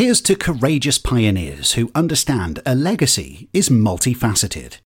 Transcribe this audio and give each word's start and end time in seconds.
here's 0.00 0.22
to 0.22 0.34
courageous 0.34 0.96
pioneers 0.96 1.72
who 1.72 1.90
understand 1.94 2.58
a 2.64 2.74
legacy 2.74 3.50
is 3.52 3.68
multifaceted. 3.68 4.78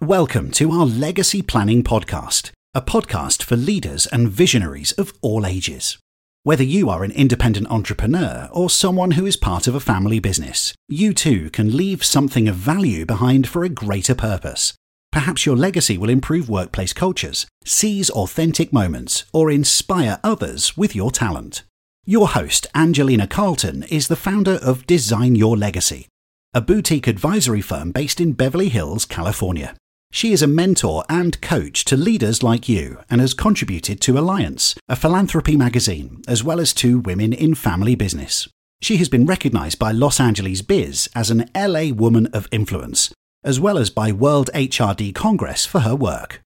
Welcome 0.00 0.52
to 0.52 0.70
our 0.70 0.86
Legacy 0.86 1.42
Planning 1.42 1.82
Podcast, 1.82 2.52
a 2.72 2.80
podcast 2.80 3.42
for 3.42 3.56
leaders 3.56 4.06
and 4.06 4.28
visionaries 4.28 4.92
of 4.92 5.12
all 5.22 5.44
ages. 5.44 5.98
Whether 6.44 6.62
you 6.62 6.88
are 6.88 7.02
an 7.02 7.10
independent 7.10 7.68
entrepreneur 7.68 8.48
or 8.52 8.70
someone 8.70 9.10
who 9.10 9.26
is 9.26 9.36
part 9.36 9.66
of 9.66 9.74
a 9.74 9.80
family 9.80 10.20
business, 10.20 10.72
you 10.88 11.14
too 11.14 11.50
can 11.50 11.76
leave 11.76 12.04
something 12.04 12.46
of 12.46 12.54
value 12.54 13.04
behind 13.04 13.48
for 13.48 13.64
a 13.64 13.68
greater 13.68 14.14
purpose. 14.14 14.74
Perhaps 15.10 15.44
your 15.44 15.56
legacy 15.56 15.98
will 15.98 16.10
improve 16.10 16.48
workplace 16.48 16.92
cultures, 16.92 17.44
seize 17.64 18.08
authentic 18.10 18.72
moments, 18.72 19.24
or 19.32 19.50
inspire 19.50 20.20
others 20.22 20.76
with 20.76 20.94
your 20.94 21.10
talent. 21.10 21.64
Your 22.06 22.28
host, 22.28 22.66
Angelina 22.74 23.26
Carlton, 23.26 23.82
is 23.84 24.08
the 24.08 24.16
founder 24.16 24.58
of 24.62 24.86
Design 24.86 25.34
Your 25.34 25.54
Legacy, 25.54 26.08
a 26.54 26.60
boutique 26.62 27.06
advisory 27.06 27.60
firm 27.60 27.92
based 27.92 28.22
in 28.22 28.32
Beverly 28.32 28.70
Hills, 28.70 29.04
California. 29.04 29.76
She 30.10 30.32
is 30.32 30.40
a 30.40 30.46
mentor 30.46 31.04
and 31.10 31.38
coach 31.42 31.84
to 31.84 31.98
leaders 31.98 32.42
like 32.42 32.70
you 32.70 32.98
and 33.10 33.20
has 33.20 33.34
contributed 33.34 34.00
to 34.00 34.18
Alliance, 34.18 34.74
a 34.88 34.96
philanthropy 34.96 35.58
magazine, 35.58 36.22
as 36.26 36.42
well 36.42 36.58
as 36.58 36.72
to 36.74 37.00
Women 37.00 37.34
in 37.34 37.54
Family 37.54 37.94
Business. 37.94 38.48
She 38.80 38.96
has 38.96 39.10
been 39.10 39.26
recognized 39.26 39.78
by 39.78 39.92
Los 39.92 40.18
Angeles 40.18 40.62
Biz 40.62 41.10
as 41.14 41.30
an 41.30 41.50
LA 41.54 41.92
Woman 41.94 42.28
of 42.32 42.48
Influence, 42.50 43.12
as 43.44 43.60
well 43.60 43.76
as 43.76 43.90
by 43.90 44.10
World 44.10 44.48
HRD 44.54 45.14
Congress 45.14 45.66
for 45.66 45.80
her 45.80 45.94
work. 45.94 46.40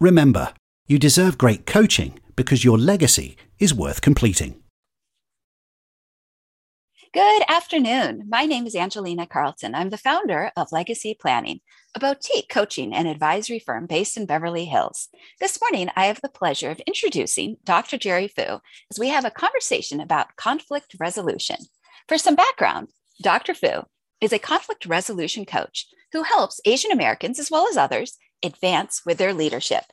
Remember, 0.00 0.52
you 0.86 0.98
deserve 0.98 1.38
great 1.38 1.64
coaching 1.64 2.20
because 2.36 2.62
your 2.62 2.76
legacy 2.76 3.38
is 3.58 3.72
worth 3.72 4.02
completing. 4.02 4.61
Good 7.14 7.42
afternoon. 7.46 8.24
My 8.30 8.46
name 8.46 8.66
is 8.66 8.74
Angelina 8.74 9.26
Carlton. 9.26 9.74
I'm 9.74 9.90
the 9.90 9.98
founder 9.98 10.50
of 10.56 10.72
Legacy 10.72 11.12
Planning, 11.12 11.60
a 11.94 12.00
boutique 12.00 12.48
coaching 12.48 12.94
and 12.94 13.06
advisory 13.06 13.58
firm 13.58 13.84
based 13.84 14.16
in 14.16 14.24
Beverly 14.24 14.64
Hills. 14.64 15.08
This 15.38 15.60
morning, 15.60 15.90
I 15.94 16.06
have 16.06 16.22
the 16.22 16.30
pleasure 16.30 16.70
of 16.70 16.80
introducing 16.86 17.58
Dr. 17.64 17.98
Jerry 17.98 18.28
Fu 18.28 18.60
as 18.90 18.98
we 18.98 19.08
have 19.08 19.26
a 19.26 19.30
conversation 19.30 20.00
about 20.00 20.36
conflict 20.36 20.96
resolution. 20.98 21.56
For 22.08 22.16
some 22.16 22.34
background, 22.34 22.88
Dr. 23.20 23.52
Fu 23.52 23.82
is 24.22 24.32
a 24.32 24.38
conflict 24.38 24.86
resolution 24.86 25.44
coach 25.44 25.88
who 26.12 26.22
helps 26.22 26.62
Asian 26.64 26.92
Americans, 26.92 27.38
as 27.38 27.50
well 27.50 27.68
as 27.68 27.76
others, 27.76 28.16
advance 28.42 29.02
with 29.04 29.18
their 29.18 29.34
leadership. 29.34 29.84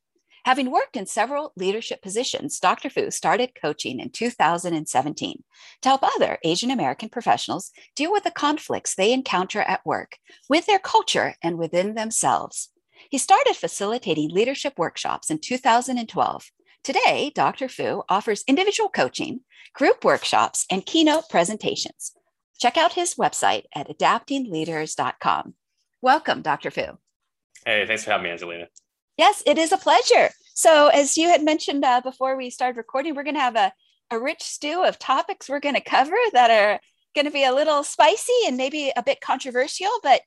Having 0.45 0.71
worked 0.71 0.95
in 0.95 1.05
several 1.05 1.51
leadership 1.55 2.01
positions, 2.01 2.59
Dr. 2.59 2.89
Fu 2.89 3.11
started 3.11 3.51
coaching 3.61 3.99
in 3.99 4.09
2017 4.09 5.43
to 5.81 5.89
help 5.89 6.03
other 6.03 6.37
Asian 6.43 6.71
American 6.71 7.09
professionals 7.09 7.71
deal 7.95 8.11
with 8.11 8.23
the 8.23 8.31
conflicts 8.31 8.95
they 8.95 9.11
encounter 9.11 9.61
at 9.61 9.85
work 9.85 10.17
with 10.47 10.65
their 10.65 10.79
culture 10.79 11.35
and 11.43 11.57
within 11.57 11.95
themselves. 11.95 12.69
He 13.09 13.17
started 13.17 13.55
facilitating 13.55 14.29
leadership 14.29 14.73
workshops 14.77 15.29
in 15.29 15.39
2012. 15.39 16.51
Today, 16.83 17.31
Dr. 17.35 17.67
Fu 17.67 18.03
offers 18.09 18.43
individual 18.47 18.89
coaching, 18.89 19.41
group 19.73 20.03
workshops, 20.03 20.65
and 20.71 20.85
keynote 20.85 21.29
presentations. 21.29 22.13
Check 22.59 22.77
out 22.77 22.93
his 22.93 23.15
website 23.15 23.63
at 23.73 23.89
adaptingleaders.com. 23.89 25.53
Welcome, 26.01 26.41
Dr. 26.41 26.71
Fu. 26.71 26.97
Hey, 27.65 27.85
thanks 27.85 28.05
for 28.05 28.11
having 28.11 28.23
me, 28.25 28.31
Angelina. 28.31 28.67
Yes, 29.19 29.43
it 29.45 29.57
is 29.57 29.73
a 29.73 29.77
pleasure. 29.77 30.29
So, 30.53 30.87
as 30.87 31.17
you 31.17 31.27
had 31.27 31.43
mentioned 31.43 31.83
uh, 31.83 31.99
before 31.99 32.37
we 32.37 32.49
started 32.49 32.77
recording, 32.77 33.15
we're 33.15 33.25
going 33.25 33.35
to 33.35 33.41
have 33.41 33.57
a, 33.57 33.73
a 34.09 34.17
rich 34.17 34.41
stew 34.41 34.81
of 34.85 34.97
topics 34.97 35.49
we're 35.49 35.59
going 35.59 35.75
to 35.75 35.81
cover 35.81 36.15
that 36.31 36.49
are 36.49 36.79
going 37.13 37.25
to 37.25 37.31
be 37.31 37.43
a 37.43 37.53
little 37.53 37.83
spicy 37.83 38.31
and 38.47 38.55
maybe 38.55 38.93
a 38.95 39.03
bit 39.03 39.19
controversial. 39.19 39.89
But 40.03 40.21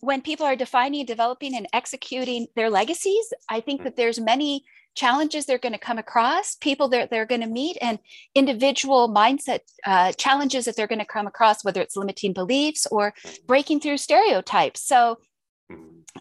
when 0.00 0.22
people 0.22 0.46
are 0.46 0.56
defining, 0.56 1.04
developing, 1.04 1.54
and 1.54 1.66
executing 1.74 2.46
their 2.56 2.70
legacies, 2.70 3.30
I 3.50 3.60
think 3.60 3.84
that 3.84 3.96
there's 3.96 4.18
many 4.18 4.64
challenges 4.94 5.44
they're 5.44 5.58
going 5.58 5.74
to 5.74 5.78
come 5.78 5.98
across, 5.98 6.54
people 6.54 6.88
that 6.88 7.10
they're 7.10 7.26
going 7.26 7.42
to 7.42 7.46
meet, 7.46 7.76
and 7.82 7.98
individual 8.34 9.12
mindset 9.14 9.60
uh, 9.84 10.12
challenges 10.12 10.64
that 10.64 10.76
they're 10.76 10.86
going 10.86 10.98
to 10.98 11.04
come 11.04 11.26
across, 11.26 11.62
whether 11.62 11.82
it's 11.82 11.94
limiting 11.94 12.32
beliefs 12.32 12.86
or 12.90 13.12
breaking 13.46 13.80
through 13.80 13.98
stereotypes. 13.98 14.80
So, 14.80 15.18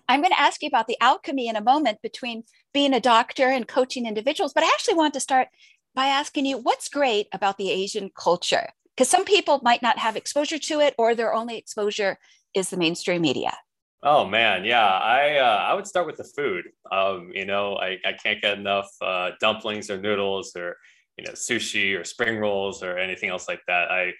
I'm 0.07 0.21
going 0.21 0.31
to 0.31 0.39
ask 0.39 0.61
you 0.61 0.67
about 0.67 0.87
the 0.87 0.97
alchemy 1.01 1.47
in 1.47 1.55
a 1.55 1.61
moment 1.61 2.01
between 2.01 2.43
being 2.73 2.93
a 2.93 2.99
doctor 2.99 3.47
and 3.49 3.67
coaching 3.67 4.05
individuals, 4.05 4.53
but 4.53 4.63
I 4.63 4.67
actually 4.67 4.95
want 4.95 5.13
to 5.15 5.19
start 5.19 5.47
by 5.95 6.07
asking 6.07 6.45
you 6.45 6.57
what's 6.57 6.89
great 6.89 7.27
about 7.33 7.57
the 7.57 7.71
Asian 7.71 8.11
culture? 8.15 8.69
Because 8.95 9.09
some 9.09 9.25
people 9.25 9.59
might 9.63 9.81
not 9.81 9.97
have 9.97 10.15
exposure 10.15 10.59
to 10.59 10.79
it, 10.79 10.93
or 10.97 11.15
their 11.15 11.33
only 11.33 11.57
exposure 11.57 12.17
is 12.53 12.69
the 12.69 12.77
mainstream 12.77 13.21
media. 13.21 13.53
Oh 14.01 14.25
man, 14.25 14.63
yeah. 14.63 14.87
I 14.87 15.37
uh, 15.37 15.57
I 15.69 15.73
would 15.73 15.87
start 15.87 16.07
with 16.07 16.17
the 16.17 16.23
food. 16.23 16.65
Um, 16.91 17.31
you 17.33 17.45
know, 17.45 17.75
I, 17.75 17.97
I 18.05 18.13
can't 18.13 18.41
get 18.41 18.57
enough 18.57 18.89
uh, 19.01 19.31
dumplings 19.41 19.89
or 19.89 19.99
noodles 19.99 20.55
or 20.55 20.77
you 21.17 21.25
know 21.25 21.31
sushi 21.31 21.99
or 21.99 22.03
spring 22.03 22.37
rolls 22.37 22.81
or 22.81 22.97
anything 22.97 23.29
else 23.29 23.47
like 23.47 23.61
that. 23.67 23.91
I 23.91 24.13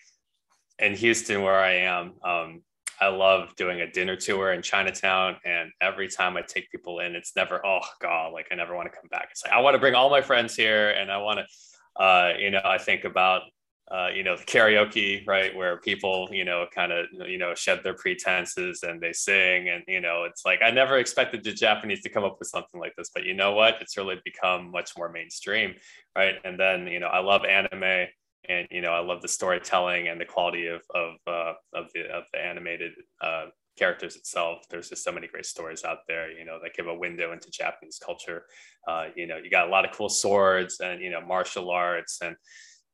in 0.79 0.95
Houston 0.95 1.41
where 1.41 1.59
I 1.59 1.73
am, 1.73 2.13
um, 2.23 2.61
I 3.01 3.07
love 3.07 3.55
doing 3.55 3.81
a 3.81 3.91
dinner 3.91 4.15
tour 4.15 4.53
in 4.53 4.61
Chinatown. 4.61 5.37
And 5.45 5.71
every 5.81 6.07
time 6.07 6.37
I 6.37 6.41
take 6.41 6.69
people 6.71 6.99
in, 6.99 7.15
it's 7.15 7.35
never, 7.35 7.65
oh 7.65 7.81
God, 8.01 8.33
like 8.33 8.47
I 8.51 8.55
never 8.55 8.75
want 8.75 8.91
to 8.91 8.97
come 8.97 9.07
back. 9.09 9.29
It's 9.31 9.43
like, 9.43 9.53
I 9.53 9.59
want 9.61 9.75
to 9.75 9.79
bring 9.79 9.95
all 9.95 10.09
my 10.09 10.21
friends 10.21 10.55
here 10.55 10.89
and 10.91 11.11
I 11.11 11.17
want 11.17 11.39
to, 11.39 12.03
uh, 12.03 12.33
you 12.37 12.51
know, 12.51 12.61
I 12.63 12.77
think 12.77 13.03
about, 13.05 13.43
uh, 13.91 14.09
you 14.13 14.23
know, 14.23 14.37
the 14.37 14.43
karaoke, 14.43 15.25
right, 15.25 15.55
where 15.55 15.77
people, 15.77 16.29
you 16.31 16.45
know, 16.45 16.67
kind 16.73 16.91
of, 16.91 17.07
you 17.27 17.39
know, 17.39 17.55
shed 17.55 17.81
their 17.83 17.95
pretenses 17.95 18.83
and 18.83 19.01
they 19.01 19.11
sing. 19.11 19.69
And, 19.69 19.83
you 19.87 19.99
know, 19.99 20.25
it's 20.25 20.45
like, 20.45 20.59
I 20.61 20.69
never 20.69 20.99
expected 20.99 21.43
the 21.43 21.51
Japanese 21.53 22.01
to 22.03 22.09
come 22.09 22.23
up 22.23 22.37
with 22.37 22.49
something 22.49 22.79
like 22.79 22.93
this, 22.97 23.09
but 23.13 23.23
you 23.23 23.33
know 23.33 23.53
what? 23.53 23.77
It's 23.81 23.97
really 23.97 24.21
become 24.23 24.69
much 24.69 24.91
more 24.95 25.09
mainstream, 25.09 25.73
right? 26.15 26.35
And 26.43 26.59
then, 26.59 26.85
you 26.85 26.99
know, 26.99 27.07
I 27.07 27.19
love 27.19 27.45
anime 27.45 28.07
and 28.49 28.67
you 28.71 28.81
know 28.81 28.91
I 28.91 28.99
love 28.99 29.21
the 29.21 29.27
storytelling 29.27 30.07
and 30.07 30.19
the 30.19 30.25
quality 30.25 30.67
of 30.67 30.81
of 30.93 31.13
uh, 31.27 31.53
of 31.73 31.85
the 31.93 32.01
of 32.11 32.23
the 32.33 32.39
animated 32.39 32.91
uh, 33.21 33.45
characters 33.77 34.15
itself. 34.15 34.65
There's 34.69 34.89
just 34.89 35.03
so 35.03 35.11
many 35.11 35.27
great 35.27 35.45
stories 35.45 35.85
out 35.85 35.99
there, 36.07 36.29
you 36.31 36.43
know, 36.43 36.59
that 36.61 36.73
give 36.75 36.87
a 36.87 36.93
window 36.93 37.31
into 37.31 37.49
Japanese 37.49 37.99
culture. 38.03 38.43
Uh, 38.87 39.05
you 39.15 39.25
know, 39.25 39.37
you 39.37 39.49
got 39.49 39.67
a 39.67 39.71
lot 39.71 39.85
of 39.85 39.95
cool 39.95 40.09
swords 40.09 40.81
and 40.81 41.01
you 41.01 41.09
know 41.09 41.21
martial 41.21 41.69
arts 41.69 42.19
and 42.21 42.35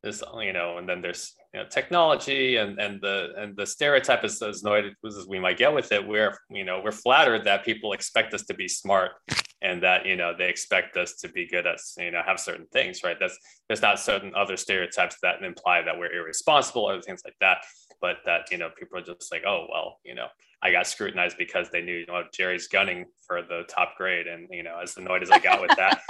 this 0.06 0.24
you 0.40 0.54
know 0.54 0.78
and 0.78 0.88
then 0.88 1.02
there's 1.02 1.34
you 1.54 1.60
know 1.60 1.66
technology 1.68 2.58
and 2.58 2.80
and 2.80 3.02
the 3.02 3.34
and 3.38 3.58
the 3.58 3.66
stereotype 3.66 4.24
is 4.24 4.42
as 4.42 4.62
annoyed 4.62 4.94
as 5.06 5.26
we 5.28 5.40
might 5.40 5.58
get 5.58 5.74
with 5.74 5.92
it 5.92 6.08
we're 6.08 6.38
you 6.50 6.64
know 6.64 6.80
we're 6.84 6.92
flattered 6.92 7.44
that 7.44 7.66
people 7.66 7.92
expect 7.92 8.34
us 8.34 8.44
to 8.44 8.54
be 8.54 8.68
smart 8.68 9.12
and 9.62 9.82
that 9.82 10.06
you 10.06 10.16
know 10.16 10.34
they 10.38 10.50
expect 10.50 10.98
us 10.98 11.14
to 11.16 11.30
be 11.30 11.48
good 11.48 11.66
at 11.66 11.80
you 11.98 12.12
know 12.12 12.22
have 12.26 12.40
certain 12.40 12.66
things 12.74 13.04
right 13.04 13.18
that's 13.20 13.38
there's 13.68 13.82
not 13.82 14.00
certain 14.00 14.34
other 14.36 14.58
stereotypes 14.58 15.18
that 15.22 15.42
imply 15.44 15.82
that 15.82 15.98
we're 15.98 16.12
irresponsible 16.14 16.90
or 16.90 17.02
things 17.02 17.22
like 17.24 17.36
that 17.40 17.58
but 18.02 18.18
that 18.26 18.52
you 18.52 18.58
know 18.58 18.70
people 18.78 18.98
are 18.98 19.02
just 19.02 19.32
like 19.32 19.44
oh 19.48 19.66
well 19.72 20.00
you 20.04 20.14
know 20.14 20.28
i 20.62 20.72
got 20.72 20.86
scrutinized 20.86 21.38
because 21.38 21.70
they 21.72 21.82
knew 21.82 21.96
you 21.96 22.06
know 22.06 22.24
jerry's 22.34 22.68
gunning 22.68 23.06
for 23.26 23.42
the 23.42 23.64
top 23.70 23.96
grade 23.98 24.28
and 24.28 24.48
you 24.52 24.64
know 24.64 24.78
as 24.82 24.98
annoyed 24.98 25.24
as 25.24 25.32
i 25.32 25.40
got 25.40 25.62
with 25.62 25.76
that 25.78 26.02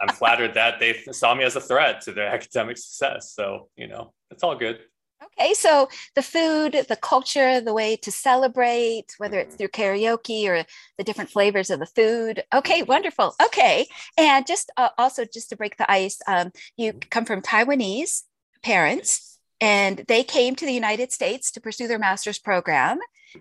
I'm 0.00 0.08
flattered 0.08 0.54
that 0.54 0.80
they 0.80 0.94
saw 1.12 1.34
me 1.34 1.44
as 1.44 1.56
a 1.56 1.60
threat 1.60 2.00
to 2.02 2.12
their 2.12 2.26
academic 2.34 2.78
success. 2.78 3.34
So, 3.34 3.68
you 3.76 3.86
know, 3.86 4.12
it's 4.30 4.42
all 4.42 4.56
good. 4.56 4.78
Okay, 5.22 5.52
so 5.54 5.88
the 6.14 6.22
food, 6.22 6.86
the 6.88 6.96
culture, 6.96 7.60
the 7.60 7.74
way 7.74 7.96
to 7.96 8.10
celebrate, 8.10 9.06
whether 9.18 9.38
it's 9.38 9.54
mm-hmm. 9.54 9.58
through 9.58 9.68
karaoke 9.68 10.46
or 10.48 10.64
the 10.96 11.04
different 11.04 11.30
flavors 11.30 11.70
of 11.70 11.78
the 11.78 11.86
food. 11.86 12.42
Okay, 12.54 12.82
wonderful. 12.82 13.34
Okay, 13.42 13.86
and 14.16 14.46
just 14.46 14.70
uh, 14.76 14.88
also 14.96 15.24
just 15.24 15.50
to 15.50 15.56
break 15.56 15.76
the 15.76 15.90
ice, 15.90 16.18
um, 16.26 16.52
you 16.76 16.92
mm-hmm. 16.92 17.08
come 17.10 17.24
from 17.24 17.42
Taiwanese 17.42 18.22
parents, 18.62 19.38
and 19.60 20.04
they 20.08 20.24
came 20.24 20.56
to 20.56 20.64
the 20.64 20.72
United 20.72 21.12
States 21.12 21.50
to 21.52 21.60
pursue 21.60 21.86
their 21.86 21.98
master's 21.98 22.38
program, 22.38 22.98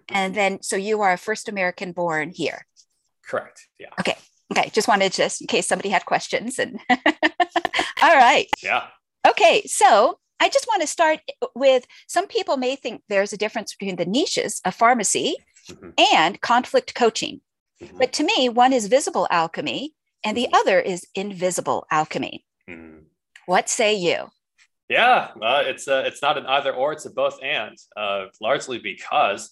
and 0.10 0.36
then 0.36 0.62
so 0.62 0.76
you 0.76 1.02
are 1.02 1.14
a 1.14 1.18
first 1.18 1.48
American 1.48 1.94
born 1.94 2.30
here. 2.30 2.66
Correct. 3.26 3.68
Yeah. 3.80 3.90
Okay. 4.00 4.16
Okay, 4.52 4.72
just 4.74 4.88
wanted 4.88 5.14
just 5.14 5.42
in 5.42 5.48
case 5.48 5.68
somebody 5.68 5.90
had 5.90 6.06
questions. 6.06 6.58
And 6.58 6.80
all 6.90 8.16
right. 8.16 8.48
Yeah. 8.64 8.88
Okay, 9.28 9.64
so 9.68 10.18
I 10.40 10.50
just 10.50 10.68
want 10.68 10.82
to 10.82 10.88
start 10.88 11.20
with 11.56 11.86
some 12.08 12.28
people 12.28 12.58
may 12.58 12.76
think 12.76 13.04
there's 13.10 13.34
a 13.34 13.38
difference 13.38 13.76
between 13.76 13.98
the 13.98 14.06
niches 14.06 14.62
of 14.66 14.76
pharmacy 14.76 15.36
mm-hmm. 15.70 15.90
and 16.14 16.40
conflict 16.42 16.96
coaching. 16.96 17.42
Mm-hmm. 17.82 17.98
But 17.98 18.14
to 18.14 18.24
me, 18.24 18.50
one 18.50 18.74
is 18.74 18.88
visible 18.88 19.28
alchemy 19.30 19.94
and 20.24 20.36
the 20.36 20.46
mm-hmm. 20.46 20.56
other 20.56 20.80
is 20.80 21.08
invisible 21.16 21.86
alchemy. 21.92 22.46
Mm-hmm. 22.70 23.00
What 23.46 23.70
say 23.70 23.96
you? 23.96 24.30
Yeah, 24.90 25.30
uh, 25.42 25.64
it's 25.66 25.88
a, 25.88 26.06
it's 26.06 26.22
not 26.22 26.38
an 26.38 26.48
either 26.48 26.74
or; 26.74 26.94
it's 26.94 27.06
a 27.06 27.12
both 27.12 27.38
and. 27.44 27.78
Uh, 27.96 28.26
largely 28.42 28.80
because 28.80 29.52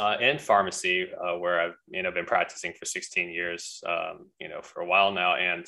uh, 0.00 0.16
in 0.20 0.38
pharmacy, 0.38 1.06
uh, 1.14 1.38
where 1.38 1.60
I've 1.60 1.76
you 1.88 2.02
know 2.02 2.10
been 2.10 2.24
practicing 2.24 2.72
for 2.72 2.84
16 2.84 3.30
years, 3.30 3.80
um, 3.86 4.30
you 4.40 4.48
know, 4.48 4.62
for 4.62 4.82
a 4.82 4.86
while 4.86 5.12
now, 5.12 5.36
and 5.36 5.64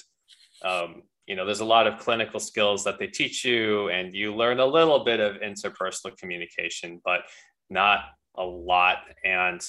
um, 0.65 1.03
you 1.27 1.35
know, 1.35 1.45
there's 1.45 1.61
a 1.61 1.65
lot 1.65 1.87
of 1.87 1.99
clinical 1.99 2.41
skills 2.41 2.85
that 2.85 2.99
they 2.99 3.07
teach 3.07 3.45
you, 3.45 3.89
and 3.89 4.15
you 4.15 4.35
learn 4.35 4.61
a 4.61 4.67
little 4.67 5.05
bit 5.05 5.21
of 5.21 5.37
interpersonal 5.37 6.17
communication, 6.17 7.01
but 7.05 7.23
not 7.69 8.01
a 8.37 8.45
lot. 8.45 8.99
And 9.25 9.61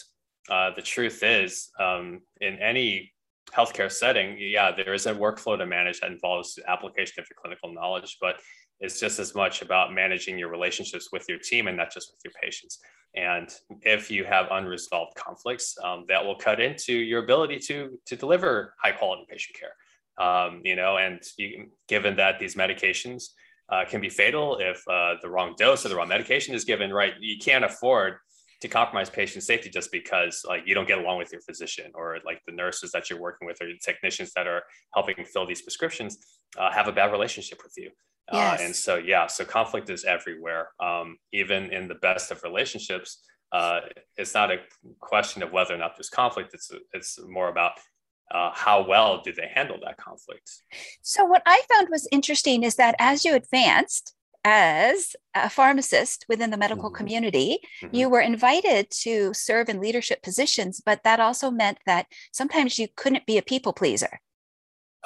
uh, 0.49 0.71
the 0.75 0.81
truth 0.81 1.23
is, 1.23 1.69
um, 1.79 2.21
in 2.41 2.57
any 2.59 3.11
healthcare 3.55 3.91
setting, 3.91 4.37
yeah, 4.39 4.71
there 4.71 4.93
is 4.93 5.05
a 5.05 5.13
workflow 5.13 5.57
to 5.57 5.65
manage 5.65 6.01
that 6.01 6.11
involves 6.11 6.59
application 6.67 7.19
of 7.19 7.27
your 7.29 7.37
clinical 7.41 7.73
knowledge, 7.73 8.17
but 8.21 8.35
it's 8.79 8.99
just 8.99 9.19
as 9.19 9.33
much 9.33 9.61
about 9.61 9.93
managing 9.93 10.37
your 10.37 10.49
relationships 10.49 11.09
with 11.11 11.25
your 11.27 11.39
team 11.39 11.67
and 11.67 11.75
not 11.77 11.91
just 11.91 12.11
with 12.11 12.19
your 12.23 12.33
patients. 12.41 12.79
And 13.15 13.49
if 13.81 14.11
you 14.11 14.23
have 14.25 14.47
unresolved 14.51 15.15
conflicts, 15.15 15.75
um, 15.83 16.05
that 16.07 16.23
will 16.23 16.35
cut 16.35 16.59
into 16.59 16.93
your 16.93 17.23
ability 17.23 17.57
to 17.59 17.97
to 18.05 18.15
deliver 18.15 18.75
high 18.81 18.91
quality 18.91 19.25
patient 19.29 19.57
care. 19.57 19.71
Um, 20.17 20.61
you 20.63 20.75
know, 20.75 20.97
and 20.97 21.21
you, 21.37 21.67
given 21.87 22.15
that 22.15 22.39
these 22.39 22.55
medications 22.55 23.25
uh, 23.69 23.85
can 23.85 24.01
be 24.01 24.09
fatal 24.09 24.57
if 24.59 24.81
uh, 24.87 25.15
the 25.21 25.29
wrong 25.29 25.53
dose 25.57 25.85
or 25.85 25.89
the 25.89 25.95
wrong 25.95 26.07
medication 26.07 26.55
is 26.55 26.63
given, 26.63 26.91
right? 26.91 27.13
You 27.19 27.37
can't 27.37 27.65
afford 27.65 28.15
to 28.61 28.67
compromise 28.67 29.09
patient 29.09 29.43
safety 29.43 29.69
just 29.69 29.91
because 29.91 30.43
like 30.47 30.63
you 30.65 30.73
don't 30.73 30.87
get 30.87 30.97
along 30.97 31.19
with 31.19 31.31
your 31.31 31.41
physician 31.41 31.91
or 31.93 32.17
like 32.25 32.41
the 32.47 32.51
nurses 32.51 32.91
that 32.91 33.09
you're 33.09 33.19
working 33.19 33.47
with 33.47 33.61
or 33.61 33.67
the 33.67 33.77
technicians 33.83 34.31
that 34.35 34.47
are 34.47 34.63
helping 34.95 35.15
fill 35.25 35.45
these 35.45 35.61
prescriptions 35.61 36.17
uh, 36.57 36.71
have 36.71 36.87
a 36.87 36.91
bad 36.91 37.11
relationship 37.11 37.59
with 37.63 37.73
you. 37.77 37.89
Uh, 38.31 38.37
yes. 38.37 38.61
And 38.61 38.75
so, 38.75 38.97
yeah, 38.97 39.27
so 39.27 39.45
conflict 39.45 39.89
is 39.89 40.03
everywhere. 40.03 40.69
Um, 40.79 41.17
even 41.33 41.71
in 41.71 41.87
the 41.87 41.95
best 41.95 42.31
of 42.31 42.43
relationships, 42.43 43.21
uh, 43.51 43.81
it's 44.17 44.33
not 44.33 44.51
a 44.51 44.57
question 44.99 45.43
of 45.43 45.51
whether 45.51 45.73
or 45.73 45.77
not 45.77 45.95
there's 45.95 46.09
conflict. 46.09 46.53
It's 46.53 46.69
it's 46.93 47.17
more 47.27 47.47
about 47.47 47.73
uh, 48.31 48.51
how 48.53 48.85
well 48.87 49.21
did 49.21 49.35
they 49.35 49.49
handle 49.53 49.77
that 49.83 49.97
conflict. 49.97 50.51
So, 51.01 51.25
what 51.25 51.43
I 51.45 51.61
found 51.73 51.87
was 51.89 52.07
interesting 52.11 52.63
is 52.63 52.75
that 52.75 52.95
as 52.99 53.23
you 53.23 53.35
advanced 53.35 54.13
as 54.43 55.15
a 55.35 55.49
pharmacist 55.49 56.25
within 56.29 56.51
the 56.51 56.57
medical 56.57 56.89
mm-hmm. 56.89 56.97
community, 56.97 57.59
mm-hmm. 57.81 57.95
you 57.95 58.09
were 58.09 58.21
invited 58.21 58.89
to 58.89 59.33
serve 59.33 59.69
in 59.69 59.79
leadership 59.79 60.21
positions, 60.21 60.81
but 60.85 61.03
that 61.03 61.19
also 61.19 61.51
meant 61.51 61.79
that 61.85 62.07
sometimes 62.31 62.79
you 62.79 62.87
couldn't 62.95 63.25
be 63.25 63.37
a 63.37 63.41
people 63.41 63.73
pleaser 63.73 64.19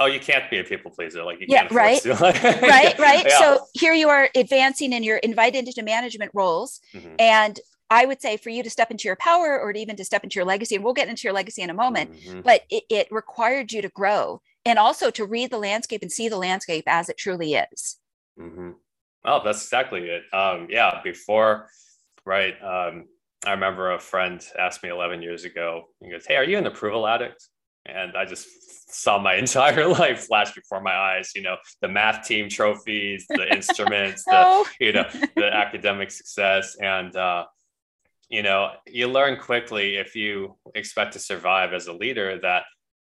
oh, 0.02 0.08
you 0.08 0.20
can't 0.20 0.50
be 0.50 0.58
a 0.60 0.64
people 0.64 0.92
pleaser. 0.92 1.24
Like 1.24 1.40
you 1.40 1.46
yeah, 1.48 1.68
can't 1.68 1.72
right, 1.72 2.06
right, 2.06 3.00
right. 3.00 3.26
Yeah. 3.28 3.40
So 3.40 3.66
here 3.74 3.94
you 3.94 4.10
are 4.10 4.30
advancing, 4.36 4.94
and 4.94 5.06
you're 5.06 5.18
invited 5.18 5.68
into 5.68 5.84
management 5.84 6.32
roles, 6.34 6.80
mm-hmm. 6.94 7.16
and 7.20 7.60
I 7.92 8.06
would 8.06 8.22
say 8.22 8.38
for 8.38 8.50
you 8.50 8.64
to 8.64 8.70
step 8.70 8.90
into 8.90 9.10
your 9.10 9.18
power 9.18 9.60
or 9.60 9.72
even 9.72 9.98
to 9.98 10.06
step 10.06 10.24
into 10.24 10.36
your 10.36 10.46
legacy, 10.46 10.76
and 10.76 10.84
we'll 10.84 10.94
get 10.94 11.10
into 11.10 11.24
your 11.24 11.34
legacy 11.34 11.62
in 11.62 11.70
a 11.70 11.74
moment, 11.74 12.14
mm-hmm. 12.14 12.40
but 12.40 12.62
it, 12.70 12.84
it, 12.90 13.08
required 13.12 13.74
you 13.74 13.82
to 13.82 13.90
grow 13.90 14.42
and 14.66 14.80
also 14.80 15.12
to 15.12 15.26
read 15.26 15.52
the 15.52 15.58
landscape 15.58 16.02
and 16.02 16.12
see 16.12 16.30
the 16.30 16.38
landscape 16.38 16.86
as 16.88 17.10
it 17.10 17.18
truly 17.18 17.54
is. 17.54 17.98
Mm-hmm. 18.40 18.72
Oh, 19.26 19.42
that's 19.44 19.62
exactly 19.62 20.08
it. 20.08 20.24
Um, 20.34 20.68
yeah, 20.70 21.02
before, 21.04 21.68
right. 22.26 22.56
Um, 22.64 23.08
I 23.46 23.52
remember 23.52 23.92
a 23.92 24.00
friend 24.00 24.42
asked 24.58 24.82
me 24.84 24.90
11 24.90 25.22
years 25.22 25.44
ago, 25.44 25.90
he 26.02 26.10
goes, 26.10 26.26
Hey, 26.26 26.38
are 26.38 26.46
you 26.46 26.58
an 26.58 26.68
approval 26.68 27.06
addict? 27.06 27.46
And 27.86 28.16
I 28.16 28.24
just 28.24 28.48
saw 28.94 29.20
my 29.20 29.36
entire 29.46 29.88
life 29.88 30.28
flash 30.28 30.54
before 30.54 30.82
my 30.82 30.94
eyes 30.94 31.32
you 31.36 31.42
know 31.42 31.56
the 31.82 31.88
math 31.88 32.28
team 32.28 32.50
trophies 32.50 33.26
the 33.30 33.52
instruments 33.56 34.24
oh. 34.28 34.68
the 34.80 34.86
you 34.86 34.92
know 34.92 35.06
the 35.36 35.54
academic 35.54 36.12
success 36.12 36.76
and 36.82 37.16
uh, 37.16 37.46
you 38.32 38.42
know 38.42 38.72
you 38.88 39.08
learn 39.08 39.38
quickly 39.38 39.98
if 39.98 40.16
you 40.16 40.56
expect 40.74 41.14
to 41.14 41.20
survive 41.20 41.74
as 41.74 41.86
a 41.88 41.94
leader 41.94 42.40
that 42.42 42.64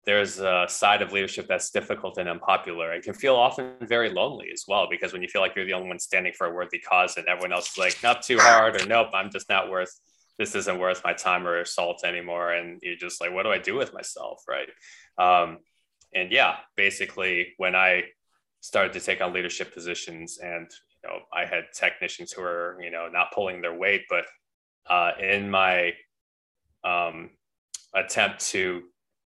there's 0.06 0.38
a 0.38 0.64
side 0.66 1.02
of 1.02 1.12
leadership 1.12 1.46
that's 1.46 1.70
difficult 1.70 2.16
and 2.16 2.28
unpopular. 2.28 2.92
It 2.94 3.04
can 3.04 3.12
feel 3.12 3.36
often 3.36 3.74
very 3.82 4.08
lonely 4.08 4.48
as 4.52 4.64
well, 4.66 4.88
because 4.90 5.12
when 5.12 5.20
you 5.20 5.28
feel 5.28 5.42
like 5.42 5.54
you're 5.54 5.66
the 5.66 5.74
only 5.74 5.88
one 5.88 5.98
standing 5.98 6.32
for 6.32 6.46
a 6.46 6.52
worthy 6.52 6.78
cause 6.78 7.18
and 7.18 7.28
everyone 7.28 7.52
else 7.52 7.72
is 7.72 7.78
like, 7.78 8.02
not 8.02 8.22
too 8.22 8.38
hard, 8.40 8.80
or 8.80 8.86
nope, 8.86 9.10
I'm 9.12 9.30
just 9.30 9.48
not 9.48 9.70
worth 9.70 9.92
this 10.38 10.54
isn't 10.54 10.78
worth 10.78 11.02
my 11.04 11.12
time 11.12 11.46
or 11.46 11.66
salt 11.66 12.02
anymore. 12.02 12.54
And 12.54 12.80
you're 12.82 12.96
just 12.96 13.20
like, 13.20 13.30
what 13.30 13.42
do 13.42 13.50
I 13.50 13.58
do 13.58 13.76
with 13.76 13.92
myself? 13.92 14.42
Right. 14.48 14.70
Um, 15.18 15.58
and 16.14 16.32
yeah, 16.32 16.56
basically 16.76 17.52
when 17.58 17.76
I 17.76 18.04
started 18.60 18.94
to 18.94 19.00
take 19.00 19.20
on 19.20 19.34
leadership 19.34 19.74
positions 19.74 20.38
and 20.42 20.66
you 21.04 21.10
know 21.10 21.18
I 21.32 21.44
had 21.44 21.64
technicians 21.74 22.32
who 22.32 22.42
were 22.42 22.78
you 22.82 22.90
know 22.90 23.08
not 23.08 23.32
pulling 23.34 23.60
their 23.60 23.76
weight, 23.76 24.04
but 24.08 24.24
uh, 24.90 25.12
in 25.20 25.48
my 25.48 25.92
um, 26.84 27.30
attempt 27.94 28.40
to 28.50 28.82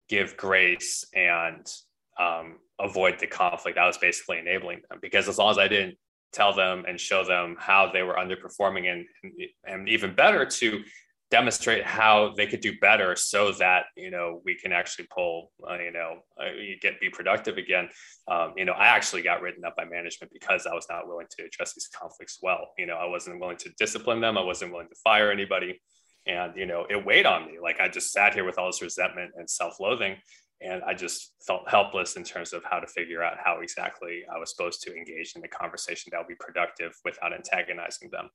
give 0.09 0.35
grace 0.37 1.05
and 1.13 1.67
um, 2.19 2.57
avoid 2.79 3.19
the 3.19 3.27
conflict, 3.27 3.77
I 3.77 3.85
was 3.87 3.97
basically 3.97 4.39
enabling 4.39 4.81
them. 4.89 4.99
Because 5.01 5.27
as 5.27 5.37
long 5.37 5.51
as 5.51 5.57
I 5.57 5.67
didn't 5.67 5.97
tell 6.31 6.53
them 6.53 6.85
and 6.87 6.99
show 6.99 7.23
them 7.23 7.55
how 7.59 7.91
they 7.91 8.03
were 8.03 8.15
underperforming 8.15 8.91
and 8.91 9.05
and 9.65 9.89
even 9.89 10.15
better 10.15 10.45
to 10.45 10.81
demonstrate 11.31 11.85
how 11.85 12.33
they 12.35 12.45
could 12.45 12.59
do 12.59 12.77
better 12.79 13.15
so 13.15 13.53
that 13.53 13.85
you 13.95 14.11
know 14.11 14.41
we 14.45 14.53
can 14.55 14.73
actually 14.73 15.07
pull 15.15 15.49
uh, 15.67 15.77
you 15.77 15.91
know 15.91 16.17
uh, 16.39 16.51
get 16.81 16.99
be 16.99 17.09
productive 17.09 17.57
again. 17.57 17.89
Um, 18.27 18.53
you 18.57 18.65
know 18.65 18.73
i 18.73 18.87
actually 18.87 19.21
got 19.21 19.41
written 19.41 19.65
up 19.65 19.75
by 19.75 19.85
management 19.85 20.31
because 20.33 20.67
i 20.67 20.73
was 20.73 20.85
not 20.89 21.07
willing 21.07 21.27
to 21.37 21.45
address 21.45 21.73
these 21.73 21.89
conflicts 21.97 22.39
well. 22.41 22.69
You 22.77 22.85
know 22.85 22.95
i 22.95 23.05
wasn't 23.05 23.39
willing 23.39 23.57
to 23.57 23.69
discipline 23.79 24.21
them. 24.21 24.37
I 24.37 24.43
wasn't 24.43 24.71
willing 24.71 24.89
to 24.89 24.95
fire 25.03 25.31
anybody. 25.31 25.81
And 26.27 26.55
you 26.55 26.67
know 26.67 26.85
it 26.89 27.03
weighed 27.03 27.25
on 27.25 27.47
me. 27.47 27.53
Like 27.61 27.79
i 27.79 27.87
just 27.87 28.11
sat 28.11 28.33
here 28.33 28.43
with 28.43 28.59
all 28.59 28.67
this 28.67 28.81
resentment 28.81 29.31
and 29.35 29.49
self-loathing 29.49 30.17
and 30.61 30.83
i 30.83 30.93
just 30.93 31.33
felt 31.45 31.67
helpless 31.67 32.15
in 32.17 32.23
terms 32.23 32.53
of 32.53 32.63
how 32.63 32.79
to 32.79 32.87
figure 32.87 33.23
out 33.23 33.37
how 33.43 33.61
exactly 33.61 34.21
i 34.33 34.37
was 34.37 34.51
supposed 34.51 34.81
to 34.81 34.95
engage 34.95 35.33
in 35.35 35.41
the 35.41 35.47
conversation 35.47 36.09
that 36.11 36.19
would 36.19 36.27
be 36.27 36.35
productive 36.39 36.93
without 37.03 37.33
antagonizing 37.33 38.09
them 38.11 38.29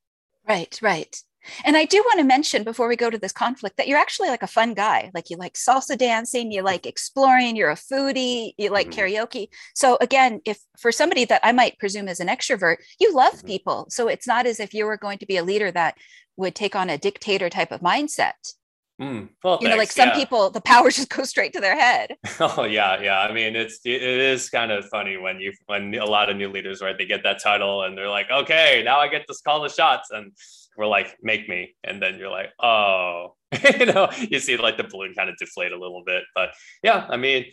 right 0.46 0.78
right 0.82 1.22
and 1.64 1.76
I 1.76 1.84
do 1.84 2.02
want 2.04 2.19
to 2.19 2.25
mention 2.25 2.64
before 2.64 2.88
we 2.88 2.96
go 2.96 3.10
to 3.10 3.19
this 3.19 3.32
conflict 3.32 3.76
that 3.76 3.88
you're 3.88 3.98
actually 3.98 4.28
like 4.28 4.43
a 4.43 4.48
fun 4.48 4.75
guy. 4.75 5.10
Like 5.14 5.31
you 5.31 5.37
like 5.37 5.54
salsa 5.54 5.96
dancing, 5.96 6.50
you 6.50 6.62
like 6.62 6.87
exploring, 6.87 7.56
you're 7.56 7.70
a 7.70 7.76
foodie, 7.76 8.52
you 8.56 8.70
like 8.70 8.90
mm-hmm. 8.90 9.00
karaoke. 9.00 9.48
So 9.75 9.96
again, 10.00 10.40
if 10.44 10.58
for 10.78 10.90
somebody 10.90 11.25
that 11.26 11.40
I 11.44 11.52
might 11.52 11.78
presume 11.78 12.08
is 12.08 12.20
an 12.20 12.28
extrovert, 12.28 12.76
you 12.98 13.14
love 13.14 13.34
mm-hmm. 13.34 13.46
people. 13.46 13.87
So 13.90 14.08
it's 14.08 14.26
not 14.26 14.46
as 14.46 14.60
if 14.60 14.75
you 14.75 14.87
were 14.87 14.96
going 14.96 15.19
to 15.19 15.26
be 15.26 15.37
a 15.37 15.44
leader 15.44 15.70
that 15.70 15.96
would 16.37 16.54
take 16.54 16.76
on 16.76 16.90
a 16.90 16.99
dictator 16.99 17.49
type 17.49 17.72
of 17.72 17.81
mindset. 17.81 18.54
Mm, 19.00 19.28
well, 19.44 19.58
you 19.60 19.69
know, 19.69 19.76
like 19.76 19.93
some 19.93 20.08
yeah. 20.08 20.14
people, 20.14 20.48
the 20.48 20.60
power 20.60 20.90
just 20.90 21.10
goes 21.10 21.28
straight 21.28 21.52
to 21.52 21.60
their 21.60 21.78
head. 21.78 22.16
Oh 22.40 22.64
yeah, 22.64 23.00
yeah. 23.00 23.20
I 23.20 23.32
mean, 23.32 23.56
it's 23.56 23.81
it 23.84 24.02
is 24.02 24.48
kind 24.50 24.70
of 24.70 24.84
funny 24.87 25.16
when 25.16 25.40
you 25.40 25.52
when 25.66 25.94
a 25.94 26.04
lot 26.04 26.31
of 26.31 26.37
new 26.37 26.48
leaders, 26.48 26.81
right? 26.81 26.96
They 26.96 27.06
get 27.06 27.22
that 27.25 27.43
title 27.43 27.82
and 27.82 27.96
they're 27.96 28.10
like, 28.10 28.31
okay, 28.31 28.82
now 28.84 28.98
I 28.98 29.08
get 29.08 29.26
to 29.26 29.34
call 29.44 29.62
the 29.62 29.69
shots, 29.69 30.10
and 30.10 30.32
we're 30.76 30.87
like, 30.87 31.16
make 31.22 31.48
me. 31.48 31.75
And 31.84 32.00
then 32.00 32.19
you're 32.19 32.31
like, 32.31 32.52
oh, 32.62 33.34
you 33.78 33.87
know, 33.87 34.09
you 34.18 34.38
see 34.38 34.56
like 34.56 34.76
the 34.76 34.85
balloon 34.85 35.14
kind 35.14 35.30
of 35.30 35.37
deflate 35.38 35.73
a 35.73 35.78
little 35.78 36.02
bit. 36.04 36.25
But 36.35 36.50
yeah, 36.82 37.06
I 37.09 37.16
mean, 37.16 37.47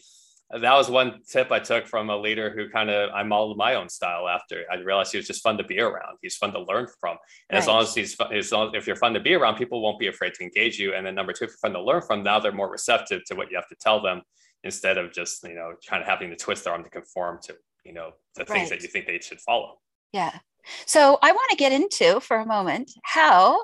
that 0.62 0.74
was 0.74 0.90
one 0.90 1.22
tip 1.28 1.52
I 1.52 1.60
took 1.60 1.88
from 1.88 2.10
a 2.10 2.18
leader 2.18 2.52
who 2.52 2.70
kind 2.70 2.90
of 2.90 3.10
I 3.12 3.24
modeled 3.24 3.58
my 3.58 3.76
own 3.76 3.90
style 3.90 4.28
after. 4.28 4.64
I 4.72 4.76
realized 4.76 5.12
he 5.12 5.18
was 5.18 5.28
just 5.28 5.42
fun 5.42 5.58
to 5.58 5.64
be 5.64 5.80
around. 5.80 6.18
He's 6.22 6.36
fun 6.36 6.54
to 6.54 6.60
learn 6.60 6.88
from. 7.00 7.18
And 7.50 7.56
right. 7.56 7.60
as 7.60 7.68
long 7.68 7.82
as 7.82 7.96
he's 7.96 8.14
fun, 8.14 8.34
as 8.34 8.52
long, 8.52 8.74
if 8.76 8.86
you're 8.86 8.96
fun 8.96 9.14
to 9.14 9.20
be 9.20 9.34
around, 9.34 9.56
people 9.56 9.82
won't 9.82 10.00
be 10.00 10.08
afraid 10.08 10.34
to 10.36 10.44
engage 10.44 10.80
you. 10.80 10.94
And 10.94 11.06
then 11.06 11.16
number 11.16 11.34
two, 11.34 11.46
if 11.46 11.52
you're 11.52 11.58
fun 11.58 11.74
to 11.74 11.82
learn 11.82 12.02
from, 12.02 12.24
now 12.24 12.40
they're 12.40 12.52
more 12.52 12.70
receptive 12.70 13.24
to 13.26 13.36
what 13.36 13.50
you 13.50 13.58
have 13.58 13.68
to 13.70 13.76
tell 13.76 14.02
them 14.02 14.22
instead 14.64 14.98
of 14.98 15.12
just, 15.12 15.44
you 15.44 15.56
know, 15.56 15.74
kind 15.90 16.02
of 16.02 16.08
having 16.08 16.30
to 16.30 16.36
twist 16.36 16.66
their 16.66 16.74
arm 16.74 16.84
to 16.84 16.90
conform 16.90 17.40
to, 17.44 17.56
you 17.84 17.94
know, 17.94 18.12
the 18.36 18.46
right. 18.46 18.50
things 18.50 18.70
that 18.70 18.82
you 18.82 18.88
think 18.88 19.08
they 19.08 19.20
should 19.20 19.42
follow. 19.42 19.80
Yeah. 20.12 20.38
So 20.86 21.18
I 21.22 21.32
want 21.32 21.50
to 21.50 21.58
get 21.58 21.72
into 21.72 22.20
for 22.20 22.38
a 22.38 22.46
moment 22.46 22.92
how 23.04 23.60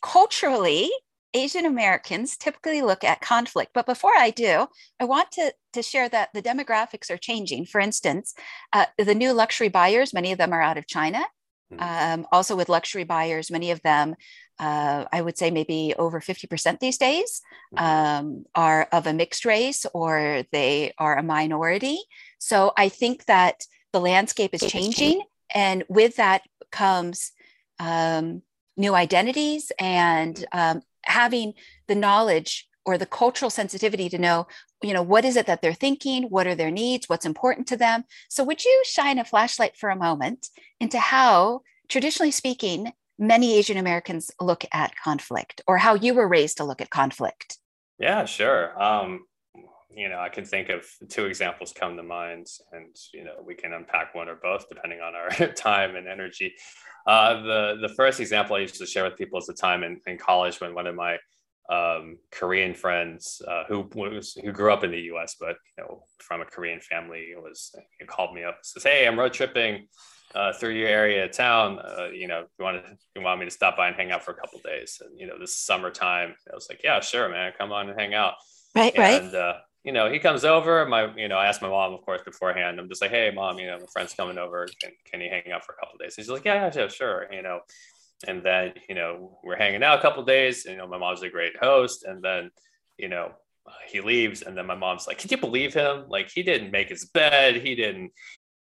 culturally 0.00 0.90
Asian 1.34 1.64
Americans 1.66 2.36
typically 2.36 2.82
look 2.82 3.04
at 3.04 3.20
conflict. 3.20 3.72
But 3.72 3.86
before 3.86 4.16
I 4.16 4.30
do, 4.30 4.66
I 4.98 5.04
want 5.04 5.30
to, 5.32 5.52
to 5.74 5.82
share 5.82 6.08
that 6.08 6.30
the 6.34 6.42
demographics 6.42 7.10
are 7.10 7.16
changing. 7.16 7.66
For 7.66 7.80
instance, 7.80 8.34
uh, 8.72 8.86
the 8.98 9.14
new 9.14 9.32
luxury 9.32 9.68
buyers, 9.68 10.12
many 10.12 10.32
of 10.32 10.38
them 10.38 10.52
are 10.52 10.62
out 10.62 10.78
of 10.78 10.86
China. 10.86 11.22
Hmm. 11.70 11.80
Um, 11.80 12.26
also, 12.32 12.56
with 12.56 12.68
luxury 12.68 13.04
buyers, 13.04 13.50
many 13.50 13.70
of 13.70 13.80
them, 13.82 14.16
uh, 14.58 15.04
I 15.12 15.22
would 15.22 15.38
say 15.38 15.50
maybe 15.50 15.94
over 15.96 16.20
50% 16.20 16.80
these 16.80 16.98
days, 16.98 17.42
hmm. 17.76 17.84
um, 17.84 18.44
are 18.54 18.88
of 18.92 19.06
a 19.06 19.12
mixed 19.12 19.44
race 19.44 19.86
or 19.94 20.44
they 20.52 20.92
are 20.98 21.16
a 21.16 21.22
minority. 21.22 21.98
So 22.38 22.72
I 22.76 22.88
think 22.88 23.26
that 23.26 23.64
the 23.92 24.00
landscape 24.00 24.54
is 24.54 24.60
changing 24.60 25.22
and 25.54 25.84
with 25.88 26.16
that 26.16 26.42
comes 26.70 27.32
um, 27.78 28.42
new 28.76 28.94
identities 28.94 29.72
and 29.78 30.44
um, 30.52 30.82
having 31.04 31.54
the 31.88 31.94
knowledge 31.94 32.68
or 32.86 32.96
the 32.96 33.06
cultural 33.06 33.50
sensitivity 33.50 34.08
to 34.08 34.18
know 34.18 34.46
you 34.82 34.94
know 34.94 35.02
what 35.02 35.24
is 35.24 35.36
it 35.36 35.46
that 35.46 35.60
they're 35.60 35.74
thinking? 35.74 36.24
What 36.24 36.46
are 36.46 36.54
their 36.54 36.70
needs? 36.70 37.08
What's 37.08 37.26
important 37.26 37.66
to 37.68 37.76
them? 37.76 38.04
So 38.28 38.44
would 38.44 38.64
you 38.64 38.82
shine 38.86 39.18
a 39.18 39.24
flashlight 39.24 39.76
for 39.76 39.90
a 39.90 39.96
moment 39.96 40.48
into 40.80 40.98
how 40.98 41.60
traditionally 41.88 42.30
speaking 42.30 42.92
many 43.18 43.58
asian 43.58 43.76
americans 43.76 44.30
look 44.40 44.64
at 44.72 44.96
conflict 44.96 45.60
or 45.66 45.76
how 45.76 45.94
you 45.94 46.14
were 46.14 46.26
raised 46.26 46.56
to 46.56 46.64
look 46.64 46.80
at 46.80 46.90
conflict? 46.90 47.58
Yeah 47.98 48.24
sure. 48.24 48.80
Um, 48.82 49.26
you 49.94 50.08
know, 50.08 50.20
I 50.20 50.28
can 50.28 50.44
think 50.44 50.68
of 50.68 50.86
two 51.08 51.26
examples 51.26 51.72
come 51.72 51.96
to 51.96 52.02
mind, 52.02 52.46
and 52.72 52.94
you 53.12 53.24
know, 53.24 53.34
we 53.44 53.54
can 53.54 53.72
unpack 53.72 54.14
one 54.14 54.28
or 54.28 54.36
both 54.36 54.68
depending 54.68 55.00
on 55.00 55.14
our 55.14 55.30
time 55.54 55.96
and 55.96 56.06
energy. 56.06 56.54
Uh, 57.06 57.42
the 57.42 57.78
the 57.80 57.94
first 57.94 58.20
example 58.20 58.56
I 58.56 58.60
used 58.60 58.76
to 58.76 58.86
share 58.86 59.04
with 59.04 59.16
people 59.16 59.38
is 59.38 59.46
the 59.46 59.54
time 59.54 59.82
in, 59.82 60.00
in 60.06 60.18
college 60.18 60.60
when 60.60 60.74
one 60.74 60.86
of 60.86 60.94
my 60.94 61.18
um, 61.70 62.18
Korean 62.32 62.74
friends 62.74 63.40
uh, 63.46 63.64
who 63.68 63.88
was 63.94 64.34
who 64.34 64.52
grew 64.52 64.72
up 64.72 64.84
in 64.84 64.90
the 64.90 65.00
U.S. 65.12 65.36
but 65.38 65.56
you 65.76 65.84
know 65.84 66.04
from 66.18 66.40
a 66.40 66.44
Korean 66.44 66.80
family 66.80 67.32
was 67.40 67.74
he 67.98 68.06
called 68.06 68.34
me 68.34 68.44
up 68.44 68.56
and 68.56 68.64
says, 68.64 68.82
"Hey, 68.82 69.06
I'm 69.06 69.18
road 69.18 69.32
tripping 69.32 69.86
uh, 70.34 70.52
through 70.52 70.70
your 70.70 70.88
area 70.88 71.24
of 71.24 71.32
town. 71.32 71.78
Uh, 71.78 72.08
you 72.12 72.28
know, 72.28 72.44
you 72.58 72.64
want 72.64 72.84
to 72.84 72.96
you 73.16 73.22
want 73.22 73.40
me 73.40 73.46
to 73.46 73.50
stop 73.50 73.76
by 73.76 73.88
and 73.88 73.96
hang 73.96 74.12
out 74.12 74.24
for 74.24 74.32
a 74.32 74.34
couple 74.34 74.60
days? 74.64 75.00
And 75.04 75.18
you 75.18 75.26
know, 75.26 75.38
this 75.38 75.56
summertime, 75.56 76.34
I 76.50 76.54
was 76.54 76.68
like, 76.68 76.80
yeah, 76.84 77.00
sure, 77.00 77.28
man, 77.28 77.52
come 77.58 77.72
on 77.72 77.88
and 77.88 77.98
hang 77.98 78.14
out. 78.14 78.34
Right, 78.74 78.94
and, 78.94 79.02
right. 79.02 79.22
And 79.22 79.34
uh, 79.34 79.54
you 79.84 79.92
know, 79.92 80.10
he 80.10 80.18
comes 80.18 80.44
over. 80.44 80.84
My, 80.86 81.14
you 81.16 81.28
know, 81.28 81.36
I 81.36 81.46
asked 81.46 81.62
my 81.62 81.68
mom, 81.68 81.94
of 81.94 82.02
course, 82.02 82.20
beforehand. 82.22 82.78
I'm 82.78 82.88
just 82.88 83.00
like, 83.00 83.10
hey, 83.10 83.30
mom, 83.34 83.58
you 83.58 83.66
know, 83.66 83.78
my 83.78 83.86
friend's 83.92 84.14
coming 84.14 84.38
over. 84.38 84.66
Can 84.80 84.92
can 85.10 85.20
he 85.20 85.28
hang 85.28 85.52
out 85.52 85.64
for 85.64 85.72
a 85.72 85.76
couple 85.76 85.98
days? 85.98 86.16
And 86.16 86.24
She's 86.24 86.30
like, 86.30 86.44
yeah, 86.44 86.70
yeah, 86.74 86.88
sure. 86.88 87.26
You 87.32 87.42
know, 87.42 87.60
and 88.26 88.42
then 88.42 88.74
you 88.88 88.94
know, 88.94 89.38
we're 89.42 89.56
hanging 89.56 89.82
out 89.82 89.98
a 89.98 90.02
couple 90.02 90.22
days. 90.24 90.66
And, 90.66 90.74
you 90.74 90.78
know, 90.78 90.86
my 90.86 90.98
mom's 90.98 91.22
a 91.22 91.30
great 91.30 91.56
host, 91.56 92.04
and 92.04 92.22
then 92.22 92.50
you 92.98 93.08
know, 93.08 93.32
he 93.88 94.00
leaves, 94.00 94.42
and 94.42 94.56
then 94.56 94.66
my 94.66 94.74
mom's 94.74 95.06
like, 95.06 95.18
can 95.18 95.30
you 95.30 95.38
believe 95.38 95.72
him? 95.72 96.04
Like, 96.08 96.30
he 96.30 96.42
didn't 96.42 96.70
make 96.70 96.88
his 96.88 97.06
bed. 97.06 97.56
He 97.56 97.74
didn't, 97.74 98.12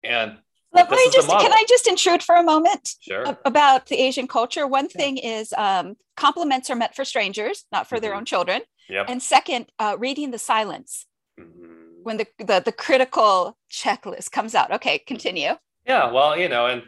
and 0.03 0.39
let 0.73 0.91
me 0.91 1.11
just 1.13 1.29
can 1.29 1.53
I 1.53 1.65
just 1.69 1.87
intrude 1.87 2.23
for 2.23 2.35
a 2.37 2.43
moment 2.43 2.95
sure. 3.01 3.37
about 3.45 3.87
the 3.87 3.97
Asian 3.97 4.27
culture? 4.27 4.67
One 4.67 4.89
yeah. 4.95 5.01
thing 5.01 5.17
is 5.19 5.53
um, 5.57 5.97
compliments 6.17 6.71
are 6.71 6.77
meant 6.77 6.95
for 6.95 7.05
strangers, 7.05 7.65
not 7.71 7.89
for 7.89 7.97
mm-hmm. 7.97 8.03
their 8.03 8.15
own 8.15 8.25
children. 8.25 8.63
Yep. 8.93 9.07
And 9.09 9.23
second, 9.23 9.67
uh, 9.79 9.97
reading 9.99 10.33
the 10.33 10.39
silence 10.39 11.07
mm-hmm. 11.41 12.03
when 12.03 12.19
the, 12.19 12.27
the 12.39 12.61
the 12.63 12.73
critical 12.73 13.57
checklist 13.71 14.31
comes 14.31 14.55
out. 14.55 14.71
Okay, 14.71 14.99
continue. 14.99 15.53
Yeah, 15.87 16.13
well, 16.13 16.39
you 16.39 16.51
know, 16.51 16.67
and 16.67 16.83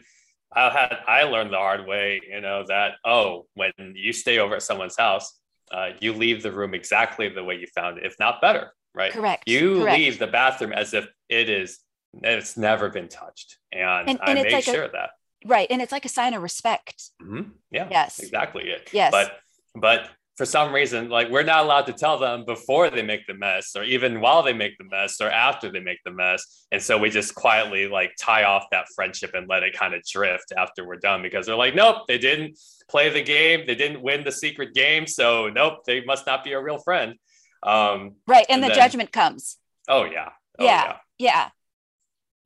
I 0.53 0.69
had 0.69 0.99
I 1.09 1.23
learned 1.23 1.51
the 1.51 1.57
hard 1.57 1.87
way, 1.87 2.21
you 2.29 2.43
know, 2.43 2.65
that 2.69 2.97
oh, 3.07 3.47
when 3.55 3.73
you 3.95 4.13
stay 4.13 4.39
over 4.39 4.57
at 4.57 4.63
someone's 4.63 4.99
house, 4.99 5.33
uh, 5.73 5.91
you 5.99 6.13
leave 6.13 6.43
the 6.43 6.53
room 6.53 6.75
exactly 6.75 7.31
the 7.31 7.43
way 7.43 7.55
you 7.55 7.67
found 7.75 7.97
it, 7.97 8.05
if 8.05 8.17
not 8.21 8.43
better, 8.43 8.75
right? 8.95 9.11
Correct. 9.11 9.49
You 9.49 9.81
Correct. 9.81 9.99
leave 9.99 10.19
the 10.19 10.27
bathroom 10.27 10.75
as 10.75 10.93
if 10.93 11.09
it 11.31 11.49
is 11.49 11.79
it's 12.23 12.59
never 12.59 12.91
been 12.91 13.09
touched, 13.09 13.57
and, 13.73 14.11
and, 14.11 14.21
and 14.23 14.39
I 14.39 14.43
make 14.43 14.53
like 14.53 14.65
sure 14.65 14.85
a, 14.85 14.91
that 14.91 15.11
right, 15.47 15.69
and 15.71 15.81
it's 15.81 15.91
like 15.91 16.05
a 16.05 16.11
sign 16.11 16.35
of 16.35 16.43
respect. 16.43 17.11
Mm-hmm. 17.23 17.49
Yeah. 17.71 17.89
Yes. 17.91 18.19
Exactly 18.19 18.65
it. 18.65 18.91
Yes. 18.93 19.11
But 19.11 19.39
but 19.75 20.11
for 20.37 20.45
some 20.45 20.75
reason, 20.75 21.09
like 21.09 21.31
we're 21.31 21.45
not 21.45 21.65
allowed 21.65 21.87
to 21.87 21.93
tell 21.93 22.19
them 22.19 22.45
before 22.45 22.91
they 22.91 23.03
make 23.03 23.27
the 23.27 23.35
mess, 23.35 23.77
or 23.77 23.85
even 23.85 24.21
while 24.21 24.43
they 24.43 24.53
make 24.53 24.77
the 24.79 24.85
mess, 24.85 25.21
or 25.21 25.31
after 25.31 25.71
they 25.71 25.81
make 25.81 25.99
the 26.05 26.11
mess. 26.11 26.67
And 26.73 26.83
so 26.83 26.99
we 26.99 27.11
just 27.11 27.35
quietly 27.35 27.87
like 27.87 28.13
tie 28.21 28.45
off 28.45 28.67
that 28.73 28.87
friendship 28.95 29.33
and 29.35 29.49
let 29.49 29.63
it 29.63 29.79
kind 29.79 29.95
of 29.95 30.03
drift 30.03 30.53
after 30.57 30.87
we're 30.87 30.97
done 30.97 31.23
because 31.23 31.47
they're 31.47 31.55
like, 31.55 31.75
nope, 31.75 32.07
they 32.09 32.19
didn't 32.19 32.59
play 32.89 33.11
the 33.11 33.23
game, 33.23 33.65
they 33.67 33.77
didn't 33.77 34.03
win 34.03 34.25
the 34.25 34.33
secret 34.33 34.75
game, 34.75 35.07
so 35.07 35.49
nope, 35.49 35.85
they 35.87 36.05
must 36.05 36.27
not 36.27 36.43
be 36.43 36.53
a 36.53 36.61
real 36.61 36.79
friend. 36.79 37.15
Um, 37.63 38.17
right, 38.27 38.47
and, 38.49 38.57
and 38.57 38.65
the 38.65 38.69
then, 38.69 38.77
judgment 38.77 39.13
comes. 39.13 39.57
Oh 39.89 40.05
yeah. 40.05 40.31
Oh, 40.59 40.65
yeah. 40.65 40.85
yeah. 40.85 40.97
Yeah. 41.19 41.49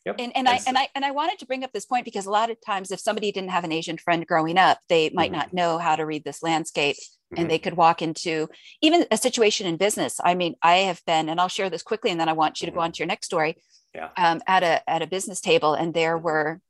Yep. 0.05 0.17
And, 0.21 0.37
and 0.37 0.49
I 0.49 0.61
and 0.67 0.79
I 0.79 0.89
and 0.95 1.05
I 1.05 1.11
wanted 1.11 1.39
to 1.41 1.47
bring 1.47 1.65
up 1.65 1.73
this 1.73 1.85
point 1.85 2.05
because 2.05 2.25
a 2.25 2.31
lot 2.31 2.51
of 2.51 2.57
times 2.65 2.91
if 2.91 3.01
somebody 3.01 3.31
didn't 3.31 3.51
have 3.51 3.65
an 3.65 3.73
Asian 3.73 3.99
friend 3.99 4.27
growing 4.27 4.57
up, 4.57 4.79
they 4.89 5.11
might 5.11 5.33
mm-hmm. 5.33 5.41
not 5.41 5.53
know 5.53 5.77
how 5.77 5.97
to 5.97 6.07
read 6.07 6.25
this 6.25 6.43
landscape 6.43 6.97
mm-hmm. 7.33 7.43
and 7.43 7.51
they 7.51 7.59
could 7.59 7.77
walk 7.77 8.03
into 8.03 8.49
even 8.83 9.07
a 9.11 9.17
situation 9.17 9.67
in 9.67 9.77
business. 9.77 10.21
I 10.23 10.35
mean, 10.35 10.55
I 10.63 10.79
have 10.79 11.03
been, 11.07 11.29
and 11.29 11.41
I'll 11.41 11.49
share 11.49 11.71
this 11.71 11.83
quickly 11.83 12.11
and 12.11 12.21
then 12.21 12.29
I 12.29 12.35
want 12.35 12.61
you 12.61 12.67
to 12.67 12.71
go 12.71 12.79
mm-hmm. 12.79 12.85
on 12.85 12.93
to 12.93 12.99
your 12.99 13.07
next 13.07 13.27
story. 13.27 13.57
Yeah. 13.95 14.11
Um, 14.19 14.43
at 14.47 14.63
a 14.63 14.89
at 14.89 15.01
a 15.01 15.07
business 15.07 15.41
table, 15.41 15.73
and 15.73 15.95
there 15.95 16.19
were 16.19 16.61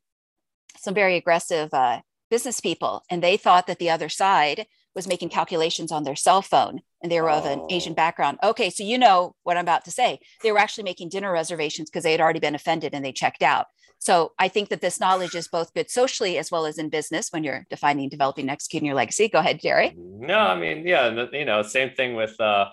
some 0.77 0.95
very 0.95 1.17
aggressive 1.17 1.75
uh, 1.75 2.01
business 2.31 2.61
people, 2.61 3.03
and 3.11 3.21
they 3.21 3.37
thought 3.37 3.67
that 3.67 3.81
the 3.81 3.91
other 3.91 4.09
side 4.09 4.67
was 4.95 5.09
making 5.09 5.29
calculations 5.29 5.93
on 5.93 6.05
their 6.05 6.17
cell 6.17 6.43
phone 6.43 6.81
and 7.03 7.11
they 7.13 7.21
were 7.21 7.31
oh. 7.31 7.39
of 7.39 7.47
an 7.47 7.63
Asian 7.71 7.93
oh. 7.93 7.95
background. 7.95 8.39
Okay, 8.43 8.71
so 8.71 8.83
you 8.83 8.99
know 8.99 9.35
what 9.45 9.57
I'm 9.57 9.65
about 9.65 9.85
to 9.85 9.91
say. 9.91 10.19
They 10.43 10.53
were 10.53 10.59
actually 10.59 10.85
making 10.85 11.11
dinner 11.11 11.33
reservations 11.33 11.89
because 11.89 12.05
they 12.05 12.13
had 12.13 12.21
already 12.21 12.41
been 12.41 12.55
offended 12.55 12.95
and 12.95 13.05
they 13.05 13.13
checked 13.13 13.43
out. 13.43 13.67
So 13.99 14.33
I 14.39 14.49
think 14.49 14.69
that 14.69 14.81
this 14.81 15.01
knowledge 15.01 15.35
is 15.35 15.49
both 15.49 15.75
good 15.75 15.91
socially 15.91 16.39
as 16.39 16.51
well 16.51 16.67
as 16.67 16.79
in 16.79 16.89
business 16.89 17.31
when 17.31 17.45
you're 17.45 17.67
defining, 17.69 18.09
developing, 18.09 18.49
executing 18.49 18.87
your 18.87 18.95
legacy. 18.95 19.29
Go 19.29 19.39
ahead, 19.39 19.61
Jerry. 19.61 19.95
No, 19.97 20.39
I 20.39 20.59
mean, 20.59 20.87
yeah, 20.87 21.27
you 21.33 21.45
know, 21.45 21.63
same 21.63 21.91
thing 21.91 22.15
with. 22.15 22.41
Uh, 22.41 22.67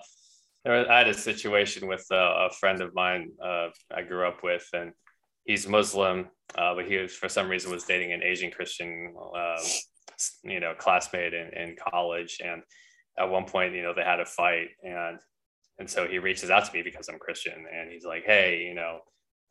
I 0.64 0.98
had 0.98 1.08
a 1.08 1.14
situation 1.14 1.86
with 1.86 2.04
uh, 2.10 2.48
a 2.48 2.50
friend 2.50 2.80
of 2.80 2.92
mine 2.92 3.30
uh, 3.40 3.68
I 3.94 4.02
grew 4.02 4.26
up 4.26 4.42
with, 4.42 4.68
and 4.72 4.92
he's 5.44 5.68
Muslim, 5.68 6.26
uh, 6.56 6.74
but 6.74 6.86
he 6.86 6.96
was, 6.96 7.14
for 7.14 7.28
some 7.28 7.48
reason 7.48 7.70
was 7.70 7.84
dating 7.84 8.12
an 8.12 8.24
Asian 8.24 8.50
Christian, 8.50 9.14
uh, 9.36 9.62
you 10.42 10.58
know, 10.58 10.74
classmate 10.76 11.34
in, 11.34 11.50
in 11.54 11.76
college, 11.76 12.38
and 12.44 12.62
at 13.16 13.30
one 13.30 13.44
point, 13.44 13.74
you 13.74 13.82
know, 13.82 13.94
they 13.94 14.02
had 14.02 14.18
a 14.18 14.26
fight, 14.26 14.68
and 14.82 15.18
and 15.78 15.88
so 15.88 16.08
he 16.08 16.18
reaches 16.18 16.50
out 16.50 16.64
to 16.64 16.72
me 16.72 16.82
because 16.82 17.08
I'm 17.08 17.18
Christian, 17.18 17.64
and 17.72 17.92
he's 17.92 18.04
like, 18.04 18.24
hey, 18.24 18.64
you 18.66 18.74
know 18.74 19.00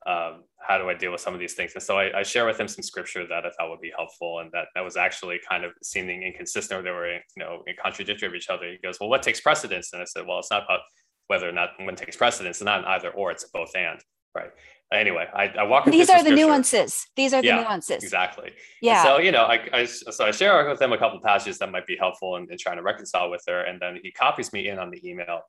um, 0.05 0.43
how 0.59 0.77
do 0.77 0.89
I 0.89 0.93
deal 0.93 1.11
with 1.11 1.21
some 1.21 1.33
of 1.33 1.39
these 1.39 1.53
things? 1.53 1.73
And 1.73 1.83
so 1.83 1.97
I, 1.97 2.19
I, 2.19 2.23
share 2.23 2.45
with 2.45 2.59
him 2.59 2.67
some 2.67 2.83
scripture 2.83 3.25
that 3.27 3.45
I 3.45 3.49
thought 3.51 3.69
would 3.69 3.81
be 3.81 3.91
helpful, 3.95 4.39
and 4.39 4.51
that 4.51 4.67
that 4.75 4.83
was 4.83 4.97
actually 4.97 5.39
kind 5.47 5.63
of 5.63 5.71
seeming 5.83 6.23
inconsistent, 6.23 6.79
or 6.79 6.83
they 6.83 6.91
were, 6.91 7.11
you 7.13 7.19
know, 7.37 7.63
contradictory 7.81 8.27
of 8.27 8.35
each 8.35 8.49
other. 8.49 8.69
He 8.69 8.77
goes, 8.77 8.99
"Well, 8.99 9.09
what 9.09 9.23
takes 9.23 9.41
precedence?" 9.41 9.93
And 9.93 10.01
I 10.01 10.05
said, 10.05 10.25
"Well, 10.27 10.39
it's 10.39 10.51
not 10.51 10.63
about 10.65 10.81
whether 11.27 11.49
or 11.49 11.51
not 11.51 11.69
one 11.79 11.95
takes 11.95 12.15
precedence. 12.15 12.57
It's 12.57 12.65
not 12.65 12.79
an 12.79 12.85
either 12.85 13.09
or. 13.11 13.31
It's 13.31 13.43
a 13.43 13.47
both 13.53 13.75
and." 13.75 13.99
Right. 14.35 14.51
Anyway, 14.91 15.25
I, 15.33 15.45
I 15.59 15.63
walk. 15.63 15.85
These 15.85 16.09
are 16.09 16.23
the 16.23 16.31
nuances. 16.31 17.07
These 17.15 17.33
are 17.33 17.41
the 17.41 17.47
yeah, 17.47 17.61
nuances. 17.61 18.03
Exactly. 18.03 18.51
Yeah. 18.81 18.99
And 18.99 19.07
so 19.07 19.17
you 19.17 19.31
know, 19.31 19.45
I, 19.45 19.67
I 19.73 19.85
so 19.85 20.25
I 20.25 20.31
share 20.31 20.69
with 20.69 20.81
him 20.81 20.93
a 20.93 20.97
couple 20.97 21.19
passages 21.21 21.57
that 21.59 21.71
might 21.71 21.87
be 21.87 21.97
helpful 21.97 22.35
in, 22.35 22.47
in 22.51 22.57
trying 22.57 22.77
to 22.77 22.83
reconcile 22.83 23.31
with 23.31 23.43
her, 23.47 23.61
and 23.61 23.79
then 23.81 23.97
he 24.01 24.11
copies 24.11 24.53
me 24.53 24.67
in 24.67 24.77
on 24.77 24.91
the 24.91 25.07
email 25.07 25.41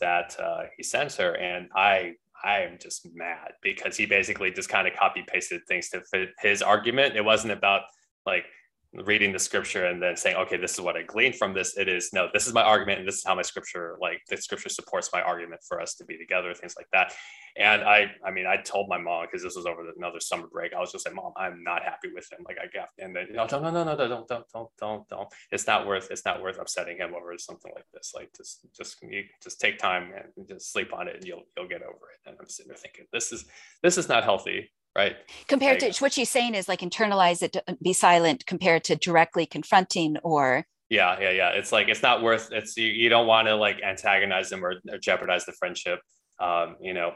that 0.00 0.36
uh, 0.38 0.64
he 0.76 0.82
sends 0.82 1.16
her, 1.16 1.36
and 1.36 1.68
I 1.74 2.14
I 2.44 2.60
am 2.60 2.78
just 2.80 3.06
mad 3.14 3.52
because 3.62 3.96
he 3.96 4.06
basically 4.06 4.50
just 4.50 4.68
kind 4.68 4.86
of 4.86 4.94
copy 4.94 5.24
pasted 5.26 5.62
things 5.66 5.88
to 5.90 6.02
fit 6.10 6.30
his 6.40 6.62
argument. 6.62 7.16
It 7.16 7.24
wasn't 7.24 7.52
about 7.52 7.82
like 8.26 8.44
reading 8.94 9.32
the 9.32 9.38
scripture 9.38 9.86
and 9.86 10.02
then 10.02 10.16
saying, 10.16 10.36
okay, 10.36 10.56
this 10.56 10.72
is 10.72 10.80
what 10.80 10.96
I 10.96 11.02
gleaned 11.02 11.36
from 11.36 11.52
this. 11.52 11.76
It 11.76 11.88
is 11.88 12.10
no, 12.12 12.28
this 12.32 12.46
is 12.46 12.54
my 12.54 12.62
argument, 12.62 13.00
and 13.00 13.08
this 13.08 13.16
is 13.16 13.24
how 13.24 13.34
my 13.34 13.42
scripture, 13.42 13.98
like 14.00 14.22
the 14.28 14.36
scripture 14.36 14.70
supports 14.70 15.10
my 15.12 15.20
argument 15.20 15.60
for 15.66 15.80
us 15.80 15.94
to 15.96 16.04
be 16.04 16.16
together, 16.16 16.54
things 16.54 16.74
like 16.76 16.86
that. 16.92 17.12
And 17.56 17.82
I, 17.82 18.10
I 18.24 18.30
mean, 18.30 18.46
I 18.46 18.56
told 18.56 18.88
my 18.88 18.98
mom 18.98 19.26
because 19.26 19.42
this 19.42 19.56
was 19.56 19.66
over 19.66 19.82
another 19.96 20.20
summer 20.20 20.46
break. 20.46 20.72
I 20.72 20.80
was 20.80 20.92
just 20.92 21.06
like, 21.06 21.14
Mom, 21.14 21.32
I'm 21.36 21.62
not 21.62 21.82
happy 21.82 22.08
with 22.14 22.30
him. 22.32 22.38
Like 22.46 22.56
I 22.58 22.66
got, 22.74 22.88
and 22.98 23.14
then 23.14 23.26
no, 23.32 23.46
no, 23.50 23.60
no, 23.60 23.70
no, 23.70 23.84
no, 23.84 23.96
don't, 23.96 24.28
don't, 24.28 24.44
don't, 24.52 24.70
don't, 24.78 25.08
don't. 25.08 25.28
It's 25.52 25.66
not 25.66 25.86
worth, 25.86 26.08
it's 26.10 26.24
not 26.24 26.40
worth 26.40 26.58
upsetting 26.58 26.96
him 26.96 27.14
over 27.14 27.36
something 27.36 27.72
like 27.74 27.86
this. 27.92 28.12
Like 28.14 28.30
just, 28.36 28.66
just, 28.74 28.96
you 29.02 29.24
just 29.42 29.60
take 29.60 29.78
time 29.78 30.12
and 30.16 30.48
just 30.48 30.72
sleep 30.72 30.94
on 30.94 31.08
it, 31.08 31.16
and 31.16 31.24
you'll, 31.24 31.44
you'll 31.56 31.68
get 31.68 31.82
over 31.82 32.08
it. 32.14 32.28
And 32.28 32.36
I'm 32.40 32.48
sitting 32.48 32.68
there 32.68 32.78
thinking, 32.78 33.04
this 33.12 33.32
is, 33.32 33.44
this 33.82 33.98
is 33.98 34.08
not 34.08 34.24
healthy 34.24 34.70
right. 34.98 35.16
Compared 35.46 35.80
to 35.80 35.92
what 35.98 36.12
she's 36.12 36.28
saying 36.28 36.54
is 36.54 36.68
like 36.68 36.80
internalize 36.80 37.42
it 37.42 37.56
be 37.82 37.92
silent 37.92 38.44
compared 38.46 38.84
to 38.84 38.96
directly 38.96 39.46
confronting 39.46 40.18
or 40.18 40.66
yeah 40.90 41.18
yeah 41.20 41.30
yeah. 41.30 41.50
It's 41.50 41.72
like 41.72 41.88
it's 41.88 42.02
not 42.02 42.22
worth 42.22 42.50
it's 42.52 42.76
you, 42.76 42.88
you 42.88 43.08
don't 43.08 43.26
want 43.26 43.48
to 43.48 43.54
like 43.54 43.80
antagonize 43.82 44.50
them 44.50 44.64
or, 44.64 44.74
or 44.90 44.98
jeopardize 44.98 45.46
the 45.46 45.52
friendship 45.52 46.00
um, 46.40 46.76
you 46.80 46.94
know 46.94 47.12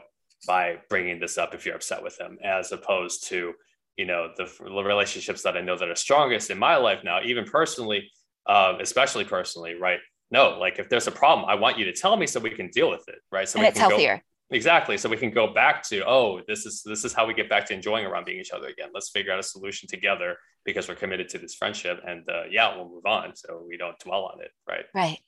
by 0.47 0.77
bringing 0.89 1.19
this 1.19 1.37
up 1.37 1.53
if 1.53 1.65
you're 1.65 1.75
upset 1.75 2.03
with 2.03 2.17
them 2.17 2.37
as 2.43 2.71
opposed 2.71 3.27
to 3.27 3.53
you 3.97 4.05
know 4.05 4.29
the, 4.37 4.45
the 4.59 4.83
relationships 4.83 5.43
that 5.43 5.55
i 5.55 5.61
know 5.61 5.77
that 5.77 5.87
are 5.87 5.95
strongest 5.95 6.49
in 6.49 6.57
my 6.57 6.75
life 6.75 6.99
now 7.03 7.19
even 7.23 7.45
personally 7.45 8.09
um, 8.49 8.77
especially 8.81 9.23
personally 9.23 9.75
right? 9.75 9.99
No 10.31 10.57
like 10.59 10.79
if 10.79 10.89
there's 10.89 11.07
a 11.07 11.11
problem 11.11 11.47
i 11.47 11.55
want 11.55 11.77
you 11.77 11.85
to 11.85 11.93
tell 11.93 12.17
me 12.17 12.25
so 12.27 12.39
we 12.39 12.49
can 12.49 12.69
deal 12.69 12.89
with 12.89 13.07
it 13.07 13.19
right? 13.31 13.47
So 13.47 13.59
and 13.59 13.67
it's 13.67 13.79
healthier 13.79 14.21
Exactly. 14.51 14.97
So 14.97 15.09
we 15.09 15.17
can 15.17 15.31
go 15.31 15.53
back 15.53 15.83
to, 15.83 16.05
oh, 16.07 16.41
this 16.47 16.65
is 16.65 16.83
this 16.85 17.05
is 17.05 17.13
how 17.13 17.25
we 17.25 17.33
get 17.33 17.49
back 17.49 17.65
to 17.67 17.73
enjoying 17.73 18.05
around 18.05 18.25
being 18.25 18.39
each 18.39 18.51
other 18.51 18.67
again. 18.67 18.89
Let's 18.93 19.09
figure 19.09 19.31
out 19.31 19.39
a 19.39 19.43
solution 19.43 19.87
together 19.87 20.37
because 20.63 20.87
we're 20.87 20.95
committed 20.95 21.29
to 21.29 21.39
this 21.39 21.55
friendship, 21.55 22.01
and 22.07 22.27
uh, 22.29 22.43
yeah, 22.49 22.75
we'll 22.75 22.89
move 22.89 23.05
on. 23.05 23.35
So 23.35 23.63
we 23.67 23.77
don't 23.77 23.97
dwell 23.99 24.25
on 24.25 24.41
it, 24.41 24.51
right? 24.67 24.85
Right. 24.93 25.19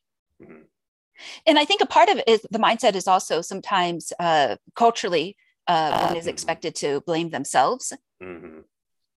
Mm-hmm. 0.41 0.61
And 1.47 1.57
I 1.57 1.65
think 1.65 1.81
a 1.81 1.85
part 1.85 2.09
of 2.09 2.17
it 2.17 2.27
is 2.27 2.45
the 2.51 2.59
mindset 2.59 2.95
is 2.95 3.07
also 3.07 3.41
sometimes 3.41 4.11
uh, 4.19 4.57
culturally 4.75 5.37
uh, 5.67 6.07
one 6.07 6.15
is 6.15 6.23
mm-hmm. 6.23 6.29
expected 6.29 6.75
to 6.75 7.01
blame 7.01 7.29
themselves 7.29 7.93
mm-hmm. 8.21 8.59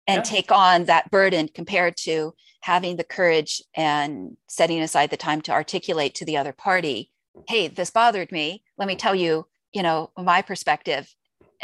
and 0.07 0.17
yeah. 0.17 0.23
take 0.23 0.51
on 0.51 0.85
that 0.87 1.11
burden 1.11 1.49
compared 1.53 1.97
to 1.97 2.35
having 2.63 2.97
the 2.97 3.05
courage 3.05 3.63
and 3.75 4.37
setting 4.49 4.81
aside 4.81 5.11
the 5.11 5.17
time 5.17 5.41
to 5.43 5.53
articulate 5.53 6.15
to 6.15 6.25
the 6.25 6.37
other 6.37 6.53
party, 6.53 7.11
mm-hmm. 7.37 7.45
hey, 7.49 7.69
this 7.69 7.91
bothered 7.91 8.33
me. 8.33 8.63
Let 8.79 8.89
me 8.89 8.97
tell 8.97 9.15
you 9.15 9.47
you 9.73 9.83
know, 9.83 10.11
my 10.17 10.43
perspective, 10.43 11.13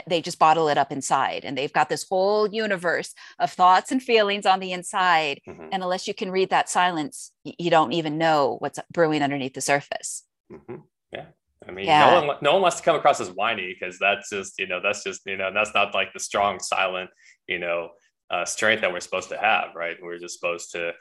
they 0.09 0.21
just 0.21 0.39
bottle 0.39 0.69
it 0.69 0.79
up 0.79 0.91
inside 0.91 1.45
and 1.45 1.57
they've 1.57 1.73
got 1.73 1.89
this 1.89 2.05
whole 2.09 2.49
universe 2.53 3.15
of 3.39 3.53
thoughts 3.53 3.93
and 3.93 4.03
feelings 4.03 4.45
on 4.45 4.61
the 4.61 4.73
inside. 4.73 5.41
Mm-hmm. 5.47 5.69
And 5.73 5.83
unless 5.83 6.09
you 6.09 6.15
can 6.15 6.31
read 6.31 6.51
that 6.51 6.69
silence, 6.69 7.31
you 7.45 7.71
don't 7.71 7.93
even 7.93 8.19
know 8.19 8.57
what's 8.59 8.79
brewing 8.93 9.23
underneath 9.23 9.55
the 9.55 9.61
surface. 9.61 10.25
Mm-hmm. 10.53 10.77
Yeah. 11.13 11.27
I 11.67 11.71
mean, 11.71 11.87
yeah. 11.87 12.21
no 12.21 12.27
one 12.27 12.37
no 12.43 12.53
one 12.55 12.63
wants 12.63 12.79
to 12.79 12.83
come 12.83 12.97
across 12.97 13.21
as 13.21 13.31
whiny 13.31 13.75
because 13.79 13.99
that's 13.99 14.29
just 14.29 14.59
you 14.59 14.67
know 14.67 14.81
that's 14.83 15.03
just 15.03 15.23
you 15.25 15.39
know 15.39 15.51
that's 15.53 15.73
not 15.75 15.95
like 15.95 16.13
the 16.13 16.21
strong 16.21 16.61
silent 16.61 17.09
you 17.47 17.59
know 17.59 17.89
uh, 18.31 18.45
strength 18.45 18.81
that 18.81 18.93
we're 18.93 19.01
supposed 19.01 19.29
to 19.31 19.39
have, 19.39 19.75
right? 19.75 19.97
We're 20.03 20.19
just 20.19 20.39
supposed 20.39 20.73
to 20.73 20.93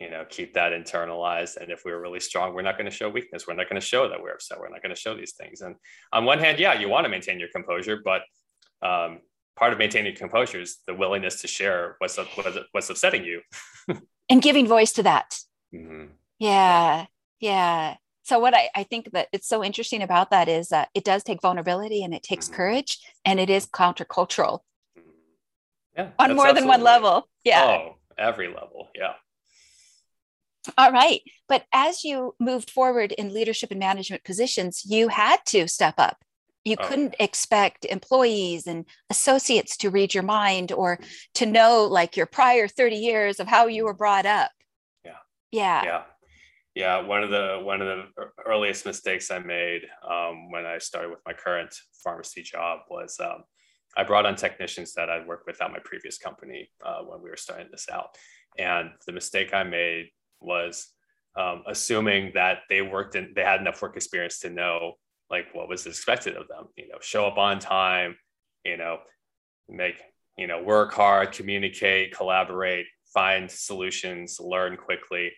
you 0.00 0.10
know 0.10 0.24
keep 0.28 0.54
that 0.54 0.72
internalized. 0.72 1.56
And 1.56 1.70
if 1.70 1.82
we're 1.84 2.00
really 2.00 2.20
strong 2.20 2.54
we're 2.54 2.62
not 2.62 2.76
going 2.76 2.90
to 2.90 2.96
show 2.96 3.08
weakness. 3.08 3.46
We're 3.46 3.54
not 3.54 3.68
going 3.68 3.80
to 3.80 3.86
show 3.86 4.08
that 4.08 4.20
we're 4.20 4.32
upset. 4.32 4.58
We're 4.58 4.68
not 4.68 4.82
going 4.82 4.94
to 4.94 5.00
show 5.00 5.16
these 5.16 5.32
things. 5.32 5.60
And 5.60 5.76
on 6.12 6.24
one 6.24 6.38
hand 6.38 6.58
yeah 6.58 6.78
you 6.78 6.88
want 6.88 7.04
to 7.04 7.08
maintain 7.08 7.38
your 7.38 7.48
composure 7.54 8.00
but 8.04 8.22
um, 8.82 9.20
part 9.56 9.72
of 9.72 9.78
maintaining 9.78 10.14
composure 10.14 10.60
is 10.60 10.78
the 10.86 10.94
willingness 10.94 11.40
to 11.42 11.48
share 11.48 11.96
what's 11.98 12.16
what's, 12.16 12.58
what's 12.72 12.90
upsetting 12.90 13.24
you. 13.24 13.40
And 14.30 14.40
giving 14.40 14.66
voice 14.66 14.90
to 14.94 15.02
that. 15.02 15.38
Mm-hmm. 15.74 16.06
yeah 16.38 17.06
yeah. 17.40 17.96
So 18.22 18.38
what 18.38 18.54
I, 18.54 18.70
I 18.74 18.84
think 18.84 19.10
that 19.12 19.28
it's 19.34 19.46
so 19.46 19.62
interesting 19.62 20.00
about 20.00 20.30
that 20.30 20.48
is 20.48 20.68
that 20.70 20.88
it 20.94 21.04
does 21.04 21.22
take 21.22 21.42
vulnerability 21.42 22.02
and 22.02 22.14
it 22.14 22.22
takes 22.22 22.46
mm-hmm. 22.46 22.56
courage 22.56 22.98
and 23.26 23.38
it 23.38 23.50
is 23.50 23.66
countercultural. 23.66 24.60
Mm-hmm. 24.98 25.10
yeah 25.98 26.08
on 26.18 26.34
more 26.34 26.54
than 26.54 26.66
one 26.66 26.82
level. 26.82 27.28
Yeah. 27.44 27.64
Oh 27.64 27.96
every 28.16 28.48
level. 28.48 28.88
Yeah 28.94 29.12
all 30.78 30.92
right. 30.92 31.20
But 31.48 31.64
as 31.72 32.04
you 32.04 32.34
moved 32.40 32.70
forward 32.70 33.12
in 33.12 33.34
leadership 33.34 33.70
and 33.70 33.80
management 33.80 34.24
positions, 34.24 34.82
you 34.84 35.08
had 35.08 35.38
to 35.46 35.68
step 35.68 35.94
up. 35.98 36.18
You 36.64 36.76
oh. 36.78 36.86
couldn't 36.86 37.16
expect 37.20 37.84
employees 37.84 38.66
and 38.66 38.86
associates 39.10 39.76
to 39.78 39.90
read 39.90 40.14
your 40.14 40.22
mind 40.22 40.72
or 40.72 40.98
to 41.34 41.46
know 41.46 41.84
like 41.84 42.16
your 42.16 42.26
prior 42.26 42.66
30 42.68 42.96
years 42.96 43.40
of 43.40 43.46
how 43.46 43.66
you 43.66 43.84
were 43.84 43.94
brought 43.94 44.26
up. 44.26 44.50
Yeah. 45.04 45.12
Yeah. 45.52 45.84
Yeah. 45.84 46.02
Yeah. 46.74 47.00
One 47.02 47.22
of 47.22 47.30
the 47.30 47.60
one 47.62 47.82
of 47.82 47.86
the 47.86 48.26
earliest 48.46 48.86
mistakes 48.86 49.30
I 49.30 49.38
made 49.38 49.82
um, 50.08 50.50
when 50.50 50.64
I 50.64 50.78
started 50.78 51.10
with 51.10 51.20
my 51.26 51.34
current 51.34 51.74
pharmacy 52.02 52.42
job 52.42 52.80
was 52.88 53.20
um, 53.20 53.44
I 53.96 54.02
brought 54.02 54.26
on 54.26 54.34
technicians 54.34 54.94
that 54.94 55.10
I'd 55.10 55.26
worked 55.26 55.46
with 55.46 55.60
at 55.62 55.70
my 55.70 55.78
previous 55.84 56.18
company 56.18 56.70
uh, 56.84 57.00
when 57.02 57.22
we 57.22 57.30
were 57.30 57.36
starting 57.36 57.68
this 57.70 57.86
out. 57.92 58.16
And 58.58 58.90
the 59.06 59.12
mistake 59.12 59.52
I 59.52 59.64
made 59.64 60.08
was 60.40 60.88
um, 61.36 61.62
assuming 61.66 62.32
that 62.34 62.60
they 62.68 62.82
worked 62.82 63.14
and 63.14 63.34
they 63.34 63.42
had 63.42 63.60
enough 63.60 63.80
work 63.82 63.96
experience 63.96 64.38
to 64.40 64.50
know 64.50 64.94
like 65.30 65.46
what 65.52 65.68
was 65.68 65.86
expected 65.86 66.36
of 66.36 66.46
them 66.48 66.66
you 66.76 66.88
know 66.88 66.98
show 67.00 67.26
up 67.26 67.38
on 67.38 67.58
time 67.58 68.16
you 68.64 68.76
know 68.76 68.98
make 69.68 70.00
you 70.38 70.46
know 70.46 70.62
work 70.62 70.92
hard 70.92 71.32
communicate 71.32 72.14
collaborate 72.14 72.86
find 73.12 73.48
solutions 73.48 74.40
learn 74.40 74.76
quickly. 74.76 75.30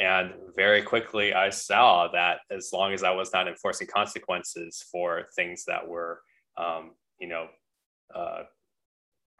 And 0.00 0.32
very 0.56 0.82
quickly 0.82 1.34
i 1.34 1.50
saw 1.50 2.06
that 2.12 2.38
as 2.50 2.70
long 2.72 2.92
as 2.92 3.02
i 3.02 3.10
was 3.10 3.32
not 3.32 3.48
enforcing 3.48 3.88
consequences 3.88 4.84
for 4.92 5.24
things 5.34 5.64
that 5.66 5.86
were 5.86 6.20
um, 6.56 6.92
you 7.18 7.26
know 7.26 7.48
uh, 8.14 8.44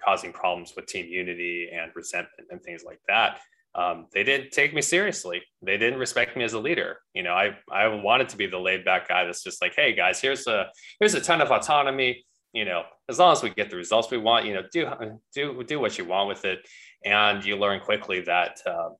causing 0.04 0.32
problems 0.32 0.72
with 0.74 0.86
team 0.86 1.06
unity 1.06 1.70
and 1.72 1.92
resentment 1.94 2.48
and 2.50 2.60
things 2.62 2.82
like 2.84 3.00
that 3.08 3.38
um, 3.74 4.06
they 4.12 4.24
didn't 4.24 4.50
take 4.50 4.74
me 4.74 4.82
seriously. 4.82 5.42
They 5.62 5.76
didn't 5.76 5.98
respect 5.98 6.36
me 6.36 6.44
as 6.44 6.52
a 6.52 6.58
leader. 6.58 6.98
You 7.14 7.22
know, 7.22 7.32
I 7.32 7.56
I 7.70 7.86
wanted 7.88 8.28
to 8.30 8.36
be 8.36 8.46
the 8.46 8.58
laid 8.58 8.84
back 8.84 9.08
guy 9.08 9.24
that's 9.24 9.42
just 9.42 9.62
like, 9.62 9.74
hey 9.76 9.94
guys, 9.94 10.20
here's 10.20 10.46
a 10.46 10.70
here's 10.98 11.14
a 11.14 11.20
ton 11.20 11.40
of 11.40 11.50
autonomy. 11.50 12.24
You 12.52 12.64
know, 12.64 12.84
as 13.08 13.18
long 13.18 13.32
as 13.32 13.42
we 13.42 13.50
get 13.50 13.70
the 13.70 13.76
results 13.76 14.10
we 14.10 14.18
want, 14.18 14.46
you 14.46 14.54
know, 14.54 14.62
do 14.72 14.90
do 15.34 15.62
do 15.64 15.80
what 15.80 15.98
you 15.98 16.04
want 16.04 16.28
with 16.28 16.44
it, 16.44 16.66
and 17.04 17.44
you 17.44 17.56
learn 17.56 17.80
quickly 17.80 18.22
that 18.22 18.58
uh, 18.66 18.90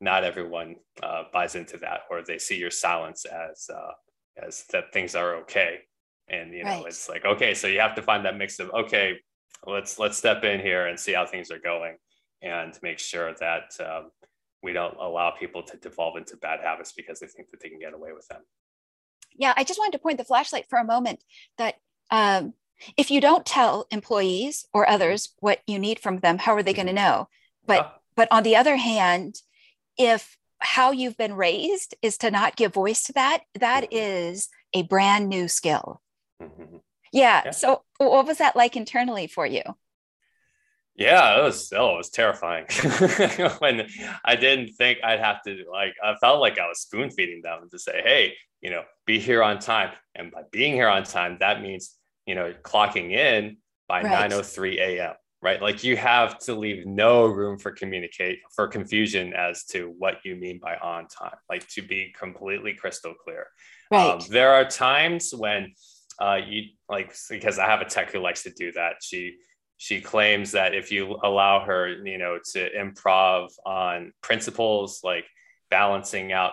not 0.00 0.24
everyone 0.24 0.76
uh, 1.02 1.24
buys 1.32 1.54
into 1.54 1.76
that, 1.78 2.00
or 2.10 2.22
they 2.22 2.38
see 2.38 2.58
your 2.58 2.72
silence 2.72 3.24
as 3.24 3.70
uh, 3.72 3.92
as 4.44 4.64
that 4.72 4.92
things 4.92 5.14
are 5.14 5.36
okay. 5.36 5.78
And 6.28 6.52
you 6.52 6.64
know, 6.64 6.70
right. 6.70 6.86
it's 6.86 7.08
like 7.08 7.24
okay, 7.24 7.54
so 7.54 7.68
you 7.68 7.80
have 7.80 7.94
to 7.94 8.02
find 8.02 8.24
that 8.24 8.36
mix 8.36 8.58
of 8.58 8.70
okay, 8.70 9.20
let's 9.66 10.00
let's 10.00 10.18
step 10.18 10.42
in 10.42 10.60
here 10.60 10.88
and 10.88 10.98
see 10.98 11.12
how 11.12 11.26
things 11.26 11.50
are 11.50 11.60
going 11.60 11.96
and 12.44 12.78
make 12.82 12.98
sure 12.98 13.34
that 13.40 13.72
um, 13.80 14.10
we 14.62 14.72
don't 14.72 14.96
allow 15.00 15.30
people 15.30 15.62
to 15.62 15.76
devolve 15.78 16.16
into 16.16 16.36
bad 16.36 16.60
habits 16.62 16.92
because 16.92 17.20
they 17.20 17.26
think 17.26 17.50
that 17.50 17.60
they 17.60 17.68
can 17.68 17.78
get 17.78 17.94
away 17.94 18.12
with 18.12 18.28
them. 18.28 18.42
Yeah, 19.34 19.54
I 19.56 19.64
just 19.64 19.78
wanted 19.78 19.92
to 19.92 19.98
point 19.98 20.18
the 20.18 20.24
flashlight 20.24 20.66
for 20.68 20.78
a 20.78 20.84
moment 20.84 21.24
that 21.58 21.76
um, 22.10 22.54
if 22.96 23.10
you 23.10 23.20
don't 23.20 23.46
tell 23.46 23.86
employees 23.90 24.66
or 24.72 24.88
others 24.88 25.34
what 25.40 25.60
you 25.66 25.78
need 25.78 25.98
from 25.98 26.18
them, 26.18 26.38
how 26.38 26.54
are 26.54 26.62
they 26.62 26.74
going 26.74 26.86
to 26.86 26.92
mm-hmm. 26.92 27.04
know? 27.04 27.28
But 27.66 27.78
yeah. 27.78 27.90
but 28.14 28.28
on 28.30 28.42
the 28.42 28.56
other 28.56 28.76
hand, 28.76 29.40
if 29.98 30.36
how 30.58 30.92
you've 30.92 31.16
been 31.16 31.34
raised 31.34 31.94
is 32.02 32.16
to 32.18 32.30
not 32.30 32.56
give 32.56 32.74
voice 32.74 33.04
to 33.04 33.12
that, 33.14 33.42
that 33.58 33.90
mm-hmm. 33.90 34.38
a 34.72 34.82
brand 34.82 35.28
new 35.28 35.48
skill. 35.48 36.00
Mm-hmm. 36.42 36.76
Yeah. 37.12 37.42
yeah. 37.46 37.50
So 37.50 37.82
what 37.98 38.26
was 38.26 38.38
that 38.38 38.56
like 38.56 38.76
internally 38.76 39.26
for 39.26 39.46
you? 39.46 39.62
Yeah, 40.96 41.40
it 41.40 41.42
was 41.42 41.72
oh, 41.74 41.94
it 41.94 41.98
was 41.98 42.10
terrifying. 42.10 42.66
when 43.58 43.88
I 44.24 44.36
didn't 44.36 44.74
think 44.74 44.98
I'd 45.02 45.20
have 45.20 45.42
to 45.42 45.64
like 45.70 45.94
I 46.02 46.14
felt 46.16 46.40
like 46.40 46.58
I 46.58 46.68
was 46.68 46.80
spoon 46.80 47.10
feeding 47.10 47.42
them 47.42 47.68
to 47.70 47.78
say, 47.78 48.00
hey, 48.04 48.34
you 48.60 48.70
know, 48.70 48.82
be 49.04 49.18
here 49.18 49.42
on 49.42 49.58
time. 49.58 49.90
And 50.14 50.30
by 50.30 50.42
being 50.52 50.72
here 50.72 50.88
on 50.88 51.02
time, 51.02 51.36
that 51.40 51.62
means, 51.62 51.96
you 52.26 52.34
know, 52.34 52.54
clocking 52.62 53.12
in 53.12 53.56
by 53.88 54.02
right. 54.02 54.30
9:03 54.30 54.78
a.m. 54.78 55.14
Right. 55.42 55.60
Like 55.60 55.84
you 55.84 55.96
have 55.96 56.38
to 56.40 56.54
leave 56.54 56.86
no 56.86 57.26
room 57.26 57.58
for 57.58 57.70
communicate 57.70 58.38
for 58.54 58.66
confusion 58.66 59.34
as 59.34 59.64
to 59.66 59.94
what 59.98 60.14
you 60.24 60.36
mean 60.36 60.58
by 60.58 60.76
on 60.76 61.06
time, 61.08 61.36
like 61.50 61.68
to 61.68 61.82
be 61.82 62.14
completely 62.18 62.72
crystal 62.72 63.12
clear. 63.12 63.48
Right. 63.90 64.12
Um, 64.12 64.20
there 64.30 64.54
are 64.54 64.64
times 64.64 65.34
when 65.36 65.74
uh, 66.18 66.38
you 66.46 66.70
like 66.88 67.14
because 67.28 67.58
I 67.58 67.66
have 67.66 67.82
a 67.82 67.84
tech 67.84 68.10
who 68.12 68.20
likes 68.20 68.44
to 68.44 68.50
do 68.50 68.72
that. 68.72 68.94
She 69.02 69.36
she 69.76 70.00
claims 70.00 70.52
that 70.52 70.74
if 70.74 70.92
you 70.92 71.18
allow 71.22 71.64
her, 71.64 71.88
you 71.88 72.18
know, 72.18 72.38
to 72.52 72.70
improv 72.74 73.50
on 73.66 74.12
principles 74.22 75.00
like 75.02 75.24
balancing 75.70 76.32
out, 76.32 76.52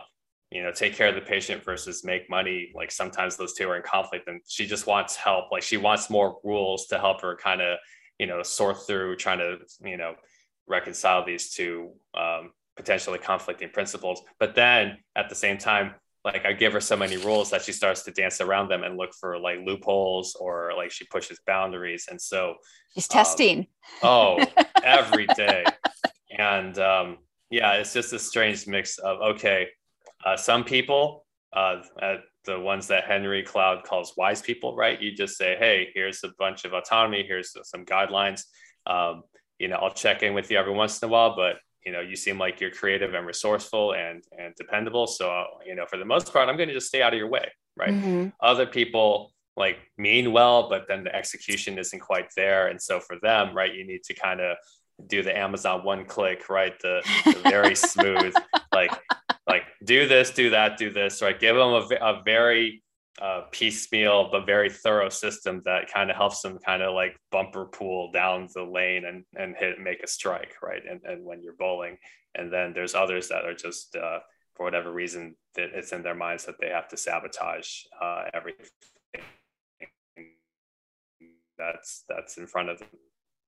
you 0.51 0.63
know, 0.63 0.71
take 0.71 0.95
care 0.95 1.07
of 1.07 1.15
the 1.15 1.21
patient 1.21 1.63
versus 1.63 2.03
make 2.03 2.29
money, 2.29 2.71
like 2.75 2.91
sometimes 2.91 3.37
those 3.37 3.53
two 3.53 3.69
are 3.69 3.77
in 3.77 3.83
conflict 3.83 4.27
and 4.27 4.41
she 4.47 4.65
just 4.65 4.87
wants 4.87 5.15
help. 5.15 5.51
Like 5.51 5.63
she 5.63 5.77
wants 5.77 6.09
more 6.09 6.39
rules 6.43 6.87
to 6.87 6.99
help 6.99 7.21
her 7.21 7.35
kind 7.35 7.61
of, 7.61 7.77
you 8.19 8.27
know, 8.27 8.43
sort 8.43 8.85
through 8.85 9.15
trying 9.15 9.39
to, 9.39 9.57
you 9.83 9.97
know, 9.97 10.15
reconcile 10.67 11.23
these 11.23 11.51
two 11.51 11.91
um, 12.15 12.51
potentially 12.75 13.19
conflicting 13.19 13.69
principles. 13.69 14.21
But 14.39 14.55
then 14.55 14.97
at 15.15 15.29
the 15.29 15.35
same 15.35 15.57
time, 15.57 15.93
like 16.23 16.45
I 16.45 16.53
give 16.53 16.73
her 16.73 16.81
so 16.81 16.95
many 16.95 17.17
rules 17.17 17.49
that 17.49 17.63
she 17.63 17.71
starts 17.71 18.03
to 18.03 18.11
dance 18.11 18.41
around 18.41 18.69
them 18.69 18.83
and 18.83 18.97
look 18.97 19.11
for 19.19 19.39
like 19.39 19.59
loopholes 19.65 20.35
or 20.39 20.71
like 20.77 20.91
she 20.91 21.05
pushes 21.05 21.39
boundaries. 21.47 22.07
And 22.09 22.21
so 22.21 22.55
she's 22.93 23.09
um, 23.11 23.13
testing. 23.13 23.67
Oh, 24.03 24.43
every 24.83 25.25
day. 25.35 25.65
and 26.37 26.77
um, 26.77 27.17
yeah, 27.49 27.73
it's 27.73 27.93
just 27.93 28.13
a 28.13 28.19
strange 28.19 28.67
mix 28.67 28.99
of 28.99 29.19
okay, 29.35 29.69
uh, 30.23 30.37
some 30.37 30.63
people, 30.63 31.25
uh, 31.53 31.81
the 32.45 32.59
ones 32.59 32.87
that 32.87 33.05
Henry 33.05 33.43
Cloud 33.43 33.83
calls 33.83 34.13
wise 34.17 34.41
people, 34.41 34.75
right? 34.75 35.01
You 35.01 35.13
just 35.15 35.37
say, 35.37 35.55
hey, 35.57 35.89
here's 35.93 36.23
a 36.23 36.31
bunch 36.39 36.65
of 36.65 36.73
autonomy, 36.73 37.23
here's 37.27 37.55
some 37.63 37.85
guidelines. 37.85 38.43
Um, 38.85 39.23
you 39.59 39.67
know, 39.67 39.77
I'll 39.77 39.93
check 39.93 40.23
in 40.23 40.33
with 40.33 40.49
you 40.49 40.57
every 40.57 40.73
once 40.73 41.01
in 41.01 41.09
a 41.09 41.11
while, 41.11 41.35
but 41.35 41.57
you 41.85 41.91
know 41.91 41.99
you 41.99 42.15
seem 42.15 42.37
like 42.37 42.59
you're 42.59 42.71
creative 42.71 43.13
and 43.13 43.25
resourceful 43.25 43.93
and 43.93 44.23
and 44.37 44.53
dependable. 44.55 45.07
So 45.07 45.45
you 45.65 45.75
know 45.75 45.85
for 45.85 45.97
the 45.97 46.05
most 46.05 46.31
part 46.31 46.49
i'm 46.49 46.57
going 46.57 46.69
to 46.69 46.75
just 46.75 46.87
stay 46.87 47.01
out 47.01 47.13
of 47.13 47.19
your 47.19 47.29
way 47.29 47.47
right? 47.77 47.93
Mm-hmm. 47.93 48.27
other 48.41 48.65
people 48.65 49.31
like 49.55 49.77
mean 49.97 50.31
well 50.31 50.69
but 50.69 50.87
then 50.87 51.03
the 51.03 51.15
execution 51.15 51.77
isn't 51.77 51.99
quite 51.99 52.27
there. 52.35 52.67
And 52.67 52.81
so 52.81 52.99
for 52.99 53.17
them 53.21 53.55
right 53.55 53.73
you 53.73 53.85
need 53.85 54.03
to 54.03 54.13
kind 54.13 54.41
of 54.41 54.57
do 55.07 55.23
the 55.23 55.35
amazon 55.35 55.83
one 55.83 56.05
click 56.05 56.49
right? 56.49 56.73
The, 56.81 57.01
the 57.25 57.39
very 57.49 57.75
smooth 57.93 58.33
like 58.73 58.91
like 59.47 59.63
do 59.83 60.07
this 60.07 60.31
do 60.31 60.49
that 60.51 60.77
do 60.77 60.91
this 60.91 61.21
right? 61.21 61.39
Give 61.39 61.55
them 61.55 61.73
a, 61.73 61.87
a 62.01 62.21
very 62.23 62.83
uh, 63.19 63.41
piecemeal 63.51 64.29
but 64.31 64.45
very 64.45 64.69
thorough 64.69 65.09
system 65.09 65.61
that 65.65 65.91
kind 65.91 66.09
of 66.09 66.15
helps 66.15 66.41
them 66.41 66.57
kind 66.65 66.81
of 66.81 66.93
like 66.93 67.17
bumper 67.31 67.65
pool 67.65 68.11
down 68.11 68.47
the 68.53 68.63
lane 68.63 69.05
and 69.05 69.25
and 69.35 69.55
hit 69.57 69.79
make 69.79 70.01
a 70.01 70.07
strike 70.07 70.53
right 70.63 70.83
and, 70.89 71.01
and 71.03 71.23
when 71.25 71.41
you're 71.41 71.55
bowling. 71.57 71.97
And 72.35 72.51
then 72.51 72.71
there's 72.73 72.95
others 72.95 73.27
that 73.27 73.45
are 73.45 73.53
just 73.53 73.95
uh, 73.95 74.19
for 74.55 74.63
whatever 74.63 74.91
reason 74.91 75.35
that 75.55 75.69
it's 75.73 75.91
in 75.91 76.03
their 76.03 76.15
minds 76.15 76.45
that 76.45 76.55
they 76.59 76.69
have 76.69 76.87
to 76.89 76.97
sabotage 76.97 77.83
uh, 78.01 78.25
everything 78.33 78.67
that's 81.57 82.03
that's 82.07 82.37
in 82.37 82.47
front 82.47 82.69
of 82.69 82.79
them 82.79 82.87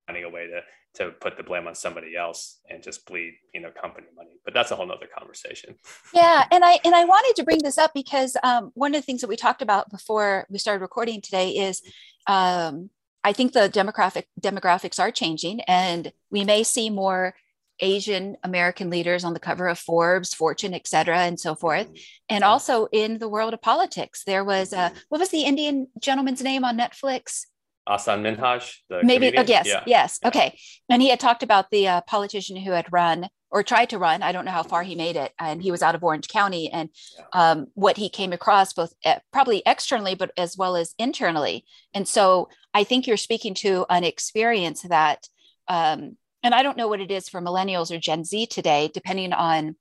finding 0.07 0.23
a 0.23 0.29
way 0.29 0.47
to 0.47 0.61
to 0.95 1.11
put 1.11 1.37
the 1.37 1.43
blame 1.43 1.67
on 1.67 1.73
somebody 1.73 2.15
else 2.15 2.59
and 2.69 2.83
just 2.83 3.05
bleed 3.05 3.33
you 3.53 3.61
know 3.61 3.71
company 3.71 4.07
money 4.15 4.39
but 4.45 4.53
that's 4.53 4.71
a 4.71 4.75
whole 4.75 4.85
nother 4.85 5.07
conversation 5.17 5.75
yeah 6.13 6.45
and 6.51 6.63
i 6.63 6.79
and 6.85 6.95
i 6.95 7.03
wanted 7.03 7.35
to 7.35 7.43
bring 7.43 7.59
this 7.63 7.77
up 7.77 7.91
because 7.93 8.37
um, 8.43 8.71
one 8.73 8.93
of 8.93 9.01
the 9.01 9.05
things 9.05 9.21
that 9.21 9.27
we 9.27 9.35
talked 9.35 9.61
about 9.61 9.89
before 9.89 10.45
we 10.49 10.57
started 10.57 10.81
recording 10.81 11.21
today 11.21 11.49
is 11.49 11.81
um, 12.27 12.89
i 13.23 13.33
think 13.33 13.53
the 13.53 13.69
demographic 13.69 14.25
demographics 14.41 14.99
are 14.99 15.11
changing 15.11 15.61
and 15.61 16.11
we 16.29 16.43
may 16.43 16.63
see 16.63 16.89
more 16.89 17.33
Asian 17.79 18.37
American 18.43 18.89
leaders 18.89 19.23
on 19.23 19.33
the 19.33 19.39
cover 19.39 19.67
of 19.67 19.79
Forbes, 19.79 20.33
Fortune, 20.33 20.73
et 20.73 20.87
cetera, 20.87 21.21
and 21.21 21.39
so 21.39 21.55
forth. 21.55 21.87
Mm-hmm. 21.87 22.03
And 22.29 22.43
also 22.43 22.87
in 22.91 23.17
the 23.17 23.27
world 23.27 23.53
of 23.53 23.61
politics, 23.61 24.23
there 24.23 24.43
was 24.43 24.73
a, 24.73 24.77
mm-hmm. 24.77 24.97
what 25.09 25.19
was 25.19 25.29
the 25.29 25.41
Indian 25.41 25.87
gentleman's 25.99 26.41
name 26.41 26.63
on 26.63 26.77
Netflix? 26.77 27.45
Hasan 27.87 28.23
Minhaj. 28.23 28.73
Maybe, 29.03 29.37
oh, 29.37 29.43
yes, 29.47 29.67
yeah. 29.67 29.83
yes. 29.85 30.19
Yeah. 30.21 30.27
Okay. 30.29 30.59
And 30.89 31.01
he 31.01 31.09
had 31.09 31.19
talked 31.19 31.43
about 31.43 31.69
the 31.69 31.87
uh, 31.87 32.01
politician 32.01 32.55
who 32.55 32.71
had 32.71 32.91
run 32.91 33.27
or 33.51 33.61
tried 33.61 33.89
to 33.89 33.99
run. 33.99 34.23
I 34.23 34.31
don't 34.31 34.45
know 34.45 34.51
how 34.51 34.63
far 34.63 34.83
he 34.83 34.95
made 34.95 35.15
it. 35.15 35.31
And 35.37 35.61
he 35.61 35.71
was 35.71 35.83
out 35.83 35.95
of 35.95 36.03
Orange 36.03 36.27
County 36.27 36.71
and 36.71 36.89
um, 37.33 37.67
what 37.73 37.97
he 37.97 38.09
came 38.09 38.33
across, 38.33 38.73
both 38.73 38.93
uh, 39.05 39.19
probably 39.31 39.61
externally, 39.65 40.15
but 40.15 40.31
as 40.37 40.57
well 40.57 40.75
as 40.75 40.95
internally. 40.97 41.65
And 41.93 42.07
so 42.07 42.49
I 42.73 42.83
think 42.83 43.05
you're 43.05 43.17
speaking 43.17 43.53
to 43.55 43.85
an 43.89 44.03
experience 44.03 44.81
that 44.83 45.27
um, 45.67 46.17
and 46.43 46.53
I 46.53 46.61
don't 46.61 46.77
know 46.77 46.89
what 46.89 46.99
it 46.99 47.09
is 47.09 47.29
for 47.29 47.41
millennials 47.41 47.89
or 47.89 47.97
Gen 47.97 48.25
Z 48.25 48.47
today, 48.47 48.91
depending 48.93 49.31
on 49.31 49.75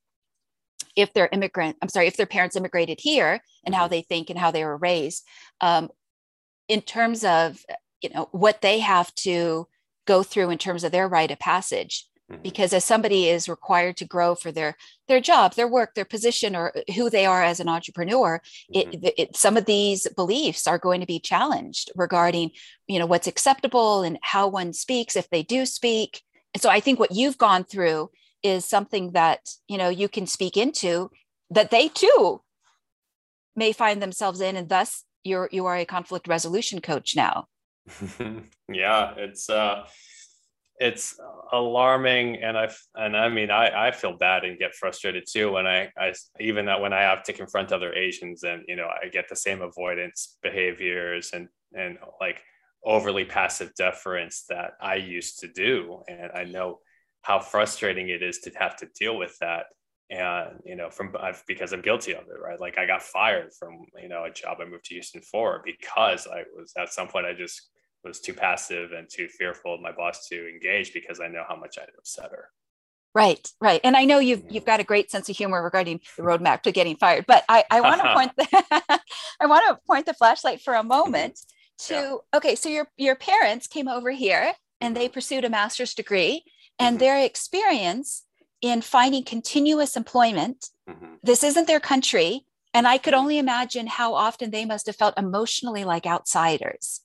if 0.94 1.12
they're 1.12 1.28
immigrant, 1.32 1.76
I'm 1.82 1.88
sorry, 1.88 2.06
if 2.06 2.16
their 2.16 2.26
parents 2.26 2.56
immigrated 2.56 3.00
here 3.00 3.42
and 3.64 3.74
how 3.74 3.84
mm-hmm. 3.84 3.90
they 3.90 4.02
think 4.02 4.30
and 4.30 4.38
how 4.38 4.50
they 4.50 4.64
were 4.64 4.76
raised, 4.76 5.26
um, 5.60 5.90
in 6.68 6.80
terms 6.80 7.24
of 7.24 7.58
you 8.02 8.10
know 8.10 8.28
what 8.32 8.60
they 8.60 8.80
have 8.80 9.14
to 9.16 9.68
go 10.06 10.22
through 10.22 10.50
in 10.50 10.58
terms 10.58 10.84
of 10.84 10.92
their 10.92 11.08
rite 11.08 11.30
of 11.30 11.38
passage. 11.38 12.06
Mm-hmm. 12.30 12.42
Because 12.42 12.72
as 12.72 12.84
somebody 12.84 13.28
is 13.28 13.48
required 13.48 13.96
to 13.98 14.04
grow 14.04 14.34
for 14.34 14.52
their 14.52 14.76
their 15.08 15.20
job, 15.20 15.54
their 15.54 15.68
work, 15.68 15.94
their 15.94 16.04
position, 16.04 16.56
or 16.56 16.72
who 16.94 17.10
they 17.10 17.26
are 17.26 17.42
as 17.42 17.60
an 17.60 17.68
entrepreneur, 17.68 18.40
mm-hmm. 18.74 19.04
it, 19.04 19.14
it, 19.18 19.36
some 19.36 19.56
of 19.56 19.64
these 19.66 20.08
beliefs 20.16 20.66
are 20.66 20.78
going 20.78 21.00
to 21.00 21.06
be 21.06 21.20
challenged 21.20 21.90
regarding, 21.96 22.50
you 22.86 22.98
know, 22.98 23.06
what's 23.06 23.26
acceptable 23.26 24.02
and 24.02 24.18
how 24.22 24.48
one 24.48 24.72
speaks 24.72 25.16
if 25.16 25.28
they 25.30 25.42
do 25.42 25.66
speak, 25.66 26.22
And 26.54 26.62
so 26.62 26.68
I 26.68 26.80
think 26.80 26.98
what 26.98 27.12
you've 27.12 27.38
gone 27.38 27.64
through 27.64 28.10
is 28.42 28.64
something 28.64 29.12
that 29.12 29.50
you 29.68 29.78
know 29.78 29.88
you 29.88 30.08
can 30.08 30.26
speak 30.26 30.56
into 30.56 31.10
that 31.50 31.70
they 31.70 31.88
too 31.88 32.42
may 33.54 33.72
find 33.72 34.00
themselves 34.00 34.40
in, 34.40 34.56
and 34.56 34.68
thus 34.68 35.04
you're 35.24 35.48
you 35.52 35.66
are 35.66 35.76
a 35.76 35.84
conflict 35.84 36.28
resolution 36.28 36.80
coach 36.80 37.14
now. 37.16 37.46
yeah, 38.72 39.14
it's 39.16 39.50
uh 39.50 39.84
it's 40.80 41.20
alarming 41.52 42.42
and 42.42 42.56
i 42.56 42.66
and 42.94 43.14
i 43.14 43.28
mean 43.28 43.50
i 43.50 43.88
i 43.88 43.90
feel 43.92 44.16
bad 44.16 44.42
and 44.42 44.58
get 44.58 44.74
frustrated 44.74 45.22
too 45.30 45.52
when 45.52 45.66
i 45.66 45.88
i 45.98 46.12
even 46.40 46.64
that 46.64 46.80
when 46.80 46.94
i 46.94 47.02
have 47.02 47.22
to 47.22 47.32
confront 47.34 47.70
other 47.72 47.92
asians 47.92 48.42
and 48.42 48.64
you 48.66 48.74
know 48.74 48.88
i 48.88 49.06
get 49.06 49.28
the 49.28 49.36
same 49.36 49.60
avoidance 49.60 50.38
behaviors 50.42 51.30
and 51.34 51.46
and 51.74 51.98
like 52.22 52.42
overly 52.84 53.24
passive 53.24 53.74
deference 53.74 54.44
that 54.48 54.72
I 54.80 54.96
used 54.96 55.38
to 55.40 55.48
do. 55.48 56.02
And 56.08 56.30
I 56.34 56.44
know 56.44 56.80
how 57.22 57.38
frustrating 57.38 58.08
it 58.08 58.22
is 58.22 58.38
to 58.40 58.50
have 58.58 58.76
to 58.76 58.88
deal 58.98 59.16
with 59.16 59.36
that. 59.40 59.66
And, 60.10 60.58
you 60.64 60.76
know, 60.76 60.90
from 60.90 61.14
I've, 61.18 61.42
because 61.46 61.72
I'm 61.72 61.80
guilty 61.80 62.12
of 62.14 62.24
it, 62.24 62.40
right? 62.42 62.60
Like 62.60 62.76
I 62.78 62.86
got 62.86 63.02
fired 63.02 63.52
from, 63.58 63.86
you 64.00 64.08
know, 64.08 64.24
a 64.24 64.30
job 64.30 64.58
I 64.60 64.64
moved 64.64 64.84
to 64.86 64.94
Houston 64.94 65.22
for 65.22 65.62
because 65.64 66.26
I 66.26 66.42
was 66.54 66.72
at 66.76 66.92
some 66.92 67.08
point 67.08 67.26
I 67.26 67.32
just 67.34 67.70
was 68.04 68.20
too 68.20 68.34
passive 68.34 68.92
and 68.92 69.08
too 69.08 69.28
fearful 69.28 69.74
of 69.74 69.80
my 69.80 69.92
boss 69.92 70.28
to 70.28 70.48
engage 70.48 70.92
because 70.92 71.20
I 71.20 71.28
know 71.28 71.44
how 71.48 71.56
much 71.56 71.78
I'd 71.78 71.88
upset 71.98 72.30
her. 72.30 72.48
Right, 73.14 73.46
right. 73.60 73.80
And 73.84 73.96
I 73.96 74.04
know 74.04 74.18
you've 74.18 74.40
mm-hmm. 74.40 74.54
you've 74.54 74.64
got 74.64 74.80
a 74.80 74.84
great 74.84 75.10
sense 75.10 75.28
of 75.28 75.36
humor 75.36 75.62
regarding 75.62 76.00
the 76.16 76.22
roadmap 76.22 76.62
to 76.62 76.72
getting 76.72 76.96
fired, 76.96 77.26
but 77.26 77.44
I, 77.48 77.64
I 77.70 77.80
want 77.80 78.00
to 78.00 78.14
point 78.14 78.32
the 78.36 79.00
I 79.40 79.46
want 79.46 79.64
to 79.68 79.86
point 79.86 80.06
the 80.06 80.14
flashlight 80.14 80.62
for 80.62 80.74
a 80.74 80.82
moment 80.82 81.38
to 81.78 81.94
yeah. 81.94 82.36
okay 82.36 82.54
so 82.54 82.68
your 82.68 82.88
your 82.96 83.16
parents 83.16 83.66
came 83.66 83.88
over 83.88 84.10
here 84.10 84.52
and 84.80 84.96
they 84.96 85.08
pursued 85.08 85.44
a 85.44 85.50
master's 85.50 85.94
degree 85.94 86.44
and 86.78 86.94
mm-hmm. 86.96 87.04
their 87.04 87.24
experience 87.24 88.24
in 88.60 88.80
finding 88.80 89.24
continuous 89.24 89.96
employment 89.96 90.68
mm-hmm. 90.88 91.14
this 91.22 91.42
isn't 91.42 91.66
their 91.66 91.80
country 91.80 92.46
and 92.74 92.86
i 92.86 92.98
could 92.98 93.14
only 93.14 93.38
imagine 93.38 93.86
how 93.86 94.14
often 94.14 94.50
they 94.50 94.64
must 94.64 94.86
have 94.86 94.96
felt 94.96 95.18
emotionally 95.18 95.84
like 95.84 96.06
outsiders 96.06 97.00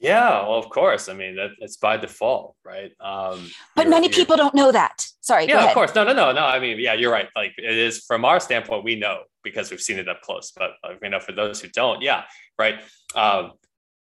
yeah 0.00 0.42
well 0.42 0.58
of 0.58 0.68
course. 0.70 1.08
I 1.08 1.14
mean 1.14 1.36
that, 1.36 1.50
it's 1.58 1.76
by 1.76 1.96
default 1.96 2.56
right? 2.64 2.92
Um, 3.00 3.50
but 3.76 3.88
many 3.88 4.08
people 4.08 4.36
don't 4.36 4.54
know 4.54 4.72
that. 4.72 5.06
Sorry 5.20 5.46
yeah 5.46 5.66
of 5.66 5.74
course. 5.74 5.94
No 5.94 6.04
no 6.04 6.12
no 6.12 6.32
no. 6.32 6.44
I 6.44 6.58
mean 6.58 6.78
yeah 6.80 6.94
you're 6.94 7.12
right. 7.12 7.28
Like 7.36 7.54
it 7.56 7.76
is 7.76 8.04
from 8.06 8.24
our 8.24 8.40
standpoint 8.40 8.84
we 8.84 8.96
know 8.96 9.22
because 9.42 9.70
we've 9.70 9.80
seen 9.80 9.98
it 9.98 10.08
up 10.08 10.22
close. 10.22 10.52
But 10.56 10.72
you 11.02 11.10
know 11.10 11.20
for 11.20 11.32
those 11.32 11.60
who 11.60 11.68
don't 11.68 12.02
yeah 12.02 12.24
right? 12.58 12.80
Um, 13.14 13.52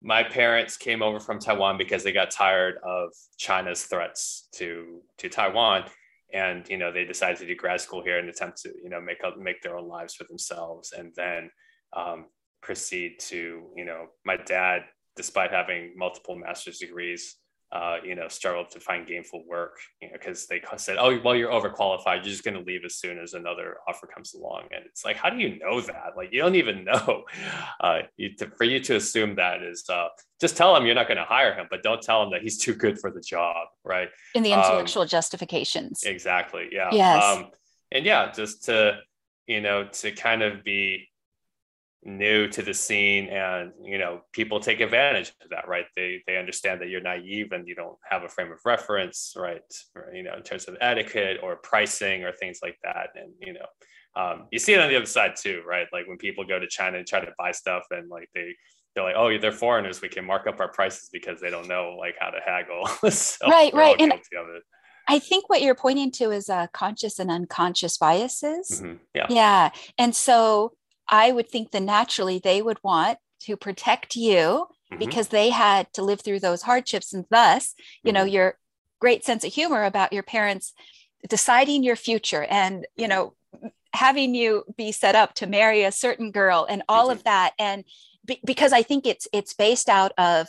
my 0.05 0.23
parents 0.23 0.77
came 0.77 1.03
over 1.03 1.19
from 1.19 1.39
Taiwan 1.39 1.79
because 1.79 2.05
they 2.05 2.13
got 2.13 2.31
tired 2.31 2.77
of 2.85 3.09
China's 3.39 3.85
threats 3.85 4.49
to 4.53 5.01
to 5.19 5.29
Taiwan, 5.31 5.85
and 6.33 6.69
you 6.69 6.77
know 6.77 6.93
they 6.93 7.05
decided 7.05 7.39
to 7.39 7.47
do 7.47 7.57
grad 7.57 7.81
school 7.81 8.03
here 8.05 8.19
and 8.19 8.29
attempt 8.29 8.61
to 8.63 8.73
you 8.83 8.91
know 8.91 9.01
make 9.01 9.25
up 9.25 9.39
make 9.39 9.63
their 9.63 9.77
own 9.77 9.89
lives 9.89 10.15
for 10.15 10.25
themselves, 10.25 10.93
and 10.93 11.13
then 11.17 11.51
um, 11.97 12.27
proceed 12.61 13.19
to 13.19 13.71
you 13.75 13.85
know 13.85 14.09
my 14.27 14.37
dad, 14.37 14.83
despite 15.17 15.51
having 15.51 15.93
multiple 15.97 16.37
master's 16.37 16.79
degrees, 16.79 17.37
uh, 17.73 17.97
you 18.05 18.15
know, 18.15 18.29
struggled 18.29 18.71
to 18.71 18.79
find 18.79 19.07
gainful 19.07 19.43
work, 19.49 19.79
you 20.01 20.09
know, 20.09 20.13
because 20.13 20.47
they 20.47 20.63
said, 20.77 20.97
"Oh, 20.99 21.19
well, 21.25 21.35
you're 21.35 21.51
overqualified. 21.51 22.17
You're 22.17 22.25
just 22.25 22.45
going 22.45 22.55
to 22.55 22.61
leave 22.61 22.85
as 22.85 22.97
soon 22.97 23.19
as 23.19 23.35
another 23.35 23.79
offer 23.89 24.07
comes 24.07 24.35
along." 24.35 24.69
And 24.71 24.85
it's 24.87 25.05
like, 25.05 25.17
how 25.17 25.29
do 25.29 25.39
you 25.39 25.59
know 25.59 25.81
that? 25.81 26.13
Like, 26.17 26.29
you 26.33 26.41
don't 26.41 26.55
even 26.55 26.85
know. 26.93 27.25
Uh, 27.81 28.03
you, 28.17 28.35
to, 28.37 28.51
for 28.57 28.65
you 28.65 28.79
to 28.81 28.97
assume 28.97 29.35
that 29.37 29.63
is 29.63 29.85
uh, 29.89 30.09
just 30.41 30.57
tell 30.57 30.77
him 30.77 30.87
you're 30.87 30.95
not 30.95 31.09
going 31.09 31.19
to 31.19 31.25
hire 31.25 31.55
him, 31.55 31.67
but 31.69 31.83
don't 31.83 32.01
tell 32.01 32.23
him 32.23 32.31
that 32.31 32.43
he's 32.43 32.59
too 32.59 32.75
good 32.75 33.01
for 33.01 33.11
the 33.11 33.21
job, 33.21 33.67
right? 33.83 34.09
In 34.37 34.45
the 34.45 34.53
intellectual 34.53 35.03
um, 35.03 35.09
justifications. 35.09 36.05
Exactly. 36.05 36.69
Yeah. 36.71 36.91
Yes. 36.93 37.25
Um, 37.25 37.51
and 37.91 38.07
yeah, 38.07 38.31
just 38.31 38.65
to 38.65 38.99
you 39.47 39.61
know, 39.61 39.85
to 39.85 40.13
kind 40.13 40.43
of 40.43 40.65
be 40.65 41.09
new 42.05 42.47
to 42.49 42.63
the 42.63 42.75
scene 42.75 43.29
and 43.29 43.73
you 43.83 43.97
know 43.97 44.21
people 44.33 44.61
take 44.61 44.81
advantage 44.81 45.33
of 45.43 45.49
that 45.51 45.67
right 45.67 45.87
they 45.97 46.23
they 46.27 46.37
understand 46.37 46.81
that 46.81 46.89
you're 46.89 47.01
naive 47.01 47.53
and 47.53 47.67
you 47.67 47.75
don't 47.75 47.97
have 48.09 48.23
a 48.25 48.29
frame 48.29 48.53
of 48.53 48.59
reference 48.65 49.35
right 49.37 49.63
or, 49.95 50.13
you 50.15 50.23
know 50.23 50.35
in 50.35 50.43
terms 50.43 50.67
of 50.67 50.77
etiquette 50.81 51.39
or 51.43 51.57
pricing 51.57 52.23
or 52.23 52.33
things 52.33 52.59
like 52.63 52.77
that 52.85 53.09
and 53.15 53.33
you 53.41 53.53
know 53.55 53.67
um, 54.17 54.47
you 54.53 54.61
see 54.61 54.73
it 54.73 54.81
on 54.81 54.89
the 54.89 54.97
other 54.97 55.07
side 55.07 55.35
too 55.35 55.63
right 55.67 55.87
like 55.93 56.07
when 56.07 56.19
people 56.19 56.45
go 56.45 56.59
to 56.59 56.69
china 56.69 56.99
and 56.99 57.07
try 57.07 57.21
to 57.21 57.33
buy 57.39 57.51
stuff 57.51 57.85
and 57.91 58.09
like 58.11 58.29
they 58.35 58.55
they're 58.95 59.05
like 59.05 59.17
oh 59.17 59.37
they're 59.39 59.51
foreigners 59.51 60.03
we 60.03 60.09
can 60.09 60.25
mark 60.25 60.47
up 60.47 60.61
our 60.61 60.69
prices 60.69 61.09
because 61.11 61.41
they 61.41 61.51
don't 61.51 61.69
know 61.69 61.97
like 61.99 62.15
how 62.21 62.29
to 62.29 62.39
haggle 62.45 62.87
so 63.11 63.49
right 63.49 63.73
right 63.73 64.01
and 64.01 64.13
I 65.07 65.19
think 65.19 65.51
what 65.51 65.61
you're 65.61 65.75
pointing 65.75 66.11
to 66.13 66.31
is 66.31 66.49
uh, 66.49 66.67
conscious 66.69 67.19
and 67.19 67.31
unconscious 67.31 67.99
biases. 67.99 68.81
Mm-hmm. 68.81 68.95
Yeah. 69.15 69.27
Yeah. 69.29 69.71
And 69.99 70.17
so 70.17 70.73
I 71.09 71.33
would 71.33 71.49
think 71.49 71.71
that 71.71 71.83
naturally 71.83 72.39
they 72.39 72.63
would 72.63 72.79
want 72.83 73.19
to 73.41 73.57
protect 73.57 74.17
you 74.17 74.37
mm-hmm. 74.37 74.99
because 74.99 75.29
they 75.29 75.51
had 75.51 75.93
to 75.95 76.03
live 76.03 76.21
through 76.21 76.41
those 76.41 76.63
hardships. 76.63 77.13
And 77.13 77.25
thus, 77.31 77.75
you 78.03 78.09
mm-hmm. 78.09 78.15
know, 78.15 78.25
your 78.25 78.59
great 79.01 79.25
sense 79.25 79.45
of 79.45 79.53
humor 79.53 79.85
about 79.85 80.13
your 80.13 80.23
parents 80.23 80.73
deciding 81.29 81.83
your 81.83 81.97
future 81.97 82.45
and, 82.45 82.87
you 82.97 83.09
know, 83.09 83.35
having 83.93 84.35
you 84.35 84.65
be 84.77 84.93
set 84.93 85.15
up 85.15 85.35
to 85.35 85.47
marry 85.47 85.83
a 85.83 85.93
certain 85.93 86.31
girl 86.31 86.67
and 86.69 86.83
all 86.89 87.09
mm-hmm. 87.09 87.19
of 87.19 87.25
that. 87.25 87.53
And 87.59 87.85
be- 88.25 88.41
because 88.45 88.73
I 88.73 88.83
think 88.83 89.07
it's 89.07 89.29
it's 89.33 89.55
based 89.55 89.89
out 89.89 90.13
of 90.17 90.49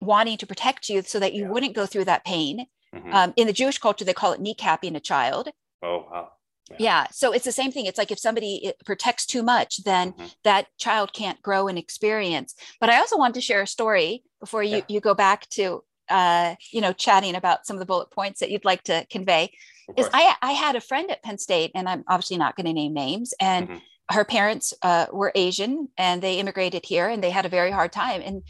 wanting 0.00 0.38
to 0.38 0.46
protect 0.46 0.88
you 0.88 1.02
so 1.02 1.18
that 1.18 1.34
you 1.34 1.44
yeah. 1.44 1.50
wouldn't 1.50 1.74
go 1.74 1.86
through 1.86 2.04
that 2.04 2.24
pain. 2.24 2.66
Mm-hmm. 2.94 3.12
Um, 3.12 3.34
in 3.36 3.46
the 3.46 3.52
Jewish 3.52 3.78
culture, 3.78 4.04
they 4.04 4.14
call 4.14 4.32
it 4.32 4.40
kneecapping 4.40 4.94
a 4.96 5.00
child. 5.00 5.50
Oh 5.82 6.06
wow 6.10 6.30
yeah. 6.70 6.76
yeah. 6.78 7.06
So 7.12 7.32
it's 7.32 7.44
the 7.44 7.52
same 7.52 7.72
thing. 7.72 7.86
It's 7.86 7.98
like 7.98 8.10
if 8.10 8.18
somebody 8.18 8.72
protects 8.84 9.26
too 9.26 9.42
much, 9.42 9.82
then 9.84 10.12
mm-hmm. 10.12 10.26
that 10.44 10.66
child 10.78 11.12
can't 11.12 11.40
grow 11.42 11.68
and 11.68 11.78
experience. 11.78 12.54
But 12.80 12.90
I 12.90 12.98
also 12.98 13.16
want 13.16 13.34
to 13.34 13.40
share 13.40 13.62
a 13.62 13.66
story 13.66 14.22
before 14.40 14.62
you, 14.62 14.78
yeah. 14.78 14.84
you 14.88 15.00
go 15.00 15.14
back 15.14 15.48
to, 15.50 15.82
uh, 16.08 16.54
you 16.72 16.80
know, 16.80 16.92
chatting 16.92 17.34
about 17.34 17.66
some 17.66 17.76
of 17.76 17.80
the 17.80 17.86
bullet 17.86 18.10
points 18.10 18.40
that 18.40 18.50
you'd 18.50 18.64
like 18.64 18.82
to 18.84 19.06
convey. 19.10 19.52
Is 19.96 20.08
I, 20.12 20.34
I 20.42 20.52
had 20.52 20.76
a 20.76 20.80
friend 20.82 21.10
at 21.10 21.22
Penn 21.22 21.38
State, 21.38 21.70
and 21.74 21.88
I'm 21.88 22.04
obviously 22.08 22.36
not 22.36 22.56
going 22.56 22.66
to 22.66 22.74
name 22.74 22.92
names, 22.92 23.32
and 23.40 23.68
mm-hmm. 23.68 24.14
her 24.14 24.24
parents 24.24 24.74
uh, 24.82 25.06
were 25.12 25.32
Asian 25.34 25.88
and 25.96 26.20
they 26.20 26.38
immigrated 26.38 26.84
here 26.84 27.08
and 27.08 27.22
they 27.22 27.30
had 27.30 27.46
a 27.46 27.48
very 27.48 27.70
hard 27.70 27.92
time. 27.92 28.20
And 28.22 28.42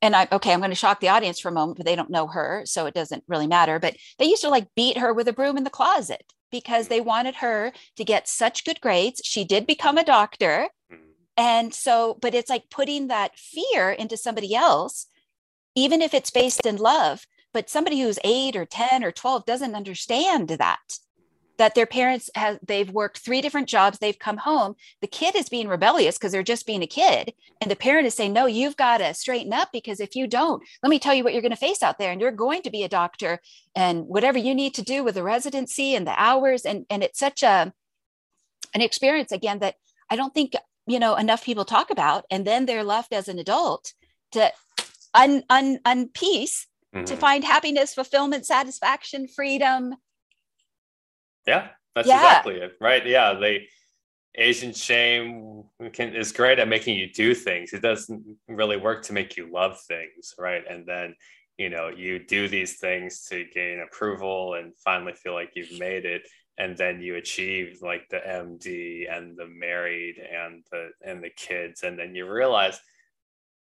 and 0.00 0.14
I 0.14 0.28
okay, 0.30 0.52
I'm 0.52 0.60
going 0.60 0.70
to 0.70 0.76
shock 0.76 1.00
the 1.00 1.08
audience 1.08 1.40
for 1.40 1.48
a 1.48 1.52
moment, 1.52 1.76
but 1.78 1.86
they 1.86 1.96
don't 1.96 2.10
know 2.10 2.26
her, 2.28 2.62
so 2.64 2.86
it 2.86 2.94
doesn't 2.94 3.24
really 3.26 3.46
matter. 3.46 3.78
But 3.78 3.96
they 4.18 4.26
used 4.26 4.42
to 4.42 4.48
like 4.48 4.74
beat 4.74 4.98
her 4.98 5.12
with 5.12 5.28
a 5.28 5.32
broom 5.32 5.56
in 5.56 5.64
the 5.64 5.70
closet 5.70 6.32
because 6.50 6.88
they 6.88 7.00
wanted 7.00 7.36
her 7.36 7.72
to 7.96 8.04
get 8.04 8.28
such 8.28 8.64
good 8.64 8.80
grades. 8.80 9.20
She 9.24 9.44
did 9.44 9.66
become 9.66 9.98
a 9.98 10.04
doctor. 10.04 10.68
Mm-hmm. 10.92 11.02
And 11.36 11.74
so, 11.74 12.18
but 12.20 12.34
it's 12.34 12.50
like 12.50 12.70
putting 12.70 13.08
that 13.08 13.38
fear 13.38 13.90
into 13.90 14.16
somebody 14.16 14.54
else, 14.54 15.06
even 15.74 16.00
if 16.02 16.14
it's 16.14 16.30
based 16.30 16.66
in 16.66 16.76
love, 16.76 17.26
but 17.52 17.70
somebody 17.70 18.00
who's 18.00 18.18
eight 18.24 18.56
or 18.56 18.64
10 18.64 19.04
or 19.04 19.12
12 19.12 19.46
doesn't 19.46 19.74
understand 19.74 20.48
that. 20.48 20.98
That 21.58 21.74
their 21.74 21.86
parents 21.86 22.30
have 22.34 22.58
they've 22.66 22.90
worked 22.90 23.18
three 23.18 23.40
different 23.40 23.68
jobs 23.68 23.98
they've 23.98 24.18
come 24.18 24.38
home 24.38 24.74
the 25.00 25.06
kid 25.06 25.36
is 25.36 25.48
being 25.48 25.68
rebellious 25.68 26.16
because 26.16 26.32
they're 26.32 26.42
just 26.42 26.66
being 26.66 26.82
a 26.82 26.86
kid. 26.86 27.34
And 27.60 27.70
the 27.70 27.76
parent 27.76 28.06
is 28.06 28.14
saying 28.14 28.32
no 28.32 28.46
you've 28.46 28.76
got 28.76 28.98
to 28.98 29.12
straighten 29.14 29.52
up 29.52 29.70
because 29.72 30.00
if 30.00 30.16
you 30.16 30.26
don't 30.26 30.62
let 30.82 30.90
me 30.90 30.98
tell 30.98 31.14
you 31.14 31.24
what 31.24 31.32
you're 31.32 31.42
going 31.42 31.50
to 31.50 31.56
face 31.56 31.82
out 31.82 31.98
there 31.98 32.12
and 32.12 32.20
you're 32.20 32.30
going 32.30 32.62
to 32.62 32.70
be 32.70 32.84
a 32.84 32.88
doctor 32.88 33.40
and 33.74 34.06
whatever 34.06 34.38
you 34.38 34.54
need 34.54 34.74
to 34.74 34.82
do 34.82 35.04
with 35.04 35.14
the 35.14 35.22
residency 35.22 35.94
and 35.94 36.06
the 36.06 36.20
hours. 36.20 36.64
And 36.64 36.86
and 36.88 37.02
it's 37.02 37.18
such 37.18 37.42
a 37.42 37.72
an 38.74 38.80
experience 38.82 39.32
again 39.32 39.60
that 39.60 39.76
i 40.10 40.16
don't 40.16 40.34
think 40.34 40.52
you 40.86 40.98
know 40.98 41.16
enough 41.16 41.44
people 41.44 41.64
talk 41.64 41.90
about. 41.90 42.24
And 42.30 42.46
then 42.46 42.66
they're 42.66 42.84
left 42.84 43.12
as 43.12 43.28
an 43.28 43.38
adult 43.38 43.92
to 44.32 44.52
un, 45.14 45.42
un, 45.50 45.78
unpiece 45.84 46.66
mm-hmm. 46.94 47.04
to 47.04 47.16
find 47.16 47.44
happiness 47.44 47.94
fulfillment 47.94 48.46
satisfaction 48.46 49.26
freedom 49.28 49.94
yeah, 51.48 51.68
that's 51.94 52.06
yeah. 52.06 52.16
exactly 52.16 52.56
it. 52.56 52.72
Right. 52.78 53.04
Yeah. 53.06 53.34
They 53.34 53.68
Asian 54.34 54.72
shame 54.74 55.64
can, 55.94 56.14
is 56.14 56.30
great 56.30 56.58
at 56.58 56.68
making 56.68 56.96
you 56.96 57.10
do 57.10 57.34
things. 57.34 57.72
It 57.72 57.80
doesn't 57.80 58.22
really 58.46 58.76
work 58.76 59.02
to 59.04 59.14
make 59.14 59.36
you 59.36 59.50
love 59.50 59.80
things. 59.80 60.34
Right. 60.38 60.62
And 60.68 60.86
then, 60.86 61.16
you 61.56 61.70
know, 61.70 61.88
you 61.88 62.18
do 62.18 62.48
these 62.48 62.78
things 62.78 63.24
to 63.30 63.46
gain 63.52 63.80
approval 63.80 64.54
and 64.54 64.74
finally 64.84 65.14
feel 65.14 65.32
like 65.32 65.52
you've 65.56 65.78
made 65.78 66.04
it. 66.04 66.22
And 66.58 66.76
then 66.76 67.00
you 67.00 67.16
achieve 67.16 67.78
like 67.82 68.08
the 68.10 68.18
MD 68.18 69.10
and 69.10 69.36
the 69.36 69.46
married 69.46 70.16
and 70.18 70.64
the 70.70 70.90
and 71.02 71.22
the 71.22 71.30
kids. 71.30 71.82
And 71.82 71.98
then 71.98 72.14
you 72.14 72.30
realize, 72.30 72.78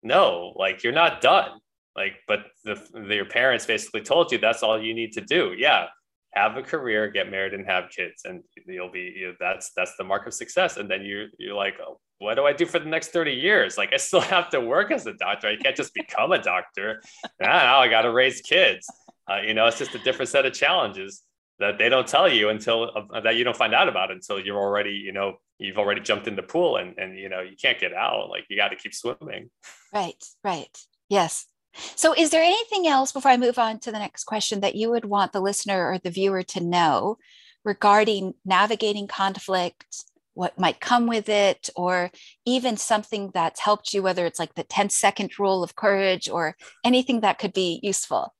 no, 0.02 0.54
like 0.56 0.83
you're 0.83 0.92
not 0.92 1.20
done. 1.20 1.50
Like, 1.94 2.14
but 2.26 2.46
the, 2.64 2.83
the 2.92 3.14
your 3.14 3.26
parents 3.26 3.66
basically 3.66 4.00
told 4.00 4.33
you 4.33 4.38
that's 4.38 4.62
all 4.62 4.83
you 4.83 4.94
need 4.94 5.12
to 5.12 5.20
do. 5.20 5.54
Yeah 5.56 5.87
have 6.33 6.57
a 6.57 6.62
career, 6.62 7.09
get 7.09 7.31
married, 7.31 7.55
and 7.55 7.66
have 7.66 7.90
kids, 7.90 8.23
and 8.25 8.43
you'll 8.66 8.90
be 8.90 9.12
you 9.16 9.29
know, 9.29 9.35
that's 9.40 9.73
that's 9.77 9.97
the 9.97 10.05
mark 10.05 10.27
of 10.27 10.35
success. 10.35 10.77
And 10.77 10.90
then 10.90 11.03
you 11.03 11.27
you're 11.38 11.55
like, 11.55 11.75
oh, 11.85 11.99
what 12.19 12.35
do 12.35 12.45
I 12.45 12.53
do 12.53 12.66
for 12.66 12.79
the 12.79 12.88
next 12.88 13.09
thirty 13.09 13.33
years? 13.33 13.77
Like 13.77 13.93
I 13.93 13.97
still 13.97 14.21
have 14.37 14.49
to 14.51 14.61
work 14.61 14.93
as 14.93 15.07
a 15.07 15.14
doctor. 15.14 15.49
I 15.49 15.57
can't 15.57 15.77
just 15.77 15.95
become 15.95 16.33
a 16.33 16.43
doctor. 16.43 17.03
now 17.40 17.81
I 17.81 17.88
got 17.88 18.03
to 18.03 18.12
raise 18.12 18.40
kids. 18.40 18.87
Uh, 19.29 19.40
you 19.47 19.55
know, 19.55 19.66
it's 19.66 19.79
just 19.79 19.95
a 19.95 19.99
different 20.01 20.29
set 20.29 20.47
of 20.47 20.53
challenges 20.53 21.23
that 21.59 21.79
they 21.79 21.88
don't 21.88 22.07
tell 22.07 22.29
you 22.29 22.49
until 22.49 22.90
uh, 22.97 23.21
that 23.21 23.37
you 23.37 23.45
don't 23.45 23.57
find 23.57 23.75
out 23.75 23.88
about 23.88 24.11
until 24.11 24.40
you're 24.40 24.59
already 24.59 24.93
you 24.93 25.12
know 25.12 25.35
you've 25.59 25.79
already 25.79 26.01
jumped 26.01 26.27
in 26.27 26.37
the 26.37 26.43
pool 26.43 26.77
and 26.77 26.99
and 26.99 27.19
you 27.19 27.29
know 27.29 27.40
you 27.40 27.57
can't 27.61 27.79
get 27.79 27.93
out. 27.93 28.29
Like 28.31 28.45
you 28.49 28.57
got 28.57 28.69
to 28.69 28.77
keep 28.77 28.95
swimming. 28.95 29.51
Right. 29.93 30.23
Right. 30.45 30.79
Yes. 31.09 31.47
So, 31.74 32.14
is 32.14 32.30
there 32.30 32.42
anything 32.42 32.87
else 32.87 33.12
before 33.12 33.30
I 33.30 33.37
move 33.37 33.59
on 33.59 33.78
to 33.80 33.92
the 33.92 33.98
next 33.98 34.24
question 34.24 34.61
that 34.61 34.74
you 34.74 34.90
would 34.90 35.04
want 35.04 35.33
the 35.33 35.40
listener 35.40 35.90
or 35.90 35.98
the 35.98 36.11
viewer 36.11 36.42
to 36.42 36.61
know 36.61 37.18
regarding 37.64 38.35
navigating 38.44 39.06
conflict, 39.06 40.04
what 40.35 40.59
might 40.59 40.80
come 40.80 41.06
with 41.06 41.28
it, 41.28 41.70
or 41.76 42.11
even 42.44 42.76
something 42.76 43.30
that's 43.35 43.61
helped 43.61 43.92
you, 43.92 44.02
whether 44.02 44.26
it's 44.26 44.38
like 44.38 44.54
the 44.54 44.64
10 44.64 44.90
second 44.90 45.38
rule 45.38 45.62
of 45.62 45.76
courage 45.76 46.28
or 46.28 46.56
anything 46.85 47.20
that 47.20 47.38
could 47.38 47.52
be 47.52 47.80
useful? 47.83 48.35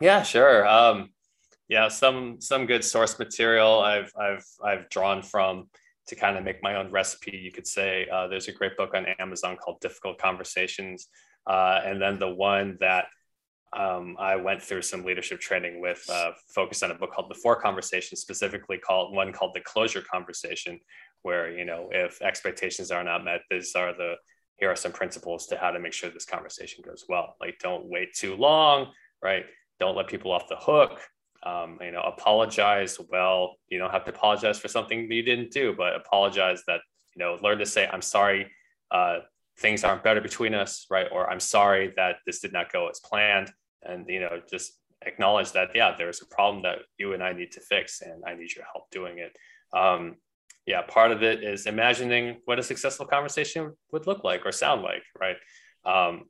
Yeah, 0.00 0.22
sure. 0.22 0.66
Um, 0.66 1.10
yeah, 1.68 1.88
some 1.88 2.40
some 2.40 2.66
good 2.66 2.84
source 2.84 3.18
material 3.18 3.80
I've 3.80 4.12
I've 4.18 4.46
I've 4.62 4.88
drawn 4.88 5.22
from 5.22 5.68
to 6.08 6.14
kind 6.14 6.36
of 6.36 6.44
make 6.44 6.62
my 6.62 6.76
own 6.76 6.90
recipe. 6.90 7.36
You 7.36 7.50
could 7.50 7.66
say 7.66 8.06
uh, 8.12 8.28
there's 8.28 8.48
a 8.48 8.52
great 8.52 8.76
book 8.76 8.94
on 8.94 9.06
Amazon 9.18 9.56
called 9.56 9.80
Difficult 9.80 10.18
Conversations 10.18 11.08
uh, 11.46 11.80
and 11.84 12.00
then 12.00 12.18
the 12.18 12.28
one 12.28 12.76
that 12.80 13.06
um, 13.76 14.16
I 14.18 14.36
went 14.36 14.62
through 14.62 14.82
some 14.82 15.04
leadership 15.04 15.40
training 15.40 15.80
with, 15.80 16.02
uh, 16.08 16.32
focused 16.48 16.82
on 16.82 16.90
a 16.90 16.94
book 16.94 17.12
called 17.12 17.30
The 17.30 17.34
Four 17.34 17.60
Conversations, 17.60 18.20
specifically 18.20 18.78
called 18.78 19.14
one 19.14 19.32
called 19.32 19.52
The 19.54 19.60
Closure 19.60 20.02
Conversation, 20.02 20.80
where 21.22 21.50
you 21.50 21.64
know 21.64 21.88
if 21.90 22.22
expectations 22.22 22.90
are 22.90 23.04
not 23.04 23.24
met, 23.24 23.42
these 23.50 23.74
are 23.74 23.92
the 23.92 24.14
here 24.56 24.70
are 24.70 24.76
some 24.76 24.92
principles 24.92 25.46
to 25.48 25.58
how 25.58 25.70
to 25.70 25.78
make 25.78 25.92
sure 25.92 26.08
this 26.08 26.24
conversation 26.24 26.82
goes 26.86 27.04
well. 27.08 27.36
Like 27.40 27.58
don't 27.58 27.86
wait 27.86 28.14
too 28.14 28.36
long, 28.36 28.92
right? 29.22 29.44
Don't 29.78 29.96
let 29.96 30.06
people 30.06 30.32
off 30.32 30.48
the 30.48 30.56
hook. 30.56 31.00
Um, 31.42 31.78
you 31.82 31.90
know, 31.90 32.00
apologize. 32.00 32.98
Well, 33.10 33.56
you 33.68 33.78
don't 33.78 33.90
have 33.90 34.04
to 34.04 34.10
apologize 34.10 34.58
for 34.58 34.68
something 34.68 35.10
you 35.10 35.22
didn't 35.22 35.50
do, 35.50 35.74
but 35.76 35.94
apologize 35.94 36.62
that 36.66 36.80
you 37.14 37.24
know, 37.24 37.38
learn 37.42 37.58
to 37.58 37.66
say 37.66 37.88
I'm 37.90 38.02
sorry. 38.02 38.50
Uh, 38.90 39.18
things 39.58 39.84
aren't 39.84 40.04
better 40.04 40.20
between 40.20 40.54
us, 40.54 40.86
right? 40.90 41.06
Or 41.10 41.30
I'm 41.30 41.40
sorry 41.40 41.92
that 41.96 42.16
this 42.26 42.40
did 42.40 42.52
not 42.52 42.72
go 42.72 42.88
as 42.88 43.00
planned. 43.00 43.50
And, 43.82 44.06
you 44.08 44.20
know, 44.20 44.40
just 44.50 44.72
acknowledge 45.02 45.52
that, 45.52 45.70
yeah, 45.74 45.94
there's 45.96 46.22
a 46.22 46.26
problem 46.26 46.62
that 46.62 46.80
you 46.98 47.14
and 47.14 47.22
I 47.22 47.32
need 47.32 47.52
to 47.52 47.60
fix 47.60 48.02
and 48.02 48.22
I 48.26 48.34
need 48.34 48.54
your 48.54 48.64
help 48.72 48.90
doing 48.90 49.18
it. 49.18 49.36
Um, 49.76 50.16
yeah, 50.66 50.82
part 50.82 51.12
of 51.12 51.22
it 51.22 51.44
is 51.44 51.66
imagining 51.66 52.38
what 52.44 52.58
a 52.58 52.62
successful 52.62 53.06
conversation 53.06 53.72
would 53.92 54.06
look 54.06 54.24
like 54.24 54.44
or 54.44 54.52
sound 54.52 54.82
like, 54.82 55.04
right? 55.18 55.36
Um, 55.84 56.24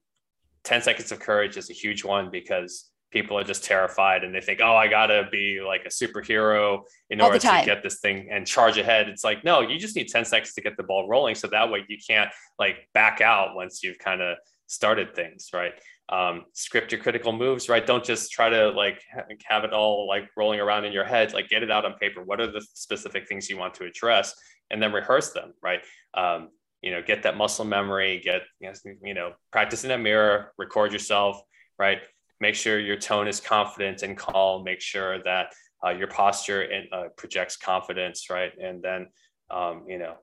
10 0.64 0.82
seconds 0.82 1.10
of 1.10 1.20
courage 1.20 1.56
is 1.56 1.70
a 1.70 1.72
huge 1.72 2.04
one 2.04 2.30
because 2.30 2.90
people 3.16 3.38
are 3.38 3.44
just 3.44 3.64
terrified 3.64 4.24
and 4.24 4.34
they 4.34 4.42
think, 4.42 4.60
oh, 4.62 4.76
I 4.76 4.88
gotta 4.88 5.26
be 5.32 5.62
like 5.66 5.86
a 5.86 5.88
superhero 5.88 6.82
in 7.08 7.22
All 7.22 7.28
order 7.28 7.38
to 7.38 7.62
get 7.64 7.82
this 7.82 7.98
thing 8.00 8.28
and 8.30 8.46
charge 8.46 8.76
ahead. 8.76 9.08
It's 9.08 9.24
like, 9.24 9.42
no, 9.42 9.62
you 9.62 9.78
just 9.78 9.96
need 9.96 10.08
10 10.08 10.26
seconds 10.26 10.52
to 10.52 10.60
get 10.60 10.76
the 10.76 10.82
ball 10.82 11.08
rolling. 11.08 11.34
So 11.34 11.46
that 11.46 11.70
way 11.70 11.86
you 11.88 11.96
can't 12.06 12.30
like 12.58 12.76
back 12.92 13.22
out 13.22 13.56
once 13.56 13.82
you've 13.82 13.98
kind 13.98 14.20
of 14.20 14.36
started 14.66 15.14
things, 15.14 15.48
right? 15.54 15.72
Um, 16.10 16.44
script 16.52 16.92
your 16.92 17.00
critical 17.00 17.32
moves, 17.32 17.70
right? 17.70 17.86
Don't 17.86 18.04
just 18.04 18.30
try 18.32 18.50
to 18.50 18.68
like 18.68 19.02
have 19.46 19.64
it 19.64 19.72
all 19.72 20.06
like 20.06 20.28
rolling 20.36 20.60
around 20.60 20.84
in 20.84 20.92
your 20.92 21.06
head, 21.06 21.32
like 21.32 21.48
get 21.48 21.62
it 21.62 21.70
out 21.70 21.86
on 21.86 21.94
paper. 21.94 22.22
What 22.22 22.38
are 22.38 22.52
the 22.52 22.60
specific 22.74 23.26
things 23.26 23.48
you 23.48 23.56
want 23.56 23.72
to 23.76 23.86
address? 23.86 24.34
And 24.70 24.82
then 24.82 24.92
rehearse 24.92 25.32
them, 25.32 25.54
right? 25.62 25.80
Um, 26.12 26.50
you 26.82 26.90
know, 26.90 27.00
get 27.00 27.22
that 27.22 27.38
muscle 27.38 27.64
memory, 27.64 28.20
get, 28.22 28.42
you 28.60 29.14
know, 29.14 29.32
practice 29.52 29.84
in 29.84 29.90
a 29.90 29.96
mirror, 29.96 30.52
record 30.58 30.92
yourself, 30.92 31.40
right? 31.78 32.02
Make 32.40 32.54
sure 32.54 32.78
your 32.78 32.96
tone 32.96 33.28
is 33.28 33.40
confident 33.40 34.02
and 34.02 34.16
calm. 34.16 34.64
Make 34.64 34.80
sure 34.80 35.22
that 35.22 35.52
uh, 35.84 35.90
your 35.90 36.08
posture 36.08 36.62
and, 36.62 36.86
uh, 36.92 37.08
projects 37.16 37.56
confidence 37.56 38.30
right? 38.30 38.52
And 38.58 38.82
then 38.82 39.08
um, 39.50 39.84
you 39.88 39.98
know 39.98 40.14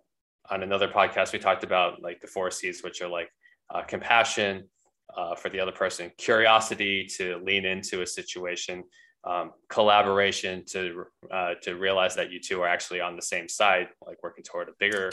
on 0.49 0.63
another 0.63 0.87
podcast 0.87 1.31
we 1.31 1.39
talked 1.39 1.63
about 1.63 2.01
like 2.01 2.19
the 2.19 2.27
four 2.27 2.51
c's 2.51 2.83
which 2.83 3.01
are 3.01 3.07
like 3.07 3.29
uh, 3.73 3.81
compassion 3.81 4.67
uh, 5.15 5.35
for 5.35 5.49
the 5.49 5.59
other 5.59 5.71
person 5.71 6.11
curiosity 6.17 7.05
to 7.05 7.37
lean 7.45 7.65
into 7.65 8.01
a 8.01 8.07
situation 8.07 8.83
um, 9.23 9.51
collaboration 9.69 10.65
to 10.65 11.05
uh, 11.31 11.53
to 11.61 11.75
realize 11.75 12.15
that 12.15 12.29
you 12.29 12.39
two 12.41 12.61
are 12.61 12.67
actually 12.67 12.99
on 12.99 13.15
the 13.15 13.21
same 13.21 13.47
side 13.47 13.87
like 14.05 14.21
working 14.21 14.43
toward 14.43 14.67
a 14.67 14.73
bigger 14.79 15.11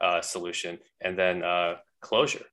uh, 0.00 0.20
solution. 0.20 0.78
And 1.00 1.16
then 1.16 1.44
closure 2.00 2.44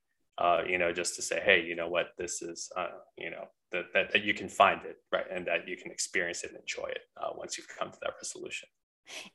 you 0.67 0.77
know 0.77 0.93
just 0.93 1.15
to 1.15 1.23
say 1.23 1.41
hey 1.43 1.63
you 1.63 1.75
know 1.75 1.89
what? 1.89 2.09
This 2.17 2.43
is 2.43 2.71
you 3.17 3.31
know 3.31 3.47
that, 3.71 3.85
that, 3.93 4.11
that 4.13 4.23
you 4.23 4.33
can 4.33 4.49
find 4.49 4.81
it 4.85 4.97
right 5.11 5.25
and 5.31 5.45
that 5.47 5.67
you 5.67 5.77
can 5.77 5.91
experience 5.91 6.43
it 6.43 6.51
and 6.51 6.59
enjoy 6.59 6.87
it 6.89 7.01
uh, 7.21 7.29
once 7.35 7.57
you've 7.57 7.67
come 7.67 7.91
to 7.91 7.97
that 8.01 8.13
resolution. 8.21 8.69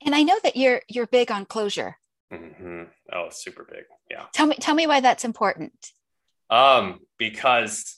And 0.05 0.15
i 0.15 0.23
know 0.23 0.39
that 0.43 0.57
you're 0.57 0.83
you're 0.89 1.07
big 1.07 1.31
on 1.31 1.45
closure. 1.47 1.97
Mm-hmm. 2.33 2.85
oh 3.13 3.29
super 3.31 3.65
big. 3.65 3.85
Yeah. 4.11 4.25
Tell 4.33 4.47
me 4.47 4.57
tell 4.57 4.75
me 4.75 4.87
why 4.87 5.01
that's 5.01 5.25
important. 5.25 5.93
Um 6.51 7.01
because 7.19 7.97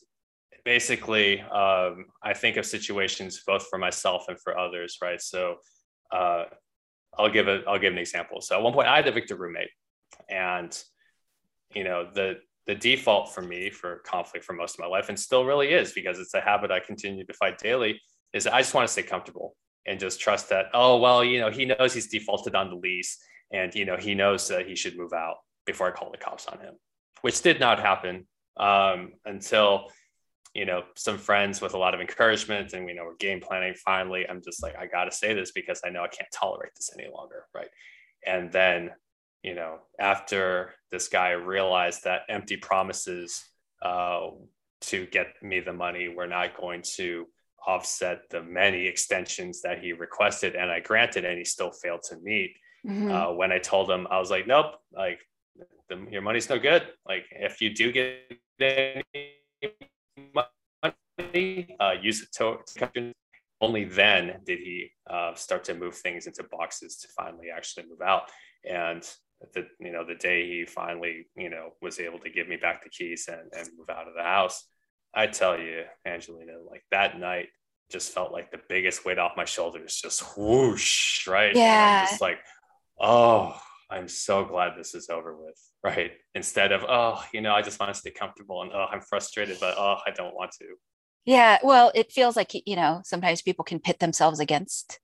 basically 0.64 1.40
um, 1.42 2.06
i 2.24 2.34
think 2.34 2.56
of 2.56 2.66
situations 2.66 3.40
both 3.46 3.68
for 3.68 3.78
myself 3.78 4.24
and 4.28 4.40
for 4.40 4.58
others 4.58 4.98
right? 5.02 5.20
So 5.20 5.56
uh, 6.12 6.44
i'll 7.18 7.30
give 7.30 7.48
a 7.48 7.62
i'll 7.66 7.78
give 7.78 7.92
an 7.92 7.98
example. 7.98 8.40
So 8.40 8.56
at 8.56 8.62
one 8.62 8.72
point 8.72 8.88
i 8.88 8.96
had 8.96 9.06
a 9.06 9.12
victor 9.12 9.36
roommate 9.36 9.70
and 10.28 10.76
you 11.74 11.84
know 11.84 12.08
the 12.12 12.38
the 12.66 12.74
default 12.74 13.32
for 13.32 13.42
me 13.42 13.70
for 13.70 13.98
conflict 13.98 14.44
for 14.44 14.52
most 14.52 14.74
of 14.74 14.80
my 14.80 14.86
life 14.86 15.08
and 15.08 15.18
still 15.18 15.44
really 15.44 15.68
is 15.72 15.92
because 15.92 16.18
it's 16.18 16.34
a 16.34 16.40
habit 16.40 16.70
I 16.70 16.80
continue 16.80 17.24
to 17.24 17.32
fight 17.34 17.58
daily 17.58 18.00
is 18.32 18.46
I 18.46 18.58
just 18.58 18.74
want 18.74 18.86
to 18.86 18.92
stay 18.92 19.02
comfortable 19.02 19.56
and 19.86 20.00
just 20.00 20.20
trust 20.20 20.48
that 20.50 20.66
oh 20.74 20.98
well 20.98 21.24
you 21.24 21.40
know 21.40 21.50
he 21.50 21.64
knows 21.64 21.94
he's 21.94 22.08
defaulted 22.08 22.54
on 22.54 22.70
the 22.70 22.76
lease 22.76 23.18
and 23.52 23.74
you 23.74 23.84
know 23.84 23.96
he 23.96 24.14
knows 24.14 24.48
that 24.48 24.66
he 24.66 24.74
should 24.74 24.96
move 24.96 25.12
out 25.12 25.36
before 25.64 25.86
I 25.86 25.92
call 25.92 26.10
the 26.10 26.18
cops 26.18 26.46
on 26.46 26.58
him 26.58 26.74
which 27.22 27.40
did 27.40 27.60
not 27.60 27.78
happen 27.78 28.26
um, 28.56 29.12
until 29.24 29.86
you 30.54 30.64
know 30.64 30.82
some 30.96 31.18
friends 31.18 31.60
with 31.60 31.74
a 31.74 31.78
lot 31.78 31.94
of 31.94 32.00
encouragement 32.00 32.72
and 32.72 32.84
we 32.84 32.94
know 32.94 33.04
we're 33.04 33.16
game 33.16 33.40
planning 33.40 33.74
finally 33.74 34.28
I'm 34.28 34.42
just 34.42 34.62
like 34.62 34.76
I 34.76 34.86
got 34.86 35.04
to 35.04 35.12
say 35.12 35.34
this 35.34 35.52
because 35.52 35.80
I 35.84 35.90
know 35.90 36.02
I 36.02 36.08
can't 36.08 36.30
tolerate 36.32 36.72
this 36.74 36.90
any 36.98 37.08
longer 37.12 37.44
right? 37.54 37.68
And 38.26 38.50
then 38.50 38.90
you 39.46 39.54
know, 39.54 39.78
after 40.00 40.74
this 40.90 41.06
guy 41.06 41.30
realized 41.30 42.02
that 42.02 42.22
empty 42.28 42.56
promises 42.56 43.44
uh, 43.80 44.30
to 44.80 45.06
get 45.06 45.28
me 45.40 45.60
the 45.60 45.72
money 45.72 46.08
were 46.08 46.26
not 46.26 46.56
going 46.60 46.82
to 46.96 47.26
offset 47.64 48.22
the 48.30 48.42
many 48.42 48.86
extensions 48.86 49.62
that 49.62 49.78
he 49.78 49.92
requested 49.92 50.56
and 50.56 50.68
I 50.68 50.80
granted, 50.80 51.24
and 51.24 51.38
he 51.38 51.44
still 51.44 51.70
failed 51.70 52.02
to 52.08 52.16
meet. 52.20 52.56
Mm-hmm. 52.84 53.10
Uh, 53.12 53.32
when 53.34 53.52
I 53.52 53.58
told 53.58 53.88
him, 53.88 54.08
I 54.10 54.18
was 54.18 54.32
like, 54.32 54.48
nope, 54.48 54.74
like 54.92 55.20
the, 55.88 56.04
your 56.10 56.22
money's 56.22 56.50
no 56.50 56.58
good. 56.58 56.82
Like 57.06 57.26
if 57.30 57.60
you 57.60 57.72
do 57.72 57.92
get 57.92 58.32
any 58.60 59.04
money, 60.34 61.76
uh, 61.78 61.94
use 62.02 62.20
it 62.20 62.32
to, 62.38 62.58
to 62.78 63.12
only 63.60 63.84
then 63.84 64.40
did 64.44 64.58
he 64.58 64.90
uh, 65.08 65.34
start 65.34 65.62
to 65.64 65.74
move 65.74 65.94
things 65.94 66.26
into 66.26 66.44
boxes 66.50 66.96
to 66.98 67.08
finally 67.16 67.46
actually 67.56 67.86
move 67.88 68.02
out. 68.02 68.30
And 68.68 69.08
the 69.52 69.66
you 69.80 69.92
know 69.92 70.04
the 70.04 70.14
day 70.14 70.46
he 70.46 70.64
finally 70.64 71.26
you 71.36 71.50
know 71.50 71.70
was 71.82 72.00
able 72.00 72.18
to 72.18 72.30
give 72.30 72.48
me 72.48 72.56
back 72.56 72.82
the 72.82 72.90
keys 72.90 73.28
and, 73.30 73.50
and 73.56 73.68
move 73.76 73.90
out 73.90 74.08
of 74.08 74.14
the 74.14 74.22
house, 74.22 74.66
I 75.14 75.26
tell 75.26 75.58
you, 75.58 75.84
Angelina, 76.06 76.52
like 76.68 76.84
that 76.90 77.18
night 77.18 77.48
just 77.90 78.12
felt 78.12 78.32
like 78.32 78.50
the 78.50 78.60
biggest 78.68 79.04
weight 79.04 79.18
off 79.18 79.36
my 79.36 79.44
shoulders, 79.44 80.00
just 80.02 80.36
whoosh, 80.36 81.26
right? 81.26 81.54
Yeah. 81.54 82.06
just 82.06 82.20
like, 82.20 82.38
oh, 83.00 83.58
I'm 83.90 84.08
so 84.08 84.44
glad 84.44 84.72
this 84.76 84.94
is 84.94 85.08
over 85.08 85.36
with, 85.36 85.58
right? 85.84 86.12
Instead 86.34 86.72
of, 86.72 86.84
oh, 86.88 87.22
you 87.32 87.40
know, 87.40 87.54
I 87.54 87.62
just 87.62 87.78
want 87.78 87.92
to 87.92 87.98
stay 87.98 88.10
comfortable 88.10 88.62
and 88.62 88.72
oh, 88.72 88.86
I'm 88.90 89.00
frustrated, 89.00 89.58
but 89.60 89.76
oh, 89.78 89.96
I 90.06 90.10
don't 90.10 90.34
want 90.34 90.52
to. 90.60 90.66
Yeah. 91.24 91.58
Well, 91.62 91.92
it 91.94 92.12
feels 92.12 92.36
like, 92.36 92.52
you 92.54 92.76
know, 92.76 93.02
sometimes 93.04 93.42
people 93.42 93.64
can 93.64 93.80
pit 93.80 93.98
themselves 93.98 94.40
against, 94.40 95.00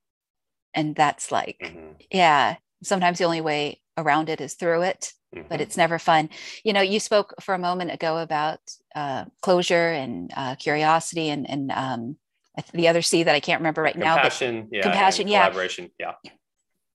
and 0.74 0.94
that's 0.96 1.30
like, 1.30 1.58
mm-hmm. 1.62 1.92
yeah, 2.10 2.56
sometimes 2.82 3.18
the 3.18 3.24
only 3.24 3.40
way 3.40 3.81
around 3.96 4.28
it 4.28 4.40
is 4.40 4.54
through 4.54 4.82
it, 4.82 5.12
mm-hmm. 5.34 5.46
but 5.48 5.60
it's 5.60 5.76
never 5.76 5.98
fun. 5.98 6.30
You 6.64 6.72
know, 6.72 6.80
you 6.80 7.00
spoke 7.00 7.34
for 7.40 7.54
a 7.54 7.58
moment 7.58 7.92
ago 7.92 8.18
about 8.18 8.60
uh, 8.94 9.26
closure 9.40 9.88
and 9.88 10.30
uh, 10.36 10.54
curiosity 10.56 11.28
and, 11.28 11.48
and 11.48 11.70
um, 11.72 12.16
the 12.72 12.88
other 12.88 13.02
C 13.02 13.22
that 13.22 13.34
I 13.34 13.40
can't 13.40 13.60
remember 13.60 13.82
right 13.82 13.94
compassion, 13.94 14.56
now. 14.56 14.68
Yeah, 14.70 14.82
compassion, 14.82 15.28
yeah. 15.28 15.44
Collaboration, 15.44 15.90
yeah 15.98 16.12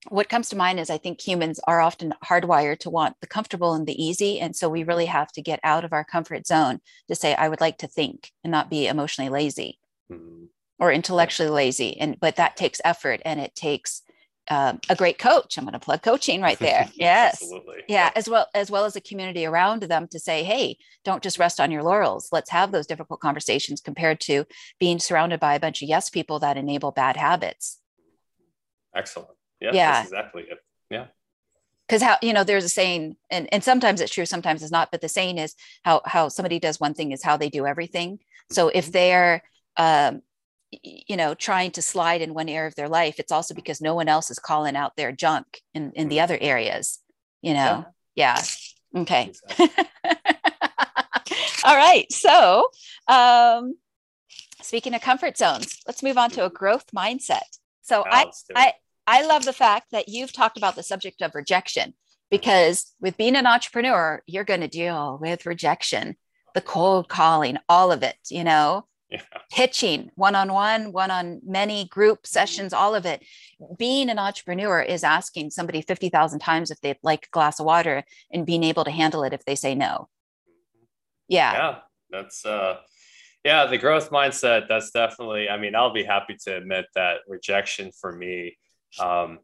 what 0.08 0.28
comes 0.28 0.48
to 0.48 0.56
mind 0.56 0.80
is 0.80 0.90
I 0.90 0.98
think 0.98 1.20
humans 1.20 1.60
are 1.66 1.80
often 1.80 2.14
hardwired 2.24 2.78
to 2.80 2.90
want 2.90 3.16
the 3.20 3.26
comfortable 3.26 3.74
and 3.74 3.86
the 3.86 4.02
easy. 4.02 4.40
And 4.40 4.54
so 4.54 4.68
we 4.68 4.84
really 4.84 5.06
have 5.06 5.32
to 5.32 5.42
get 5.42 5.60
out 5.62 5.84
of 5.84 5.92
our 5.92 6.04
comfort 6.04 6.46
zone 6.46 6.80
to 7.08 7.14
say, 7.14 7.34
I 7.34 7.48
would 7.48 7.60
like 7.60 7.78
to 7.78 7.88
think 7.88 8.32
and 8.44 8.50
not 8.50 8.70
be 8.70 8.86
emotionally 8.86 9.28
lazy 9.28 9.78
mm-hmm. 10.10 10.44
or 10.78 10.92
intellectually 10.92 11.50
lazy. 11.50 11.98
And 11.98 12.18
but 12.20 12.36
that 12.36 12.56
takes 12.56 12.80
effort 12.84 13.20
and 13.24 13.40
it 13.40 13.54
takes 13.54 14.02
um, 14.50 14.80
a 14.88 14.96
great 14.96 15.18
coach. 15.18 15.56
I'm 15.56 15.64
going 15.64 15.72
to 15.72 15.78
plug 15.78 16.02
coaching 16.02 16.40
right 16.40 16.58
there. 16.58 16.88
Yes. 16.94 17.42
Absolutely. 17.42 17.82
Yeah. 17.88 18.10
As 18.16 18.28
well, 18.28 18.46
as 18.54 18.70
well 18.70 18.84
as 18.84 18.96
a 18.96 19.00
community 19.00 19.46
around 19.46 19.82
them 19.82 20.08
to 20.08 20.18
say, 20.18 20.42
Hey, 20.42 20.78
don't 21.04 21.22
just 21.22 21.38
rest 21.38 21.60
on 21.60 21.70
your 21.70 21.82
laurels. 21.82 22.28
Let's 22.32 22.50
have 22.50 22.72
those 22.72 22.86
difficult 22.86 23.20
conversations 23.20 23.80
compared 23.80 24.20
to 24.20 24.44
being 24.80 24.98
surrounded 24.98 25.38
by 25.38 25.54
a 25.54 25.60
bunch 25.60 25.82
of 25.82 25.88
yes 25.88 26.10
people 26.10 26.38
that 26.40 26.56
enable 26.56 26.90
bad 26.90 27.16
habits. 27.16 27.78
Excellent. 28.94 29.30
Yeah, 29.60 29.70
yeah. 29.72 30.02
exactly 30.02 30.42
it. 30.42 30.58
Yeah. 30.90 31.06
Because 31.86 32.02
how 32.02 32.16
you 32.20 32.32
know 32.32 32.44
there's 32.44 32.64
a 32.64 32.68
saying, 32.68 33.16
and, 33.30 33.48
and 33.52 33.64
sometimes 33.64 34.00
it's 34.00 34.12
true, 34.12 34.26
sometimes 34.26 34.62
it's 34.62 34.72
not. 34.72 34.90
But 34.90 35.00
the 35.00 35.08
saying 35.08 35.38
is 35.38 35.54
how 35.84 36.02
how 36.04 36.28
somebody 36.28 36.58
does 36.58 36.78
one 36.80 36.94
thing 36.94 37.12
is 37.12 37.22
how 37.22 37.36
they 37.36 37.48
do 37.48 37.66
everything. 37.66 38.18
So 38.50 38.68
if 38.68 38.92
they're 38.92 39.42
um, 39.76 40.22
you 40.70 41.16
know 41.16 41.34
trying 41.34 41.70
to 41.72 41.82
slide 41.82 42.20
in 42.20 42.34
one 42.34 42.48
area 42.48 42.68
of 42.68 42.74
their 42.74 42.88
life, 42.88 43.18
it's 43.18 43.32
also 43.32 43.54
because 43.54 43.80
no 43.80 43.94
one 43.94 44.08
else 44.08 44.30
is 44.30 44.38
calling 44.38 44.76
out 44.76 44.96
their 44.96 45.12
junk 45.12 45.62
in 45.74 45.92
in 45.92 46.08
the 46.08 46.16
mm-hmm. 46.16 46.24
other 46.24 46.38
areas. 46.40 46.98
You 47.42 47.54
know, 47.54 47.86
yeah. 48.14 48.42
yeah. 48.94 49.00
Okay. 49.02 49.32
All 51.64 51.76
right. 51.76 52.10
So, 52.10 52.68
um, 53.06 53.74
speaking 54.62 54.94
of 54.94 55.02
comfort 55.02 55.36
zones, 55.36 55.80
let's 55.86 56.02
move 56.02 56.18
on 56.18 56.30
to 56.30 56.44
a 56.44 56.48
mm-hmm. 56.48 56.56
growth 56.56 56.86
mindset. 56.96 57.40
So 57.82 58.04
I, 58.06 58.30
I, 58.54 58.72
I 59.06 59.26
love 59.26 59.46
the 59.46 59.52
fact 59.54 59.92
that 59.92 60.08
you've 60.08 60.32
talked 60.32 60.58
about 60.58 60.76
the 60.76 60.82
subject 60.82 61.22
of 61.22 61.34
rejection 61.34 61.94
because 62.30 62.92
with 63.00 63.16
being 63.16 63.34
an 63.34 63.46
entrepreneur, 63.46 64.22
you're 64.26 64.44
going 64.44 64.60
to 64.60 64.68
deal 64.68 65.18
with 65.20 65.46
rejection, 65.46 66.16
the 66.54 66.60
cold 66.60 67.08
calling, 67.08 67.56
all 67.66 67.90
of 67.90 68.02
it, 68.02 68.16
you 68.28 68.44
know, 68.44 68.86
yeah. 69.10 69.20
pitching 69.50 70.10
one 70.14 70.34
on 70.34 70.52
one, 70.52 70.92
one 70.92 71.10
on 71.10 71.40
many 71.44 71.86
group 71.86 72.26
sessions, 72.26 72.72
all 72.72 72.94
of 72.94 73.06
it. 73.06 73.24
Being 73.78 74.10
an 74.10 74.18
entrepreneur 74.18 74.80
is 74.80 75.04
asking 75.04 75.50
somebody 75.50 75.82
50,000 75.82 76.38
times 76.38 76.70
if 76.70 76.80
they'd 76.80 76.98
like 77.02 77.26
a 77.26 77.30
glass 77.30 77.60
of 77.60 77.66
water 77.66 78.04
and 78.32 78.46
being 78.46 78.64
able 78.64 78.84
to 78.84 78.90
handle 78.90 79.24
it 79.24 79.32
if 79.32 79.44
they 79.44 79.54
say 79.54 79.74
no. 79.74 80.08
Yeah. 81.28 81.52
Yeah. 81.52 81.78
That's, 82.10 82.44
uh, 82.44 82.76
yeah, 83.44 83.66
the 83.66 83.78
growth 83.78 84.10
mindset. 84.10 84.68
That's 84.68 84.90
definitely, 84.90 85.48
I 85.48 85.58
mean, 85.58 85.74
I'll 85.74 85.92
be 85.92 86.04
happy 86.04 86.36
to 86.44 86.56
admit 86.56 86.86
that 86.94 87.18
rejection 87.26 87.90
for 88.00 88.12
me 88.12 88.56
um, 89.00 89.38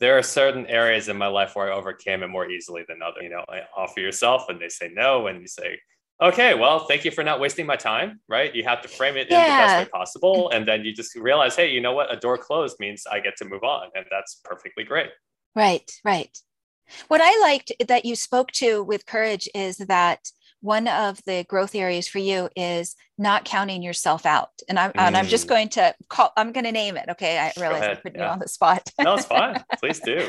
there 0.00 0.18
are 0.18 0.22
certain 0.22 0.66
areas 0.66 1.08
in 1.08 1.16
my 1.16 1.26
life 1.26 1.54
where 1.54 1.72
I 1.72 1.76
overcame 1.76 2.22
it 2.22 2.28
more 2.28 2.48
easily 2.48 2.84
than 2.88 3.02
other. 3.02 3.22
You 3.22 3.30
know, 3.30 3.44
I 3.48 3.62
offer 3.76 4.00
yourself 4.00 4.48
and 4.48 4.60
they 4.60 4.68
say 4.68 4.90
no, 4.92 5.28
and 5.28 5.40
you 5.40 5.46
say, 5.46 5.78
okay, 6.20 6.54
well, 6.54 6.80
thank 6.86 7.04
you 7.04 7.10
for 7.10 7.24
not 7.24 7.40
wasting 7.40 7.66
my 7.66 7.76
time, 7.76 8.20
right? 8.28 8.54
You 8.54 8.64
have 8.64 8.80
to 8.82 8.88
frame 8.88 9.16
it 9.16 9.28
yeah. 9.30 9.38
in 9.38 9.42
the 9.42 9.48
best 9.48 9.86
way 9.86 9.90
possible. 9.98 10.50
And 10.54 10.66
then 10.66 10.84
you 10.84 10.94
just 10.94 11.14
realize, 11.16 11.56
hey, 11.56 11.70
you 11.70 11.80
know 11.80 11.92
what? 11.92 12.12
A 12.12 12.16
door 12.16 12.38
closed 12.38 12.76
means 12.78 13.04
I 13.10 13.20
get 13.20 13.36
to 13.38 13.44
move 13.44 13.64
on. 13.64 13.88
And 13.94 14.04
that's 14.10 14.40
perfectly 14.44 14.84
great. 14.84 15.10
Right, 15.56 15.90
right. 16.04 16.36
What 17.08 17.20
I 17.22 17.38
liked 17.40 17.72
that 17.88 18.04
you 18.04 18.14
spoke 18.14 18.52
to 18.52 18.82
with 18.82 19.06
courage 19.06 19.48
is 19.54 19.78
that 19.78 20.20
one 20.64 20.88
of 20.88 21.22
the 21.26 21.44
growth 21.46 21.74
areas 21.74 22.08
for 22.08 22.18
you 22.18 22.48
is 22.56 22.96
not 23.18 23.44
counting 23.44 23.82
yourself 23.82 24.24
out. 24.24 24.48
And 24.66 24.78
I'm, 24.78 24.92
mm. 24.92 24.98
and 24.98 25.14
I'm 25.14 25.26
just 25.26 25.44
mm. 25.44 25.50
going 25.50 25.68
to 25.70 25.94
call, 26.08 26.32
I'm 26.38 26.52
going 26.52 26.64
to 26.64 26.72
name 26.72 26.96
it. 26.96 27.04
Okay. 27.10 27.38
I 27.38 27.52
realize 27.60 27.82
I'm 27.82 27.96
putting 27.98 28.18
yeah. 28.18 28.28
you 28.28 28.32
on 28.32 28.38
the 28.38 28.48
spot. 28.48 28.90
no, 28.98 29.16
it's 29.16 29.26
fine. 29.26 29.62
Please 29.78 30.00
do. 30.00 30.26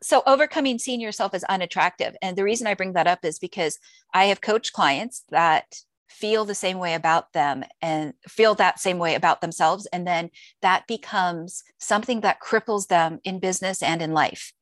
So 0.00 0.22
overcoming 0.24 0.78
seeing 0.78 1.00
yourself 1.00 1.34
as 1.34 1.42
unattractive. 1.44 2.14
And 2.22 2.38
the 2.38 2.44
reason 2.44 2.68
I 2.68 2.74
bring 2.74 2.92
that 2.92 3.08
up 3.08 3.24
is 3.24 3.40
because 3.40 3.76
I 4.14 4.26
have 4.26 4.40
coached 4.40 4.72
clients 4.72 5.24
that 5.30 5.64
feel 6.08 6.44
the 6.44 6.54
same 6.54 6.78
way 6.78 6.94
about 6.94 7.32
them 7.32 7.64
and 7.80 8.14
feel 8.28 8.54
that 8.54 8.78
same 8.78 9.00
way 9.00 9.16
about 9.16 9.40
themselves. 9.40 9.88
And 9.92 10.06
then 10.06 10.30
that 10.60 10.86
becomes 10.86 11.64
something 11.80 12.20
that 12.20 12.40
cripples 12.40 12.86
them 12.86 13.18
in 13.24 13.40
business 13.40 13.82
and 13.82 14.00
in 14.00 14.12
life. 14.12 14.52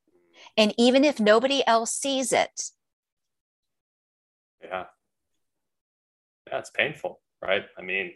And 0.57 0.73
even 0.79 1.05
if 1.05 1.19
nobody 1.19 1.61
else 1.67 1.93
sees 1.93 2.33
it, 2.33 2.71
yeah 4.63 4.85
that's 6.51 6.69
painful, 6.71 7.19
right? 7.41 7.63
I 7.77 7.81
mean, 7.81 8.11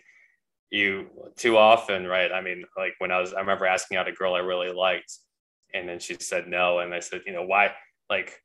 you 0.69 1.07
too 1.37 1.57
often, 1.57 2.05
right? 2.05 2.31
I 2.31 2.41
mean, 2.41 2.63
like 2.77 2.93
when 2.99 3.11
I 3.11 3.19
was, 3.19 3.33
I 3.33 3.39
remember 3.39 3.65
asking 3.65 3.97
out 3.97 4.07
a 4.07 4.11
girl 4.11 4.35
I 4.35 4.39
really 4.39 4.71
liked, 4.71 5.17
and 5.73 5.87
then 5.87 5.99
she 5.99 6.15
said 6.19 6.47
no, 6.47 6.79
and 6.79 6.93
I 6.93 6.99
said, 6.99 7.21
you 7.25 7.33
know, 7.33 7.43
why? 7.43 7.71
Like, 8.09 8.41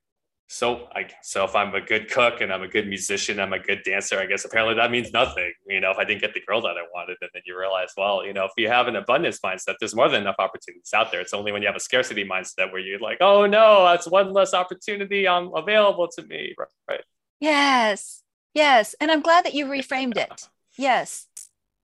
so 0.48 0.88
I 0.92 1.06
so 1.22 1.44
if 1.44 1.54
I'm 1.54 1.74
a 1.76 1.80
good 1.80 2.10
cook 2.10 2.40
and 2.40 2.52
I'm 2.52 2.62
a 2.62 2.68
good 2.68 2.88
musician, 2.88 3.38
I'm 3.38 3.52
a 3.52 3.58
good 3.58 3.82
dancer, 3.84 4.18
I 4.18 4.26
guess 4.26 4.44
apparently 4.44 4.74
that 4.74 4.90
means 4.90 5.12
nothing. 5.12 5.52
You 5.68 5.80
know, 5.80 5.90
if 5.92 5.98
I 5.98 6.04
didn't 6.04 6.20
get 6.20 6.34
the 6.34 6.40
girl 6.40 6.60
that 6.62 6.76
I 6.76 6.82
wanted, 6.92 7.18
and 7.20 7.30
then 7.32 7.42
you 7.46 7.58
realize, 7.58 7.90
well, 7.96 8.24
you 8.24 8.32
know, 8.32 8.46
if 8.46 8.52
you 8.56 8.68
have 8.68 8.88
an 8.88 8.96
abundance 8.96 9.38
mindset, 9.44 9.74
there's 9.78 9.94
more 9.94 10.08
than 10.08 10.22
enough 10.22 10.36
opportunities 10.40 10.90
out 10.92 11.12
there. 11.12 11.20
It's 11.20 11.34
only 11.34 11.52
when 11.52 11.62
you 11.62 11.68
have 11.68 11.76
a 11.76 11.80
scarcity 11.80 12.24
mindset 12.24 12.72
where 12.72 12.80
you're 12.80 12.98
like, 12.98 13.18
oh 13.20 13.46
no, 13.46 13.84
that's 13.84 14.08
one 14.08 14.32
less 14.32 14.52
opportunity 14.52 15.26
um, 15.26 15.52
available 15.54 16.08
to 16.16 16.22
me, 16.26 16.54
right? 16.88 17.04
Yes, 17.38 18.22
Yes. 18.54 18.94
And 19.00 19.10
I'm 19.10 19.20
glad 19.20 19.44
that 19.44 19.54
you 19.54 19.66
reframed 19.66 20.16
it. 20.16 20.48
Yes. 20.76 21.26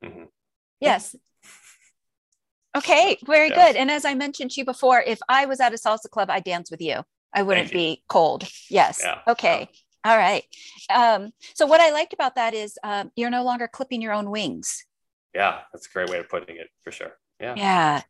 Mm-hmm. 0.05 0.24
Yes. 0.81 1.16
Okay, 2.76 3.16
very 3.24 3.48
yes. 3.48 3.57
good. 3.57 3.76
And 3.76 3.90
as 3.90 4.05
I 4.05 4.14
mentioned 4.14 4.50
to 4.52 4.61
you 4.61 4.64
before, 4.64 5.00
if 5.00 5.18
I 5.29 5.46
was 5.46 5.61
at 5.61 5.72
a 5.72 5.76
salsa 5.76 6.11
club, 6.11 6.29
I'd 6.29 6.44
dance 6.44 6.70
with 6.70 6.83
you. 6.83 7.02
I 7.33 7.42
wouldn't 7.42 7.68
you. 7.68 7.79
be 7.79 8.02
cold. 8.09 8.46
Yes. 8.68 9.00
Yeah. 9.02 9.20
Okay. 9.26 9.61
Yeah. 9.61 10.12
All 10.12 10.18
right. 10.18 10.44
Um, 10.94 11.33
so 11.55 11.66
what 11.66 11.81
I 11.81 11.90
liked 11.90 12.12
about 12.12 12.35
that 12.35 12.55
is 12.55 12.79
um, 12.85 13.11
you're 13.16 13.31
no 13.31 13.44
longer 13.44 13.66
clipping 13.66 14.02
your 14.02 14.12
own 14.12 14.31
wings. 14.31 14.85
Yeah, 15.35 15.61
that's 15.72 15.87
a 15.87 15.90
great 15.90 16.11
way 16.11 16.18
of 16.18 16.29
putting 16.29 16.57
it 16.57 16.68
for 16.83 16.92
sure. 16.92 17.12
Yeah. 17.40 17.55
Yeah. 17.57 18.02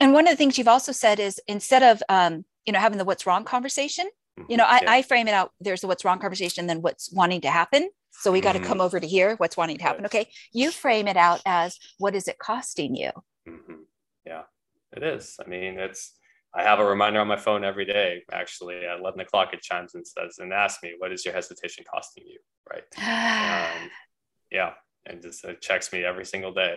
And 0.00 0.12
one 0.12 0.26
of 0.26 0.32
the 0.32 0.36
things 0.36 0.58
you've 0.58 0.68
also 0.68 0.92
said 0.92 1.20
is 1.20 1.40
instead 1.46 1.82
of 1.82 2.02
um, 2.08 2.44
you 2.66 2.72
know 2.72 2.80
having 2.80 2.98
the 2.98 3.04
what's 3.04 3.26
wrong 3.26 3.44
conversation, 3.44 4.08
you 4.48 4.56
know, 4.56 4.64
I, 4.64 4.80
yeah. 4.82 4.92
I 4.92 5.02
frame 5.02 5.28
it 5.28 5.34
out. 5.34 5.52
There's 5.60 5.84
a 5.84 5.86
what's 5.86 6.04
wrong 6.04 6.18
conversation, 6.18 6.66
then 6.66 6.82
what's 6.82 7.12
wanting 7.12 7.40
to 7.42 7.50
happen. 7.50 7.90
So 8.10 8.32
we 8.32 8.40
got 8.40 8.52
to 8.52 8.58
mm-hmm. 8.58 8.68
come 8.68 8.80
over 8.80 9.00
to 9.00 9.06
here. 9.06 9.34
What's 9.36 9.56
wanting 9.56 9.78
to 9.78 9.82
happen? 9.82 10.04
Okay. 10.06 10.28
You 10.52 10.70
frame 10.70 11.08
it 11.08 11.16
out 11.16 11.40
as 11.46 11.78
what 11.98 12.14
is 12.14 12.28
it 12.28 12.38
costing 12.38 12.94
you? 12.94 13.10
Mm-hmm. 13.48 13.82
Yeah, 14.26 14.42
it 14.92 15.02
is. 15.02 15.36
I 15.44 15.48
mean, 15.48 15.78
it's, 15.78 16.14
I 16.54 16.62
have 16.62 16.80
a 16.80 16.84
reminder 16.84 17.20
on 17.20 17.28
my 17.28 17.36
phone 17.36 17.64
every 17.64 17.84
day. 17.84 18.22
Actually, 18.32 18.84
at 18.84 18.98
11 18.98 19.20
o'clock, 19.20 19.54
it 19.54 19.62
chimes 19.62 19.94
and 19.94 20.06
says, 20.06 20.36
and 20.38 20.52
asks 20.52 20.82
me, 20.82 20.94
what 20.98 21.12
is 21.12 21.24
your 21.24 21.34
hesitation 21.34 21.84
costing 21.92 22.24
you? 22.26 22.38
Right. 22.70 22.84
and, 22.98 23.90
yeah. 24.50 24.72
And 25.06 25.22
just 25.22 25.44
it 25.44 25.62
checks 25.62 25.92
me 25.92 26.04
every 26.04 26.26
single 26.26 26.52
day. 26.52 26.76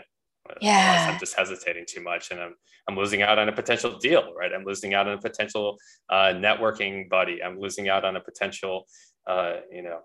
Yeah. 0.61 1.09
I'm 1.11 1.19
just 1.19 1.35
hesitating 1.37 1.85
too 1.87 2.01
much 2.01 2.31
and 2.31 2.39
I'm, 2.39 2.55
I'm 2.87 2.97
losing 2.97 3.21
out 3.21 3.39
on 3.39 3.47
a 3.47 3.51
potential 3.51 3.97
deal, 3.97 4.33
right? 4.37 4.51
I'm 4.53 4.65
losing 4.65 4.93
out 4.93 5.07
on 5.07 5.13
a 5.13 5.21
potential 5.21 5.77
uh, 6.09 6.33
networking 6.35 7.09
buddy. 7.09 7.41
I'm 7.43 7.59
losing 7.59 7.89
out 7.89 8.03
on 8.05 8.15
a 8.15 8.19
potential, 8.19 8.85
uh, 9.25 9.57
you 9.71 9.83
know, 9.83 9.99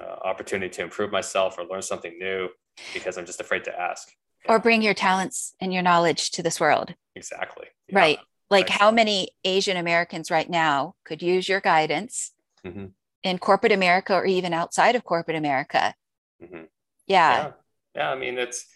uh, 0.00 0.16
opportunity 0.24 0.68
to 0.70 0.82
improve 0.82 1.12
myself 1.12 1.56
or 1.58 1.64
learn 1.66 1.82
something 1.82 2.18
new 2.18 2.48
because 2.92 3.16
I'm 3.16 3.26
just 3.26 3.40
afraid 3.40 3.64
to 3.64 3.80
ask. 3.80 4.08
Or 4.48 4.58
bring 4.58 4.82
your 4.82 4.94
talents 4.94 5.54
and 5.60 5.72
your 5.72 5.82
knowledge 5.82 6.32
to 6.32 6.42
this 6.42 6.60
world. 6.60 6.94
Exactly. 7.14 7.66
Yeah. 7.88 7.98
Right. 7.98 8.18
Like 8.50 8.68
how 8.68 8.90
many 8.90 9.30
Asian 9.44 9.76
Americans 9.76 10.30
right 10.30 10.48
now 10.48 10.94
could 11.04 11.22
use 11.22 11.48
your 11.48 11.60
guidance 11.60 12.32
mm-hmm. 12.64 12.86
in 13.22 13.38
corporate 13.38 13.72
America 13.72 14.14
or 14.14 14.26
even 14.26 14.52
outside 14.52 14.96
of 14.96 15.04
corporate 15.04 15.36
America? 15.36 15.94
Mm-hmm. 16.42 16.64
Yeah. 17.06 17.36
yeah. 17.36 17.50
yeah. 17.94 18.10
I 18.10 18.16
mean, 18.16 18.38
it's, 18.38 18.66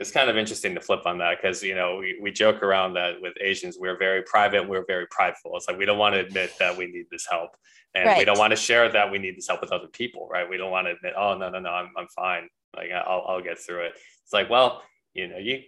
it's 0.00 0.10
kind 0.10 0.30
of 0.30 0.36
interesting 0.38 0.74
to 0.74 0.80
flip 0.80 1.02
on 1.04 1.18
that 1.18 1.36
because 1.40 1.62
you 1.62 1.74
know 1.74 1.98
we, 1.98 2.18
we 2.20 2.32
joke 2.32 2.62
around 2.62 2.94
that 2.94 3.20
with 3.20 3.34
asians 3.40 3.76
we're 3.78 3.98
very 3.98 4.22
private 4.22 4.66
we're 4.66 4.84
very 4.86 5.06
prideful. 5.10 5.52
It's 5.54 5.68
like 5.68 5.78
we 5.78 5.84
don't 5.84 5.98
want 5.98 6.14
to 6.14 6.20
admit 6.20 6.52
that 6.58 6.76
we 6.76 6.86
need 6.86 7.06
this 7.10 7.26
help 7.30 7.50
and 7.94 8.06
right. 8.06 8.18
we 8.18 8.24
don't 8.24 8.38
want 8.38 8.52
to 8.52 8.56
share 8.56 8.90
that 8.90 9.10
we 9.10 9.18
need 9.18 9.36
this 9.36 9.46
help 9.46 9.60
with 9.60 9.72
other 9.72 9.88
people 9.88 10.28
right? 10.32 10.48
We 10.48 10.56
don't 10.56 10.70
want 10.70 10.86
to 10.86 10.92
admit 10.92 11.12
oh 11.16 11.36
no 11.36 11.50
no 11.50 11.60
no 11.60 11.70
i'm, 11.70 11.90
I'm 11.96 12.08
fine. 12.08 12.48
Like 12.74 12.90
I'll, 12.92 13.24
I'll 13.28 13.42
get 13.42 13.58
through 13.58 13.84
it. 13.84 13.92
It's 14.24 14.32
like 14.32 14.48
well 14.48 14.82
you 15.12 15.28
know 15.28 15.38
you 15.38 15.58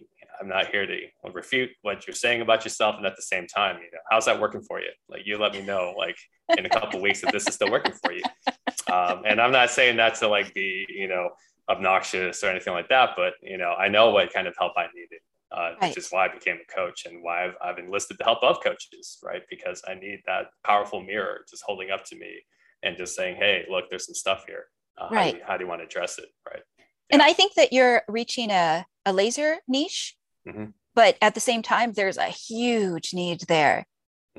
i'm 0.41 0.49
not 0.49 0.69
here 0.69 0.87
to 0.87 1.01
refute 1.33 1.71
what 1.83 2.07
you're 2.07 2.15
saying 2.15 2.41
about 2.41 2.65
yourself 2.65 2.95
and 2.97 3.05
at 3.05 3.17
the 3.17 3.23
same 3.23 3.47
time 3.47 3.77
you 3.77 3.91
know 3.91 3.99
how's 4.11 4.25
that 4.25 4.41
working 4.41 4.63
for 4.63 4.81
you? 4.81 4.91
Like 5.09 5.23
you 5.27 5.37
let 5.37 5.53
me 5.53 5.63
know 5.63 5.95
like 5.97 6.17
in 6.57 6.65
a 6.65 6.71
couple 6.71 7.03
weeks 7.03 7.21
that 7.21 7.33
this 7.33 7.47
is 7.47 7.55
still 7.55 7.71
working 7.71 7.95
for 8.03 8.13
you. 8.13 8.23
Um, 8.91 9.23
and 9.27 9.41
i'm 9.41 9.53
not 9.53 9.71
saying 9.71 9.97
that 9.99 10.17
to 10.17 10.29
like 10.29 10.55
be 10.55 10.87
you 10.89 11.09
know 11.09 11.31
obnoxious 11.73 12.45
or 12.45 12.49
anything 12.49 12.73
like 12.73 12.89
that, 12.89 13.11
but 13.17 13.35
you 13.43 13.59
know, 13.59 13.73
I 13.73 13.89
know 13.89 14.11
what 14.11 14.33
kind 14.33 14.47
of 14.47 14.55
help 14.59 14.73
I 14.77 14.87
needed, 14.95 15.21
uh, 15.51 15.73
right. 15.81 15.89
which 15.89 15.99
is 15.99 16.11
why 16.11 16.27
I 16.27 16.29
became 16.29 16.57
a 16.57 16.73
coach 16.73 17.07
and 17.07 17.23
why 17.23 17.47
I've, 17.47 17.55
I've 17.63 17.79
enlisted 17.79 18.19
the 18.19 18.25
help 18.25 18.43
of 18.43 18.63
coaches, 18.63 19.19
right? 19.23 19.43
Because 19.51 19.83
I 19.87 19.95
need 19.95 20.21
that 20.27 20.47
powerful 20.65 21.03
mirror 21.03 21.45
just 21.49 21.63
holding 21.67 21.91
up 21.91 22.05
to 22.07 22.17
me 22.17 22.43
and 22.83 22.97
just 22.97 23.17
saying, 23.17 23.37
"Hey, 23.37 23.65
look, 23.71 23.89
there's 23.91 24.07
some 24.07 24.15
stuff 24.15 24.45
here. 24.47 24.67
Uh, 24.99 25.09
right. 25.11 25.17
How 25.17 25.31
do, 25.31 25.37
you, 25.37 25.45
how, 25.47 25.57
do 25.57 25.65
you, 25.65 25.69
want 25.69 25.81
to 25.81 25.87
address 25.87 26.19
it?" 26.19 26.27
Right. 26.47 26.63
Yeah. 26.79 26.85
And 27.11 27.23
I 27.23 27.33
think 27.33 27.55
that 27.55 27.73
you're 27.73 28.03
reaching 28.09 28.51
a, 28.51 28.85
a 29.07 29.13
laser 29.13 29.57
niche, 29.67 30.17
mm-hmm. 30.47 30.67
but 30.95 31.17
at 31.23 31.35
the 31.35 31.41
same 31.41 31.63
time, 31.63 31.93
there's 31.93 32.19
a 32.19 32.27
huge 32.27 33.15
need 33.15 33.43
there. 33.49 33.87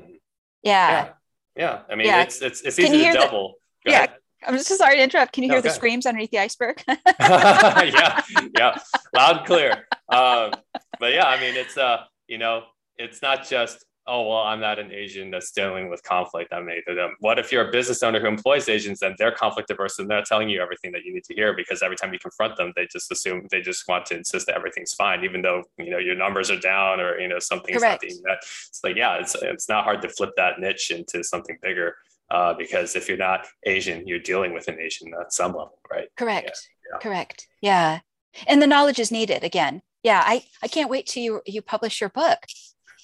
Mm-hmm. 0.00 0.14
Yeah. 0.62 0.90
yeah. 0.90 1.08
yeah. 1.56 1.80
I 1.90 1.94
mean, 1.96 2.06
yeah. 2.06 2.22
it's 2.22 2.40
it's 2.40 2.60
it's 2.62 2.78
easy 2.78 3.04
to 3.04 3.12
double. 3.12 3.54
The, 3.84 3.90
yeah. 3.90 3.96
Ahead. 4.04 4.16
I'm 4.46 4.54
just 4.54 4.68
sorry 4.76 4.96
to 4.96 5.02
interrupt. 5.02 5.32
Can 5.32 5.42
you 5.42 5.50
hear 5.50 5.58
okay. 5.58 5.68
the 5.68 5.74
screams 5.74 6.06
underneath 6.06 6.30
the 6.30 6.38
iceberg? 6.38 6.82
yeah, 7.20 8.22
yeah, 8.56 8.78
loud 9.14 9.38
and 9.38 9.46
clear. 9.46 9.86
Um, 10.08 10.52
but 11.00 11.12
yeah, 11.12 11.26
I 11.26 11.40
mean, 11.40 11.56
it's 11.56 11.76
uh, 11.76 12.04
you 12.28 12.38
know, 12.38 12.64
it's 12.98 13.22
not 13.22 13.46
just 13.46 13.84
oh 14.06 14.28
well, 14.28 14.42
I'm 14.42 14.60
not 14.60 14.78
an 14.78 14.92
Asian 14.92 15.30
that's 15.30 15.50
dealing 15.50 15.88
with 15.88 16.02
conflict. 16.02 16.52
I 16.52 16.60
made 16.60 16.82
them. 16.86 17.14
What 17.20 17.38
if 17.38 17.50
you're 17.50 17.68
a 17.68 17.72
business 17.72 18.02
owner 18.02 18.20
who 18.20 18.26
employs 18.26 18.68
Asians 18.68 19.02
and 19.02 19.14
they're 19.18 19.32
conflict 19.32 19.70
averse 19.70 19.98
and 19.98 20.08
they're 20.08 20.22
telling 20.22 20.48
you 20.48 20.60
everything 20.60 20.92
that 20.92 21.04
you 21.04 21.14
need 21.14 21.24
to 21.24 21.34
hear 21.34 21.54
because 21.54 21.82
every 21.82 21.96
time 21.96 22.12
you 22.12 22.18
confront 22.18 22.56
them, 22.56 22.72
they 22.76 22.86
just 22.92 23.10
assume 23.10 23.46
they 23.50 23.60
just 23.60 23.86
want 23.88 24.06
to 24.06 24.16
insist 24.16 24.46
that 24.46 24.56
everything's 24.56 24.94
fine, 24.94 25.24
even 25.24 25.42
though 25.42 25.62
you 25.78 25.90
know 25.90 25.98
your 25.98 26.14
numbers 26.14 26.50
are 26.50 26.60
down 26.60 27.00
or 27.00 27.18
you 27.18 27.28
know 27.28 27.38
something's 27.38 27.78
Correct. 27.78 28.02
not 28.02 28.08
being 28.08 28.22
met. 28.24 28.38
It's 28.42 28.80
like 28.84 28.96
yeah, 28.96 29.16
it's 29.16 29.34
it's 29.36 29.68
not 29.68 29.84
hard 29.84 30.02
to 30.02 30.08
flip 30.08 30.30
that 30.36 30.60
niche 30.60 30.90
into 30.90 31.24
something 31.24 31.58
bigger 31.62 31.96
uh, 32.30 32.54
because 32.54 32.96
if 32.96 33.08
you're 33.08 33.18
not 33.18 33.46
Asian, 33.64 34.06
you're 34.06 34.18
dealing 34.18 34.52
with 34.54 34.68
an 34.68 34.78
Asian 34.80 35.12
at 35.20 35.32
some 35.32 35.52
level, 35.52 35.78
right? 35.90 36.08
Correct. 36.16 36.68
Yeah. 36.90 36.98
Correct. 36.98 37.46
Yeah. 37.60 38.00
And 38.46 38.60
the 38.60 38.66
knowledge 38.66 38.98
is 38.98 39.12
needed 39.12 39.44
again. 39.44 39.82
Yeah. 40.02 40.22
I, 40.24 40.44
I 40.62 40.68
can't 40.68 40.90
wait 40.90 41.06
till 41.06 41.22
you, 41.22 41.42
you 41.46 41.62
publish 41.62 42.00
your 42.00 42.10
book. 42.10 42.38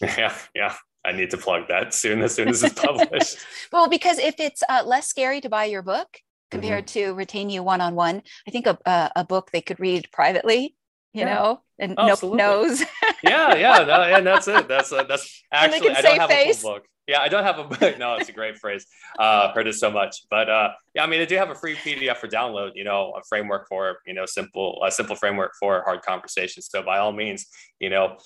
Yeah. 0.03 0.35
Yeah. 0.55 0.75
I 1.05 1.13
need 1.13 1.29
to 1.31 1.37
plug 1.37 1.69
that 1.69 1.93
soon 1.93 2.23
as 2.23 2.35
soon 2.35 2.49
as 2.49 2.63
it's 2.63 2.81
published. 2.81 3.37
well, 3.73 3.87
because 3.87 4.19
if 4.19 4.41
it's 4.41 4.63
uh, 4.67 4.83
less 4.85 5.09
scary 5.09 5.43
to 5.43 5.49
buy 5.51 5.67
your 5.67 5.83
book 5.83 6.09
compared 6.51 6.87
mm-hmm. 6.87 7.11
to 7.11 7.15
retain 7.15 7.51
you 7.51 7.63
one 7.63 7.83
on 7.83 7.95
one, 7.95 8.23
I 8.47 8.51
think 8.51 8.67
a, 8.67 8.79
a, 8.87 9.11
a, 9.17 9.25
book 9.25 9.51
they 9.51 9.61
could 9.61 9.79
read 9.79 10.09
privately, 10.11 10.75
you 11.13 11.23
yeah. 11.23 11.35
know, 11.35 11.61
and 11.79 11.95
oh, 11.99 12.17
no 12.23 12.35
knows. 12.35 12.81
yeah, 13.23 13.55
yeah, 13.55 13.85
no, 13.85 14.03
and 14.03 14.27
that's 14.27 14.49
it. 14.49 14.69
That's 14.69 14.93
uh, 14.93 15.05
that's 15.05 15.43
actually 15.53 15.91
I 15.91 16.01
don't 16.01 16.19
have 16.19 16.31
face. 16.31 16.59
a 16.59 16.61
full 16.61 16.75
book. 16.75 16.87
Yeah, 17.07 17.21
I 17.21 17.29
don't 17.29 17.43
have 17.43 17.59
a 17.59 17.65
book. 17.79 17.99
No, 17.99 18.15
it's 18.15 18.29
a 18.29 18.33
great 18.33 18.57
phrase. 18.59 18.87
Uh, 19.19 19.53
heard 19.53 19.67
it 19.67 19.75
so 19.75 19.91
much, 19.91 20.25
but 20.31 20.49
uh, 20.49 20.71
yeah, 20.95 21.03
I 21.03 21.07
mean, 21.07 21.21
I 21.21 21.25
do 21.25 21.37
have 21.37 21.51
a 21.51 21.55
free 21.55 21.75
PDF 21.75 22.19
for 22.19 22.29
download. 22.29 22.73
You 22.75 22.85
know, 22.85 23.13
a 23.19 23.23
framework 23.29 23.67
for 23.69 23.99
you 24.07 24.15
know 24.15 24.27
simple 24.27 24.81
a 24.87 24.91
simple 24.91 25.17
framework 25.17 25.53
for 25.59 25.83
hard 25.83 26.03
conversations. 26.03 26.69
So 26.71 26.83
by 26.83 26.99
all 26.99 27.13
means, 27.13 27.47
you 27.81 27.91
know, 27.91 28.17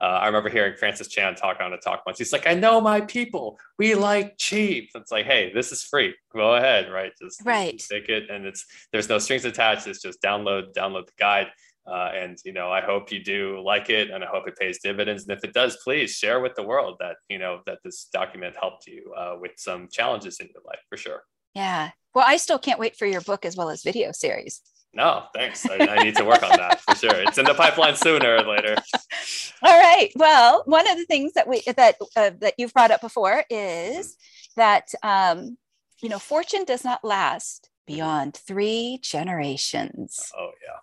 uh, 0.00 0.04
I 0.04 0.26
remember 0.26 0.48
hearing 0.48 0.76
Francis 0.76 1.08
Chan 1.08 1.34
talk 1.34 1.60
on 1.60 1.74
a 1.74 1.76
talk 1.76 2.04
once. 2.06 2.16
He's 2.16 2.32
like, 2.32 2.46
"I 2.46 2.54
know 2.54 2.80
my 2.80 3.02
people. 3.02 3.58
We 3.78 3.94
like 3.94 4.38
cheap." 4.38 4.88
It's 4.94 5.12
like, 5.12 5.26
hey, 5.26 5.52
this 5.52 5.72
is 5.72 5.82
free. 5.82 6.14
Go 6.32 6.54
ahead, 6.54 6.90
right? 6.90 7.12
Just 7.20 7.42
right. 7.44 7.78
Take 7.78 8.08
it, 8.08 8.30
and 8.30 8.46
it's 8.46 8.64
there's 8.92 9.10
no 9.10 9.18
strings 9.18 9.44
attached. 9.44 9.86
It's 9.86 10.00
just 10.00 10.22
download 10.22 10.72
download 10.72 11.06
the 11.06 11.12
guide. 11.18 11.48
Uh, 11.90 12.10
and 12.14 12.38
you 12.44 12.52
know, 12.52 12.70
I 12.70 12.80
hope 12.80 13.10
you 13.10 13.22
do 13.22 13.60
like 13.64 13.90
it, 13.90 14.10
and 14.10 14.22
I 14.22 14.26
hope 14.26 14.46
it 14.46 14.56
pays 14.56 14.78
dividends. 14.82 15.26
And 15.26 15.36
if 15.36 15.42
it 15.44 15.52
does, 15.52 15.76
please 15.82 16.12
share 16.12 16.40
with 16.40 16.54
the 16.54 16.62
world 16.62 16.96
that 17.00 17.16
you 17.28 17.38
know 17.38 17.60
that 17.66 17.78
this 17.84 18.08
document 18.12 18.54
helped 18.60 18.86
you 18.86 19.12
uh, 19.16 19.36
with 19.40 19.52
some 19.56 19.88
challenges 19.90 20.38
in 20.40 20.48
your 20.54 20.62
life 20.66 20.80
for 20.88 20.96
sure. 20.96 21.22
Yeah. 21.54 21.90
Well, 22.14 22.24
I 22.26 22.36
still 22.36 22.58
can't 22.58 22.80
wait 22.80 22.96
for 22.96 23.06
your 23.06 23.20
book 23.20 23.44
as 23.44 23.56
well 23.56 23.70
as 23.70 23.82
video 23.82 24.12
series. 24.12 24.62
No, 24.92 25.24
thanks. 25.34 25.68
I, 25.68 25.78
I 25.78 26.02
need 26.02 26.16
to 26.16 26.24
work 26.24 26.42
on 26.42 26.56
that 26.56 26.80
for 26.80 26.96
sure. 26.96 27.14
It's 27.22 27.38
in 27.38 27.44
the 27.44 27.54
pipeline 27.54 27.94
sooner 27.94 28.36
or 28.36 28.42
later. 28.42 28.74
All 29.62 29.78
right. 29.78 30.10
Well, 30.16 30.62
one 30.66 30.90
of 30.90 30.96
the 30.96 31.04
things 31.04 31.34
that 31.34 31.46
we 31.46 31.62
that 31.76 31.96
uh, 32.16 32.30
that 32.40 32.54
you've 32.58 32.72
brought 32.72 32.90
up 32.90 33.00
before 33.00 33.44
is 33.50 34.16
that 34.56 34.88
um, 35.02 35.56
you 36.02 36.08
know 36.08 36.18
fortune 36.18 36.64
does 36.64 36.84
not 36.84 37.04
last 37.04 37.70
beyond 37.86 38.36
three 38.36 38.98
generations. 39.02 40.32
Oh 40.36 40.50
yeah. 40.66 40.78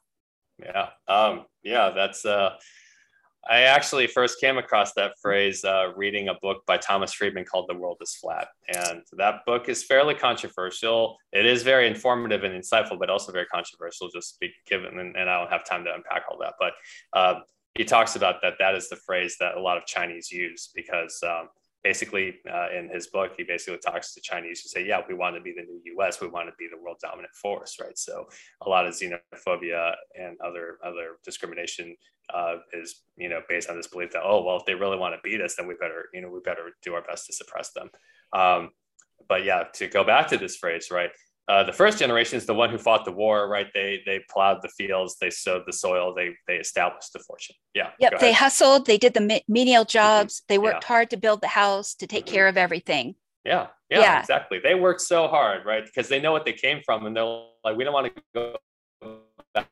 Yeah. 0.61 0.89
Um, 1.07 1.45
yeah, 1.63 1.91
that's 1.91 2.25
uh 2.25 2.57
I 3.49 3.61
actually 3.61 4.07
first 4.07 4.41
came 4.41 4.57
across 4.57 4.93
that 4.93 5.13
phrase 5.21 5.63
uh, 5.63 5.93
reading 5.95 6.27
a 6.27 6.33
book 6.41 6.65
by 6.65 6.77
Thomas 6.77 7.13
Friedman 7.13 7.45
called 7.45 7.67
The 7.69 7.75
World 7.75 7.97
is 8.01 8.13
Flat. 8.15 8.49
And 8.67 9.03
that 9.13 9.45
book 9.45 9.69
is 9.69 9.85
fairly 9.85 10.15
controversial. 10.15 11.17
It 11.31 11.45
is 11.45 11.63
very 11.63 11.87
informative 11.87 12.43
and 12.43 12.53
insightful, 12.53 12.99
but 12.99 13.09
also 13.09 13.31
very 13.31 13.45
controversial, 13.45 14.09
just 14.09 14.37
be 14.41 14.51
given, 14.67 14.99
and, 14.99 15.15
and 15.15 15.29
I 15.29 15.39
don't 15.39 15.51
have 15.51 15.63
time 15.63 15.85
to 15.85 15.93
unpack 15.93 16.23
all 16.29 16.37
that. 16.39 16.55
But 16.59 16.73
uh, 17.13 17.39
he 17.75 17.85
talks 17.85 18.15
about 18.17 18.41
that 18.41 18.55
that 18.59 18.75
is 18.75 18.89
the 18.89 18.97
phrase 18.97 19.37
that 19.39 19.55
a 19.55 19.61
lot 19.61 19.77
of 19.77 19.85
Chinese 19.85 20.29
use 20.29 20.69
because 20.75 21.17
um, 21.23 21.47
basically 21.83 22.35
uh, 22.51 22.67
in 22.77 22.89
his 22.89 23.07
book 23.07 23.31
he 23.37 23.43
basically 23.43 23.79
talks 23.79 24.13
to 24.13 24.21
chinese 24.21 24.61
who 24.61 24.69
say 24.69 24.85
yeah 24.85 25.01
we 25.07 25.13
want 25.13 25.35
to 25.35 25.41
be 25.41 25.53
the 25.55 25.63
new 25.63 26.01
us 26.01 26.19
we 26.21 26.27
want 26.27 26.47
to 26.47 26.53
be 26.57 26.67
the 26.69 26.81
world 26.81 26.97
dominant 27.01 27.33
force 27.33 27.77
right? 27.81 27.97
So 27.97 28.27
a 28.61 28.69
lot 28.69 28.85
of 28.85 28.93
xenophobia 28.93 29.93
and 30.19 30.37
other 30.45 30.77
other 30.83 31.17
discrimination 31.23 31.95
uh, 32.33 32.55
is 32.73 33.03
you 33.15 33.29
know 33.29 33.41
based 33.47 33.69
on 33.69 33.77
this 33.77 33.87
belief 33.87 34.11
that 34.11 34.23
oh 34.23 34.43
well 34.43 34.57
if 34.57 34.65
they 34.65 34.75
really 34.75 34.97
want 34.97 35.15
to 35.15 35.19
beat 35.23 35.41
us 35.41 35.55
then 35.55 35.67
we 35.67 35.75
better 35.75 36.05
you 36.13 36.21
know 36.21 36.29
we 36.29 36.39
better 36.43 36.71
do 36.83 36.93
our 36.93 37.01
best 37.03 37.27
to 37.27 37.33
suppress 37.33 37.71
them. 37.71 37.89
Um, 38.33 38.71
but 39.27 39.43
yeah 39.43 39.63
to 39.73 39.87
go 39.87 40.03
back 40.03 40.27
to 40.27 40.37
this 40.37 40.55
phrase 40.55 40.89
right 40.91 41.11
uh, 41.47 41.63
the 41.63 41.71
first 41.71 41.97
generation 41.97 42.37
is 42.37 42.45
the 42.45 42.53
one 42.53 42.69
who 42.69 42.77
fought 42.77 43.05
the 43.05 43.11
war, 43.11 43.47
right? 43.47 43.67
They 43.73 44.01
they 44.05 44.21
plowed 44.29 44.61
the 44.61 44.69
fields, 44.69 45.15
they 45.21 45.29
sowed 45.29 45.63
the 45.65 45.73
soil, 45.73 46.13
they 46.13 46.35
they 46.47 46.55
established 46.55 47.13
the 47.13 47.19
fortune. 47.19 47.55
Yeah. 47.73 47.91
Yep. 47.99 48.19
They 48.19 48.33
hustled, 48.33 48.85
they 48.85 48.97
did 48.97 49.13
the 49.13 49.41
menial 49.47 49.83
mm-hmm. 49.83 49.89
jobs, 49.89 50.39
mm-hmm. 50.39 50.45
they 50.49 50.57
worked 50.57 50.83
yeah. 50.83 50.87
hard 50.87 51.09
to 51.11 51.17
build 51.17 51.41
the 51.41 51.47
house, 51.47 51.95
to 51.95 52.07
take 52.07 52.25
mm-hmm. 52.25 52.35
care 52.35 52.47
of 52.47 52.57
everything. 52.57 53.15
Yeah, 53.45 53.67
yeah. 53.89 54.01
Yeah, 54.01 54.19
exactly. 54.19 54.59
They 54.61 54.75
worked 54.75 55.01
so 55.01 55.29
hard, 55.29 55.65
right? 55.65 55.85
Because 55.85 56.09
they 56.09 56.19
know 56.19 56.33
what 56.33 56.43
they 56.43 56.53
came 56.53 56.81
from, 56.85 57.05
and 57.05 57.15
they're 57.15 57.23
like, 57.63 57.77
we 57.77 57.85
don't 57.85 57.93
want 57.93 58.13
to 58.13 58.21
go 58.33 58.57
back 59.53 59.69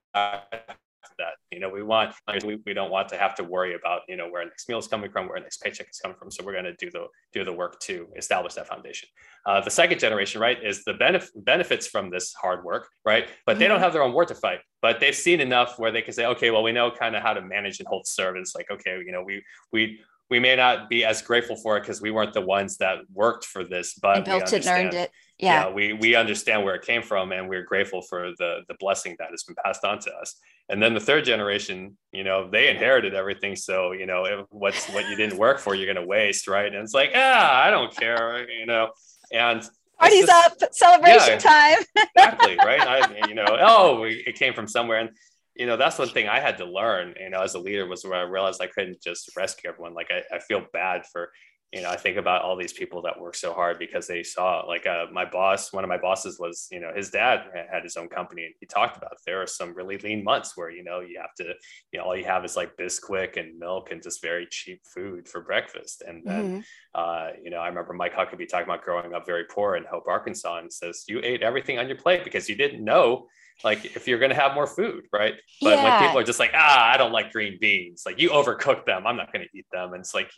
that. 1.17 1.33
You 1.51 1.59
know, 1.59 1.69
we 1.69 1.83
want 1.83 2.13
we, 2.43 2.59
we 2.65 2.73
don't 2.73 2.91
want 2.91 3.09
to 3.09 3.17
have 3.17 3.35
to 3.35 3.43
worry 3.43 3.75
about 3.75 4.01
you 4.07 4.17
know 4.17 4.29
where 4.29 4.41
our 4.41 4.47
next 4.47 4.67
meal 4.69 4.79
is 4.79 4.87
coming 4.87 5.11
from, 5.11 5.27
where 5.27 5.37
our 5.37 5.43
next 5.43 5.61
paycheck 5.61 5.89
is 5.89 5.99
coming 5.99 6.17
from. 6.17 6.31
So 6.31 6.43
we're 6.43 6.53
going 6.53 6.65
to 6.65 6.75
do 6.75 6.89
the 6.91 7.07
do 7.33 7.43
the 7.43 7.53
work 7.53 7.79
to 7.81 8.07
establish 8.15 8.53
that 8.55 8.67
foundation. 8.67 9.09
Uh, 9.45 9.61
the 9.61 9.69
second 9.69 9.99
generation, 9.99 10.41
right, 10.41 10.57
is 10.63 10.83
the 10.83 10.93
benef- 10.93 11.29
benefits 11.35 11.87
from 11.87 12.09
this 12.09 12.33
hard 12.33 12.63
work, 12.63 12.89
right? 13.05 13.29
But 13.45 13.59
they 13.59 13.67
don't 13.67 13.75
mm-hmm. 13.75 13.83
have 13.83 13.93
their 13.93 14.03
own 14.03 14.13
war 14.13 14.25
to 14.25 14.35
fight. 14.35 14.59
But 14.81 14.99
they've 14.99 15.15
seen 15.15 15.39
enough 15.39 15.77
where 15.77 15.91
they 15.91 16.01
can 16.01 16.13
say, 16.13 16.25
okay, 16.25 16.51
well, 16.51 16.63
we 16.63 16.71
know 16.71 16.91
kind 16.91 17.15
of 17.15 17.21
how 17.21 17.33
to 17.33 17.41
manage 17.41 17.79
and 17.79 17.87
hold 17.87 18.07
servants. 18.07 18.55
Like, 18.55 18.71
okay, 18.71 19.01
you 19.05 19.11
know, 19.11 19.23
we 19.23 19.43
we 19.71 19.99
we 20.29 20.39
may 20.39 20.55
not 20.55 20.89
be 20.89 21.05
as 21.05 21.21
grateful 21.21 21.55
for 21.55 21.77
it 21.77 21.81
because 21.81 22.01
we 22.01 22.11
weren't 22.11 22.33
the 22.33 22.41
ones 22.41 22.77
that 22.77 22.99
worked 23.13 23.45
for 23.45 23.63
this, 23.63 23.93
but 24.01 24.17
and 24.17 24.25
built 24.25 24.53
it 24.53 24.65
and 24.65 24.85
earned 24.85 24.93
it. 24.93 25.11
Yeah. 25.39 25.67
yeah. 25.67 25.73
we 25.73 25.93
we 25.93 26.15
understand 26.15 26.63
where 26.63 26.75
it 26.75 26.83
came 26.83 27.01
from 27.01 27.31
and 27.31 27.49
we're 27.49 27.63
grateful 27.63 28.01
for 28.01 28.31
the 28.37 28.59
the 28.67 28.75
blessing 28.79 29.15
that 29.19 29.29
has 29.31 29.43
been 29.43 29.55
passed 29.63 29.83
on 29.83 29.99
to 29.99 30.13
us. 30.13 30.35
And 30.69 30.81
then 30.81 30.93
the 30.93 30.99
third 30.99 31.25
generation, 31.25 31.95
you 32.11 32.23
know, 32.23 32.49
they 32.49 32.69
inherited 32.69 33.13
everything. 33.13 33.55
So, 33.55 33.91
you 33.91 34.07
know, 34.07 34.47
what's 34.49 34.87
what 34.89 35.07
you 35.09 35.15
didn't 35.15 35.37
work 35.37 35.59
for, 35.59 35.75
you're 35.75 35.93
gonna 35.93 36.05
waste, 36.05 36.47
right? 36.47 36.73
And 36.73 36.83
it's 36.83 36.93
like, 36.93 37.11
ah, 37.13 37.63
I 37.63 37.69
don't 37.69 37.95
care, 37.95 38.49
you 38.49 38.65
know. 38.65 38.89
And 39.31 39.67
party's 39.99 40.25
just, 40.25 40.63
up, 40.63 40.73
celebration 40.73 41.33
yeah, 41.33 41.37
time. 41.37 41.85
exactly, 42.15 42.55
right? 42.57 42.81
I, 42.81 43.27
you 43.27 43.35
know, 43.35 43.45
oh, 43.47 44.03
it 44.03 44.35
came 44.35 44.53
from 44.53 44.67
somewhere. 44.67 44.99
And 44.99 45.09
you 45.55 45.65
know 45.65 45.77
that's 45.77 45.97
one 45.97 46.09
thing 46.09 46.27
i 46.27 46.39
had 46.39 46.57
to 46.57 46.65
learn 46.65 47.13
you 47.19 47.29
know 47.29 47.41
as 47.41 47.55
a 47.55 47.59
leader 47.59 47.87
was 47.87 48.03
where 48.03 48.19
i 48.19 48.21
realized 48.23 48.61
i 48.61 48.67
couldn't 48.67 49.01
just 49.01 49.31
rescue 49.35 49.69
everyone 49.69 49.93
like 49.93 50.11
i, 50.11 50.35
I 50.35 50.39
feel 50.39 50.65
bad 50.73 51.05
for 51.11 51.31
you 51.71 51.81
know, 51.81 51.89
I 51.89 51.97
think 51.97 52.17
about 52.17 52.41
all 52.41 52.55
these 52.55 52.71
people 52.71 53.01
that 53.01 53.19
work 53.19 53.35
so 53.35 53.51
hard 53.53 53.79
because 53.79 54.07
they 54.07 54.23
saw 54.23 54.61
like 54.61 54.87
uh, 54.87 55.07
my 55.11 55.25
boss, 55.25 55.73
one 55.73 55.83
of 55.83 55.89
my 55.89 55.97
bosses 55.97 56.39
was, 56.39 56.67
you 56.71 56.79
know, 56.79 56.91
his 56.95 57.09
dad 57.09 57.41
had 57.69 57.83
his 57.83 57.97
own 57.97 58.07
company 58.07 58.45
and 58.45 58.53
he 58.59 58.65
talked 58.65 58.95
about 58.95 59.17
there 59.25 59.41
are 59.41 59.47
some 59.47 59.73
really 59.73 59.97
lean 59.97 60.23
months 60.23 60.55
where, 60.55 60.69
you 60.69 60.83
know, 60.83 61.01
you 61.01 61.19
have 61.19 61.33
to, 61.35 61.53
you 61.91 61.99
know, 61.99 62.05
all 62.05 62.15
you 62.15 62.23
have 62.23 62.45
is 62.45 62.55
like 62.55 62.77
Bisquick 62.77 63.37
and 63.37 63.59
milk 63.59 63.91
and 63.91 64.01
just 64.01 64.21
very 64.21 64.47
cheap 64.49 64.81
food 64.85 65.27
for 65.27 65.41
breakfast. 65.41 66.01
And 66.07 66.23
then, 66.23 66.43
mm-hmm. 66.43 66.59
uh, 66.93 67.29
you 67.43 67.49
know, 67.49 67.57
I 67.57 67.67
remember 67.67 67.93
Mike 67.93 68.13
Huckabee 68.13 68.47
talking 68.47 68.67
about 68.67 68.83
growing 68.83 69.13
up 69.13 69.25
very 69.25 69.43
poor 69.43 69.75
in 69.75 69.83
Hope, 69.83 70.07
Arkansas 70.07 70.59
and 70.59 70.71
says, 70.71 71.03
you 71.07 71.19
ate 71.23 71.41
everything 71.41 71.77
on 71.77 71.87
your 71.87 71.97
plate 71.97 72.23
because 72.23 72.47
you 72.47 72.55
didn't 72.55 72.83
know 72.83 73.27
like 73.63 73.85
if 73.95 74.07
you're 74.07 74.19
going 74.19 74.31
to 74.31 74.35
have 74.35 74.53
more 74.53 74.67
food 74.67 75.05
right 75.13 75.35
but 75.61 75.69
yeah. 75.69 75.83
when 75.83 76.01
people 76.01 76.19
are 76.19 76.25
just 76.25 76.39
like 76.39 76.51
ah 76.53 76.91
i 76.91 76.97
don't 76.97 77.13
like 77.13 77.31
green 77.31 77.57
beans 77.61 78.03
like 78.05 78.19
you 78.19 78.29
overcook 78.31 78.85
them 78.85 79.07
i'm 79.07 79.15
not 79.15 79.31
going 79.31 79.45
to 79.45 79.57
eat 79.57 79.65
them 79.71 79.93
and 79.93 80.01
it's 80.01 80.13
like 80.13 80.29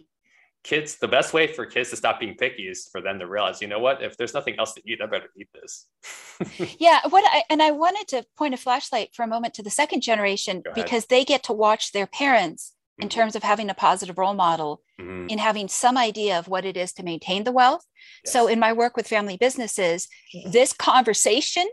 kids 0.67 0.97
the 0.97 1.07
best 1.07 1.33
way 1.33 1.47
for 1.47 1.65
kids 1.65 1.89
to 1.89 1.95
stop 1.95 2.19
being 2.19 2.35
picky 2.35 2.63
is 2.63 2.89
for 2.91 2.99
them 2.99 3.17
to 3.19 3.25
realize 3.25 3.61
you 3.61 3.69
know 3.69 3.79
what 3.79 4.03
if 4.03 4.17
there's 4.17 4.33
nothing 4.33 4.55
else 4.59 4.73
to 4.73 4.81
eat 4.85 4.99
i 5.01 5.05
better 5.05 5.29
eat 5.39 5.47
this 5.53 5.87
yeah 6.77 6.99
what 7.09 7.23
I, 7.25 7.43
and 7.49 7.61
i 7.63 7.71
wanted 7.71 8.07
to 8.09 8.25
point 8.37 8.53
a 8.53 8.57
flashlight 8.57 9.15
for 9.15 9.23
a 9.23 9.27
moment 9.27 9.53
to 9.55 9.63
the 9.63 9.69
second 9.69 10.01
generation 10.01 10.61
because 10.75 11.05
they 11.05 11.23
get 11.23 11.43
to 11.43 11.53
watch 11.53 11.93
their 11.93 12.05
parents 12.05 12.73
in 12.99 13.07
mm-hmm. 13.07 13.17
terms 13.17 13.35
of 13.37 13.43
having 13.43 13.69
a 13.69 13.73
positive 13.73 14.17
role 14.17 14.33
model 14.33 14.81
mm-hmm. 14.99 15.27
in 15.29 15.37
having 15.37 15.69
some 15.69 15.97
idea 15.97 16.37
of 16.37 16.49
what 16.49 16.65
it 16.65 16.75
is 16.75 16.91
to 16.93 17.03
maintain 17.03 17.45
the 17.45 17.53
wealth 17.53 17.85
yes. 18.25 18.33
so 18.33 18.47
in 18.47 18.59
my 18.59 18.73
work 18.73 18.97
with 18.97 19.07
family 19.07 19.37
businesses 19.37 20.09
this 20.51 20.73
conversation 20.73 21.65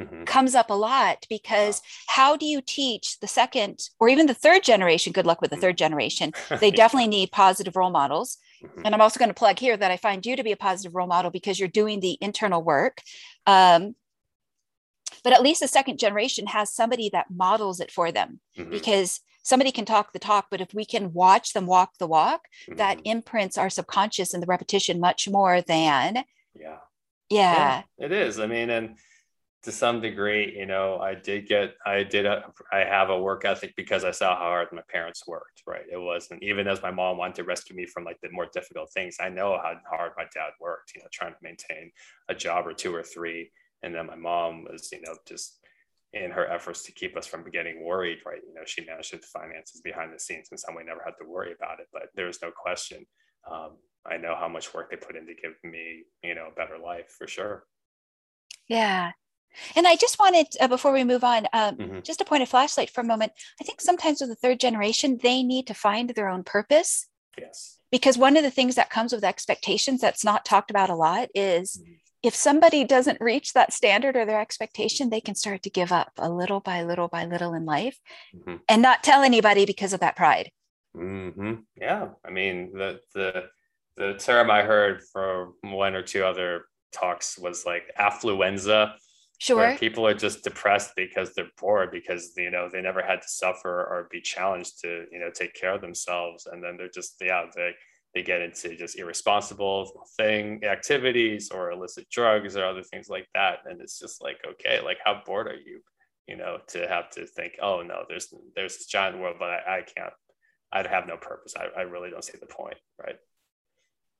Mm-hmm. 0.00 0.24
comes 0.24 0.54
up 0.54 0.70
a 0.70 0.74
lot 0.74 1.26
because 1.28 1.82
how 2.06 2.36
do 2.36 2.46
you 2.46 2.60
teach 2.64 3.18
the 3.18 3.26
second 3.26 3.80
or 3.98 4.08
even 4.08 4.26
the 4.26 4.34
third 4.34 4.62
generation? 4.62 5.12
Good 5.12 5.26
luck 5.26 5.40
with 5.40 5.50
the 5.50 5.56
third 5.56 5.74
mm-hmm. 5.74 5.86
generation. 5.86 6.32
They 6.60 6.70
definitely 6.70 7.08
need 7.08 7.32
positive 7.32 7.74
role 7.74 7.90
models. 7.90 8.38
Mm-hmm. 8.62 8.82
And 8.84 8.94
I'm 8.94 9.00
also 9.00 9.18
going 9.18 9.30
to 9.30 9.34
plug 9.34 9.58
here 9.58 9.76
that 9.76 9.90
I 9.90 9.96
find 9.96 10.24
you 10.24 10.36
to 10.36 10.44
be 10.44 10.52
a 10.52 10.56
positive 10.56 10.94
role 10.94 11.08
model 11.08 11.32
because 11.32 11.58
you're 11.58 11.68
doing 11.68 11.98
the 11.98 12.16
internal 12.20 12.62
work. 12.62 13.02
Um, 13.44 13.96
but 15.24 15.32
at 15.32 15.42
least 15.42 15.60
the 15.60 15.68
second 15.68 15.98
generation 15.98 16.46
has 16.46 16.72
somebody 16.72 17.10
that 17.12 17.26
models 17.28 17.80
it 17.80 17.90
for 17.90 18.12
them 18.12 18.40
mm-hmm. 18.56 18.70
because 18.70 19.20
somebody 19.42 19.72
can 19.72 19.84
talk 19.84 20.12
the 20.12 20.18
talk, 20.18 20.46
but 20.50 20.60
if 20.60 20.72
we 20.74 20.84
can 20.84 21.12
watch 21.12 21.54
them 21.54 21.66
walk 21.66 21.98
the 21.98 22.06
walk, 22.06 22.42
that 22.68 22.98
mm-hmm. 22.98 23.10
imprints 23.10 23.58
our 23.58 23.70
subconscious 23.70 24.32
and 24.32 24.42
the 24.42 24.46
repetition 24.46 25.00
much 25.00 25.28
more 25.28 25.60
than. 25.60 26.22
Yeah. 26.54 26.76
Yeah. 27.30 27.82
yeah 27.98 28.06
it 28.06 28.12
is. 28.12 28.38
I 28.38 28.46
mean, 28.46 28.70
and 28.70 28.96
to 29.68 29.72
some 29.72 30.00
degree, 30.00 30.56
you 30.56 30.64
know, 30.64 30.98
I 30.98 31.14
did 31.14 31.46
get, 31.46 31.74
I 31.84 32.02
did, 32.02 32.24
a, 32.24 32.42
I 32.72 32.78
have 32.78 33.10
a 33.10 33.20
work 33.20 33.44
ethic 33.44 33.74
because 33.76 34.02
I 34.02 34.12
saw 34.12 34.34
how 34.34 34.44
hard 34.44 34.68
my 34.72 34.80
parents 34.88 35.26
worked, 35.26 35.62
right? 35.66 35.84
It 35.92 35.98
wasn't, 35.98 36.42
even 36.42 36.66
as 36.66 36.80
my 36.80 36.90
mom 36.90 37.18
wanted 37.18 37.34
to 37.36 37.44
rescue 37.44 37.76
me 37.76 37.84
from 37.84 38.04
like 38.04 38.18
the 38.22 38.30
more 38.32 38.48
difficult 38.50 38.90
things, 38.92 39.18
I 39.20 39.28
know 39.28 39.58
how 39.62 39.74
hard 39.90 40.12
my 40.16 40.24
dad 40.32 40.52
worked, 40.58 40.92
you 40.94 41.02
know, 41.02 41.08
trying 41.12 41.32
to 41.32 41.38
maintain 41.42 41.90
a 42.30 42.34
job 42.34 42.66
or 42.66 42.72
two 42.72 42.94
or 42.94 43.02
three. 43.02 43.50
And 43.82 43.94
then 43.94 44.06
my 44.06 44.16
mom 44.16 44.64
was, 44.64 44.88
you 44.90 45.02
know, 45.02 45.14
just 45.28 45.58
in 46.14 46.30
her 46.30 46.50
efforts 46.50 46.82
to 46.84 46.92
keep 46.92 47.14
us 47.14 47.26
from 47.26 47.44
getting 47.50 47.84
worried, 47.84 48.20
right? 48.24 48.40
You 48.48 48.54
know, 48.54 48.62
she 48.64 48.86
managed 48.86 49.12
the 49.12 49.18
finances 49.18 49.82
behind 49.82 50.14
the 50.14 50.18
scenes 50.18 50.48
and 50.50 50.58
some 50.58 50.76
way 50.76 50.82
never 50.82 51.02
had 51.04 51.14
to 51.20 51.28
worry 51.28 51.52
about 51.52 51.80
it, 51.80 51.88
but 51.92 52.04
there's 52.14 52.40
no 52.40 52.50
question. 52.50 53.04
Um, 53.50 53.72
I 54.06 54.16
know 54.16 54.34
how 54.34 54.48
much 54.48 54.72
work 54.72 54.90
they 54.90 54.96
put 54.96 55.14
in 55.14 55.26
to 55.26 55.34
give 55.34 55.52
me, 55.62 56.04
you 56.22 56.34
know, 56.34 56.48
a 56.50 56.54
better 56.54 56.78
life 56.78 57.14
for 57.18 57.26
sure. 57.26 57.64
Yeah. 58.66 59.12
And 59.74 59.86
I 59.86 59.96
just 59.96 60.18
wanted, 60.18 60.46
uh, 60.60 60.68
before 60.68 60.92
we 60.92 61.04
move 61.04 61.24
on, 61.24 61.46
um, 61.52 61.76
mm-hmm. 61.76 62.00
just 62.02 62.18
to 62.20 62.24
point 62.24 62.42
a 62.42 62.46
flashlight 62.46 62.90
for 62.90 63.00
a 63.00 63.06
moment. 63.06 63.32
I 63.60 63.64
think 63.64 63.80
sometimes 63.80 64.20
with 64.20 64.30
the 64.30 64.36
third 64.36 64.60
generation, 64.60 65.18
they 65.22 65.42
need 65.42 65.66
to 65.66 65.74
find 65.74 66.10
their 66.10 66.28
own 66.28 66.44
purpose. 66.44 67.06
Yes. 67.38 67.78
Because 67.90 68.18
one 68.18 68.36
of 68.36 68.42
the 68.42 68.50
things 68.50 68.74
that 68.74 68.90
comes 68.90 69.12
with 69.12 69.24
expectations 69.24 70.00
that's 70.00 70.24
not 70.24 70.44
talked 70.44 70.70
about 70.70 70.90
a 70.90 70.94
lot 70.94 71.28
is 71.34 71.80
mm-hmm. 71.80 71.92
if 72.22 72.34
somebody 72.34 72.84
doesn't 72.84 73.20
reach 73.20 73.54
that 73.54 73.72
standard 73.72 74.16
or 74.16 74.26
their 74.26 74.40
expectation, 74.40 75.08
they 75.08 75.20
can 75.20 75.34
start 75.34 75.62
to 75.62 75.70
give 75.70 75.92
up 75.92 76.12
a 76.18 76.30
little 76.30 76.60
by 76.60 76.82
little 76.82 77.08
by 77.08 77.24
little 77.24 77.54
in 77.54 77.64
life 77.64 77.98
mm-hmm. 78.34 78.56
and 78.68 78.82
not 78.82 79.02
tell 79.02 79.22
anybody 79.22 79.64
because 79.64 79.92
of 79.92 80.00
that 80.00 80.16
pride. 80.16 80.50
Mm-hmm. 80.96 81.54
Yeah. 81.76 82.08
I 82.24 82.30
mean, 82.30 82.72
the, 82.74 83.00
the, 83.14 83.44
the 83.96 84.14
term 84.14 84.50
I 84.50 84.62
heard 84.62 85.02
from 85.12 85.54
one 85.62 85.94
or 85.94 86.02
two 86.02 86.24
other 86.24 86.66
talks 86.92 87.38
was 87.38 87.64
like 87.64 87.84
affluenza 87.98 88.94
Sure. 89.40 89.76
people 89.78 90.04
are 90.04 90.14
just 90.14 90.42
depressed 90.42 90.92
because 90.96 91.32
they're 91.32 91.50
bored 91.60 91.92
because 91.92 92.32
you 92.36 92.50
know 92.50 92.68
they 92.68 92.82
never 92.82 93.00
had 93.00 93.22
to 93.22 93.28
suffer 93.28 93.70
or 93.70 94.08
be 94.10 94.20
challenged 94.20 94.80
to 94.80 95.06
you 95.12 95.20
know 95.20 95.30
take 95.30 95.54
care 95.54 95.74
of 95.74 95.80
themselves, 95.80 96.46
and 96.46 96.62
then 96.62 96.76
they're 96.76 96.90
just 96.92 97.14
yeah 97.20 97.44
they 97.54 97.70
they 98.14 98.22
get 98.24 98.40
into 98.40 98.74
just 98.74 98.98
irresponsible 98.98 100.06
thing 100.16 100.64
activities 100.64 101.50
or 101.52 101.70
illicit 101.70 102.08
drugs 102.10 102.56
or 102.56 102.64
other 102.64 102.82
things 102.82 103.08
like 103.08 103.28
that, 103.34 103.60
and 103.66 103.80
it's 103.80 103.98
just 103.98 104.20
like 104.20 104.38
okay, 104.46 104.80
like 104.80 104.98
how 105.04 105.22
bored 105.24 105.46
are 105.46 105.54
you? 105.54 105.80
You 106.26 106.36
know, 106.36 106.58
to 106.68 106.88
have 106.88 107.08
to 107.10 107.24
think, 107.24 107.54
oh 107.62 107.82
no, 107.82 108.04
there's 108.08 108.34
there's 108.56 108.76
this 108.76 108.86
giant 108.86 109.20
world, 109.20 109.36
but 109.38 109.50
I, 109.50 109.78
I 109.78 109.82
can't. 109.82 110.12
I'd 110.72 110.86
have 110.86 111.06
no 111.06 111.16
purpose. 111.16 111.54
I, 111.56 111.80
I 111.80 111.82
really 111.82 112.10
don't 112.10 112.24
see 112.24 112.36
the 112.38 112.46
point, 112.46 112.76
right? 113.00 113.16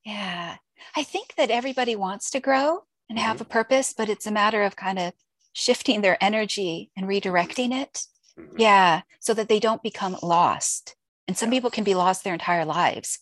Yeah, 0.05 0.55
I 0.95 1.03
think 1.03 1.35
that 1.35 1.51
everybody 1.51 1.95
wants 1.95 2.31
to 2.31 2.39
grow 2.39 2.85
and 3.09 3.17
mm-hmm. 3.17 3.27
have 3.27 3.41
a 3.41 3.45
purpose, 3.45 3.93
but 3.97 4.09
it's 4.09 4.27
a 4.27 4.31
matter 4.31 4.63
of 4.63 4.75
kind 4.75 4.99
of 4.99 5.13
shifting 5.53 6.01
their 6.01 6.21
energy 6.23 6.91
and 6.95 7.07
redirecting 7.07 7.73
it. 7.73 8.03
Mm-hmm. 8.39 8.59
Yeah, 8.59 9.01
so 9.19 9.33
that 9.33 9.49
they 9.49 9.59
don't 9.59 9.83
become 9.83 10.17
lost. 10.21 10.95
And 11.27 11.37
some 11.37 11.49
people 11.49 11.69
can 11.69 11.83
be 11.83 11.95
lost 11.95 12.23
their 12.23 12.33
entire 12.33 12.65
lives 12.65 13.19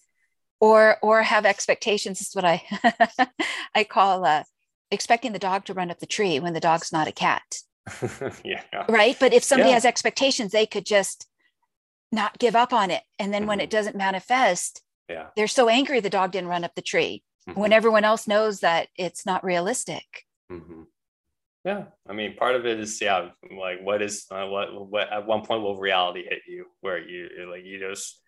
or 0.60 0.98
or 1.02 1.24
have 1.24 1.46
expectations 1.46 2.20
this 2.20 2.30
is 2.30 2.36
what 2.36 2.46
I 2.46 2.64
I 3.76 3.84
call 3.84 4.26
uh, 4.26 4.44
expecting 4.92 5.34
the 5.34 5.40
dog 5.40 5.66
to 5.66 5.74
run 5.74 5.92
up 5.92 6.00
the 6.00 6.06
tree 6.06 6.40
when 6.40 6.54
the 6.54 6.60
dog's 6.60 6.92
not 6.92 7.08
a 7.08 7.12
cat. 7.12 7.44
yeah. 8.44 8.62
Right? 8.90 9.16
But 9.20 9.34
if 9.34 9.44
somebody 9.44 9.70
yeah. 9.70 9.76
has 9.76 9.86
expectations, 9.86 10.52
they 10.52 10.66
could 10.66 10.86
just 10.86 11.28
not 12.12 12.40
give 12.40 12.56
up 12.56 12.74
on 12.74 12.92
it. 12.92 13.04
And 13.20 13.34
then 13.34 13.42
mm-hmm. 13.42 13.50
when 13.50 13.60
it 13.60 13.64
mm-hmm. 13.64 13.78
doesn't 13.78 13.96
manifest, 13.96 14.82
yeah. 15.10 15.28
they're 15.36 15.48
so 15.48 15.70
angry 15.70 16.00
the 16.00 16.10
dog 16.10 16.32
didn't 16.32 16.50
run 16.50 16.64
up 16.64 16.76
the 16.76 16.82
tree 16.82 17.24
mm-hmm. 17.48 17.60
when 17.60 17.74
everyone 17.74 18.04
else 18.04 18.28
knows 18.28 18.60
that 18.62 18.88
it's 18.96 19.26
not 19.26 19.44
realistic. 19.44 20.26
Mm-hmm. 20.52 20.84
Yeah, 21.66 21.84
I 22.08 22.14
mean, 22.14 22.36
part 22.36 22.56
of 22.56 22.66
it 22.66 22.80
is 22.80 23.02
yeah, 23.02 23.30
like 23.52 23.82
what 23.82 24.02
is 24.02 24.26
uh, 24.32 24.48
what 24.48 24.90
what 24.90 25.12
at 25.12 25.28
one 25.28 25.42
point 25.42 25.62
will 25.62 25.78
reality 25.78 26.24
hit 26.24 26.44
you 26.48 26.66
where 26.80 26.98
you 26.98 27.30
like 27.52 27.66
you 27.66 27.80
just 27.80 28.22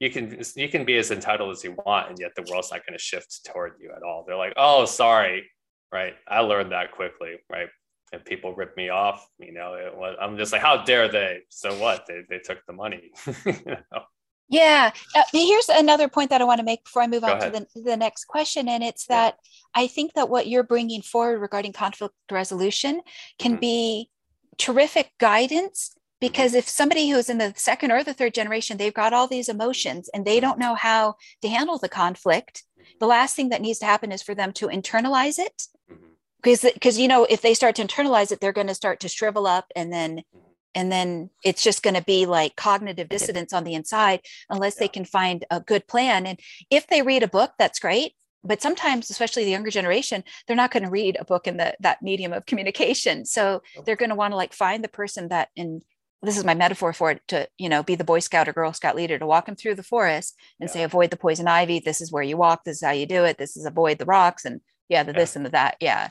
you 0.00 0.10
can 0.10 0.42
you 0.56 0.68
can 0.68 0.84
be 0.84 0.96
as 0.96 1.10
entitled 1.10 1.50
as 1.50 1.64
you 1.64 1.76
want, 1.84 2.08
and 2.08 2.18
yet 2.18 2.34
the 2.34 2.46
world's 2.50 2.70
not 2.70 2.86
going 2.86 2.96
to 2.96 3.02
shift 3.02 3.44
toward 3.44 3.74
you 3.80 3.90
at 3.94 4.02
all. 4.02 4.24
They're 4.26 4.36
like, 4.36 4.54
oh, 4.56 4.84
sorry, 4.84 5.50
right? 5.92 6.14
I 6.26 6.40
learned 6.40 6.72
that 6.72 6.92
quickly, 6.92 7.36
right? 7.50 7.68
And 8.12 8.24
people 8.24 8.54
rip 8.54 8.74
me 8.76 8.88
off, 8.88 9.28
you 9.38 9.52
know. 9.52 9.74
It, 9.74 9.94
was, 9.94 10.16
I'm 10.18 10.38
just 10.38 10.52
like, 10.52 10.62
how 10.62 10.84
dare 10.84 11.08
they? 11.08 11.40
So 11.50 11.74
what? 11.78 12.06
They 12.08 12.22
they 12.30 12.38
took 12.38 12.64
the 12.66 12.72
money. 12.72 13.10
you 13.44 13.54
know? 13.66 14.02
Yeah. 14.48 14.92
Uh, 15.14 15.22
here's 15.32 15.68
another 15.68 16.08
point 16.08 16.30
that 16.30 16.40
I 16.40 16.44
want 16.44 16.58
to 16.58 16.64
make 16.64 16.84
before 16.84 17.02
I 17.02 17.06
move 17.06 17.22
Go 17.22 17.28
on 17.28 17.38
ahead. 17.38 17.52
to 17.52 17.66
the, 17.74 17.82
the 17.82 17.96
next 17.96 18.24
question. 18.26 18.68
And 18.68 18.82
it's 18.82 19.06
that 19.06 19.36
yeah. 19.44 19.82
I 19.82 19.86
think 19.86 20.14
that 20.14 20.30
what 20.30 20.48
you're 20.48 20.62
bringing 20.62 21.02
forward 21.02 21.40
regarding 21.40 21.72
conflict 21.72 22.14
resolution 22.30 23.02
can 23.38 23.52
mm-hmm. 23.52 23.60
be 23.60 24.10
terrific 24.56 25.12
guidance 25.18 25.94
because 26.20 26.52
mm-hmm. 26.52 26.58
if 26.58 26.68
somebody 26.68 27.10
who's 27.10 27.28
in 27.28 27.38
the 27.38 27.52
second 27.56 27.92
or 27.92 28.02
the 28.02 28.14
third 28.14 28.34
generation, 28.34 28.78
they've 28.78 28.94
got 28.94 29.12
all 29.12 29.28
these 29.28 29.48
emotions 29.48 30.08
and 30.14 30.24
they 30.24 30.40
don't 30.40 30.58
know 30.58 30.74
how 30.74 31.16
to 31.42 31.48
handle 31.48 31.78
the 31.78 31.88
conflict, 31.88 32.64
mm-hmm. 32.78 32.90
the 33.00 33.06
last 33.06 33.36
thing 33.36 33.50
that 33.50 33.60
needs 33.60 33.78
to 33.80 33.86
happen 33.86 34.12
is 34.12 34.22
for 34.22 34.34
them 34.34 34.52
to 34.54 34.68
internalize 34.68 35.38
it. 35.38 35.64
Because, 36.42 36.60
mm-hmm. 36.60 36.74
because 36.74 36.98
you 36.98 37.06
know, 37.06 37.24
if 37.28 37.42
they 37.42 37.52
start 37.52 37.76
to 37.76 37.84
internalize 37.84 38.32
it, 38.32 38.40
they're 38.40 38.52
going 38.52 38.66
to 38.66 38.74
start 38.74 39.00
to 39.00 39.08
shrivel 39.08 39.46
up 39.46 39.70
and 39.76 39.92
then 39.92 40.18
mm-hmm 40.18 40.48
and 40.74 40.92
then 40.92 41.30
it's 41.44 41.62
just 41.62 41.82
going 41.82 41.94
to 41.94 42.02
be 42.02 42.26
like 42.26 42.56
cognitive 42.56 43.08
dissonance 43.08 43.52
on 43.52 43.64
the 43.64 43.74
inside 43.74 44.20
unless 44.50 44.76
yeah. 44.76 44.80
they 44.80 44.88
can 44.88 45.04
find 45.04 45.44
a 45.50 45.60
good 45.60 45.86
plan 45.86 46.26
and 46.26 46.40
if 46.70 46.86
they 46.86 47.02
read 47.02 47.22
a 47.22 47.28
book 47.28 47.52
that's 47.58 47.78
great 47.78 48.12
but 48.44 48.62
sometimes 48.62 49.10
especially 49.10 49.44
the 49.44 49.50
younger 49.50 49.70
generation 49.70 50.22
they're 50.46 50.56
not 50.56 50.70
going 50.70 50.82
to 50.82 50.90
read 50.90 51.16
a 51.18 51.24
book 51.24 51.46
in 51.46 51.56
the 51.56 51.74
that 51.80 52.02
medium 52.02 52.32
of 52.32 52.46
communication 52.46 53.24
so 53.24 53.62
they're 53.84 53.96
going 53.96 54.10
to 54.10 54.16
want 54.16 54.32
to 54.32 54.36
like 54.36 54.52
find 54.52 54.82
the 54.84 54.88
person 54.88 55.28
that 55.28 55.48
in 55.56 55.80
this 56.22 56.36
is 56.36 56.44
my 56.44 56.54
metaphor 56.54 56.92
for 56.92 57.12
it 57.12 57.20
to 57.28 57.48
you 57.58 57.68
know 57.68 57.82
be 57.82 57.94
the 57.94 58.04
boy 58.04 58.18
scout 58.18 58.48
or 58.48 58.52
girl 58.52 58.72
scout 58.72 58.96
leader 58.96 59.18
to 59.18 59.26
walk 59.26 59.46
them 59.46 59.56
through 59.56 59.74
the 59.74 59.82
forest 59.82 60.36
and 60.60 60.68
yeah. 60.68 60.72
say 60.72 60.82
avoid 60.82 61.10
the 61.10 61.16
poison 61.16 61.48
ivy 61.48 61.80
this 61.80 62.00
is 62.00 62.12
where 62.12 62.22
you 62.22 62.36
walk 62.36 62.64
this 62.64 62.78
is 62.78 62.84
how 62.84 62.90
you 62.90 63.06
do 63.06 63.24
it 63.24 63.38
this 63.38 63.56
is 63.56 63.66
avoid 63.66 63.98
the 63.98 64.04
rocks 64.04 64.44
and 64.44 64.60
yeah 64.88 65.02
the 65.02 65.12
yeah. 65.12 65.18
this 65.18 65.36
and 65.36 65.44
the 65.44 65.50
that 65.50 65.76
yeah 65.80 66.08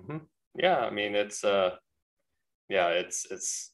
mm-hmm. 0.00 0.18
yeah 0.54 0.78
i 0.78 0.90
mean 0.90 1.14
it's 1.14 1.44
uh 1.44 1.74
yeah 2.68 2.88
it's 2.88 3.26
it's 3.30 3.72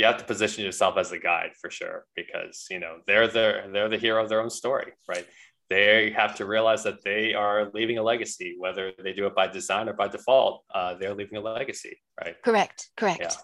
you 0.00 0.06
have 0.06 0.16
to 0.16 0.24
position 0.24 0.64
yourself 0.64 0.96
as 0.96 1.12
a 1.12 1.18
guide 1.18 1.50
for 1.60 1.70
sure 1.70 2.06
because 2.16 2.66
you 2.70 2.80
know 2.80 2.96
they're 3.06 3.28
the 3.28 3.68
they're 3.70 3.90
the 3.90 3.98
hero 3.98 4.22
of 4.22 4.30
their 4.30 4.40
own 4.40 4.48
story 4.48 4.92
right? 5.06 5.26
They 5.68 6.10
have 6.16 6.34
to 6.36 6.46
realize 6.46 6.82
that 6.84 7.04
they 7.04 7.34
are 7.34 7.70
leaving 7.74 7.98
a 7.98 8.02
legacy 8.02 8.56
whether 8.58 8.92
they 9.04 9.12
do 9.12 9.26
it 9.26 9.34
by 9.34 9.46
design 9.46 9.90
or 9.90 9.92
by 9.92 10.08
default 10.08 10.64
uh, 10.74 10.94
they're 10.94 11.14
leaving 11.14 11.36
a 11.36 11.42
legacy 11.42 12.00
right? 12.18 12.34
Correct 12.42 12.88
correct. 12.96 13.20
Yeah. 13.20 13.36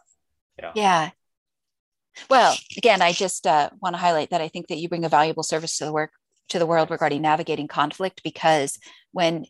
Yeah, 0.58 0.72
yeah. 0.74 1.10
well 2.30 2.56
again 2.78 3.02
i 3.02 3.12
just 3.12 3.46
uh, 3.46 3.68
want 3.82 3.94
to 3.94 4.00
highlight 4.00 4.30
that 4.30 4.40
i 4.40 4.48
think 4.48 4.68
that 4.68 4.78
you 4.78 4.88
bring 4.88 5.04
a 5.04 5.10
valuable 5.10 5.42
service 5.42 5.76
to 5.76 5.84
the 5.84 5.92
work 5.92 6.12
to 6.48 6.58
the 6.58 6.64
world 6.64 6.90
regarding 6.90 7.20
navigating 7.20 7.68
conflict 7.68 8.22
because 8.24 8.78
when 9.12 9.44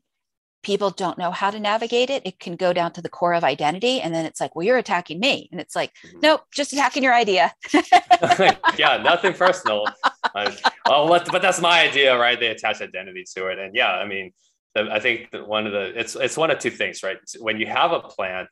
people 0.66 0.90
don't 0.90 1.16
know 1.16 1.30
how 1.30 1.48
to 1.48 1.60
navigate 1.60 2.10
it, 2.10 2.26
it 2.26 2.40
can 2.40 2.56
go 2.56 2.72
down 2.72 2.90
to 2.90 3.00
the 3.00 3.08
core 3.08 3.34
of 3.34 3.44
identity. 3.44 4.00
And 4.00 4.12
then 4.12 4.26
it's 4.26 4.40
like, 4.40 4.56
well, 4.56 4.64
you're 4.66 4.78
attacking 4.78 5.20
me. 5.20 5.48
And 5.52 5.60
it's 5.60 5.76
like, 5.76 5.92
mm-hmm. 6.04 6.18
nope, 6.22 6.42
just 6.52 6.72
attacking 6.72 7.04
your 7.04 7.14
idea. 7.14 7.54
yeah, 8.76 9.00
nothing 9.00 9.32
personal. 9.44 9.86
well, 10.34 11.06
but 11.30 11.40
that's 11.40 11.60
my 11.60 11.82
idea, 11.82 12.18
right? 12.18 12.38
They 12.38 12.48
attach 12.48 12.80
identity 12.80 13.24
to 13.36 13.46
it. 13.46 13.60
And 13.60 13.76
yeah, 13.76 13.92
I 13.92 14.08
mean, 14.08 14.32
I 14.74 14.98
think 14.98 15.30
that 15.30 15.46
one 15.46 15.68
of 15.68 15.72
the, 15.72 15.96
it's, 15.96 16.16
it's 16.16 16.36
one 16.36 16.50
of 16.50 16.58
two 16.58 16.70
things, 16.70 17.04
right? 17.04 17.18
When 17.38 17.60
you 17.60 17.66
have 17.66 17.92
a 17.92 18.00
plan 18.00 18.48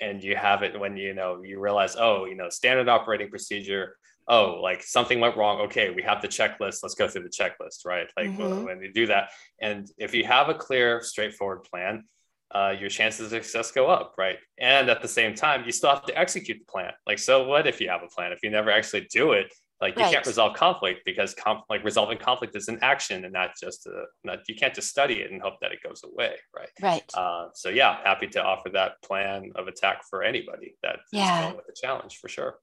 and 0.00 0.24
you 0.24 0.36
have 0.36 0.62
it, 0.62 0.80
when, 0.80 0.96
you 0.96 1.12
know, 1.12 1.42
you 1.42 1.60
realize, 1.60 1.96
oh, 1.96 2.24
you 2.24 2.34
know, 2.34 2.48
standard 2.48 2.88
operating 2.88 3.28
procedure, 3.28 3.94
oh, 4.28 4.60
like 4.62 4.82
something 4.82 5.20
went 5.20 5.36
wrong. 5.36 5.60
Okay, 5.62 5.90
we 5.90 6.02
have 6.02 6.22
the 6.22 6.28
checklist. 6.28 6.80
Let's 6.82 6.94
go 6.94 7.08
through 7.08 7.24
the 7.24 7.30
checklist, 7.30 7.84
right? 7.86 8.08
Like 8.16 8.30
mm-hmm. 8.30 8.64
when 8.64 8.82
you 8.82 8.92
do 8.92 9.06
that, 9.06 9.30
and 9.60 9.88
if 9.98 10.14
you 10.14 10.24
have 10.24 10.48
a 10.48 10.54
clear, 10.54 11.02
straightforward 11.02 11.64
plan, 11.64 12.04
uh, 12.54 12.74
your 12.78 12.88
chances 12.88 13.32
of 13.32 13.44
success 13.44 13.72
go 13.72 13.88
up, 13.88 14.14
right? 14.16 14.38
And 14.58 14.88
at 14.88 15.02
the 15.02 15.08
same 15.08 15.34
time, 15.34 15.64
you 15.64 15.72
still 15.72 15.90
have 15.90 16.06
to 16.06 16.18
execute 16.18 16.58
the 16.58 16.70
plan. 16.70 16.92
Like, 17.06 17.18
so 17.18 17.46
what 17.46 17.66
if 17.66 17.80
you 17.80 17.88
have 17.88 18.02
a 18.02 18.08
plan? 18.08 18.32
If 18.32 18.42
you 18.42 18.50
never 18.50 18.70
actually 18.70 19.06
do 19.10 19.32
it, 19.32 19.52
like 19.80 19.96
you 19.96 20.02
right. 20.02 20.12
can't 20.12 20.26
resolve 20.26 20.56
conflict 20.56 21.02
because 21.04 21.34
com- 21.34 21.62
like 21.68 21.84
resolving 21.84 22.18
conflict 22.18 22.56
is 22.56 22.68
an 22.68 22.78
action 22.82 23.24
and 23.24 23.32
not 23.32 23.50
just 23.60 23.86
a 23.86 24.04
not 24.24 24.40
you 24.48 24.54
can't 24.54 24.74
just 24.74 24.88
study 24.88 25.20
it 25.20 25.30
and 25.30 25.40
hope 25.40 25.54
that 25.60 25.72
it 25.72 25.78
goes 25.84 26.02
away 26.04 26.34
right 26.56 26.68
right 26.82 27.04
uh, 27.14 27.46
so 27.54 27.68
yeah 27.68 27.98
happy 28.04 28.26
to 28.26 28.42
offer 28.42 28.70
that 28.70 29.00
plan 29.02 29.52
of 29.54 29.68
attack 29.68 30.02
for 30.08 30.22
anybody 30.22 30.74
that 30.82 30.98
yeah 31.12 31.52
with 31.52 31.66
the 31.66 31.76
challenge 31.80 32.18
for 32.20 32.28
sure 32.28 32.56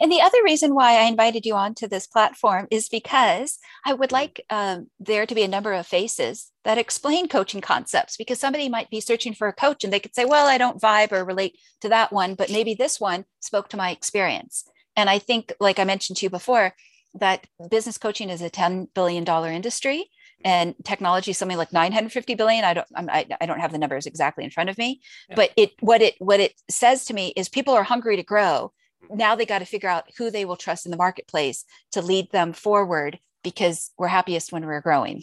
and 0.00 0.10
the 0.10 0.20
other 0.20 0.42
reason 0.44 0.74
why 0.74 0.94
I 0.94 1.02
invited 1.02 1.46
you 1.46 1.54
onto 1.54 1.86
this 1.86 2.06
platform 2.06 2.66
is 2.70 2.88
because 2.88 3.58
I 3.84 3.92
would 3.92 4.12
like 4.12 4.44
um, 4.50 4.88
there 4.98 5.26
to 5.26 5.34
be 5.34 5.42
a 5.42 5.48
number 5.48 5.72
of 5.72 5.86
faces 5.86 6.50
that 6.64 6.78
explain 6.78 7.28
coaching 7.28 7.60
concepts 7.60 8.16
because 8.16 8.40
somebody 8.40 8.68
might 8.68 8.90
be 8.90 9.00
searching 9.00 9.34
for 9.34 9.48
a 9.48 9.52
coach 9.52 9.84
and 9.84 9.92
they 9.92 10.00
could 10.00 10.14
say, 10.14 10.24
well, 10.24 10.46
I 10.46 10.58
don't 10.58 10.80
vibe 10.80 11.12
or 11.12 11.24
relate 11.24 11.58
to 11.82 11.88
that 11.88 12.12
one, 12.12 12.34
but 12.34 12.50
maybe 12.50 12.74
this 12.74 13.00
one 13.00 13.24
spoke 13.40 13.68
to 13.70 13.76
my 13.76 13.90
experience. 13.90 14.64
And 14.96 15.10
I 15.10 15.18
think, 15.18 15.52
like 15.60 15.78
I 15.78 15.84
mentioned 15.84 16.16
to 16.18 16.26
you 16.26 16.30
before, 16.30 16.74
that 17.14 17.46
business 17.70 17.98
coaching 17.98 18.30
is 18.30 18.42
a 18.42 18.50
$10 18.50 18.88
billion 18.94 19.26
industry 19.52 20.10
and 20.44 20.74
technology 20.84 21.30
is 21.30 21.38
something 21.38 21.56
like 21.56 21.72
950 21.72 22.34
billion 22.34 22.62
i 22.62 22.74
don't 22.74 22.86
I'm, 22.94 23.08
I, 23.08 23.26
I 23.40 23.46
don't 23.46 23.60
have 23.60 23.72
the 23.72 23.78
numbers 23.78 24.04
exactly 24.04 24.44
in 24.44 24.50
front 24.50 24.68
of 24.68 24.76
me 24.76 25.00
yeah. 25.30 25.34
but 25.34 25.50
it 25.56 25.72
what 25.80 26.02
it 26.02 26.14
what 26.18 26.40
it 26.40 26.52
says 26.68 27.06
to 27.06 27.14
me 27.14 27.32
is 27.36 27.48
people 27.48 27.72
are 27.72 27.82
hungry 27.82 28.16
to 28.16 28.22
grow 28.22 28.72
now 29.10 29.34
they 29.34 29.46
got 29.46 29.60
to 29.60 29.64
figure 29.64 29.88
out 29.88 30.04
who 30.18 30.30
they 30.30 30.44
will 30.44 30.56
trust 30.56 30.86
in 30.86 30.90
the 30.90 30.96
marketplace 30.96 31.64
to 31.92 32.02
lead 32.02 32.30
them 32.32 32.52
forward 32.52 33.18
because 33.42 33.90
we're 33.96 34.08
happiest 34.08 34.52
when 34.52 34.66
we're 34.66 34.80
growing. 34.80 35.22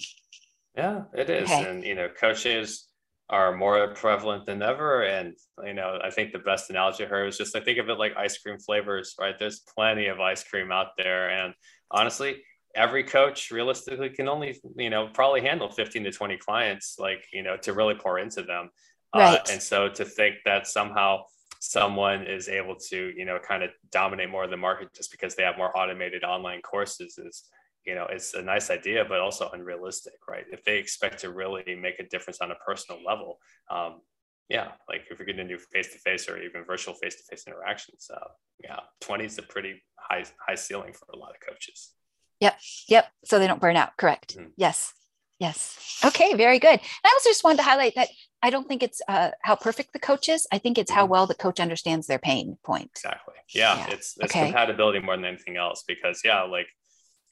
Yeah, 0.75 1.03
it 1.13 1.29
is. 1.29 1.49
Okay. 1.49 1.69
And, 1.69 1.83
you 1.83 1.95
know, 1.95 2.07
coaches 2.09 2.87
are 3.29 3.55
more 3.55 3.93
prevalent 3.95 4.45
than 4.45 4.61
ever. 4.61 5.03
And, 5.03 5.35
you 5.63 5.73
know, 5.73 5.99
I 6.03 6.09
think 6.09 6.31
the 6.31 6.39
best 6.39 6.69
analogy 6.69 7.05
I 7.05 7.07
heard 7.07 7.25
was 7.25 7.37
just 7.37 7.55
I 7.55 7.59
think 7.59 7.79
of 7.79 7.89
it 7.89 7.99
like 7.99 8.15
ice 8.17 8.37
cream 8.37 8.59
flavors, 8.59 9.15
right? 9.19 9.37
There's 9.37 9.61
plenty 9.75 10.07
of 10.07 10.19
ice 10.19 10.43
cream 10.43 10.71
out 10.71 10.89
there. 10.97 11.29
And 11.29 11.53
honestly, 11.91 12.43
every 12.75 13.03
coach 13.03 13.51
realistically 13.51 14.09
can 14.09 14.27
only, 14.27 14.59
you 14.77 14.89
know, 14.89 15.09
probably 15.13 15.41
handle 15.41 15.69
15 15.69 16.03
to 16.03 16.11
20 16.11 16.37
clients, 16.37 16.95
like, 16.99 17.25
you 17.31 17.43
know, 17.43 17.57
to 17.57 17.73
really 17.73 17.95
pour 17.95 18.19
into 18.19 18.41
them. 18.41 18.69
Uh, 19.13 19.19
right. 19.19 19.39
Uh, 19.39 19.51
and 19.51 19.61
so 19.61 19.89
to 19.89 20.05
think 20.05 20.37
that 20.45 20.67
somehow 20.67 21.23
someone 21.63 22.27
is 22.27 22.49
able 22.49 22.75
to 22.75 23.13
you 23.15 23.23
know 23.23 23.39
kind 23.39 23.63
of 23.63 23.69
dominate 23.89 24.29
more 24.29 24.43
of 24.43 24.49
the 24.49 24.57
market 24.57 24.93
just 24.93 25.09
because 25.09 25.33
they 25.33 25.43
have 25.43 25.57
more 25.57 25.75
automated 25.77 26.21
online 26.21 26.61
courses 26.61 27.17
is 27.17 27.43
you 27.85 27.95
know 27.95 28.05
it's 28.09 28.33
a 28.33 28.41
nice 28.41 28.69
idea 28.69 29.05
but 29.07 29.21
also 29.21 29.49
unrealistic 29.53 30.19
right 30.27 30.43
if 30.51 30.61
they 30.65 30.77
expect 30.77 31.19
to 31.19 31.31
really 31.31 31.73
make 31.73 31.97
a 31.99 32.07
difference 32.09 32.41
on 32.41 32.51
a 32.51 32.55
personal 32.55 33.01
level 33.01 33.39
um, 33.71 34.01
yeah 34.49 34.71
like 34.89 35.03
if 35.09 35.17
you're 35.17 35.25
going 35.25 35.37
to 35.37 35.47
do 35.47 35.57
face-to-face 35.71 36.27
or 36.27 36.37
even 36.43 36.65
virtual 36.65 36.95
face-to-face 36.95 37.45
interactions 37.47 38.11
uh, 38.13 38.27
yeah 38.61 38.81
20 38.99 39.23
is 39.23 39.37
a 39.37 39.43
pretty 39.43 39.81
high 39.95 40.25
high 40.45 40.55
ceiling 40.55 40.91
for 40.91 41.07
a 41.13 41.17
lot 41.17 41.29
of 41.29 41.37
coaches 41.47 41.93
yep 42.41 42.59
yep 42.89 43.05
so 43.23 43.39
they 43.39 43.47
don't 43.47 43.61
burn 43.61 43.77
out 43.77 43.95
correct 43.95 44.35
mm-hmm. 44.35 44.49
yes 44.57 44.91
Yes. 45.39 45.99
Okay. 46.05 46.35
Very 46.35 46.57
good. 46.57 46.69
And 46.69 46.79
I 47.03 47.09
also 47.09 47.29
just 47.29 47.43
wanted 47.43 47.57
to 47.57 47.63
highlight 47.63 47.95
that 47.95 48.07
I 48.43 48.49
don't 48.49 48.67
think 48.67 48.83
it's 48.83 49.01
uh, 49.07 49.31
how 49.41 49.55
perfect 49.55 49.93
the 49.93 49.99
coach 49.99 50.27
is. 50.27 50.45
I 50.51 50.57
think 50.57 50.77
it's 50.77 50.91
how 50.91 51.03
mm-hmm. 51.03 51.11
well 51.11 51.27
the 51.27 51.33
coach 51.33 51.61
understands 51.61 52.07
their 52.07 52.19
pain 52.19 52.57
point. 52.63 52.91
Exactly. 52.93 53.35
Yeah. 53.55 53.77
yeah. 53.77 53.93
It's, 53.93 54.17
it's 54.19 54.31
okay. 54.31 54.47
compatibility 54.47 54.99
more 54.99 55.15
than 55.15 55.25
anything 55.25 55.55
else 55.55 55.83
because, 55.87 56.21
yeah, 56.25 56.43
like 56.43 56.67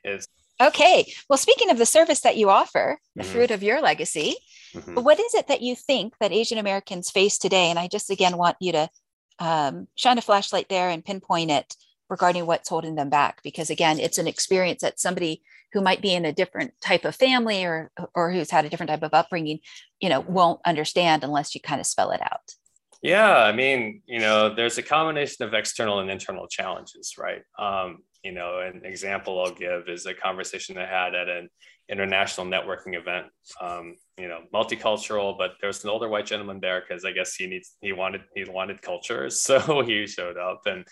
it's. 0.06 0.26
Okay. 0.62 1.14
Well, 1.28 1.38
speaking 1.38 1.70
of 1.70 1.78
the 1.78 1.86
service 1.86 2.22
that 2.22 2.38
you 2.38 2.50
offer, 2.50 2.98
the 3.16 3.24
mm-hmm. 3.24 3.32
fruit 3.32 3.52
of 3.52 3.62
your 3.62 3.82
legacy, 3.82 4.36
mm-hmm. 4.74 4.96
what 4.96 5.20
is 5.20 5.34
it 5.34 5.50
that 5.50 5.62
you 5.62 5.76
think 5.76 6.14
that 6.20 6.32
Asian 6.32 6.58
Americans 6.58 7.12
face 7.12 7.38
today? 7.38 7.70
And 7.70 7.78
I 7.78 7.88
just 7.88 8.10
again 8.10 8.38
want 8.38 8.56
you 8.62 8.72
to 8.72 8.90
um, 9.40 9.88
shine 9.96 10.18
a 10.18 10.22
flashlight 10.22 10.70
there 10.70 10.90
and 10.90 11.04
pinpoint 11.04 11.52
it 11.52 11.76
regarding 12.10 12.46
what's 12.46 12.70
holding 12.70 12.96
them 12.96 13.10
back 13.10 13.42
because 13.42 13.70
again 13.70 13.98
it's 13.98 14.18
an 14.18 14.28
experience 14.28 14.82
that 14.82 15.00
somebody 15.00 15.42
who 15.74 15.82
might 15.82 16.02
be 16.02 16.14
in 16.14 16.26
a 16.26 16.34
different 16.34 16.74
type 16.82 17.06
of 17.06 17.16
family 17.16 17.64
or 17.64 17.92
or 18.16 18.32
who's 18.32 18.52
had 18.52 18.66
a 18.66 18.70
different 18.70 18.90
type 18.90 19.04
of 19.04 19.14
upbringing 19.14 19.60
you 20.00 20.10
know 20.10 20.20
won't 20.22 20.60
understand 20.66 21.24
unless 21.24 21.56
you 21.56 21.62
kind 21.62 21.82
of 21.82 21.88
spell 21.88 22.12
it 22.12 22.22
out. 22.22 22.54
Yeah 23.02 23.38
i 23.38 23.52
mean 23.52 24.02
you 24.06 24.20
know 24.20 24.54
there's 24.54 24.78
a 24.78 24.84
combination 24.84 25.46
of 25.46 25.54
external 25.54 26.00
and 26.00 26.10
internal 26.10 26.48
challenges 26.48 27.16
right? 27.18 27.42
Um, 27.58 28.00
you 28.24 28.32
know 28.32 28.60
an 28.60 28.82
example 28.86 29.44
i'll 29.44 29.54
give 29.54 29.88
is 29.88 30.06
a 30.06 30.14
conversation 30.14 30.78
i 30.78 30.86
had 30.86 31.16
at 31.16 31.28
an 31.28 31.50
international 31.90 32.46
networking 32.48 32.96
event. 32.96 33.26
Um, 33.60 33.96
you 34.18 34.28
know 34.28 34.42
multicultural 34.54 35.36
but 35.38 35.54
there 35.60 35.68
was 35.68 35.84
an 35.84 35.90
older 35.90 36.08
white 36.08 36.28
gentleman 36.28 36.60
there 36.62 36.82
because 36.82 37.04
i 37.06 37.12
guess 37.12 37.34
he 37.34 37.48
needs 37.48 37.76
he 37.82 37.92
wanted 37.92 38.22
he 38.36 38.44
wanted 38.44 38.82
culture 38.82 39.30
so 39.48 39.82
he 39.82 40.06
showed 40.06 40.38
up 40.38 40.62
and 40.68 40.86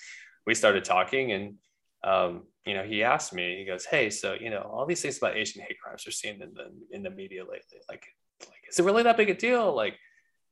we 0.48 0.56
started 0.56 0.84
talking 0.84 1.32
and 1.32 1.56
um, 2.04 2.44
you 2.66 2.74
know 2.74 2.84
he 2.84 3.04
asked 3.04 3.34
me 3.34 3.58
he 3.58 3.66
goes 3.66 3.86
hey 3.86 4.10
so 4.10 4.36
you 4.40 4.50
know 4.50 4.62
all 4.62 4.86
these 4.86 5.02
things 5.02 5.18
about 5.18 5.36
asian 5.36 5.62
hate 5.62 5.80
crimes 5.82 6.04
we're 6.06 6.12
seen 6.12 6.42
in 6.42 6.54
the 6.54 6.72
in 6.92 7.04
the 7.04 7.10
media 7.10 7.44
lately 7.44 7.80
like 7.88 8.06
like 8.42 8.64
is 8.70 8.80
it 8.80 8.84
really 8.84 9.04
that 9.04 9.18
big 9.18 9.30
a 9.30 9.34
deal? 9.34 9.76
Like 9.76 9.98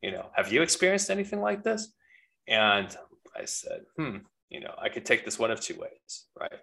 you 0.01 0.11
know 0.11 0.29
have 0.35 0.51
you 0.51 0.61
experienced 0.61 1.09
anything 1.09 1.41
like 1.41 1.63
this? 1.63 1.93
And 2.47 2.95
i 3.39 3.45
said 3.45 3.81
hmm 3.97 4.17
you 4.49 4.59
know 4.61 4.73
i 4.81 4.89
could 4.89 5.05
take 5.05 5.25
this 5.25 5.37
one 5.37 5.51
of 5.51 5.59
two 5.59 5.75
ways 5.75 6.25
right? 6.39 6.59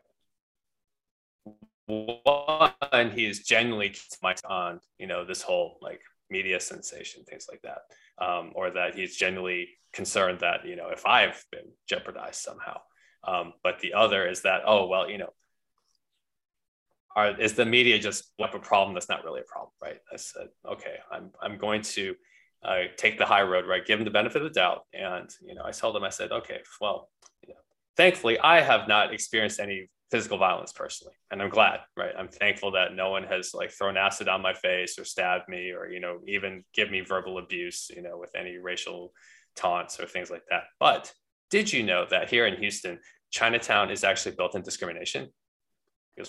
One 1.87 3.11
he's 3.11 3.45
genuinely 3.45 3.95
on 4.47 4.81
you 4.99 5.07
know 5.07 5.25
this 5.25 5.43
whole 5.43 5.79
like 5.83 6.01
media 6.31 6.59
sensation 6.59 7.23
things 7.25 7.47
like 7.51 7.61
that 7.63 7.83
um, 8.25 8.53
or 8.55 8.71
that 8.71 8.95
he's 8.95 9.17
genuinely 9.17 9.69
concerned 9.93 10.41
that 10.41 10.67
you 10.67 10.77
know 10.77 10.89
if 10.89 11.05
i've 11.07 11.45
been 11.53 11.71
jeopardized 11.87 12.41
somehow 12.41 12.81
um, 13.27 13.53
but 13.63 13.81
the 13.81 13.95
other 13.95 14.27
is 14.29 14.43
that, 14.43 14.63
oh, 14.67 14.87
well, 14.87 15.09
you 15.09 15.19
know, 15.19 15.33
are, 17.17 17.39
is 17.41 17.55
the 17.55 17.65
media 17.65 17.99
just 17.99 18.33
up 18.43 18.55
a 18.55 18.59
problem 18.59 18.95
that's 18.95 19.09
not 19.09 19.25
really 19.25 19.41
a 19.41 19.45
problem, 19.45 19.73
right? 19.81 19.99
I 20.13 20.17
said, 20.17 20.49
okay, 20.67 20.97
I'm, 21.11 21.31
I'm 21.41 21.59
going 21.59 21.83
to 21.83 22.15
uh, 22.65 22.79
take 22.97 23.19
the 23.19 23.27
high 23.27 23.43
road, 23.43 23.67
right? 23.67 23.87
Give 23.87 23.99
them 23.99 24.05
the 24.05 24.11
benefit 24.11 24.43
of 24.43 24.49
the 24.49 24.59
doubt. 24.59 24.83
And, 24.93 25.31
you 25.47 25.55
know, 25.55 25.63
I 25.65 25.71
told 25.71 25.95
them, 25.95 26.03
I 26.03 26.09
said, 26.09 26.33
okay, 26.33 26.61
well, 26.81 27.11
you 27.47 27.55
know, 27.55 27.61
thankfully, 27.97 28.39
I 28.39 28.61
have 28.61 28.89
not 28.89 29.13
experienced 29.13 29.61
any 29.61 29.91
physical 30.11 30.39
violence 30.39 30.73
personally. 30.73 31.15
And 31.31 31.43
I'm 31.43 31.51
glad, 31.51 31.81
right? 31.97 32.13
I'm 32.17 32.29
thankful 32.29 32.73
that 32.73 32.95
no 32.95 33.11
one 33.11 33.25
has 33.25 33.55
like 33.55 33.71
thrown 33.71 33.97
acid 33.97 34.29
on 34.29 34.43
my 34.43 34.55
face 34.55 34.99
or 34.99 35.05
stabbed 35.05 35.49
me 35.49 35.73
or, 35.73 35.89
you 35.89 36.01
know, 36.01 36.21
even 36.27 36.65
give 36.75 36.91
me 36.91 37.01
verbal 37.01 37.39
abuse, 37.39 37.91
you 37.95 38.03
know, 38.03 38.19
with 38.19 38.35
any 38.35 38.59
racial 38.59 39.13
taunts 39.57 40.01
or 40.01 40.07
things 40.07 40.31
like 40.31 40.45
that. 40.51 40.65
But 40.79 41.13
did 41.51 41.73
you 41.73 41.83
know 41.83 42.07
that 42.11 42.31
here 42.31 42.47
in 42.47 42.57
Houston, 42.61 42.99
Chinatown 43.35 43.91
is 43.91 44.05
actually 44.05 44.37
built 44.37 44.55
in 44.55 44.63
discrimination? 44.63 45.29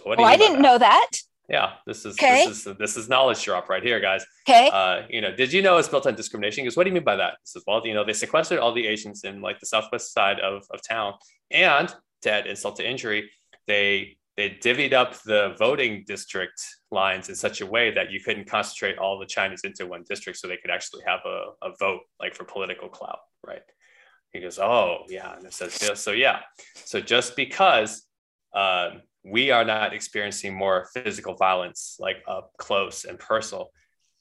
What? 0.03 0.19
Oh, 0.19 0.23
I 0.23 0.37
didn't 0.37 0.57
that? 0.57 0.61
know 0.61 0.77
that. 0.79 1.11
Yeah, 1.47 1.73
this 1.85 2.03
is 2.03 2.15
okay. 2.15 2.47
this 2.47 2.65
is 2.65 2.77
this 2.79 2.97
is 2.97 3.07
knowledge 3.07 3.43
drop 3.43 3.69
right 3.69 3.83
here, 3.83 3.99
guys. 3.99 4.25
Okay. 4.49 4.71
Uh, 4.73 5.03
you 5.07 5.21
know, 5.21 5.33
did 5.35 5.53
you 5.53 5.61
know 5.61 5.77
it's 5.77 5.87
built 5.87 6.07
on 6.07 6.15
discrimination? 6.15 6.63
Because 6.63 6.75
what 6.75 6.85
do 6.85 6.89
you 6.89 6.95
mean 6.95 7.03
by 7.03 7.15
that? 7.15 7.35
This 7.43 7.55
is 7.57 7.63
well, 7.67 7.85
you 7.85 7.93
know, 7.93 8.03
they 8.03 8.13
sequestered 8.13 8.57
all 8.57 8.73
the 8.73 8.87
Asians 8.87 9.23
in 9.23 9.41
like 9.41 9.59
the 9.59 9.67
southwest 9.67 10.11
side 10.11 10.39
of, 10.39 10.63
of 10.71 10.81
town, 10.81 11.13
and 11.51 11.93
to 12.23 12.31
add 12.31 12.47
insult 12.47 12.77
to 12.77 12.89
injury, 12.89 13.29
they 13.67 14.17
they 14.35 14.49
divvied 14.49 14.93
up 14.93 15.21
the 15.21 15.55
voting 15.59 16.03
district 16.07 16.59
lines 16.89 17.29
in 17.29 17.35
such 17.35 17.61
a 17.61 17.65
way 17.65 17.93
that 17.93 18.11
you 18.11 18.19
couldn't 18.19 18.49
concentrate 18.49 18.97
all 18.97 19.19
the 19.19 19.27
Chinese 19.27 19.61
into 19.63 19.85
one 19.85 20.03
district, 20.09 20.39
so 20.39 20.47
they 20.47 20.57
could 20.57 20.71
actually 20.71 21.03
have 21.05 21.19
a, 21.25 21.37
a 21.61 21.69
vote 21.79 22.01
like 22.19 22.33
for 22.33 22.45
political 22.45 22.89
clout, 22.89 23.19
right? 23.45 23.61
He 24.35 24.41
goes, 24.41 24.59
oh 24.59 24.99
yeah, 25.09 25.35
and 25.35 25.45
it 25.45 25.53
says. 25.53 25.99
So 25.99 26.11
yeah, 26.11 26.41
so 26.75 27.01
just 27.01 27.35
because 27.35 28.05
uh, 28.53 28.91
we 29.23 29.51
are 29.51 29.65
not 29.65 29.93
experiencing 29.93 30.53
more 30.53 30.87
physical 30.93 31.35
violence 31.35 31.97
like 31.99 32.17
up 32.27 32.51
close 32.57 33.05
and 33.05 33.17
personal 33.17 33.69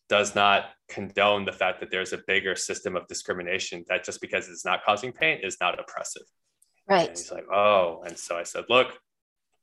does 0.09 0.35
not 0.35 0.67
condone 0.89 1.45
the 1.45 1.53
fact 1.53 1.81
that 1.81 1.91
there's 1.91 2.13
a 2.13 2.21
bigger 2.27 2.55
system 2.55 2.95
of 2.97 3.07
discrimination 3.07 3.85
that 3.89 4.05
just 4.05 4.21
because 4.21 4.49
it's 4.49 4.65
not 4.65 4.85
causing 4.85 5.13
pain 5.13 5.41
is 5.43 5.57
not 5.61 5.79
oppressive. 5.79 6.27
Right. 6.89 7.09
And 7.09 7.17
he's 7.17 7.33
like, 7.33 7.47
oh, 7.51 8.03
and 8.07 8.17
so 8.17 8.37
I 8.37 8.43
said, 8.43 8.65
look, 8.69 8.89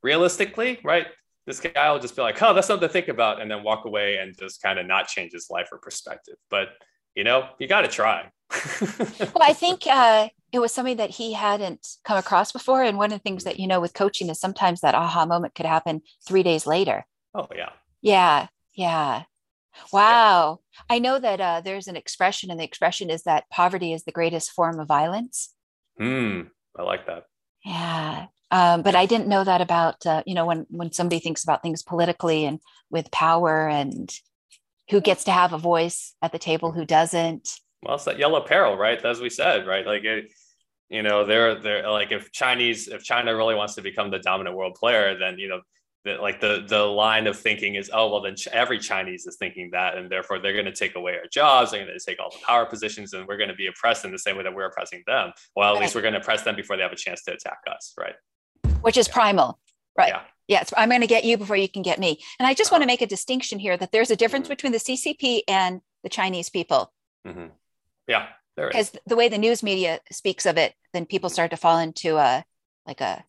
realistically, 0.02 0.80
right? 0.84 1.08
this 1.48 1.60
guy 1.60 1.92
will 1.92 2.00
just 2.00 2.16
be 2.16 2.22
like, 2.22 2.42
oh, 2.42 2.54
that's 2.54 2.68
something 2.68 2.88
to 2.88 2.92
think 2.92 3.08
about, 3.08 3.42
and 3.42 3.50
then 3.50 3.64
walk 3.64 3.86
away 3.86 4.18
and 4.18 4.38
just 4.38 4.62
kind 4.62 4.78
of 4.78 4.86
not 4.86 5.08
change 5.08 5.32
his 5.34 5.50
life 5.50 5.70
or 5.72 5.80
perspective. 5.80 6.36
But 6.50 6.70
you 7.16 7.24
know, 7.24 7.50
you 7.60 7.68
got 7.68 7.82
to 7.82 7.88
try. 7.88 8.32
well, 8.82 9.42
I 9.42 9.54
think 9.54 9.88
uh, 9.88 10.30
it 10.52 10.60
was 10.60 10.74
something 10.74 10.98
that 10.98 11.12
he 11.12 11.34
hadn't 11.34 11.88
come 12.04 12.18
across 12.18 12.52
before. 12.52 12.84
And 12.84 12.98
one 12.98 13.12
of 13.12 13.20
the 13.20 13.24
things 13.24 13.44
that, 13.46 13.60
you 13.60 13.68
know, 13.68 13.80
with 13.80 13.94
coaching 13.94 14.30
is 14.30 14.40
sometimes 14.40 14.82
that 14.82 14.96
aha 14.96 15.26
moment 15.26 15.56
could 15.56 15.66
happen 15.66 16.02
three 16.28 16.44
days 16.44 16.68
later. 16.68 17.06
Oh, 17.34 17.48
yeah. 17.56 17.70
Yeah. 18.02 18.48
Yeah. 18.74 19.24
Wow. 19.94 20.60
Yeah. 20.74 20.96
I 20.96 21.00
know 21.00 21.20
that 21.20 21.40
uh, 21.40 21.62
there's 21.62 21.88
an 21.88 21.96
expression, 21.96 22.52
and 22.52 22.60
the 22.60 22.66
expression 22.66 23.10
is 23.10 23.24
that 23.24 23.50
poverty 23.50 23.94
is 23.94 24.04
the 24.04 24.12
greatest 24.12 24.52
form 24.52 24.80
of 24.80 24.88
violence. 24.88 25.54
Hmm. 25.98 26.42
I 26.78 26.84
like 26.84 27.08
that. 27.08 27.26
Yeah. 27.64 28.28
Um, 28.50 28.82
but 28.82 28.96
I 28.96 29.06
didn't 29.06 29.30
know 29.30 29.44
that 29.46 29.62
about, 29.62 30.06
uh, 30.06 30.24
you 30.26 30.36
know, 30.36 30.46
when, 30.46 30.66
when 30.70 30.92
somebody 30.92 31.20
thinks 31.20 31.44
about 31.44 31.64
things 31.64 31.84
politically 31.84 32.46
and 32.46 32.60
with 32.90 33.12
power 33.12 33.70
and 33.70 34.14
who 34.92 35.02
gets 35.02 35.24
to 35.24 35.32
have 35.32 35.54
a 35.54 35.58
voice 35.58 36.14
at 36.22 36.32
the 36.32 36.38
table, 36.38 36.72
who 36.72 36.86
doesn't. 36.86 37.60
Well, 37.82 37.96
it's 37.96 38.04
that 38.04 38.20
yellow 38.20 38.42
peril, 38.42 38.78
right? 38.78 39.04
As 39.04 39.22
we 39.22 39.30
said, 39.30 39.66
right? 39.66 39.88
Like 39.88 40.04
it, 40.04 40.32
you 40.90 41.02
know, 41.02 41.26
they're 41.26 41.60
they're 41.60 41.90
like 41.90 42.12
if 42.12 42.32
Chinese, 42.32 42.90
if 42.90 43.02
China 43.02 43.36
really 43.36 43.56
wants 43.56 43.76
to 43.76 43.82
become 43.82 44.12
the 44.12 44.20
dominant 44.20 44.56
world 44.56 44.76
player, 44.76 45.18
then 45.18 45.40
you 45.40 45.48
know, 45.48 45.62
the, 46.04 46.16
like 46.16 46.42
the 46.42 46.66
the 46.68 46.84
line 46.84 47.26
of 47.26 47.40
thinking 47.40 47.76
is, 47.76 47.90
oh 47.94 48.12
well, 48.12 48.22
then 48.22 48.36
every 48.52 48.78
Chinese 48.80 49.26
is 49.26 49.38
thinking 49.38 49.70
that, 49.72 49.98
and 49.98 50.12
therefore 50.12 50.40
they're 50.40 50.54
going 50.54 50.66
to 50.66 50.74
take 50.74 50.96
away 50.96 51.14
our 51.14 51.28
jobs, 51.32 51.72
they're 51.72 51.86
going 51.86 51.98
to 51.98 52.06
take 52.06 52.20
all 52.20 52.30
the 52.30 52.46
power 52.46 52.66
positions, 52.66 53.14
and 53.14 53.26
we're 53.28 53.38
going 53.38 53.50
to 53.50 53.56
be 53.56 53.68
oppressed 53.68 54.04
in 54.04 54.12
the 54.12 54.20
same 54.20 54.36
way 54.36 54.44
that 54.44 54.54
we're 54.54 54.66
oppressing 54.66 55.02
them. 55.08 55.32
Well, 55.56 55.74
at 55.74 55.82
least 55.82 55.96
we're 55.96 56.02
going 56.02 56.16
to 56.16 56.20
oppress 56.20 56.44
them 56.44 56.58
before 56.58 56.76
they 56.76 56.84
have 56.84 56.92
a 56.92 56.98
chance 56.98 57.24
to 57.24 57.34
attack 57.34 57.60
us, 57.74 57.94
right? 57.98 58.16
Which 58.82 58.98
is 58.98 59.08
yeah. 59.08 59.14
primal, 59.14 59.60
right? 59.98 60.10
Yeah. 60.10 60.22
Yes, 60.48 60.74
I'm 60.76 60.90
going 60.90 61.02
to 61.02 61.08
get 61.08 61.24
you 61.24 61.38
before 61.38 61.56
you 61.56 61.70
can 61.70 61.82
get 61.82 61.98
me. 62.00 62.20
And 62.38 62.46
I 62.46 62.54
just 62.54 62.72
want 62.72 62.82
to 62.82 62.88
make 62.88 63.02
a 63.02 63.08
distinction 63.08 63.58
here 63.58 63.78
that 63.78 63.92
there's 63.92 64.12
a 64.12 64.18
difference 64.18 64.46
mm-hmm. 64.46 64.52
between 64.52 64.72
the 64.74 64.80
CCP 64.80 65.44
and 65.48 65.80
the 66.04 66.10
Chinese 66.10 66.50
people. 66.50 66.92
Mm-hmm. 67.26 67.48
Yeah, 68.08 68.28
because 68.56 68.92
the 69.06 69.16
way 69.16 69.30
the 69.30 69.38
news 69.38 69.64
media 69.64 70.00
speaks 70.12 70.46
of 70.46 70.58
it, 70.58 70.74
then 70.94 71.06
people 71.06 71.30
start 71.30 71.52
to 71.52 71.58
fall 71.58 71.80
into 71.80 72.18
a 72.18 72.44
like 72.86 73.02
a, 73.02 73.24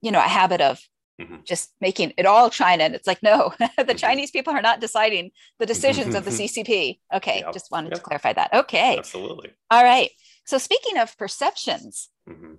you 0.00 0.10
know, 0.10 0.20
a 0.20 0.28
habit 0.28 0.60
of 0.60 0.80
mm-hmm. 1.20 1.36
just 1.44 1.70
making 1.80 2.14
it 2.16 2.26
all 2.26 2.48
China. 2.48 2.84
And 2.84 2.94
it's 2.94 3.06
like, 3.06 3.22
no, 3.22 3.52
the 3.58 3.64
mm-hmm. 3.66 3.96
Chinese 3.96 4.30
people 4.30 4.52
are 4.54 4.62
not 4.62 4.80
deciding 4.80 5.32
the 5.58 5.66
decisions 5.66 6.14
of 6.14 6.24
the 6.24 6.30
CCP. 6.38 7.00
Okay, 7.12 7.40
yep. 7.40 7.52
just 7.52 7.70
wanted 7.70 7.90
yep. 7.90 7.98
to 7.98 8.04
clarify 8.04 8.32
that. 8.32 8.52
Okay, 8.54 8.96
absolutely. 8.96 9.52
All 9.70 9.84
right. 9.84 10.10
So 10.44 10.58
speaking 10.58 10.98
of 10.98 11.16
perceptions, 11.18 12.08
mm-hmm. 12.28 12.54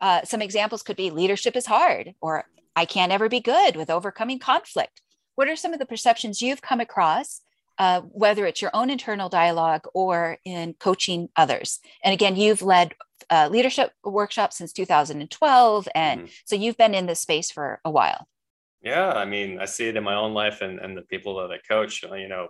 uh, 0.00 0.22
some 0.24 0.40
examples 0.40 0.82
could 0.82 0.96
be 0.96 1.10
leadership 1.10 1.56
is 1.56 1.66
hard, 1.66 2.14
or 2.20 2.46
I 2.76 2.84
can't 2.84 3.12
ever 3.12 3.28
be 3.28 3.40
good 3.40 3.76
with 3.76 3.90
overcoming 3.90 4.38
conflict. 4.38 5.00
What 5.34 5.48
are 5.48 5.56
some 5.56 5.72
of 5.72 5.78
the 5.78 5.86
perceptions 5.86 6.42
you've 6.42 6.62
come 6.62 6.80
across, 6.80 7.40
uh, 7.78 8.02
whether 8.02 8.46
it's 8.46 8.62
your 8.62 8.70
own 8.74 8.90
internal 8.90 9.28
dialogue 9.28 9.86
or 9.94 10.38
in 10.44 10.74
coaching 10.78 11.28
others? 11.36 11.80
And 12.02 12.12
again, 12.12 12.36
you've 12.36 12.62
led 12.62 12.94
uh, 13.30 13.48
leadership 13.50 13.92
workshops 14.04 14.58
since 14.58 14.72
2012. 14.72 15.88
And 15.94 16.20
mm-hmm. 16.20 16.30
so 16.44 16.56
you've 16.56 16.76
been 16.76 16.94
in 16.94 17.06
this 17.06 17.20
space 17.20 17.50
for 17.50 17.80
a 17.84 17.90
while. 17.90 18.28
Yeah. 18.82 19.12
I 19.12 19.24
mean, 19.24 19.58
I 19.60 19.64
see 19.64 19.88
it 19.88 19.96
in 19.96 20.04
my 20.04 20.14
own 20.14 20.34
life 20.34 20.60
and, 20.60 20.78
and 20.78 20.96
the 20.96 21.02
people 21.02 21.36
that 21.36 21.50
I 21.50 21.58
coach, 21.66 22.02
you 22.02 22.28
know, 22.28 22.48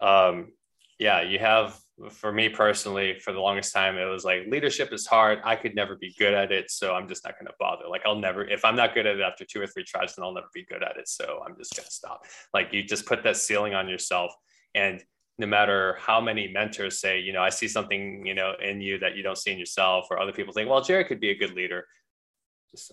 um, 0.00 0.52
yeah, 0.98 1.22
you 1.22 1.38
have 1.38 1.78
for 2.10 2.30
me 2.30 2.48
personally, 2.48 3.18
for 3.20 3.32
the 3.32 3.40
longest 3.40 3.72
time, 3.72 3.96
it 3.96 4.04
was 4.04 4.24
like 4.24 4.46
leadership 4.48 4.92
is 4.92 5.06
hard. 5.06 5.40
I 5.44 5.56
could 5.56 5.74
never 5.74 5.96
be 5.96 6.14
good 6.18 6.34
at 6.34 6.52
it. 6.52 6.70
So 6.70 6.94
I'm 6.94 7.08
just 7.08 7.24
not 7.24 7.38
going 7.38 7.46
to 7.46 7.54
bother. 7.58 7.88
Like, 7.88 8.02
I'll 8.04 8.18
never, 8.18 8.44
if 8.44 8.64
I'm 8.64 8.76
not 8.76 8.94
good 8.94 9.06
at 9.06 9.16
it 9.16 9.22
after 9.22 9.46
two 9.46 9.60
or 9.62 9.66
three 9.66 9.84
tries, 9.84 10.14
then 10.14 10.24
I'll 10.24 10.34
never 10.34 10.48
be 10.52 10.64
good 10.64 10.82
at 10.82 10.98
it. 10.98 11.08
So 11.08 11.42
I'm 11.46 11.56
just 11.56 11.74
going 11.74 11.86
to 11.86 11.90
stop. 11.90 12.24
Like, 12.52 12.72
you 12.72 12.82
just 12.82 13.06
put 13.06 13.22
that 13.22 13.38
ceiling 13.38 13.74
on 13.74 13.88
yourself. 13.88 14.32
And 14.74 15.02
no 15.38 15.46
matter 15.46 15.96
how 15.98 16.20
many 16.20 16.48
mentors 16.48 17.00
say, 17.00 17.20
you 17.20 17.32
know, 17.32 17.42
I 17.42 17.48
see 17.48 17.68
something, 17.68 18.26
you 18.26 18.34
know, 18.34 18.52
in 18.62 18.82
you 18.82 18.98
that 18.98 19.16
you 19.16 19.22
don't 19.22 19.38
see 19.38 19.52
in 19.52 19.58
yourself, 19.58 20.08
or 20.10 20.20
other 20.20 20.32
people 20.32 20.52
think, 20.52 20.68
well, 20.68 20.82
Jerry 20.82 21.04
could 21.04 21.20
be 21.20 21.30
a 21.30 21.34
good 21.34 21.54
leader. 21.54 21.86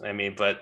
I 0.04 0.14
mean, 0.14 0.34
but, 0.38 0.62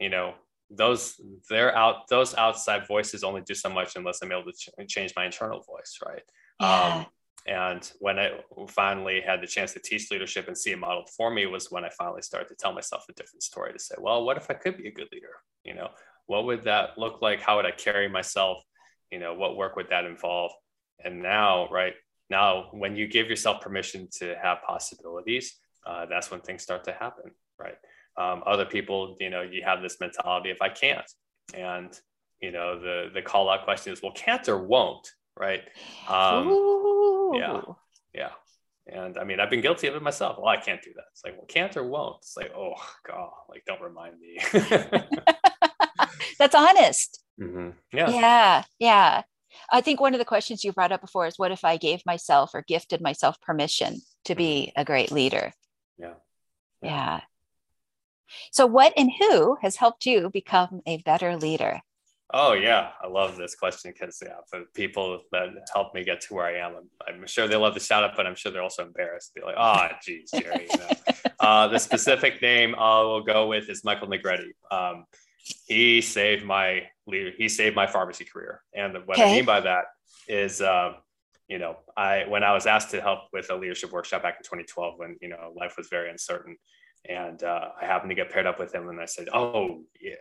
you 0.00 0.10
know, 0.10 0.34
those 0.72 1.20
they're 1.48 1.76
out 1.76 2.06
those 2.06 2.32
outside 2.36 2.86
voices 2.86 3.24
only 3.24 3.40
do 3.40 3.54
so 3.54 3.68
much 3.68 3.96
unless 3.96 4.22
i'm 4.22 4.30
able 4.30 4.44
to 4.44 4.52
ch- 4.52 4.68
change 4.88 5.12
my 5.16 5.26
internal 5.26 5.60
voice 5.62 5.98
right 6.06 6.22
yeah. 6.60 6.94
um, 6.98 7.06
and 7.46 7.90
when 8.00 8.18
I 8.18 8.40
finally 8.68 9.20
had 9.20 9.40
the 9.40 9.46
chance 9.46 9.72
to 9.72 9.80
teach 9.80 10.10
leadership 10.10 10.46
and 10.46 10.56
see 10.56 10.72
it 10.72 10.78
modeled 10.78 11.08
for 11.16 11.30
me 11.30 11.46
was 11.46 11.70
when 11.70 11.84
I 11.84 11.90
finally 11.90 12.22
started 12.22 12.48
to 12.48 12.54
tell 12.54 12.72
myself 12.72 13.06
a 13.08 13.12
different 13.14 13.42
story 13.42 13.72
to 13.72 13.78
say, 13.78 13.94
well, 13.98 14.24
what 14.24 14.36
if 14.36 14.50
I 14.50 14.54
could 14.54 14.76
be 14.76 14.88
a 14.88 14.92
good 14.92 15.08
leader? 15.12 15.36
You 15.64 15.74
know, 15.74 15.88
what 16.26 16.44
would 16.44 16.62
that 16.64 16.98
look 16.98 17.22
like? 17.22 17.40
How 17.40 17.56
would 17.56 17.66
I 17.66 17.70
carry 17.70 18.08
myself? 18.08 18.62
You 19.10 19.18
know, 19.18 19.34
what 19.34 19.56
work 19.56 19.76
would 19.76 19.88
that 19.90 20.04
involve? 20.04 20.52
And 21.02 21.22
now, 21.22 21.68
right 21.70 21.94
now, 22.28 22.68
when 22.72 22.94
you 22.94 23.08
give 23.08 23.28
yourself 23.28 23.60
permission 23.60 24.08
to 24.18 24.36
have 24.40 24.58
possibilities, 24.62 25.56
uh, 25.86 26.06
that's 26.06 26.30
when 26.30 26.40
things 26.40 26.62
start 26.62 26.84
to 26.84 26.92
happen, 26.92 27.30
right? 27.58 27.76
Um, 28.18 28.42
other 28.46 28.66
people, 28.66 29.16
you 29.18 29.30
know, 29.30 29.40
you 29.40 29.62
have 29.64 29.80
this 29.80 29.98
mentality 29.98 30.50
if 30.50 30.60
I 30.60 30.68
can't, 30.68 31.10
and 31.54 31.98
you 32.40 32.52
know, 32.52 32.78
the 32.78 33.10
the 33.14 33.22
call 33.22 33.48
out 33.48 33.64
question 33.64 33.92
is, 33.92 34.02
well, 34.02 34.12
can't 34.12 34.46
or 34.48 34.58
won't, 34.58 35.10
right? 35.38 35.62
Um, 36.08 36.48
yeah. 37.34 37.60
Yeah. 38.14 38.30
And 38.86 39.18
I 39.18 39.24
mean, 39.24 39.40
I've 39.40 39.50
been 39.50 39.60
guilty 39.60 39.86
of 39.86 39.94
it 39.94 40.02
myself. 40.02 40.36
Well, 40.38 40.48
I 40.48 40.56
can't 40.56 40.82
do 40.82 40.90
that. 40.96 41.04
It's 41.12 41.24
like, 41.24 41.36
well, 41.36 41.46
can't 41.46 41.76
or 41.76 41.86
won't. 41.86 42.16
It's 42.20 42.36
like, 42.36 42.52
oh 42.56 42.74
God, 43.06 43.30
like 43.48 43.64
don't 43.66 43.80
remind 43.80 44.14
me. 44.18 44.38
That's 46.38 46.54
honest. 46.54 47.22
Mm-hmm. 47.40 47.70
Yeah. 47.92 48.10
Yeah. 48.10 48.62
Yeah. 48.78 49.22
I 49.70 49.80
think 49.80 50.00
one 50.00 50.14
of 50.14 50.18
the 50.18 50.24
questions 50.24 50.64
you 50.64 50.72
brought 50.72 50.92
up 50.92 51.00
before 51.00 51.26
is 51.26 51.38
what 51.38 51.52
if 51.52 51.64
I 51.64 51.76
gave 51.76 52.04
myself 52.06 52.50
or 52.54 52.64
gifted 52.66 53.00
myself 53.00 53.40
permission 53.40 54.00
to 54.24 54.34
be 54.34 54.68
mm-hmm. 54.68 54.80
a 54.80 54.84
great 54.84 55.12
leader? 55.12 55.52
Yeah. 55.98 56.14
yeah. 56.82 56.90
Yeah. 56.90 57.20
So, 58.52 58.66
what 58.66 58.92
and 58.96 59.10
who 59.18 59.56
has 59.60 59.76
helped 59.76 60.06
you 60.06 60.30
become 60.30 60.82
a 60.86 60.98
better 60.98 61.36
leader? 61.36 61.80
Oh 62.32 62.52
yeah, 62.52 62.90
I 63.02 63.08
love 63.08 63.36
this 63.36 63.54
question 63.54 63.92
because 63.92 64.22
yeah, 64.24 64.36
for 64.48 64.62
people 64.74 65.20
that 65.32 65.48
helped 65.72 65.94
me 65.94 66.04
get 66.04 66.20
to 66.22 66.34
where 66.34 66.46
I 66.46 66.58
am, 66.58 66.76
I'm, 66.76 67.14
I'm, 67.14 67.26
sure 67.26 67.48
they 67.48 67.56
love 67.56 67.74
the 67.74 67.80
shout 67.80 68.04
out, 68.04 68.12
but 68.16 68.26
I'm 68.26 68.34
sure 68.34 68.52
they're 68.52 68.62
also 68.62 68.84
embarrassed. 68.84 69.32
to 69.34 69.40
Be 69.40 69.46
like, 69.46 69.56
oh, 69.58 69.88
geez, 70.04 70.30
Jerry. 70.30 70.68
You 70.70 70.78
know? 70.78 70.90
uh, 71.40 71.68
the 71.68 71.78
specific 71.78 72.40
name 72.40 72.74
I 72.76 73.00
will 73.00 73.22
go 73.22 73.48
with 73.48 73.68
is 73.68 73.84
Michael 73.84 74.08
Negretti. 74.08 74.50
Um, 74.70 75.06
he 75.66 76.00
saved 76.00 76.44
my 76.44 76.84
he 77.06 77.48
saved 77.48 77.74
my 77.74 77.86
pharmacy 77.86 78.24
career, 78.24 78.62
and 78.74 78.94
what 79.06 79.18
okay. 79.18 79.30
I 79.30 79.34
mean 79.34 79.44
by 79.44 79.60
that 79.60 79.84
is, 80.28 80.60
uh, 80.60 80.92
you 81.48 81.58
know, 81.58 81.76
I 81.96 82.24
when 82.28 82.44
I 82.44 82.52
was 82.52 82.66
asked 82.66 82.90
to 82.90 83.00
help 83.00 83.20
with 83.32 83.50
a 83.50 83.56
leadership 83.56 83.92
workshop 83.92 84.22
back 84.22 84.36
in 84.38 84.44
2012, 84.44 84.94
when 84.98 85.16
you 85.20 85.28
know 85.28 85.52
life 85.56 85.74
was 85.76 85.88
very 85.88 86.10
uncertain, 86.10 86.56
and 87.08 87.42
uh, 87.42 87.70
I 87.80 87.86
happened 87.86 88.10
to 88.10 88.14
get 88.14 88.30
paired 88.30 88.46
up 88.46 88.60
with 88.60 88.72
him, 88.72 88.88
and 88.88 89.00
I 89.00 89.06
said, 89.06 89.28
oh 89.32 89.82
yeah 90.00 90.14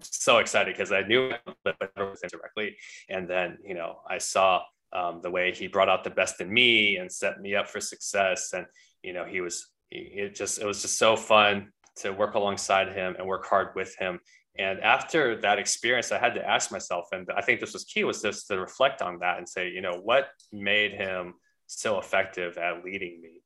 so 0.00 0.38
excited 0.38 0.74
because 0.74 0.92
I 0.92 1.02
knew 1.02 1.32
directly. 1.64 2.76
And 3.08 3.28
then, 3.28 3.58
you 3.64 3.74
know, 3.74 4.00
I 4.08 4.18
saw 4.18 4.62
um, 4.92 5.20
the 5.22 5.30
way 5.30 5.52
he 5.52 5.66
brought 5.66 5.88
out 5.88 6.04
the 6.04 6.10
best 6.10 6.40
in 6.40 6.52
me 6.52 6.96
and 6.96 7.10
set 7.10 7.40
me 7.40 7.54
up 7.54 7.68
for 7.68 7.80
success. 7.80 8.52
And, 8.52 8.66
you 9.02 9.12
know, 9.12 9.24
he 9.24 9.40
was, 9.40 9.68
it 9.90 10.34
just, 10.34 10.60
it 10.60 10.66
was 10.66 10.82
just 10.82 10.98
so 10.98 11.16
fun 11.16 11.72
to 11.96 12.10
work 12.12 12.34
alongside 12.34 12.92
him 12.92 13.16
and 13.18 13.26
work 13.26 13.46
hard 13.46 13.68
with 13.74 13.96
him. 13.98 14.20
And 14.58 14.80
after 14.80 15.40
that 15.42 15.58
experience, 15.58 16.10
I 16.10 16.18
had 16.18 16.34
to 16.34 16.48
ask 16.48 16.72
myself, 16.72 17.08
and 17.12 17.28
I 17.36 17.42
think 17.42 17.60
this 17.60 17.72
was 17.74 17.84
key, 17.84 18.04
was 18.04 18.22
just 18.22 18.48
to 18.48 18.58
reflect 18.58 19.02
on 19.02 19.20
that 19.20 19.38
and 19.38 19.48
say, 19.48 19.70
you 19.70 19.80
know, 19.80 20.00
what 20.02 20.28
made 20.52 20.92
him 20.92 21.34
so 21.66 21.98
effective 21.98 22.58
at 22.58 22.84
leading 22.84 23.20
me? 23.20 23.42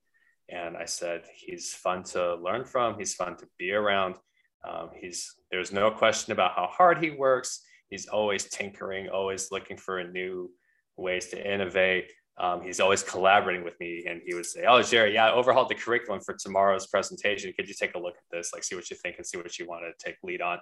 And 0.48 0.76
I 0.76 0.86
said, 0.86 1.22
he's 1.34 1.74
fun 1.74 2.02
to 2.04 2.36
learn 2.36 2.64
from. 2.64 2.98
He's 2.98 3.14
fun 3.14 3.36
to 3.38 3.46
be 3.58 3.72
around. 3.72 4.16
Um, 4.64 4.90
he's 4.94 5.34
there's 5.50 5.72
no 5.72 5.90
question 5.90 6.32
about 6.32 6.52
how 6.54 6.66
hard 6.66 7.02
he 7.02 7.10
works. 7.10 7.62
He's 7.90 8.06
always 8.06 8.44
tinkering, 8.44 9.08
always 9.08 9.50
looking 9.50 9.76
for 9.76 10.02
new 10.04 10.50
ways 10.96 11.28
to 11.28 11.52
innovate. 11.52 12.10
Um, 12.38 12.62
he's 12.62 12.80
always 12.80 13.02
collaborating 13.02 13.64
with 13.64 13.78
me, 13.78 14.04
and 14.08 14.22
he 14.24 14.34
would 14.34 14.46
say, 14.46 14.64
"Oh, 14.66 14.82
Jerry, 14.82 15.14
yeah, 15.14 15.26
I 15.26 15.32
overhauled 15.32 15.68
the 15.68 15.74
curriculum 15.74 16.20
for 16.20 16.34
tomorrow's 16.34 16.86
presentation. 16.86 17.52
Could 17.52 17.68
you 17.68 17.74
take 17.74 17.94
a 17.94 17.98
look 17.98 18.14
at 18.14 18.36
this? 18.36 18.52
Like, 18.52 18.64
see 18.64 18.74
what 18.74 18.90
you 18.90 18.96
think, 18.96 19.16
and 19.18 19.26
see 19.26 19.36
what 19.36 19.58
you 19.58 19.66
want 19.66 19.82
to 19.82 20.04
take 20.04 20.16
lead 20.22 20.40
on." 20.40 20.58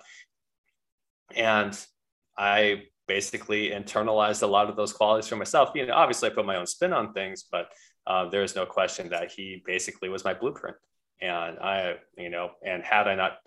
And 1.37 1.79
I 2.37 2.85
basically 3.07 3.71
internalized 3.71 4.43
a 4.43 4.47
lot 4.47 4.69
of 4.69 4.77
those 4.77 4.93
qualities 4.93 5.29
for 5.29 5.37
myself. 5.37 5.71
You 5.75 5.87
know, 5.87 5.95
obviously, 5.95 6.31
I 6.31 6.33
put 6.33 6.47
my 6.47 6.57
own 6.57 6.67
spin 6.67 6.93
on 6.93 7.13
things, 7.13 7.45
but 7.51 7.71
uh, 8.07 8.29
there 8.29 8.43
is 8.43 8.57
no 8.57 8.67
question 8.67 9.09
that 9.11 9.31
he 9.31 9.63
basically 9.65 10.09
was 10.09 10.25
my 10.25 10.35
blueprint. 10.35 10.77
And 11.21 11.59
I, 11.59 11.97
you 12.17 12.31
know, 12.31 12.51
and 12.65 12.83
had 12.83 13.07
I 13.07 13.15
not 13.15 13.39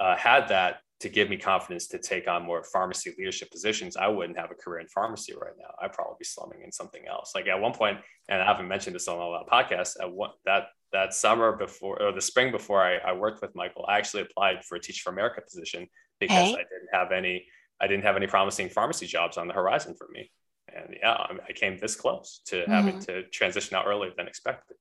uh, 0.00 0.16
had 0.16 0.48
that 0.48 0.80
to 1.00 1.08
give 1.08 1.30
me 1.30 1.36
confidence 1.36 1.86
to 1.88 1.98
take 1.98 2.28
on 2.28 2.44
more 2.44 2.62
pharmacy 2.62 3.14
leadership 3.18 3.50
positions, 3.50 3.96
I 3.96 4.08
wouldn't 4.08 4.38
have 4.38 4.50
a 4.50 4.54
career 4.54 4.80
in 4.80 4.88
pharmacy 4.88 5.32
right 5.32 5.52
now. 5.58 5.72
I'd 5.80 5.92
probably 5.92 6.16
be 6.18 6.26
slumming 6.26 6.62
in 6.62 6.72
something 6.72 7.06
else. 7.06 7.32
Like 7.34 7.46
at 7.46 7.58
one 7.58 7.72
point, 7.72 7.98
and 8.28 8.42
I 8.42 8.44
haven't 8.44 8.68
mentioned 8.68 8.94
this 8.94 9.08
on 9.08 9.16
a 9.16 9.20
lot 9.20 9.46
of 9.46 9.48
podcasts, 9.48 9.96
at 10.00 10.10
one, 10.10 10.30
that 10.44 10.68
that 10.92 11.14
summer 11.14 11.56
before 11.56 12.02
or 12.02 12.12
the 12.12 12.20
spring 12.20 12.50
before 12.50 12.82
I, 12.82 12.96
I 12.96 13.12
worked 13.12 13.40
with 13.40 13.54
Michael, 13.54 13.86
I 13.88 13.96
actually 13.96 14.22
applied 14.22 14.64
for 14.64 14.74
a 14.74 14.80
Teach 14.80 15.00
for 15.00 15.10
America 15.10 15.40
position 15.40 15.86
because 16.18 16.48
hey. 16.48 16.54
I 16.54 16.56
didn't 16.56 16.90
have 16.92 17.12
any 17.12 17.46
I 17.80 17.86
didn't 17.86 18.04
have 18.04 18.16
any 18.16 18.26
promising 18.26 18.68
pharmacy 18.68 19.06
jobs 19.06 19.38
on 19.38 19.48
the 19.48 19.54
horizon 19.54 19.94
for 19.96 20.08
me. 20.12 20.30
And 20.68 20.96
yeah, 21.00 21.16
I 21.48 21.52
came 21.52 21.78
this 21.78 21.96
close 21.96 22.42
to 22.46 22.56
mm-hmm. 22.56 22.70
having 22.70 22.98
to 23.00 23.22
transition 23.30 23.76
out 23.76 23.86
earlier 23.86 24.12
than 24.16 24.28
expected. 24.28 24.76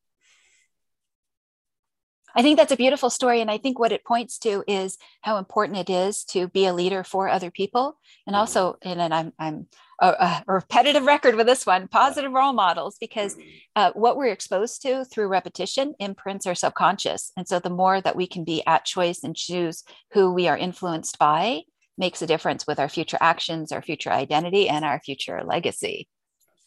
I 2.35 2.41
think 2.41 2.57
that's 2.57 2.71
a 2.71 2.77
beautiful 2.77 3.09
story. 3.09 3.41
And 3.41 3.49
I 3.49 3.57
think 3.57 3.79
what 3.79 3.91
it 3.91 4.05
points 4.05 4.37
to 4.39 4.63
is 4.67 4.97
how 5.21 5.37
important 5.37 5.77
it 5.77 5.89
is 5.89 6.23
to 6.25 6.47
be 6.47 6.65
a 6.65 6.73
leader 6.73 7.03
for 7.03 7.27
other 7.27 7.51
people. 7.51 7.97
And 8.27 8.33
mm-hmm. 8.33 8.39
also, 8.39 8.77
and 8.81 8.99
then 8.99 9.11
I'm, 9.11 9.33
I'm 9.39 9.67
a, 9.99 10.07
a, 10.07 10.43
repetitive 10.47 11.03
record 11.03 11.35
with 11.35 11.47
this 11.47 11.65
one 11.65 11.87
positive 11.87 12.31
role 12.31 12.53
models, 12.53 12.97
because 12.99 13.35
mm-hmm. 13.35 13.49
uh, 13.75 13.91
what 13.93 14.17
we're 14.17 14.31
exposed 14.31 14.81
to 14.83 15.05
through 15.05 15.27
repetition 15.27 15.93
imprints 15.99 16.45
our 16.45 16.55
subconscious. 16.55 17.31
And 17.35 17.47
so 17.47 17.59
the 17.59 17.69
more 17.69 17.99
that 18.01 18.15
we 18.15 18.27
can 18.27 18.43
be 18.43 18.65
at 18.65 18.85
choice 18.85 19.23
and 19.23 19.35
choose 19.35 19.83
who 20.13 20.33
we 20.33 20.47
are 20.47 20.57
influenced 20.57 21.17
by 21.19 21.63
makes 21.97 22.21
a 22.21 22.27
difference 22.27 22.65
with 22.65 22.79
our 22.79 22.89
future 22.89 23.17
actions, 23.19 23.71
our 23.71 23.81
future 23.81 24.11
identity, 24.11 24.69
and 24.69 24.85
our 24.85 24.99
future 24.99 25.41
legacy. 25.43 26.07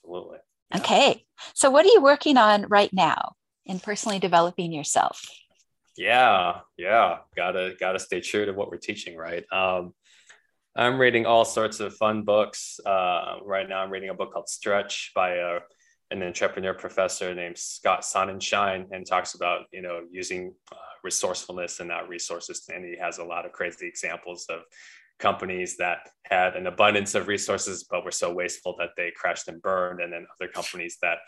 Absolutely. 0.04 0.38
Yeah. 0.70 0.78
Okay. 0.78 1.24
So, 1.54 1.70
what 1.70 1.86
are 1.86 1.88
you 1.88 2.02
working 2.02 2.36
on 2.36 2.66
right 2.68 2.92
now 2.92 3.32
in 3.64 3.80
personally 3.80 4.18
developing 4.18 4.72
yourself? 4.72 5.24
Yeah, 5.96 6.60
yeah, 6.78 7.18
gotta 7.36 7.74
gotta 7.78 7.98
stay 7.98 8.20
true 8.20 8.46
to 8.46 8.52
what 8.52 8.70
we're 8.70 8.78
teaching, 8.78 9.16
right? 9.16 9.44
Um, 9.52 9.92
I'm 10.74 10.98
reading 10.98 11.26
all 11.26 11.44
sorts 11.44 11.80
of 11.80 11.94
fun 11.96 12.22
books. 12.22 12.80
Uh, 12.84 13.36
right 13.44 13.68
now, 13.68 13.80
I'm 13.80 13.90
reading 13.90 14.08
a 14.08 14.14
book 14.14 14.32
called 14.32 14.48
Stretch 14.48 15.12
by 15.14 15.34
a, 15.34 15.58
an 16.10 16.22
entrepreneur 16.22 16.72
professor 16.72 17.34
named 17.34 17.58
Scott 17.58 18.02
Sonenshein, 18.02 18.86
and 18.90 19.06
talks 19.06 19.34
about 19.34 19.66
you 19.70 19.82
know 19.82 20.00
using 20.10 20.54
uh, 20.72 20.76
resourcefulness 21.04 21.80
and 21.80 21.90
not 21.90 22.08
resources. 22.08 22.62
And 22.72 22.86
he 22.86 22.96
has 22.98 23.18
a 23.18 23.24
lot 23.24 23.44
of 23.44 23.52
crazy 23.52 23.86
examples 23.86 24.46
of 24.48 24.60
companies 25.18 25.76
that 25.76 26.08
had 26.24 26.56
an 26.56 26.66
abundance 26.68 27.14
of 27.14 27.28
resources 27.28 27.84
but 27.88 28.02
were 28.02 28.10
so 28.10 28.32
wasteful 28.32 28.74
that 28.78 28.90
they 28.96 29.12
crashed 29.14 29.48
and 29.48 29.60
burned, 29.60 30.00
and 30.00 30.10
then 30.10 30.26
other 30.40 30.50
companies 30.50 30.96
that 31.02 31.18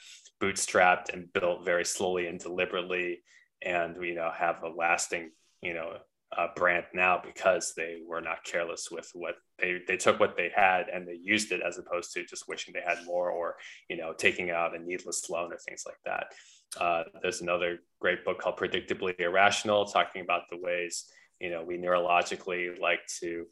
bootstrapped 0.42 1.12
and 1.12 1.30
built 1.34 1.66
very 1.66 1.84
slowly 1.84 2.28
and 2.28 2.40
deliberately 2.40 3.20
and 3.64 3.96
you 4.02 4.14
know 4.14 4.30
have 4.36 4.62
a 4.62 4.68
lasting 4.68 5.30
you 5.62 5.74
know 5.74 5.96
uh, 6.36 6.48
brand 6.56 6.84
now 6.94 7.20
because 7.24 7.74
they 7.76 7.98
were 8.06 8.20
not 8.20 8.44
careless 8.44 8.88
with 8.90 9.10
what 9.14 9.36
they 9.58 9.80
they 9.86 9.96
took 9.96 10.18
what 10.18 10.36
they 10.36 10.50
had 10.54 10.88
and 10.88 11.06
they 11.06 11.18
used 11.20 11.52
it 11.52 11.60
as 11.66 11.78
opposed 11.78 12.12
to 12.12 12.24
just 12.24 12.48
wishing 12.48 12.74
they 12.74 12.80
had 12.80 13.04
more 13.06 13.30
or 13.30 13.56
you 13.88 13.96
know 13.96 14.12
taking 14.12 14.50
out 14.50 14.74
a 14.74 14.78
needless 14.78 15.28
loan 15.30 15.52
or 15.52 15.58
things 15.58 15.84
like 15.86 15.98
that. 16.04 16.26
Uh, 16.80 17.04
there's 17.22 17.40
another 17.40 17.78
great 18.00 18.24
book 18.24 18.40
called 18.40 18.56
Predictably 18.56 19.18
Irrational, 19.20 19.84
talking 19.84 20.22
about 20.22 20.42
the 20.50 20.58
ways 20.58 21.04
you 21.40 21.50
know 21.50 21.62
we 21.62 21.78
neurologically 21.78 22.78
like 22.80 23.00
to 23.20 23.46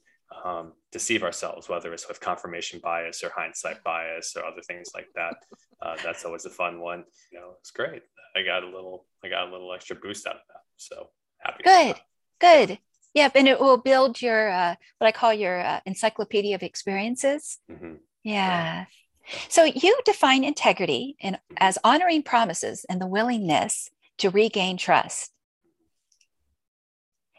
um, 0.45 0.73
deceive 0.91 1.23
ourselves, 1.23 1.69
whether 1.69 1.93
it's 1.93 2.09
with 2.09 2.21
confirmation 2.21 2.81
bias 2.83 3.23
or 3.23 3.31
hindsight 3.35 3.83
bias 3.85 4.35
or 4.37 4.45
other 4.45 4.63
things 4.63 4.91
like 4.95 5.09
that. 5.15 5.35
Uh, 5.81 5.97
that's 6.03 6.25
always 6.25 6.47
a 6.47 6.51
fun 6.51 6.81
one. 6.81 7.05
You 7.31 7.41
know, 7.41 7.53
it's 7.61 7.71
great. 7.71 8.03
I 8.35 8.43
got 8.43 8.63
a 8.63 8.67
little, 8.67 9.07
I 9.25 9.29
got 9.29 9.49
a 9.49 9.53
little 9.53 9.73
extra 9.73 9.97
boost 9.97 10.27
out 10.27 10.37
of 10.37 10.43
that. 10.49 10.63
So 10.77 11.09
happy. 11.39 11.65
Good, 11.65 11.97
good. 12.41 12.79
Yep, 13.15 13.33
and 13.37 13.49
it 13.49 13.61
will 13.61 13.77
build 13.77 14.23
your 14.23 14.51
uh, 14.51 14.75
what 14.99 15.07
I 15.07 15.13
call 15.13 15.35
your 15.35 15.61
uh, 15.61 15.81
encyclopedia 15.85 16.55
of 16.55 16.63
experiences. 16.63 17.59
Mm-hmm. 17.71 17.95
Yeah. 18.25 18.33
yeah. 18.33 18.85
So 19.49 19.65
you 19.65 19.99
define 20.05 20.45
integrity 20.45 21.17
in, 21.21 21.39
as 21.59 21.79
honoring 21.85 22.23
promises 22.23 22.87
and 22.89 23.01
the 23.01 23.07
willingness 23.07 23.91
to 24.19 24.31
regain 24.31 24.77
trust. 24.77 25.33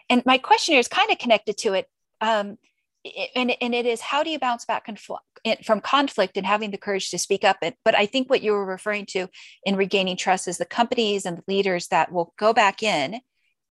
And 0.09 0.23
my 0.25 0.37
question 0.37 0.73
here 0.73 0.79
is 0.79 0.87
kind 0.87 1.11
of 1.11 1.17
connected 1.17 1.57
to 1.59 1.73
it. 1.73 1.89
Um, 2.21 2.57
and, 3.35 3.55
and 3.59 3.75
it 3.75 3.85
is 3.85 3.99
how 3.99 4.23
do 4.23 4.29
you 4.29 4.39
bounce 4.39 4.65
back 4.65 4.85
from 4.85 4.95
conflict 5.83 6.37
and 6.37 6.45
having 6.45 6.71
the 6.71 6.77
courage 6.77 7.09
to 7.11 7.17
speak 7.17 7.43
up. 7.43 7.57
But 7.83 7.95
i 7.95 8.05
think 8.05 8.29
what 8.29 8.43
you 8.43 8.51
were 8.51 8.65
referring 8.65 9.05
to 9.07 9.27
in 9.65 9.75
regaining 9.75 10.17
trust 10.17 10.47
is 10.47 10.57
the 10.57 10.65
companies 10.65 11.25
and 11.25 11.37
the 11.37 11.43
leaders 11.47 11.87
that 11.89 12.11
will 12.11 12.33
go 12.37 12.53
back 12.53 12.83
in 12.83 13.19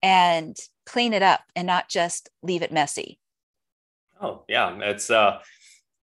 and 0.03 0.57
clean 0.87 1.13
it 1.13 1.23
up 1.23 1.41
and 1.55 1.67
not 1.67 1.89
just 1.89 2.29
leave 2.43 2.63
it 2.63 2.73
messy. 2.73 3.19
Oh 4.21 4.45
yeah 4.49 4.79
it's 4.83 5.11
uh 5.11 5.39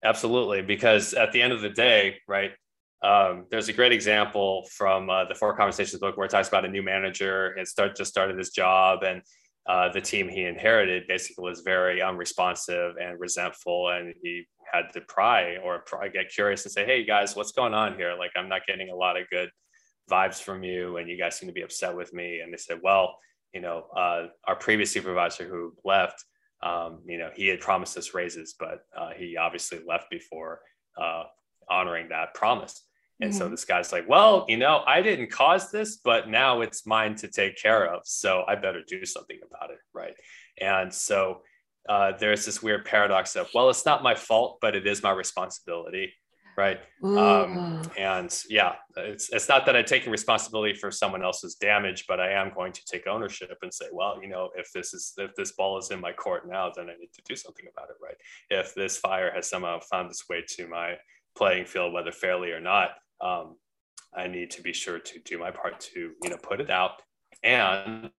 absolutely. 0.03 0.61
Because 0.61 1.13
at 1.13 1.31
the 1.31 1.41
end 1.41 1.53
of 1.53 1.61
the 1.61 1.69
day 1.69 2.17
right 2.27 2.51
um, 3.01 3.45
there's 3.49 3.69
a 3.69 3.73
great 3.73 3.93
example 3.93 4.67
from 4.71 5.09
uh, 5.09 5.25
the 5.25 5.35
four 5.35 5.55
conversations 5.55 5.99
book 5.99 6.17
where 6.17 6.25
it 6.25 6.31
talks 6.31 6.49
about 6.49 6.65
a 6.65 6.69
new 6.69 6.83
manager 6.83 7.53
and 7.57 7.67
start 7.67 7.95
just 7.95 8.11
started 8.11 8.37
his 8.37 8.49
job. 8.49 9.03
And 9.03 9.21
uh, 9.69 9.87
the 9.91 10.01
team 10.01 10.27
he 10.27 10.45
inherited 10.45 11.03
basically 11.07 11.43
was 11.43 11.61
very 11.61 12.01
unresponsive 12.01 12.95
and 12.99 13.19
resentful, 13.19 13.89
and 13.89 14.15
he 14.23 14.43
had 14.73 14.91
to 14.91 15.01
pry 15.01 15.57
or 15.57 15.83
pry, 15.85 16.07
get 16.07 16.33
curious 16.33 16.65
and 16.65 16.71
say, 16.71 16.85
"Hey 16.85 17.05
guys, 17.05 17.35
what's 17.35 17.51
going 17.51 17.75
on 17.75 17.95
here? 17.95 18.15
Like, 18.17 18.31
I'm 18.35 18.49
not 18.49 18.65
getting 18.65 18.89
a 18.89 18.95
lot 18.95 19.15
of 19.15 19.29
good 19.29 19.51
vibes 20.09 20.41
from 20.41 20.63
you, 20.63 20.97
and 20.97 21.07
you 21.07 21.19
guys 21.19 21.37
seem 21.37 21.47
to 21.49 21.53
be 21.53 21.61
upset 21.61 21.95
with 21.95 22.11
me." 22.13 22.39
And 22.39 22.51
they 22.51 22.57
said, 22.57 22.79
"Well, 22.81 23.15
you 23.53 23.61
know, 23.61 23.85
uh, 23.95 24.29
our 24.47 24.55
previous 24.55 24.91
supervisor 24.91 25.47
who 25.47 25.75
left, 25.85 26.25
um, 26.63 27.03
you 27.05 27.19
know, 27.19 27.29
he 27.35 27.45
had 27.45 27.59
promised 27.59 27.95
us 27.95 28.15
raises, 28.15 28.55
but 28.59 28.79
uh, 28.97 29.11
he 29.15 29.37
obviously 29.37 29.81
left 29.87 30.09
before 30.09 30.61
uh, 30.99 31.25
honoring 31.69 32.09
that 32.09 32.33
promise." 32.33 32.88
And 33.21 33.31
mm-hmm. 33.31 33.37
so 33.37 33.49
this 33.49 33.65
guy's 33.65 33.91
like, 33.91 34.07
well, 34.07 34.45
you 34.47 34.57
know, 34.57 34.81
I 34.87 35.01
didn't 35.01 35.29
cause 35.29 35.71
this, 35.71 35.97
but 35.97 36.29
now 36.29 36.61
it's 36.61 36.85
mine 36.85 37.15
to 37.15 37.27
take 37.27 37.57
care 37.57 37.93
of. 37.93 38.01
So 38.05 38.43
I 38.47 38.55
better 38.55 38.81
do 38.87 39.05
something 39.05 39.39
about 39.45 39.71
it. 39.71 39.79
Right. 39.93 40.13
And 40.61 40.93
so 40.93 41.41
uh, 41.87 42.13
there's 42.17 42.45
this 42.45 42.63
weird 42.63 42.85
paradox 42.85 43.35
of, 43.35 43.49
well, 43.53 43.69
it's 43.69 43.85
not 43.85 44.03
my 44.03 44.15
fault, 44.15 44.59
but 44.61 44.75
it 44.75 44.87
is 44.87 45.03
my 45.03 45.11
responsibility. 45.11 46.13
Right. 46.57 46.79
Um, 47.03 47.81
and 47.97 48.37
yeah, 48.49 48.75
it's, 48.97 49.29
it's 49.31 49.47
not 49.47 49.65
that 49.65 49.77
I'm 49.77 49.85
taking 49.85 50.11
responsibility 50.11 50.73
for 50.73 50.91
someone 50.91 51.23
else's 51.23 51.55
damage, 51.55 52.03
but 52.05 52.19
I 52.19 52.31
am 52.33 52.51
going 52.53 52.73
to 52.73 52.85
take 52.85 53.07
ownership 53.07 53.57
and 53.61 53.73
say, 53.73 53.85
well, 53.93 54.19
you 54.21 54.27
know, 54.27 54.49
if 54.57 54.69
this 54.73 54.93
is, 54.93 55.13
if 55.17 55.33
this 55.35 55.53
ball 55.53 55.77
is 55.77 55.89
in 55.91 56.01
my 56.01 56.11
court 56.11 56.49
now, 56.49 56.69
then 56.75 56.89
I 56.89 56.99
need 56.99 57.13
to 57.13 57.21
do 57.25 57.37
something 57.37 57.65
about 57.71 57.89
it. 57.89 57.95
Right. 58.03 58.17
If 58.49 58.75
this 58.75 58.97
fire 58.97 59.31
has 59.33 59.49
somehow 59.49 59.79
found 59.89 60.09
its 60.09 60.27
way 60.27 60.43
to 60.55 60.67
my 60.67 60.95
playing 61.37 61.65
field, 61.65 61.93
whether 61.93 62.11
fairly 62.11 62.51
or 62.51 62.59
not, 62.59 62.89
um, 63.21 63.55
I 64.15 64.27
need 64.27 64.51
to 64.51 64.61
be 64.61 64.73
sure 64.73 64.99
to 64.99 65.19
do 65.19 65.37
my 65.37 65.51
part 65.51 65.79
to 65.93 66.11
you 66.21 66.29
know 66.29 66.37
put 66.37 66.61
it 66.61 66.69
out 66.69 67.01
and 67.43 68.09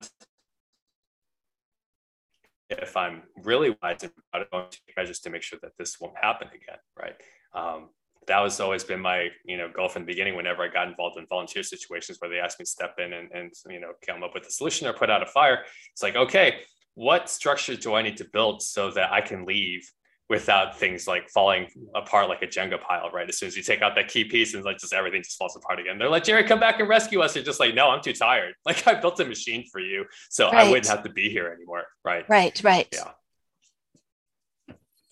if 2.70 2.96
I'm 2.96 3.22
really 3.42 3.76
wise 3.82 4.02
about 4.02 4.42
it, 4.42 4.48
I'm 4.52 4.64
take 4.70 4.96
measures 4.96 5.18
to 5.20 5.30
make 5.30 5.42
sure 5.42 5.58
that 5.62 5.72
this 5.76 6.00
won't 6.00 6.16
happen 6.16 6.48
again, 6.48 6.78
right? 6.96 7.14
Um, 7.54 7.88
that 8.26 8.40
was 8.40 8.60
always 8.60 8.84
been 8.84 9.00
my 9.00 9.28
you 9.44 9.56
know 9.56 9.68
goal 9.74 9.88
from 9.88 10.02
the 10.02 10.06
beginning. 10.06 10.36
Whenever 10.36 10.62
I 10.62 10.68
got 10.68 10.88
involved 10.88 11.18
in 11.18 11.26
volunteer 11.26 11.62
situations 11.62 12.18
where 12.20 12.30
they 12.30 12.38
asked 12.38 12.58
me 12.60 12.64
to 12.64 12.70
step 12.70 12.94
in 12.98 13.12
and, 13.12 13.30
and 13.32 13.52
you 13.68 13.80
know 13.80 13.92
come 14.06 14.22
up 14.22 14.34
with 14.34 14.46
a 14.46 14.50
solution 14.50 14.86
or 14.86 14.92
put 14.92 15.10
out 15.10 15.22
a 15.22 15.26
fire, 15.26 15.64
it's 15.92 16.02
like 16.02 16.16
okay, 16.16 16.60
what 16.94 17.28
structure 17.28 17.76
do 17.76 17.94
I 17.94 18.02
need 18.02 18.16
to 18.18 18.26
build 18.32 18.62
so 18.62 18.90
that 18.92 19.12
I 19.12 19.20
can 19.20 19.44
leave 19.44 19.90
without 20.30 20.78
things 20.78 21.08
like 21.08 21.28
falling 21.28 21.66
apart 21.96 22.28
like 22.28 22.40
a 22.40 22.46
Jenga 22.46 22.80
pile, 22.80 23.10
right? 23.10 23.28
As 23.28 23.36
soon 23.36 23.48
as 23.48 23.56
you 23.56 23.64
take 23.64 23.82
out 23.82 23.96
that 23.96 24.06
key 24.06 24.22
piece 24.22 24.54
and 24.54 24.64
like 24.64 24.78
just 24.78 24.94
everything 24.94 25.24
just 25.24 25.36
falls 25.36 25.56
apart 25.56 25.80
again. 25.80 25.98
They're 25.98 26.08
like, 26.08 26.22
Jerry, 26.22 26.44
come 26.44 26.60
back 26.60 26.78
and 26.78 26.88
rescue 26.88 27.20
us. 27.20 27.34
You're 27.34 27.44
just 27.44 27.58
like, 27.58 27.74
no, 27.74 27.90
I'm 27.90 28.00
too 28.00 28.14
tired. 28.14 28.54
Like 28.64 28.86
I 28.86 28.94
built 28.94 29.18
a 29.18 29.24
machine 29.24 29.64
for 29.72 29.80
you. 29.80 30.04
So 30.28 30.46
right. 30.46 30.66
I 30.66 30.70
wouldn't 30.70 30.86
have 30.86 31.02
to 31.02 31.10
be 31.10 31.28
here 31.28 31.48
anymore. 31.48 31.86
Right. 32.04 32.24
Right. 32.28 32.62
Right. 32.62 32.86
Yeah. 32.92 33.10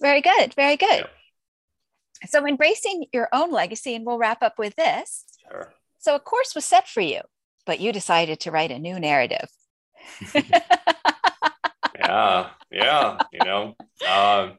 Very 0.01 0.21
good. 0.21 0.55
Very 0.55 0.77
good. 0.77 1.01
Yeah. 1.01 2.29
So 2.29 2.47
embracing 2.47 3.07
your 3.13 3.29
own 3.33 3.51
legacy, 3.51 3.97
and 3.97 4.07
we'll 4.07 4.19
wrap 4.19 4.43
up 4.43 4.59
with 4.59 4.77
this. 4.77 5.25
Sure. 5.51 5.73
So 5.99 6.15
a 6.15 6.21
course 6.21 6.55
was 6.55 6.65
set 6.65 6.87
for 6.87 7.01
you, 7.01 7.23
but 7.67 7.81
you 7.81 7.93
decided 7.93 8.39
to 8.41 8.53
write 8.53 8.71
a 8.71 8.79
new 8.79 9.01
narrative. 9.01 9.49
yeah. 11.99 12.51
Yeah. 12.71 13.19
You 13.33 13.41
know, 13.45 13.75
um, 14.09 14.59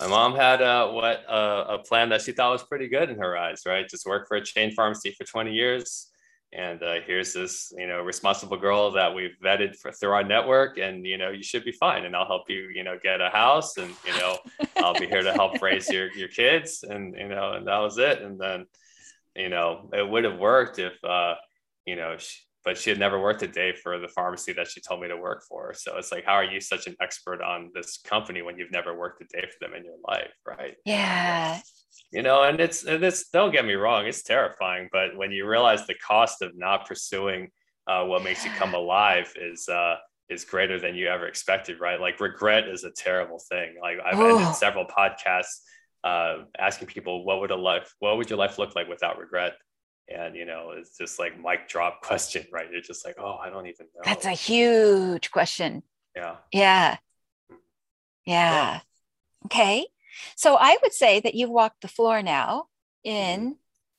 my 0.00 0.06
mom 0.06 0.36
had 0.36 0.62
uh, 0.62 0.88
what 0.88 1.28
uh, 1.28 1.64
a 1.68 1.78
plan 1.78 2.10
that 2.10 2.22
she 2.22 2.32
thought 2.32 2.52
was 2.52 2.62
pretty 2.62 2.88
good 2.88 3.10
in 3.10 3.18
her 3.18 3.36
eyes, 3.36 3.62
right? 3.66 3.88
Just 3.88 4.06
work 4.06 4.28
for 4.28 4.36
a 4.36 4.44
chain 4.44 4.72
pharmacy 4.72 5.12
for 5.18 5.24
20 5.24 5.52
years, 5.52 6.10
and 6.52 6.82
uh, 6.82 7.00
here's 7.04 7.32
this 7.32 7.72
you 7.76 7.86
know 7.86 8.02
responsible 8.02 8.56
girl 8.56 8.92
that 8.92 9.14
we've 9.14 9.36
vetted 9.42 9.76
for, 9.76 9.92
through 9.92 10.12
our 10.12 10.24
network, 10.24 10.78
and 10.78 11.04
you 11.04 11.18
know 11.18 11.30
you 11.30 11.42
should 11.42 11.64
be 11.64 11.72
fine, 11.72 12.04
and 12.04 12.14
I'll 12.14 12.26
help 12.26 12.48
you 12.48 12.68
you 12.74 12.84
know 12.84 12.98
get 13.02 13.20
a 13.20 13.28
house, 13.30 13.76
and 13.76 13.92
you 14.06 14.12
know 14.18 14.38
I'll 14.76 14.98
be 14.98 15.06
here 15.06 15.22
to 15.22 15.32
help 15.32 15.60
raise 15.62 15.88
your 15.88 16.12
your 16.12 16.28
kids, 16.28 16.84
and 16.88 17.14
you 17.14 17.28
know 17.28 17.54
and 17.54 17.66
that 17.66 17.78
was 17.78 17.98
it, 17.98 18.22
and 18.22 18.38
then 18.40 18.66
you 19.34 19.48
know 19.48 19.90
it 19.92 20.08
would 20.08 20.24
have 20.24 20.38
worked 20.38 20.78
if 20.78 20.92
uh, 21.04 21.34
you 21.86 21.96
know 21.96 22.16
she, 22.18 22.38
but 22.64 22.76
she 22.76 22.90
had 22.90 22.98
never 22.98 23.20
worked 23.20 23.42
a 23.42 23.48
day 23.48 23.72
for 23.72 23.98
the 23.98 24.08
pharmacy 24.08 24.52
that 24.52 24.68
she 24.68 24.80
told 24.80 25.00
me 25.00 25.08
to 25.08 25.16
work 25.16 25.44
for. 25.48 25.72
So 25.74 25.96
it's 25.96 26.12
like, 26.12 26.24
how 26.24 26.34
are 26.34 26.44
you 26.44 26.60
such 26.60 26.86
an 26.86 26.96
expert 27.00 27.40
on 27.42 27.70
this 27.74 27.98
company 27.98 28.42
when 28.42 28.58
you've 28.58 28.72
never 28.72 28.96
worked 28.96 29.22
a 29.22 29.24
day 29.24 29.46
for 29.46 29.66
them 29.66 29.74
in 29.74 29.84
your 29.84 29.96
life? 30.06 30.32
Right. 30.46 30.76
Yeah. 30.84 31.60
You 32.12 32.22
know, 32.22 32.42
and 32.42 32.60
it's, 32.60 32.84
and 32.84 33.02
it's, 33.02 33.28
don't 33.30 33.52
get 33.52 33.64
me 33.64 33.74
wrong, 33.74 34.06
it's 34.06 34.22
terrifying. 34.22 34.88
But 34.92 35.16
when 35.16 35.30
you 35.30 35.46
realize 35.46 35.86
the 35.86 35.94
cost 35.94 36.42
of 36.42 36.56
not 36.56 36.86
pursuing 36.86 37.50
uh, 37.88 38.04
what 38.04 38.22
makes 38.22 38.44
you 38.44 38.50
come 38.52 38.74
alive 38.74 39.32
is 39.36 39.68
uh, 39.68 39.96
is 40.28 40.44
greater 40.44 40.78
than 40.78 40.94
you 40.94 41.08
ever 41.08 41.26
expected, 41.26 41.80
right? 41.80 41.98
Like 41.98 42.20
regret 42.20 42.68
is 42.68 42.84
a 42.84 42.90
terrible 42.90 43.40
thing. 43.48 43.76
Like 43.80 43.96
I've 44.04 44.20
oh. 44.20 44.38
ended 44.38 44.54
several 44.54 44.84
podcasts 44.84 45.60
uh, 46.04 46.44
asking 46.58 46.88
people, 46.88 47.24
what 47.24 47.40
would 47.40 47.50
a 47.50 47.56
life, 47.56 47.92
what 47.98 48.16
would 48.18 48.28
your 48.28 48.38
life 48.38 48.58
look 48.58 48.76
like 48.76 48.88
without 48.88 49.18
regret? 49.18 49.54
And 50.14 50.34
you 50.34 50.44
know, 50.44 50.72
it's 50.76 50.96
just 50.96 51.18
like 51.18 51.38
mic 51.40 51.68
drop 51.68 52.02
question, 52.02 52.46
right? 52.50 52.70
You're 52.70 52.80
just 52.80 53.04
like, 53.04 53.16
oh, 53.18 53.36
I 53.42 53.50
don't 53.50 53.66
even 53.66 53.86
know. 53.94 54.02
That's 54.04 54.26
a 54.26 54.30
huge 54.30 55.30
question. 55.30 55.82
Yeah. 56.16 56.36
Yeah. 56.52 56.96
Yeah. 57.50 57.56
yeah. 58.26 58.80
Okay. 59.46 59.86
So 60.36 60.56
I 60.56 60.76
would 60.82 60.92
say 60.92 61.20
that 61.20 61.34
you've 61.34 61.50
walked 61.50 61.82
the 61.82 61.88
floor 61.88 62.22
now 62.22 62.66
in 63.04 63.40
mm-hmm. 63.40 63.52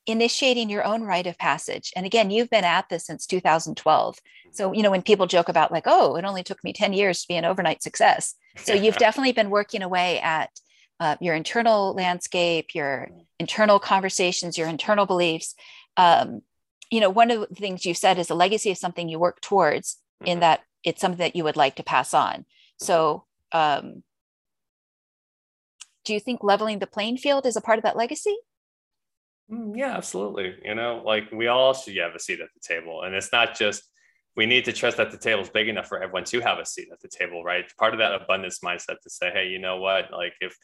initiating 0.06 0.70
your 0.70 0.84
own 0.84 1.04
rite 1.04 1.28
of 1.28 1.38
passage. 1.38 1.92
And 1.96 2.06
again, 2.06 2.30
you've 2.30 2.50
been 2.50 2.66
at 2.66 2.90
this 2.90 3.06
since 3.06 3.26
2012. 3.26 4.20
So, 4.52 4.74
you 4.74 4.84
know, 4.84 4.92
when 4.92 5.02
people 5.02 5.28
joke 5.28 5.50
about 5.50 5.72
like, 5.72 5.86
oh, 5.86 6.16
it 6.16 6.26
only 6.26 6.44
took 6.44 6.64
me 6.64 6.74
10 6.74 6.94
years 6.94 7.22
to 7.22 7.28
be 7.28 7.36
an 7.36 7.46
overnight 7.46 7.82
success. 7.82 8.36
So 8.58 8.74
you've 8.74 8.98
definitely 8.98 9.32
been 9.32 9.50
working 9.50 9.82
away 9.82 10.20
at 10.20 10.50
uh, 11.00 11.16
your 11.22 11.36
internal 11.36 11.94
landscape, 11.94 12.76
your 12.76 13.10
internal 13.40 13.80
conversations, 13.80 14.58
your 14.58 14.68
internal 14.68 15.06
beliefs. 15.06 15.56
Um, 16.00 16.42
you 16.90 17.00
know, 17.00 17.10
one 17.10 17.30
of 17.30 17.48
the 17.50 17.56
things 17.56 17.86
you 17.86 17.94
said 17.94 18.18
is 18.18 18.30
a 18.30 18.36
legacy 18.36 18.72
is 18.72 18.80
something 18.80 19.10
you 19.10 19.20
work 19.20 19.42
towards 19.42 19.98
in 20.22 20.26
mm-hmm. 20.26 20.40
that 20.42 20.62
it's 20.84 21.02
something 21.02 21.20
that 21.20 21.36
you 21.36 21.44
would 21.44 21.58
like 21.58 21.76
to 21.76 21.84
pass 21.84 22.14
on. 22.14 22.46
So, 22.78 23.26
um, 23.52 24.04
do 26.06 26.14
you 26.14 26.20
think 26.20 26.44
leveling 26.44 26.80
the 26.80 26.88
playing 26.88 27.18
field 27.18 27.46
is 27.46 27.56
a 27.56 27.62
part 27.62 27.78
of 27.78 27.84
that 27.84 27.98
legacy? 27.98 28.36
Mm, 29.52 29.74
yeah, 29.76 29.96
absolutely. 29.96 30.56
You 30.64 30.76
know, 30.76 31.02
like 31.06 31.32
we 31.32 31.48
all 31.48 31.74
should 31.74 31.98
have 31.98 32.16
a 32.16 32.20
seat 32.20 32.40
at 32.40 32.50
the 32.54 32.62
table. 32.62 33.04
And 33.04 33.14
it's 33.14 33.32
not 33.32 33.58
just 33.58 33.84
we 34.36 34.46
need 34.46 34.66
to 34.66 34.74
trust 34.74 34.98
that 34.98 35.12
the 35.12 35.18
table 35.18 35.42
is 35.42 35.50
big 35.50 35.68
enough 35.68 35.88
for 35.88 36.02
everyone 36.02 36.24
to 36.26 36.40
have 36.40 36.60
a 36.60 36.66
seat 36.66 36.88
at 36.92 37.02
the 37.02 37.10
table, 37.10 37.44
right? 37.44 37.66
Part 37.78 37.94
of 37.94 38.00
that 38.00 38.14
abundance 38.14 38.60
mindset 38.60 39.02
to 39.04 39.10
say, 39.10 39.32
hey, 39.32 39.48
you 39.50 39.60
know 39.60 39.78
what? 39.78 40.12
Like 40.12 40.34
if 40.40 40.56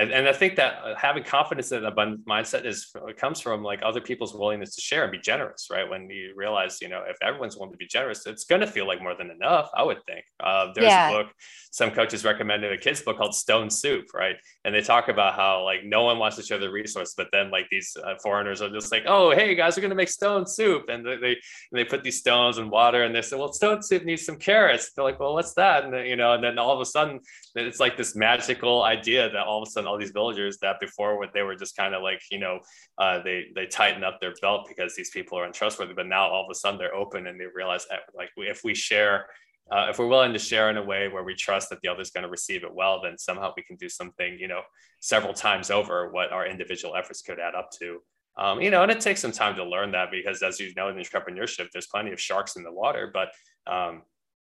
and, 0.00 0.10
and 0.12 0.28
I 0.28 0.32
think 0.32 0.56
that 0.56 0.74
uh, 0.84 0.94
having 0.96 1.22
confidence 1.22 1.72
in 1.72 1.84
abundant 1.84 2.26
mindset 2.26 2.64
is 2.64 2.94
comes 3.16 3.40
from 3.40 3.62
like 3.62 3.80
other 3.82 4.00
people's 4.00 4.34
willingness 4.34 4.74
to 4.76 4.80
share 4.80 5.02
and 5.02 5.12
be 5.12 5.18
generous, 5.18 5.68
right? 5.70 5.88
When 5.88 6.08
you 6.08 6.32
realize, 6.34 6.80
you 6.80 6.88
know, 6.88 7.02
if 7.06 7.16
everyone's 7.22 7.56
willing 7.56 7.72
to 7.72 7.78
be 7.78 7.86
generous, 7.86 8.26
it's 8.26 8.44
going 8.44 8.62
to 8.62 8.66
feel 8.66 8.86
like 8.86 9.02
more 9.02 9.14
than 9.14 9.30
enough. 9.30 9.70
I 9.74 9.82
would 9.82 9.98
think. 10.06 10.24
Uh, 10.38 10.72
there's 10.74 10.86
yeah. 10.86 11.10
a 11.10 11.12
book 11.12 11.32
some 11.72 11.90
coaches 11.92 12.24
recommended 12.24 12.72
a 12.72 12.76
kids 12.76 13.00
book 13.00 13.16
called 13.16 13.34
Stone 13.34 13.70
Soup, 13.70 14.04
right? 14.12 14.36
And 14.64 14.74
they 14.74 14.80
talk 14.80 15.08
about 15.08 15.34
how 15.34 15.64
like 15.64 15.84
no 15.84 16.02
one 16.02 16.18
wants 16.18 16.36
to 16.36 16.42
share 16.42 16.58
the 16.58 16.70
resource, 16.70 17.14
but 17.16 17.28
then 17.32 17.50
like 17.50 17.68
these 17.70 17.96
uh, 18.02 18.14
foreigners 18.22 18.60
are 18.60 18.70
just 18.70 18.90
like, 18.90 19.04
oh, 19.06 19.30
hey 19.30 19.54
guys, 19.54 19.76
we're 19.76 19.82
going 19.82 19.90
to 19.90 19.96
make 19.96 20.08
stone 20.08 20.46
soup, 20.46 20.88
and 20.88 21.06
they, 21.06 21.16
they 21.16 21.36
they 21.72 21.84
put 21.84 22.02
these 22.02 22.18
stones 22.18 22.58
and 22.58 22.70
water, 22.70 23.04
and 23.04 23.14
they 23.14 23.22
say, 23.22 23.36
well, 23.36 23.52
stone 23.52 23.82
soup 23.82 24.04
needs 24.04 24.26
some 24.26 24.36
carrots. 24.36 24.92
They're 24.92 25.04
like, 25.04 25.20
well, 25.20 25.34
what's 25.34 25.54
that? 25.54 25.84
And 25.84 25.94
then, 25.94 26.06
you 26.06 26.16
know, 26.16 26.34
and 26.34 26.42
then 26.42 26.58
all 26.58 26.74
of 26.74 26.80
a 26.80 26.86
sudden 26.86 27.20
it's 27.54 27.80
like 27.80 27.96
this 27.96 28.16
magical 28.16 28.82
idea 28.82 29.30
that 29.30 29.46
all 29.46 29.62
of 29.62 29.68
a 29.68 29.70
sudden 29.70 29.88
all 29.90 29.98
these 29.98 30.10
villagers 30.12 30.58
that 30.58 30.78
before 30.80 31.18
what 31.18 31.32
they 31.34 31.42
were 31.42 31.56
just 31.56 31.76
kind 31.76 31.94
of 31.94 32.02
like 32.02 32.22
you 32.30 32.38
know 32.38 32.60
uh, 32.98 33.20
they 33.22 33.46
they 33.54 33.66
tighten 33.66 34.04
up 34.04 34.20
their 34.20 34.32
belt 34.40 34.66
because 34.68 34.94
these 34.94 35.10
people 35.10 35.38
are 35.38 35.44
untrustworthy 35.44 35.94
but 35.94 36.06
now 36.06 36.28
all 36.28 36.44
of 36.44 36.50
a 36.50 36.54
sudden 36.54 36.78
they're 36.78 36.94
open 36.94 37.26
and 37.26 37.40
they 37.40 37.46
realize 37.54 37.86
that 37.90 38.00
like 38.14 38.30
if 38.36 38.62
we 38.64 38.74
share 38.74 39.26
uh, 39.72 39.86
if 39.88 39.98
we're 39.98 40.06
willing 40.06 40.32
to 40.32 40.38
share 40.38 40.70
in 40.70 40.76
a 40.76 40.82
way 40.82 41.08
where 41.08 41.24
we 41.24 41.34
trust 41.34 41.70
that 41.70 41.80
the 41.82 41.88
other 41.88 42.00
is 42.00 42.10
going 42.10 42.24
to 42.24 42.30
receive 42.30 42.62
it 42.62 42.74
well 42.74 43.00
then 43.02 43.18
somehow 43.18 43.52
we 43.56 43.62
can 43.62 43.76
do 43.76 43.88
something 43.88 44.38
you 44.38 44.48
know 44.48 44.62
several 45.00 45.34
times 45.34 45.70
over 45.70 46.10
what 46.10 46.32
our 46.32 46.46
individual 46.46 46.94
efforts 46.94 47.22
could 47.22 47.40
add 47.40 47.54
up 47.54 47.70
to. 47.80 47.98
Um, 48.38 48.60
you 48.60 48.70
know 48.70 48.82
and 48.82 48.92
it 48.92 49.00
takes 49.00 49.20
some 49.20 49.32
time 49.32 49.56
to 49.56 49.64
learn 49.64 49.90
that 49.92 50.10
because 50.10 50.42
as 50.42 50.60
you 50.60 50.72
know 50.76 50.88
in 50.88 50.96
entrepreneurship 50.96 51.68
there's 51.72 51.88
plenty 51.88 52.12
of 52.12 52.20
sharks 52.20 52.56
in 52.56 52.62
the 52.62 52.72
water 52.72 53.10
but 53.12 53.28
um, 53.66 54.02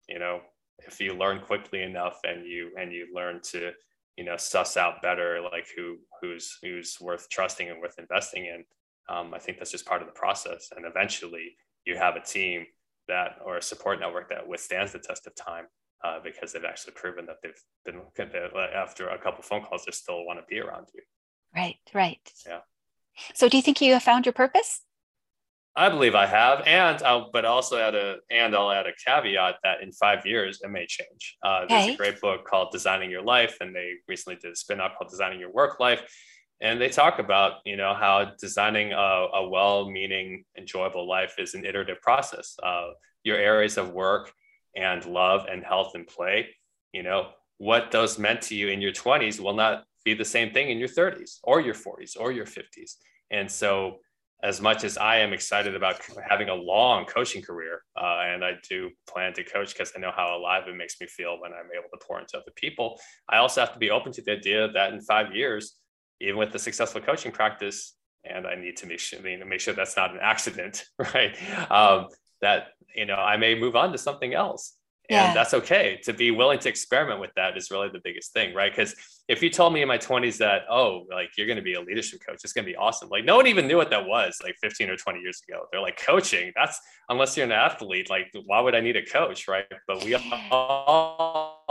you 0.09 0.19
know 0.19 0.41
if 0.85 0.99
you 0.99 1.13
learn 1.13 1.39
quickly 1.39 1.81
enough 1.81 2.19
and 2.23 2.45
you 2.45 2.71
and 2.79 2.91
you 2.91 3.07
learn 3.13 3.39
to 3.41 3.71
you 4.17 4.25
know 4.25 4.35
suss 4.37 4.77
out 4.77 5.01
better 5.01 5.39
like 5.41 5.67
who 5.75 5.97
who's 6.21 6.57
who's 6.61 6.97
worth 6.99 7.29
trusting 7.29 7.69
and 7.69 7.79
worth 7.79 7.99
investing 7.99 8.45
in 8.45 8.63
um, 9.09 9.33
i 9.33 9.39
think 9.39 9.57
that's 9.57 9.71
just 9.71 9.85
part 9.85 10.01
of 10.01 10.07
the 10.07 10.13
process. 10.13 10.69
And 10.75 10.85
eventually 10.85 11.55
you 11.85 11.95
have 11.97 12.15
a 12.15 12.21
team 12.21 12.65
that 13.07 13.37
or 13.45 13.57
a 13.57 13.61
support 13.61 13.99
network 13.99 14.29
that 14.29 14.47
withstands 14.47 14.91
the 14.91 14.99
test 14.99 15.27
of 15.27 15.35
time 15.35 15.65
uh, 16.03 16.19
because 16.23 16.51
they've 16.51 16.65
actually 16.65 16.93
proven 16.93 17.25
that 17.25 17.37
they've 17.41 17.61
been 17.85 18.01
after 18.75 19.07
a 19.09 19.17
couple 19.17 19.43
phone 19.43 19.63
calls 19.63 19.85
they 19.85 19.91
still 19.91 20.25
want 20.25 20.39
to 20.39 20.45
be 20.49 20.59
around 20.59 20.87
you. 20.93 21.01
Right 21.55 21.77
right. 21.93 22.19
Yeah. 22.45 22.59
So 23.33 23.47
do 23.49 23.57
you 23.57 23.63
think 23.63 23.81
you 23.81 23.93
have 23.93 24.03
found 24.03 24.25
your 24.25 24.33
purpose 24.33 24.81
I 25.77 25.89
believe 25.89 26.15
I 26.15 26.25
have, 26.25 26.63
and 26.65 27.03
I'll, 27.03 27.29
but 27.31 27.45
also 27.45 27.77
add 27.77 27.93
a 27.93 28.17
and 28.31 28.55
I'll 28.55 28.71
add 28.71 28.87
a 28.87 28.93
caveat 29.05 29.57
that 29.63 29.83
in 29.83 29.91
five 29.91 30.25
years 30.25 30.59
it 30.63 30.71
may 30.71 30.87
change. 30.87 31.37
Uh, 31.43 31.67
there's 31.69 31.93
a 31.93 31.97
great 31.97 32.19
book 32.19 32.45
called 32.45 32.69
Designing 32.71 33.11
Your 33.11 33.21
Life, 33.21 33.57
and 33.61 33.75
they 33.75 33.91
recently 34.07 34.39
did 34.41 34.53
a 34.53 34.55
spin-off 34.55 34.93
called 34.97 35.11
Designing 35.11 35.39
Your 35.39 35.51
Work 35.51 35.79
Life, 35.79 36.01
and 36.61 36.81
they 36.81 36.89
talk 36.89 37.19
about 37.19 37.59
you 37.63 37.77
know 37.77 37.93
how 37.93 38.31
designing 38.39 38.91
a, 38.91 39.27
a 39.35 39.47
well-meaning, 39.47 40.45
enjoyable 40.57 41.07
life 41.07 41.35
is 41.37 41.53
an 41.53 41.63
iterative 41.63 42.01
process. 42.01 42.55
Uh, 42.63 42.87
your 43.23 43.37
areas 43.37 43.77
of 43.77 43.91
work 43.91 44.31
and 44.75 45.05
love 45.05 45.45
and 45.47 45.63
health 45.63 45.91
and 45.93 46.07
play, 46.07 46.47
you 46.91 47.03
know, 47.03 47.27
what 47.59 47.91
those 47.91 48.17
meant 48.17 48.41
to 48.41 48.55
you 48.55 48.69
in 48.69 48.81
your 48.81 48.93
20s 48.93 49.39
will 49.39 49.53
not 49.53 49.83
be 50.03 50.15
the 50.15 50.25
same 50.25 50.51
thing 50.51 50.71
in 50.71 50.79
your 50.79 50.87
30s 50.87 51.37
or 51.43 51.61
your 51.61 51.75
40s 51.75 52.15
or 52.19 52.31
your 52.31 52.47
50s, 52.47 52.95
and 53.29 53.51
so 53.51 53.99
as 54.43 54.61
much 54.61 54.83
as 54.83 54.97
I 54.97 55.17
am 55.17 55.33
excited 55.33 55.75
about 55.75 55.99
having 56.29 56.49
a 56.49 56.53
long 56.53 57.05
coaching 57.05 57.41
career, 57.41 57.81
uh, 57.99 58.19
and 58.21 58.45
I 58.45 58.53
do 58.69 58.91
plan 59.07 59.33
to 59.33 59.43
coach 59.43 59.73
because 59.73 59.91
I 59.95 59.99
know 59.99 60.11
how 60.15 60.37
alive 60.37 60.67
it 60.67 60.75
makes 60.75 61.01
me 61.01 61.07
feel 61.07 61.41
when 61.41 61.53
I'm 61.53 61.69
able 61.75 61.89
to 61.91 62.05
pour 62.05 62.19
into 62.19 62.37
other 62.37 62.51
people, 62.55 62.99
I 63.27 63.37
also 63.37 63.61
have 63.61 63.73
to 63.73 63.79
be 63.79 63.89
open 63.89 64.11
to 64.13 64.21
the 64.21 64.33
idea 64.33 64.71
that 64.71 64.93
in 64.93 65.01
five 65.01 65.35
years, 65.35 65.77
even 66.21 66.37
with 66.37 66.51
the 66.51 66.59
successful 66.59 67.01
coaching 67.01 67.31
practice, 67.31 67.95
and 68.23 68.45
I 68.45 68.55
need 68.55 68.77
to 68.77 68.87
make 68.87 68.99
sure, 68.99 69.19
I 69.19 69.21
mean, 69.21 69.47
make 69.47 69.59
sure 69.59 69.73
that's 69.73 69.97
not 69.97 70.11
an 70.11 70.19
accident, 70.21 70.85
right? 71.13 71.35
Um, 71.71 72.07
that 72.41 72.67
you 72.95 73.05
know 73.05 73.15
I 73.15 73.37
may 73.37 73.55
move 73.55 73.75
on 73.75 73.91
to 73.91 73.97
something 73.97 74.33
else, 74.33 74.75
and 75.09 75.29
yeah. 75.29 75.33
that's 75.33 75.53
okay. 75.53 75.99
To 76.03 76.13
be 76.13 76.31
willing 76.31 76.59
to 76.59 76.69
experiment 76.69 77.21
with 77.21 77.31
that 77.35 77.55
is 77.55 77.71
really 77.71 77.87
the 77.89 78.01
biggest 78.03 78.33
thing 78.33 78.53
right? 78.53 78.71
Because 78.71 78.93
if 79.27 79.41
you 79.41 79.49
told 79.49 79.73
me 79.73 79.81
in 79.81 79.87
my 79.87 79.97
20s 79.97 80.37
that 80.37 80.63
oh 80.69 81.05
like 81.11 81.29
you're 81.37 81.47
going 81.47 81.57
to 81.57 81.63
be 81.63 81.75
a 81.75 81.81
leadership 81.81 82.19
coach 82.25 82.39
it's 82.43 82.53
going 82.53 82.65
to 82.65 82.71
be 82.71 82.75
awesome 82.75 83.09
like 83.09 83.23
no 83.25 83.35
one 83.35 83.47
even 83.47 83.67
knew 83.67 83.77
what 83.77 83.89
that 83.89 84.05
was 84.05 84.37
like 84.43 84.55
15 84.61 84.89
or 84.89 84.97
20 84.97 85.19
years 85.19 85.41
ago. 85.47 85.65
They're 85.71 85.81
like 85.81 85.97
coaching? 85.97 86.51
That's 86.55 86.79
unless 87.09 87.37
you're 87.37 87.45
an 87.45 87.51
athlete 87.51 88.09
like 88.09 88.27
why 88.45 88.59
would 88.59 88.75
i 88.75 88.81
need 88.81 88.97
a 88.97 89.05
coach? 89.05 89.47
Right? 89.47 89.65
But 89.87 90.03
we 90.03 90.15
all 90.15 91.65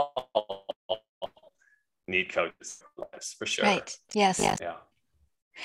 need 2.07 2.31
coaches 2.31 2.83
for 3.37 3.45
sure. 3.45 3.65
Right. 3.65 3.95
Yes. 4.13 4.39
Yes. 4.39 4.57
Yeah. 4.61 4.75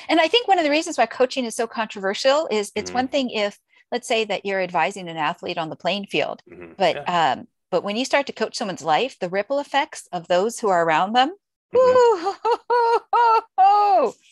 And 0.08 0.20
i 0.20 0.28
think 0.28 0.46
one 0.46 0.58
of 0.58 0.64
the 0.64 0.70
reasons 0.70 0.98
why 0.98 1.06
coaching 1.06 1.46
is 1.46 1.54
so 1.54 1.66
controversial 1.66 2.48
is 2.50 2.70
it's 2.74 2.90
mm-hmm. 2.90 2.98
one 2.98 3.08
thing 3.08 3.30
if 3.30 3.58
let's 3.90 4.08
say 4.08 4.24
that 4.24 4.44
you're 4.46 4.60
advising 4.60 5.08
an 5.08 5.16
athlete 5.16 5.58
on 5.58 5.68
the 5.68 5.76
playing 5.76 6.06
field 6.06 6.42
mm-hmm. 6.50 6.72
but 6.78 6.96
yeah. 6.96 7.32
um, 7.32 7.46
but 7.72 7.82
when 7.82 7.96
you 7.96 8.04
start 8.04 8.26
to 8.26 8.32
coach 8.34 8.54
someone's 8.54 8.84
life, 8.84 9.18
the 9.18 9.30
ripple 9.30 9.58
effects 9.58 10.06
of 10.12 10.28
those 10.28 10.60
who 10.60 10.68
are 10.68 10.84
around 10.84 11.14
them, 11.14 11.34
mm-hmm. 11.74 12.30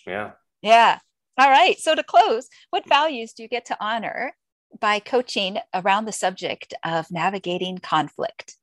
yeah. 0.07 0.32
Yeah. 0.61 0.99
All 1.38 1.51
right. 1.51 1.78
So 1.78 1.95
to 1.95 2.03
close, 2.03 2.49
what 2.68 2.86
values 2.86 3.32
do 3.32 3.43
you 3.43 3.49
get 3.49 3.64
to 3.66 3.76
honor 3.80 4.34
by 4.78 5.01
coaching 5.01 5.57
around 5.72 6.05
the 6.05 6.12
subject 6.12 6.74
of 6.84 7.11
navigating 7.11 7.78
conflict? 7.78 8.57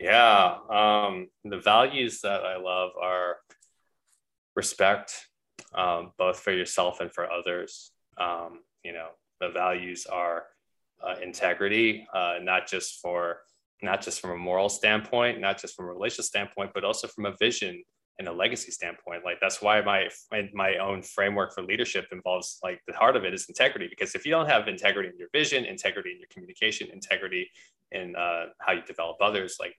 Yeah. 0.00 0.56
Um, 0.70 1.28
the 1.44 1.58
values 1.58 2.22
that 2.22 2.42
I 2.42 2.56
love 2.56 2.92
are 3.00 3.36
respect, 4.54 5.26
um, 5.74 6.12
both 6.16 6.40
for 6.40 6.52
yourself 6.52 7.00
and 7.00 7.12
for 7.12 7.30
others. 7.30 7.90
Um, 8.16 8.60
you 8.82 8.94
know, 8.94 9.08
the 9.42 9.50
values 9.50 10.06
are 10.06 10.44
uh, 11.06 11.16
integrity, 11.22 12.06
uh, 12.14 12.36
not 12.40 12.66
just 12.66 13.02
for 13.02 13.40
not 13.82 14.02
just 14.02 14.20
from 14.20 14.30
a 14.30 14.36
moral 14.36 14.68
standpoint, 14.68 15.40
not 15.40 15.60
just 15.60 15.74
from 15.74 15.86
a 15.86 15.92
relational 15.92 16.24
standpoint, 16.24 16.70
but 16.74 16.84
also 16.84 17.06
from 17.08 17.26
a 17.26 17.36
vision 17.38 17.82
and 18.18 18.28
a 18.28 18.32
legacy 18.32 18.70
standpoint. 18.70 19.24
Like 19.24 19.38
that's 19.40 19.60
why 19.60 19.80
my 19.82 20.08
my 20.54 20.76
own 20.76 21.02
framework 21.02 21.54
for 21.54 21.62
leadership 21.62 22.06
involves 22.12 22.58
like 22.62 22.80
the 22.86 22.94
heart 22.94 23.16
of 23.16 23.24
it 23.24 23.34
is 23.34 23.46
integrity. 23.48 23.88
Because 23.88 24.14
if 24.14 24.24
you 24.24 24.30
don't 24.30 24.48
have 24.48 24.68
integrity 24.68 25.10
in 25.10 25.18
your 25.18 25.28
vision, 25.32 25.64
integrity 25.64 26.12
in 26.12 26.18
your 26.18 26.28
communication, 26.32 26.88
integrity 26.92 27.50
in 27.92 28.16
uh, 28.16 28.46
how 28.60 28.72
you 28.72 28.82
develop 28.82 29.18
others, 29.20 29.56
like 29.60 29.74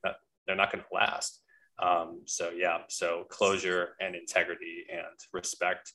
they're 0.45 0.55
not 0.55 0.71
going 0.71 0.83
to 0.83 0.95
last. 0.95 1.41
Um, 1.79 2.21
so 2.25 2.51
yeah, 2.55 2.79
so 2.89 3.25
closure 3.29 3.89
and 3.99 4.15
integrity 4.15 4.85
and 4.91 5.05
respect, 5.33 5.93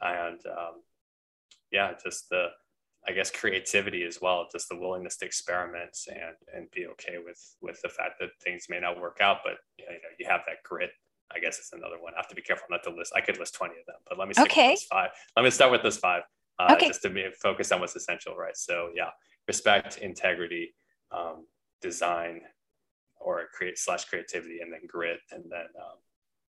and 0.00 0.40
um, 0.46 0.82
yeah, 1.70 1.92
just 2.02 2.28
the 2.28 2.48
I 3.06 3.12
guess 3.12 3.30
creativity 3.30 4.04
as 4.04 4.20
well, 4.20 4.46
just 4.52 4.68
the 4.68 4.76
willingness 4.76 5.16
to 5.18 5.26
experiment 5.26 5.98
and 6.08 6.36
and 6.54 6.70
be 6.70 6.86
okay 6.88 7.16
with 7.24 7.56
with 7.60 7.80
the 7.82 7.88
fact 7.88 8.20
that 8.20 8.30
things 8.42 8.66
may 8.68 8.80
not 8.80 9.00
work 9.00 9.18
out, 9.20 9.38
but 9.44 9.54
you 9.78 9.86
know 9.86 9.92
you 10.18 10.26
have 10.28 10.42
that 10.46 10.62
grit. 10.64 10.90
I 11.34 11.38
guess 11.38 11.58
it's 11.58 11.72
another 11.72 11.96
one. 12.00 12.12
I 12.14 12.18
have 12.18 12.28
to 12.28 12.34
be 12.34 12.42
careful 12.42 12.66
not 12.70 12.82
to 12.84 12.90
list. 12.90 13.12
I 13.16 13.20
could 13.20 13.38
list 13.38 13.54
twenty 13.54 13.74
of 13.80 13.86
them, 13.86 13.96
but 14.08 14.18
let 14.18 14.28
me 14.28 14.34
okay. 14.38 14.76
five. 14.88 15.10
Let 15.36 15.42
me 15.42 15.50
start 15.50 15.72
with 15.72 15.82
those 15.82 15.96
five, 15.96 16.22
uh, 16.58 16.74
okay. 16.74 16.88
just 16.88 17.02
to 17.02 17.10
be 17.10 17.26
focused 17.40 17.72
on 17.72 17.80
what's 17.80 17.96
essential, 17.96 18.36
right? 18.36 18.56
So 18.56 18.90
yeah, 18.94 19.10
respect, 19.48 19.98
integrity, 19.98 20.74
um, 21.10 21.46
design 21.80 22.42
or 23.20 23.44
create 23.52 23.78
slash 23.78 24.04
creativity 24.04 24.60
and 24.60 24.72
then 24.72 24.80
grit 24.86 25.20
and 25.30 25.44
then 25.50 25.66
um, 25.80 25.98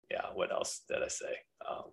yeah 0.09 0.25
what 0.33 0.51
else 0.51 0.81
did 0.87 1.03
i 1.03 1.07
say 1.07 1.35
um, 1.69 1.85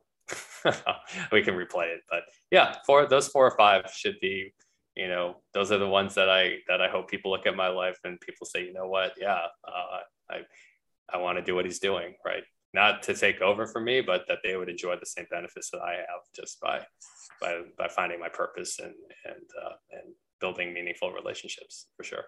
we 1.33 1.43
can 1.43 1.55
replay 1.55 1.87
it 1.87 2.01
but 2.11 2.23
yeah 2.51 2.77
for 2.87 3.07
those 3.07 3.29
four 3.29 3.47
or 3.47 3.57
five 3.57 3.91
should 3.95 4.17
be 4.21 4.53
you 4.97 5.09
know 5.09 5.37
those 5.55 5.73
are 5.73 5.79
the 5.79 5.89
ones 5.89 6.15
that 6.15 6.29
i 6.29 6.57
that 6.69 6.81
i 6.81 6.89
hope 6.89 7.09
people 7.09 7.31
look 7.31 7.47
at 7.47 7.57
my 7.57 7.69
life 7.69 7.99
and 8.05 8.21
people 8.21 8.47
say 8.47 8.65
you 8.65 8.73
know 8.73 8.87
what 8.87 9.13
yeah 9.19 9.47
uh, 9.67 10.01
i 10.31 10.41
i 11.13 11.17
want 11.17 11.39
to 11.39 11.45
do 11.45 11.55
what 11.55 11.65
he's 11.65 11.79
doing 11.79 12.15
right 12.25 12.43
not 12.75 13.03
to 13.03 13.15
take 13.15 13.41
over 13.41 13.67
for 13.67 13.81
me 13.81 14.01
but 14.01 14.25
that 14.29 14.39
they 14.45 14.57
would 14.57 14.69
enjoy 14.69 14.97
the 14.97 15.07
same 15.07 15.27
benefits 15.31 15.71
that 15.71 15.81
i 15.81 15.93
have 15.93 16.23
just 16.35 16.61
by 16.61 16.81
by 17.41 17.61
by 17.79 17.89
finding 17.89 18.21
my 18.21 18.29
purpose 18.29 18.79
and 18.79 18.95
and 19.25 19.47
uh, 19.65 19.75
and 19.93 20.15
building 20.41 20.73
meaningful 20.73 21.13
relationships 21.13 21.87
for 21.97 22.05
sure 22.05 22.25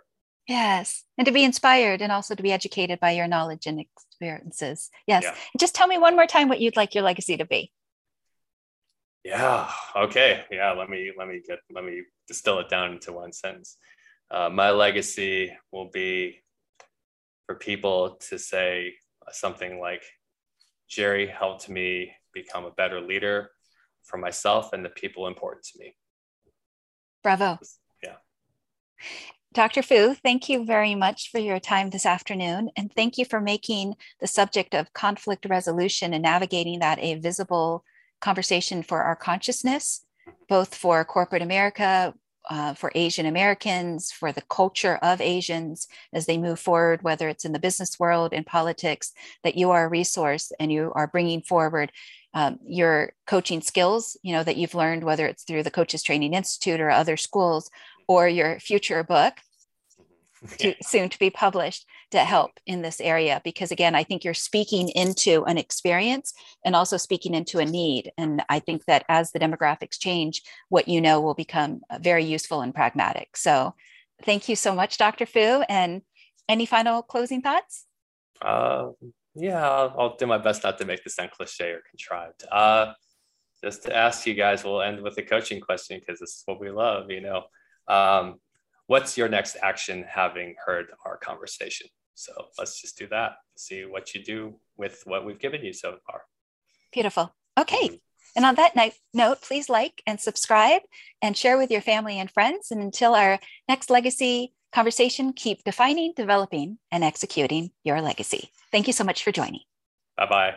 Yes. 0.49 1.05
And 1.19 1.27
to 1.27 1.33
be 1.33 1.45
inspired 1.45 2.03
and 2.03 2.11
also 2.11 2.35
to 2.35 2.43
be 2.43 2.53
educated 2.53 2.99
by 3.01 3.13
your 3.13 3.29
knowledge 3.29 3.67
and 3.67 3.79
experiences. 3.79 4.91
Yes. 5.07 5.23
Yeah. 5.23 5.35
Just 5.59 5.75
tell 5.75 5.87
me 5.87 5.99
one 5.99 6.17
more 6.17 6.27
time 6.27 6.49
what 6.49 6.61
you'd 6.61 6.77
like 6.77 6.95
your 6.95 7.05
legacy 7.05 7.37
to 7.37 7.45
be. 7.45 7.73
Yeah. 9.25 9.71
Okay. 9.97 10.45
Yeah. 10.51 10.73
Let 10.73 10.91
me, 10.91 11.13
let 11.17 11.29
me 11.29 11.41
get, 11.47 11.59
let 11.71 11.85
me 11.85 12.03
distill 12.27 12.59
it 12.59 12.69
down 12.69 12.93
into 12.93 13.13
one 13.13 13.33
sentence. 13.33 13.77
Uh, 14.31 14.49
my 14.49 14.71
legacy 14.71 15.53
will 15.71 15.91
be 15.91 16.43
for 17.47 17.55
people 17.55 18.17
to 18.29 18.39
say 18.39 18.95
something 19.31 19.79
like, 19.79 20.03
Jerry 20.89 21.27
helped 21.27 21.69
me 21.69 22.13
become 22.35 22.65
a 22.65 22.71
better 22.71 23.01
leader 23.01 23.51
for 24.03 24.19
myself 24.19 24.73
and 24.73 24.85
the 24.85 24.91
people 24.91 25.27
important 25.27 25.65
to 25.65 25.79
me. 25.79 25.95
Bravo. 27.23 27.59
Yeah. 28.03 28.17
Dr. 29.55 29.83
Fu, 29.83 30.15
thank 30.15 30.49
you 30.49 30.65
very 30.65 30.95
much 30.95 31.31
for 31.31 31.39
your 31.39 31.61
time 31.61 31.91
this 31.91 32.07
afternoon. 32.07 32.71
And 32.77 32.93
thank 32.93 33.19
you 33.19 33.25
for 33.25 33.41
making 33.41 33.95
the 34.21 34.27
subject 34.27 34.75
of 34.75 34.93
conflict 34.93 35.47
resolution 35.49 36.13
and 36.15 36.23
navigating 36.23 36.81
that 36.81 36.99
a 36.99 37.15
visible 37.15 37.85
conversation 38.23 38.83
for 38.83 39.03
our 39.03 39.17
consciousness, 39.17 40.07
both 40.49 40.75
for 40.75 41.05
corporate 41.05 41.43
America, 41.43 42.15
uh, 42.51 42.75
for 42.75 42.91
Asian 42.95 43.27
Americans, 43.27 44.11
for 44.11 44.33
the 44.33 44.43
culture 44.43 44.97
of 44.97 45.21
Asians 45.21 45.87
as 46.13 46.27
they 46.27 46.39
move 46.39 46.59
forward, 46.59 47.03
whether 47.03 47.29
it's 47.29 47.45
in 47.45 47.53
the 47.53 47.59
business 47.59 48.01
world, 48.01 48.33
in 48.33 48.45
politics, 48.45 49.13
that 49.45 49.57
you 49.57 49.71
are 49.71 49.85
a 49.85 49.89
resource 49.89 50.53
and 50.59 50.73
you 50.73 50.93
are 50.95 51.07
bringing 51.07 51.43
forward 51.43 51.93
um, 52.35 52.59
your 52.67 53.13
coaching 53.27 53.61
skills, 53.61 54.17
you 54.23 54.33
know, 54.33 54.43
that 54.43 54.57
you've 54.57 54.75
learned, 54.75 55.05
whether 55.05 55.27
it's 55.27 55.45
through 55.45 55.63
the 55.63 55.71
Coaches 55.71 56.03
Training 56.03 56.35
Institute 56.35 56.81
or 56.81 56.91
other 56.91 57.17
schools, 57.17 57.71
or 58.09 58.27
your 58.27 58.59
future 58.59 59.05
book 59.05 59.35
to, 60.59 60.75
soon 60.83 61.09
to 61.09 61.19
be 61.19 61.31
published 61.31 61.87
to 62.11 62.19
help 62.19 62.59
in 62.67 62.83
this 62.83 63.01
area 63.01 63.41
because 63.45 63.71
again 63.71 63.95
i 63.95 64.03
think 64.03 64.25
you're 64.25 64.35
speaking 64.35 64.89
into 64.91 65.45
an 65.45 65.59
experience 65.59 66.33
and 66.65 66.75
also 66.77 66.97
speaking 66.97 67.35
into 67.35 67.59
a 67.59 67.65
need. 67.65 68.11
And 68.19 68.43
i 68.49 68.59
think 68.59 68.85
that 68.87 69.05
as 69.09 69.33
the 69.33 69.39
demographics 69.39 69.99
change 69.99 70.43
what 70.69 70.89
you 70.89 71.01
know 71.01 71.21
will 71.21 71.35
become 71.35 71.83
uh, 71.91 71.99
very 72.01 72.25
useful 72.25 72.61
and 72.61 72.75
pragmatic. 72.75 73.37
So 73.37 73.75
thank 74.25 74.49
you 74.49 74.57
so 74.57 74.75
much 74.75 74.99
dr 74.99 75.27
fu. 75.27 75.63
And 75.69 76.03
any 76.49 76.67
final 76.67 77.03
closing 77.03 77.43
thoughts? 77.43 77.87
Uh, 78.41 78.89
yeah 79.35 79.69
I'll, 79.69 79.95
I'll, 79.99 80.17
do 80.17 80.27
my 80.27 80.39
best 80.39 80.65
not 80.65 80.79
to 80.79 80.85
make 80.85 81.05
this 81.05 81.15
sound 81.15 81.31
cliche 81.31 81.71
or 81.71 81.83
contrived. 81.89 82.45
Uh, 82.51 82.93
just 83.63 83.85
to 83.85 83.97
ask 83.97 84.27
you 84.27 84.35
guys 84.35 84.65
we'll 84.65 84.83
end 84.83 85.01
with 85.01 85.17
a 85.19 85.23
coaching 85.23 85.61
question 85.61 86.01
because 86.01 86.19
this 86.19 86.31
is 86.31 86.43
what 86.47 86.61
we 86.61 86.71
love 86.71 87.11
you 87.11 87.21
know? 87.21 87.45
Um, 87.89 88.41
what's 88.87 89.17
your 89.17 89.29
next 89.29 89.57
action 89.63 90.05
having 90.09 90.55
heard 90.65 90.87
our 91.05 91.17
conversation? 91.17 91.87
So 92.15 92.33
let's 92.59 92.81
just 92.81 92.99
do 92.99 93.07
that. 93.09 93.33
See 93.57 93.85
what 93.85 94.15
you 94.15 94.23
do 94.23 94.55
with 94.77 95.03
what 95.05 95.25
we've 95.25 95.39
given 95.39 95.65
you 95.65 95.73
so 95.73 95.97
far. 96.07 96.23
Beautiful. 96.93 97.35
Okay. 97.59 97.89
Mm-hmm. 97.89 97.95
And 98.35 98.45
on 98.45 98.55
that 98.55 98.77
night, 98.77 98.95
note, 99.13 99.43
please 99.43 99.69
like 99.69 100.03
and 100.07 100.19
subscribe 100.21 100.83
and 101.21 101.37
share 101.37 101.59
with 101.59 101.71
your 101.71 101.83
family 101.83 102.19
and 102.19 102.31
friends. 102.31 102.71
And 102.71 102.81
until 102.81 103.15
our 103.15 103.39
next 103.69 103.91
legacy 103.91 104.55
conversation, 104.73 105.33
keep 105.35 105.65
defining, 105.65 106.15
developing, 106.17 106.79
and 106.91 107.05
executing 107.05 107.71
your 107.85 108.01
legacy. 108.01 108.51
Thank 108.71 108.87
you 108.87 108.93
so 108.93 109.05
much 109.05 109.23
for 109.23 109.33
joining. 109.33 109.61
Bye 110.17 110.27
bye. 110.27 110.55